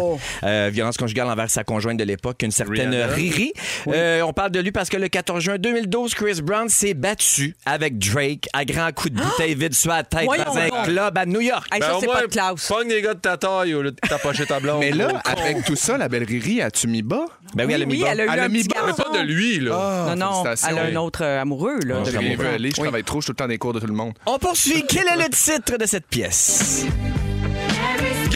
Oh. 0.00 0.18
Euh, 0.42 0.70
violence 0.72 0.96
conjugale 0.96 1.28
envers 1.28 1.48
sa 1.50 1.62
conjointe 1.64 1.96
de 1.98 2.04
l'époque, 2.04 2.42
une 2.42 2.50
certaine 2.50 2.90
Rihanna. 2.94 3.06
Riri. 3.06 3.52
Euh, 3.88 4.22
on 4.22 4.32
parle 4.32 4.50
de 4.50 4.60
lui 4.60 4.72
parce 4.72 4.88
que 4.88 4.96
le 4.96 5.08
14 5.08 5.42
juin 5.44 5.58
2012, 5.58 6.14
Chris 6.14 6.40
Brown 6.42 6.68
s'est 6.68 6.94
battu 6.94 7.56
avec 7.64 7.98
Drake 7.98 8.48
à 8.52 8.64
grands 8.64 8.90
coups 8.92 9.14
de 9.14 9.20
bouteille 9.22 9.54
vide 9.54 9.74
sur 9.74 9.90
la 9.92 10.02
tête 10.02 10.24
Voyons 10.24 10.44
dans 10.44 10.56
un 10.56 10.68
donc. 10.68 10.84
club 10.86 11.18
à 11.18 11.24
New 11.26 11.40
York. 11.40 11.66
Hey, 11.72 11.80
Ben, 11.80 11.86
ça, 11.86 11.96
au 11.96 12.00
c'est 12.00 12.06
pas 12.06 12.22
de 12.22 12.26
Klaus. 12.26 12.66
Pogne 12.66 12.88
les 12.88 13.02
gars 13.02 13.14
de 13.14 13.20
ta 13.20 13.36
taille 13.36 13.74
au 13.74 13.82
lieu 13.82 13.92
de 13.92 14.44
ta 14.44 14.60
blonde. 14.60 14.80
Mais 14.80 14.90
là, 14.90 15.20
avec 15.24 15.64
tout 15.64 15.76
ça, 15.76 15.96
la 15.98 16.08
belle 16.08 16.24
Riri, 16.24 16.62
as-tu 16.62 16.88
mis 16.88 17.02
bas? 17.02 17.26
Ben 17.54 17.64
oui, 17.66 17.74
elle 17.74 17.82
a 17.82 17.86
mis 17.86 17.94
oui, 17.94 18.00
bas. 18.02 18.08
elle 18.12 18.20
a 18.20 18.24
eu 18.24 18.28
Elle 18.32 18.40
a 18.40 18.44
un 18.44 18.48
mis 18.48 18.58
petit 18.62 18.68
bas. 18.68 18.74
Mais 18.82 18.86
garçon. 18.92 19.02
pas 19.12 19.18
de 19.18 19.22
lui, 19.24 19.35
là. 19.60 20.06
Ah, 20.10 20.14
Non, 20.16 20.42
non, 20.44 20.44
elle 20.68 20.78
a 20.78 20.82
un 20.82 20.96
autre 20.96 21.22
euh, 21.24 21.40
amoureux, 21.42 21.78
là. 21.84 22.02
Je 22.04 22.10
de 22.12 22.18
rien 22.18 22.36
vu 22.36 22.46
aller, 22.46 22.70
je 22.70 22.76
Oui. 22.80 22.82
travaille 22.86 23.04
trop, 23.04 23.20
je 23.20 23.24
suis 23.24 23.26
tout 23.28 23.32
le 23.32 23.36
temps 23.36 23.44
dans 23.44 23.50
les 23.50 23.58
cours 23.58 23.72
de 23.72 23.80
tout 23.80 23.86
le 23.86 23.92
monde. 23.94 24.12
On 24.26 24.38
poursuit. 24.38 24.84
Quel 24.88 25.06
est 25.08 25.16
le 25.16 25.28
titre 25.30 25.76
de 25.78 25.86
cette 25.86 26.06
pièce? 26.06 26.84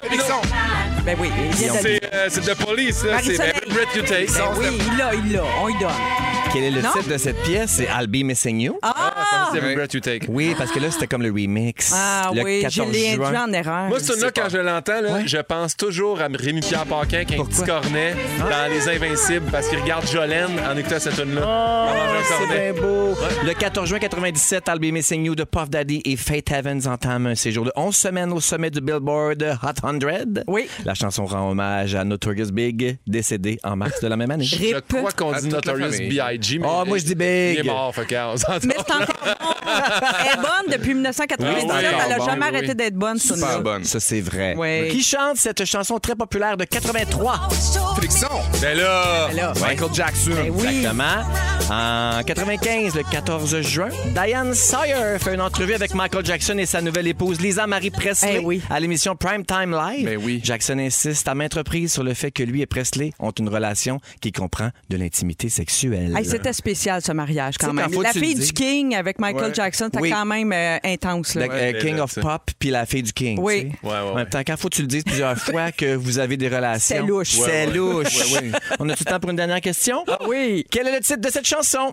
Félixon. 0.03 0.41
Ben 1.05 1.17
oui, 1.21 1.31
il 1.51 1.57
vient 1.57 1.73
de 1.75 1.79
C'est 1.79 2.01
euh, 2.15 2.27
c'est 2.29 2.41
The 2.43 2.55
Police, 2.55 3.05
là. 3.05 3.19
C'est 3.23 3.37
Marie-Soleil. 3.39 3.53
Every 3.57 3.73
Breath 3.75 3.95
You 3.97 4.03
Take. 4.03 4.27
Ben 4.33 4.45
oui, 4.59 4.67
il 4.93 4.99
l'a, 4.99 5.15
il 5.15 5.33
l'a. 5.33 5.43
On 5.63 5.69
y 5.69 5.79
donne. 5.79 5.91
Quel 6.53 6.65
est 6.65 6.71
le 6.71 6.83
Non? 6.83 6.89
titre 6.93 7.09
de 7.09 7.17
cette 7.19 7.41
pièce? 7.43 7.71
C'est 7.71 7.85
I'll 7.85 8.07
Be 8.09 8.25
Missing 8.25 8.61
You. 8.61 8.79
Ah! 8.83 9.49
C'est 9.53 9.59
Every 9.59 9.75
Breath 9.75 9.95
You 9.95 10.01
Take. 10.01 10.27
Oui, 10.29 10.55
parce 10.59 10.71
que 10.73 10.81
là, 10.81 10.91
c'était 10.91 11.07
comme 11.07 11.23
le 11.23 11.31
remix. 11.31 11.93
Ah 11.95 12.31
le 12.35 12.43
oui, 12.43 12.57
je 12.59 12.63
14 12.81 12.93
l'ai 12.93 13.09
induit 13.13 13.25
juin. 13.27 13.45
en 13.49 13.53
erreur. 13.53 13.89
Moi, 13.89 14.01
ce 14.01 14.21
là 14.21 14.31
quand 14.35 14.49
je 14.49 14.59
l'entends, 14.59 15.01
là, 15.01 15.21
je 15.27 15.39
pense 15.39 15.77
toujours 15.77 16.21
à 16.21 16.27
Rémi-Pierre 16.33 16.87
Paquin 16.87 17.19
avec 17.19 17.33
un 17.33 17.37
Pourquoi? 17.37 17.55
petit 17.57 17.65
cornet 17.67 18.15
dans 18.39 18.71
Les 18.73 18.89
Invincibles 18.89 19.47
parce 19.51 19.69
qu'il 19.69 19.79
regarde 19.79 20.07
Jolene 20.09 20.59
en 20.69 20.77
écoutant 20.77 20.99
cette 20.99 21.15
tune-là. 21.15 21.43
un 21.43 22.23
C'est 22.25 22.35
cornet. 22.47 22.73
bien 22.73 22.83
beau. 22.83 23.15
Le 23.47 23.53
14 23.55 23.89
juin 23.89 23.99
97, 24.01 24.65
I'll 24.69 24.79
Be 24.81 24.93
Missing 24.93 25.25
You 25.27 25.35
de 25.37 25.45
Puff 25.45 25.71
Daddy 25.71 26.03
et 26.05 26.17
Faith 26.17 26.51
Evans 26.51 26.81
entament 26.87 27.27
un 27.27 27.35
séjour 27.37 27.65
de 27.65 27.73
11 27.77 27.95
semaines 27.95 28.33
au 28.33 28.41
sommet 28.41 28.71
du 28.71 28.81
Billboard 28.81 29.43
Hot 29.63 29.81
100. 29.81 29.99
Oui. 30.49 30.69
La 30.85 30.95
chanson 30.95 31.25
rend 31.27 31.51
hommage 31.51 31.95
à 31.95 32.05
Notorious 32.05 32.51
Big, 32.53 32.99
décédé 33.07 33.59
en 33.63 33.77
mars 33.77 34.01
de 34.01 34.09
la 34.09 34.17
même 34.17 34.31
année. 34.31 34.45
Je 34.45 34.57
Rip. 34.57 34.85
crois 34.89 35.13
qu'on 35.13 35.33
dit 35.33 35.49
Notorious 35.49 35.93
famille. 35.93 36.09
B.I.G. 36.19 36.40
mais 36.59 36.67
Oh, 36.71 36.85
moi, 36.87 36.99
je 36.99 37.05
dis 37.05 37.15
Big. 37.15 37.55
Il 37.55 37.59
est 37.61 37.63
mort, 37.65 37.95
fait 37.95 38.07
qu'on 38.07 38.37
s'entend. 38.37 38.59
Mais 38.67 38.75
c'est 38.77 38.93
encore 38.95 39.07
bon. 39.07 39.49
Elle 40.21 40.33
est 40.33 40.37
bonne 40.37 40.73
depuis 40.79 40.95
1997. 40.95 41.65
Oui, 41.71 41.77
Elle 42.03 42.09
n'a 42.09 42.19
bon, 42.19 42.25
jamais 42.25 42.43
oui, 42.47 42.49
arrêté 42.49 42.69
oui. 42.69 42.75
d'être 42.75 42.95
bonne, 42.95 43.19
Super 43.19 43.61
bonne. 43.63 43.85
Ça, 43.85 44.01
c'est 44.01 44.21
vrai. 44.21 44.55
Oui. 44.57 44.89
Qui 44.89 45.03
chante 45.03 45.37
cette 45.37 45.65
chanson 45.65 45.99
très 45.99 46.15
populaire 46.17 46.57
de 46.57 46.65
83? 46.65 47.49
Félixon. 47.97 48.27
Ben 48.61 48.77
là, 48.77 49.29
Ben 49.29 49.37
là, 49.37 49.53
Michael 49.61 49.95
Jackson. 49.95 50.31
ben 50.35 50.51
oui. 50.53 50.67
Exactement. 50.67 51.05
En 51.73 52.23
95, 52.25 52.95
le 52.97 53.03
14 53.11 53.61
juin, 53.61 53.89
Diane 54.15 54.55
Sawyer 54.55 55.19
fait 55.21 55.35
une 55.35 55.41
entrevue 55.41 55.75
avec 55.75 55.95
Michael 55.95 56.25
Jackson 56.25 56.59
et 56.59 56.67
sa 56.67 56.81
nouvelle 56.81 57.07
épouse 57.07 57.41
Lisa 57.41 57.67
Marie 57.67 57.91
Presley 57.91 58.37
Eh 58.37 58.45
oui. 58.45 58.61
à 58.71 58.81
l'émission 58.81 59.15
Prime 59.15 59.45
Time 59.45 59.71
Live. 59.73 60.05
Ben 60.05 60.19
oui. 60.21 60.41
Jackson 60.43 60.79
insiste 60.79 61.29
à 61.29 61.35
maintes 61.35 61.55
reprises 61.55 61.93
sur 61.93 62.03
le 62.03 62.15
fait 62.15 62.31
que 62.33 62.43
lui 62.43 62.61
et 62.63 62.67
Presley 62.67 63.13
ont 63.21 63.31
une 63.31 63.49
relation 63.49 64.01
qui 64.21 64.33
comprend 64.33 64.71
de 64.89 64.97
l'intimité 64.97 65.49
sexuelle. 65.49 66.13
Hey, 66.17 66.25
C'était 66.31 66.53
spécial, 66.53 67.03
ce 67.03 67.13
mariage, 67.13 67.57
quand 67.59 67.73
même. 67.73 67.91
La 68.03 68.13
fille 68.13 68.35
le 68.35 68.45
du. 68.45 68.53
King 68.53 68.95
avec 68.95 69.19
Michael 69.19 69.49
Ouais. 69.49 69.55
Jackson, 69.55 69.87
c'était 69.93 70.01
Oui. 70.03 70.11
quand 70.11 70.25
même 70.25 70.53
euh, 70.53 70.79
intense. 70.85 71.35
Là. 71.35 71.47
Le, 71.47 71.53
euh, 71.53 71.81
King 71.81 71.99
of. 71.99 72.15
Pop 72.21 72.51
puis 72.59 72.71
la 72.71 72.87
fille 72.87 73.03
du 73.03 73.13
King. 73.13 73.39
Oui. 73.41 73.73
En 73.83 73.89
ouais. 73.89 74.15
même 74.15 74.29
temps, 74.29 74.41
quand 74.47 74.57
faut 74.59 74.69
que 74.69 74.77
tu 74.77 74.83
le 74.83 74.89
dises 74.89 75.05
plusieurs 75.05 75.37
fois 75.39 75.73
que 75.73 75.95
vous 75.95 76.19
avez 76.19 76.37
des 76.37 76.49
relations. 76.49 76.97
C'est 76.97 77.03
louche. 77.03 77.31
C'est 77.31 77.41
Ouais, 77.41 77.67
ouais. 77.67 77.75
louche. 77.75 78.23
On 78.79 78.89
a 78.89 78.95
tout 78.97 79.05
le 79.07 79.11
temps 79.13 79.21
pour 79.21 79.31
une 79.31 79.37
dernière 79.37 79.61
question? 79.61 80.05
Oui. 80.27 80.65
Quel 80.71 80.87
est 80.89 80.93
le 80.95 81.01
titre 81.01 81.21
de 81.21 81.31
cette 81.31 81.47
chanson? 81.47 81.93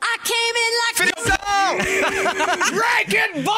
Breaking 2.71 3.43
Ball! 3.43 3.53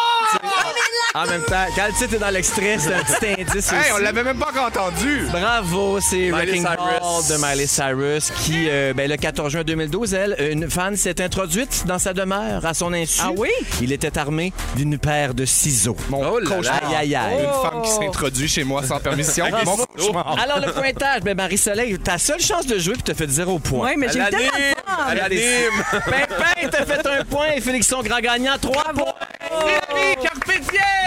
En 1.15 1.25
même 1.27 1.43
temps, 1.43 1.65
quand 1.75 1.88
le 1.88 1.93
titre 1.93 2.13
est 2.15 2.19
dans 2.19 2.30
l'extrait, 2.30 2.77
c'est 2.80 2.93
un 2.93 3.03
petit 3.03 3.41
indice 3.41 3.71
Hey, 3.71 3.80
aussi. 3.82 3.91
on 3.95 3.97
l'avait 3.97 4.23
même 4.23 4.38
pas 4.38 4.49
encore 4.49 4.67
entendu. 4.67 5.25
Bravo, 5.32 5.99
c'est 5.99 6.30
Wrecking 6.30 6.63
Ball 6.63 6.77
de 6.77 7.38
Miley 7.38 7.67
Cyrus 7.67 8.32
qui, 8.32 8.67
euh, 8.69 8.93
ben, 8.93 9.09
le 9.09 9.17
14 9.17 9.51
juin 9.51 9.63
2012, 9.63 10.13
elle, 10.13 10.36
une 10.51 10.68
fan 10.70 10.95
s'est 10.95 11.22
introduite 11.22 11.84
dans 11.86 11.99
sa 11.99 12.13
demeure 12.13 12.65
à 12.65 12.74
son 12.74 12.93
insu. 12.93 13.22
Ah 13.24 13.32
oui? 13.36 13.49
Il 13.82 13.91
était 13.91 14.17
armé 14.17 14.53
d'une 14.76 14.97
paire 14.97 15.34
de 15.34 15.45
ciseaux. 15.45 15.95
Mon 16.09 16.26
Oh 16.26 16.39
là. 16.39 16.49
Aïe, 16.89 16.95
aïe, 16.95 17.15
aïe. 17.15 17.43
Une 17.43 17.70
femme 17.70 17.82
qui 17.84 17.91
s'introduit 17.91 18.47
chez 18.47 18.63
moi 18.63 18.84
sans 18.84 18.99
permission. 18.99 19.45
Mon 19.65 19.78
cauchemar. 19.78 20.38
Alors, 20.39 20.59
le 20.59 20.72
pointage, 20.72 21.22
ben, 21.22 21.36
Marie-Soleil, 21.36 21.97
ta 21.99 22.17
seule 22.17 22.39
chance 22.39 22.65
de 22.65 22.78
jouer 22.78 22.93
puis 22.93 23.03
t'as 23.03 23.13
fait 23.13 23.30
zéro 23.30 23.59
point. 23.59 23.89
Oui, 23.89 23.95
mais 23.97 24.07
j'ai 24.07 24.20
tellement 24.20 24.38
de. 24.38 25.11
Elle 25.11 25.20
anime. 25.20 25.84
Pimpin, 25.91 26.70
t'as 26.72 26.86
fait 26.86 27.07
un 27.07 27.24
point 27.26 27.47
et 27.55 27.61
Félixon 27.61 28.01
grand 28.03 28.20
gagnant, 28.20 28.57
trois 28.61 28.91
points. 28.93 29.13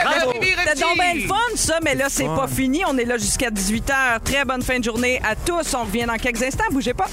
Bravo. 0.04 0.32
C'était 0.32 0.80
donc 0.80 0.96
bien 0.96 1.14
le 1.14 1.20
fun, 1.28 1.34
ça, 1.54 1.78
mais 1.82 1.94
là, 1.94 2.06
c'est 2.08 2.24
pas 2.24 2.48
fini. 2.48 2.82
On 2.88 2.96
est 2.98 3.04
là 3.04 3.16
jusqu'à 3.16 3.50
18h. 3.50 4.20
Très 4.24 4.44
bonne 4.44 4.62
fin 4.62 4.78
de 4.78 4.84
journée 4.84 5.20
à 5.24 5.36
tous. 5.36 5.74
On 5.74 5.84
revient 5.84 6.04
dans 6.06 6.16
quelques 6.16 6.42
instants. 6.42 6.64
Bougez 6.70 6.94
pas. 6.94 7.06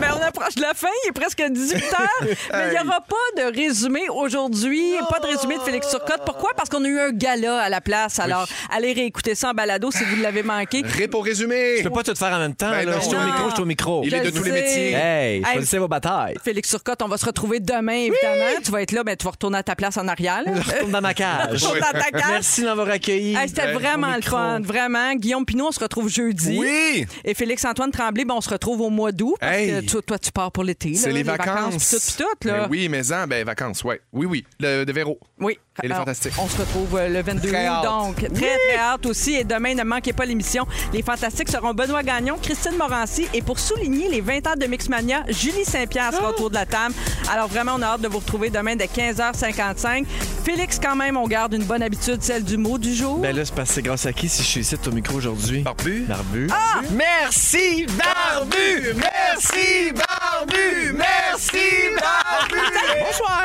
Mais 0.00 0.06
on 0.10 0.22
approche 0.22 0.54
de 0.56 0.62
la 0.62 0.74
fin, 0.74 0.88
il 1.04 1.08
est 1.08 1.12
presque 1.12 1.38
18h. 1.38 1.96
mais 2.52 2.68
il 2.68 2.70
n'y 2.72 2.88
aura 2.88 3.00
pas 3.00 3.42
de 3.42 3.54
résumé 3.54 4.08
aujourd'hui, 4.08 4.82
pas 5.10 5.20
de 5.20 5.26
résumé 5.26 5.56
de 5.56 5.62
Félix 5.62 5.88
Turcotte. 5.88 6.22
Pourquoi? 6.24 6.50
Parce 6.56 6.68
qu'on 6.68 6.84
a 6.84 6.88
eu 6.88 6.98
un 6.98 7.10
gala 7.10 7.60
à 7.60 7.68
la 7.68 7.80
place. 7.80 8.18
Alors, 8.18 8.46
allez 8.70 8.92
réécouter 8.92 9.34
ça 9.34 9.50
en 9.50 9.54
balado 9.54 9.90
si 9.90 10.02
vous 10.04 10.16
l'avez 10.20 10.42
manqué. 10.42 10.82
Rip 10.84 11.14
au 11.14 11.20
résumé. 11.20 11.76
Je 11.78 11.82
peux 11.84 11.90
pas 11.90 12.02
tout 12.02 12.14
faire 12.14 12.32
en 12.32 12.38
même 12.38 12.54
temps. 12.54 12.70
Ben 12.70 12.86
là. 12.88 12.96
Je 13.00 13.06
suis 13.06 13.16
au 13.16 13.20
micro, 13.20 13.48
je 13.48 13.54
suis 13.54 13.62
au 13.62 13.66
micro. 13.66 14.02
Il 14.04 14.14
est 14.14 14.20
de 14.20 14.30
tous 14.30 14.42
les 14.44 14.52
métiers. 14.52 14.92
Hey, 14.92 15.36
Hey. 15.42 15.44
choisissez 15.54 15.78
vos 15.78 15.88
batailles. 15.88 16.34
Félix 16.44 16.68
Turcotte, 16.70 17.02
on 17.02 17.08
va 17.08 17.16
se 17.16 17.26
retrouver 17.26 17.60
demain, 17.60 17.92
évidemment. 17.92 18.60
Tu 18.64 18.70
vas 18.70 18.82
être 18.82 18.92
là, 18.92 19.02
mais 19.04 19.16
tu 19.16 19.24
vas 19.24 19.30
retourner 19.30 19.58
à 19.58 19.62
ta 19.62 19.74
place 19.76 19.96
en 19.96 20.08
arrière. 20.08 20.42
là. 20.44 20.52
Je 20.54 20.70
retourne 20.70 20.90
dans 20.92 21.00
ma 21.00 21.14
cage. 21.14 21.52
Retourne 21.62 21.80
dans 21.80 21.98
ta 21.98 22.10
cage. 22.10 22.22
Merci 22.30 22.60
de 22.62 22.66
m'avoir 22.66 22.88
accueilli. 22.88 23.34
Hey, 23.36 23.48
C'était 23.48 23.66
Ben, 23.66 23.74
vraiment 23.78 24.14
le 24.14 24.22
fun, 24.22 24.60
vraiment. 24.62 25.14
Guillaume 25.14 25.44
Pinot, 25.44 25.68
on 25.68 25.72
se 25.72 25.80
retrouve 25.80 26.08
jeudi. 26.08 26.58
Oui. 26.58 27.06
Et 27.24 27.34
Félix-Antoine 27.34 27.90
Tremblay, 27.90 28.24
ben, 28.24 28.34
on 28.34 28.40
se 28.40 28.50
retrouve 28.50 28.80
au 28.80 28.90
mois 28.90 29.12
d'août. 29.12 29.34
Hey. 29.40 29.71
Que 29.80 29.86
toi, 29.86 30.02
toi, 30.02 30.18
tu 30.18 30.32
pars 30.32 30.52
pour 30.52 30.64
l'été. 30.64 30.94
C'est 30.94 31.12
les 31.12 31.22
vacances. 31.22 31.46
vacances. 31.46 31.88
puis 31.88 32.24
tout, 32.24 32.24
puis 32.40 32.48
tout, 32.48 32.48
là. 32.48 32.60
Ben 32.62 32.68
oui, 32.70 32.88
mais 32.88 33.12
en, 33.12 33.26
ben 33.26 33.44
vacances, 33.44 33.84
ouais. 33.84 34.00
Oui, 34.12 34.26
oui. 34.26 34.44
Le 34.60 34.84
de 34.84 34.92
Véro. 34.92 35.18
Oui. 35.40 35.58
Et 35.82 35.86
les 35.86 35.94
Alors, 35.94 36.04
Fantastiques. 36.04 36.34
On 36.38 36.48
se 36.48 36.58
retrouve 36.58 36.96
euh, 36.98 37.08
le 37.08 37.22
22 37.22 37.48
Très 37.48 37.66
août, 37.68 37.82
donc 37.82 38.16
très, 38.16 38.28
très 38.30 38.76
hâte 38.78 39.06
aussi. 39.06 39.34
Et 39.34 39.44
demain, 39.44 39.74
ne 39.74 39.84
manquez 39.84 40.12
pas 40.12 40.26
l'émission. 40.26 40.66
Les 40.92 41.02
Fantastiques 41.02 41.48
seront 41.48 41.72
Benoît 41.72 42.02
Gagnon, 42.02 42.36
Christine 42.42 42.76
Morancy. 42.76 43.26
Et 43.32 43.40
pour 43.40 43.58
souligner 43.58 44.08
les 44.10 44.20
20 44.20 44.46
ans 44.48 44.54
de 44.58 44.66
Mixmania, 44.66 45.22
Julie 45.28 45.64
Saint-Pierre 45.64 46.10
Ah! 46.12 46.16
sera 46.16 46.30
autour 46.30 46.50
de 46.50 46.56
la 46.56 46.66
table. 46.66 46.94
Alors 47.32 47.48
vraiment, 47.48 47.76
on 47.78 47.82
a 47.82 47.86
hâte 47.86 48.02
de 48.02 48.08
vous 48.08 48.18
retrouver 48.18 48.50
demain 48.50 48.76
dès 48.76 48.84
15h55. 48.86 50.04
Félix, 50.44 50.78
quand 50.78 50.94
même, 50.96 51.16
on 51.16 51.26
garde 51.26 51.54
une 51.54 51.64
bonne 51.64 51.82
habitude, 51.82 52.22
celle 52.22 52.44
du 52.44 52.58
mot 52.58 52.76
du 52.76 52.94
jour. 52.94 53.18
Ben 53.18 53.34
là, 53.34 53.42
c'est 53.44 53.54
parce 53.54 53.68
que 53.70 53.74
c'est 53.76 53.82
grâce 53.82 54.04
à 54.04 54.12
qui 54.12 54.28
si 54.28 54.42
je 54.42 54.48
suis 54.48 54.60
ici 54.60 54.76
au 54.86 54.90
micro 54.90 55.14
aujourd'hui? 55.16 55.62
Barbu. 55.62 56.04
Barbu. 56.06 56.48
Ah! 56.52 56.80
Merci, 56.90 57.86
Barbu! 57.86 58.94
Merci, 58.96 59.92
Barbu! 59.92 60.92
Merci, 60.98 61.58
Barbu! 61.98 62.60
Bonsoir! 63.06 63.44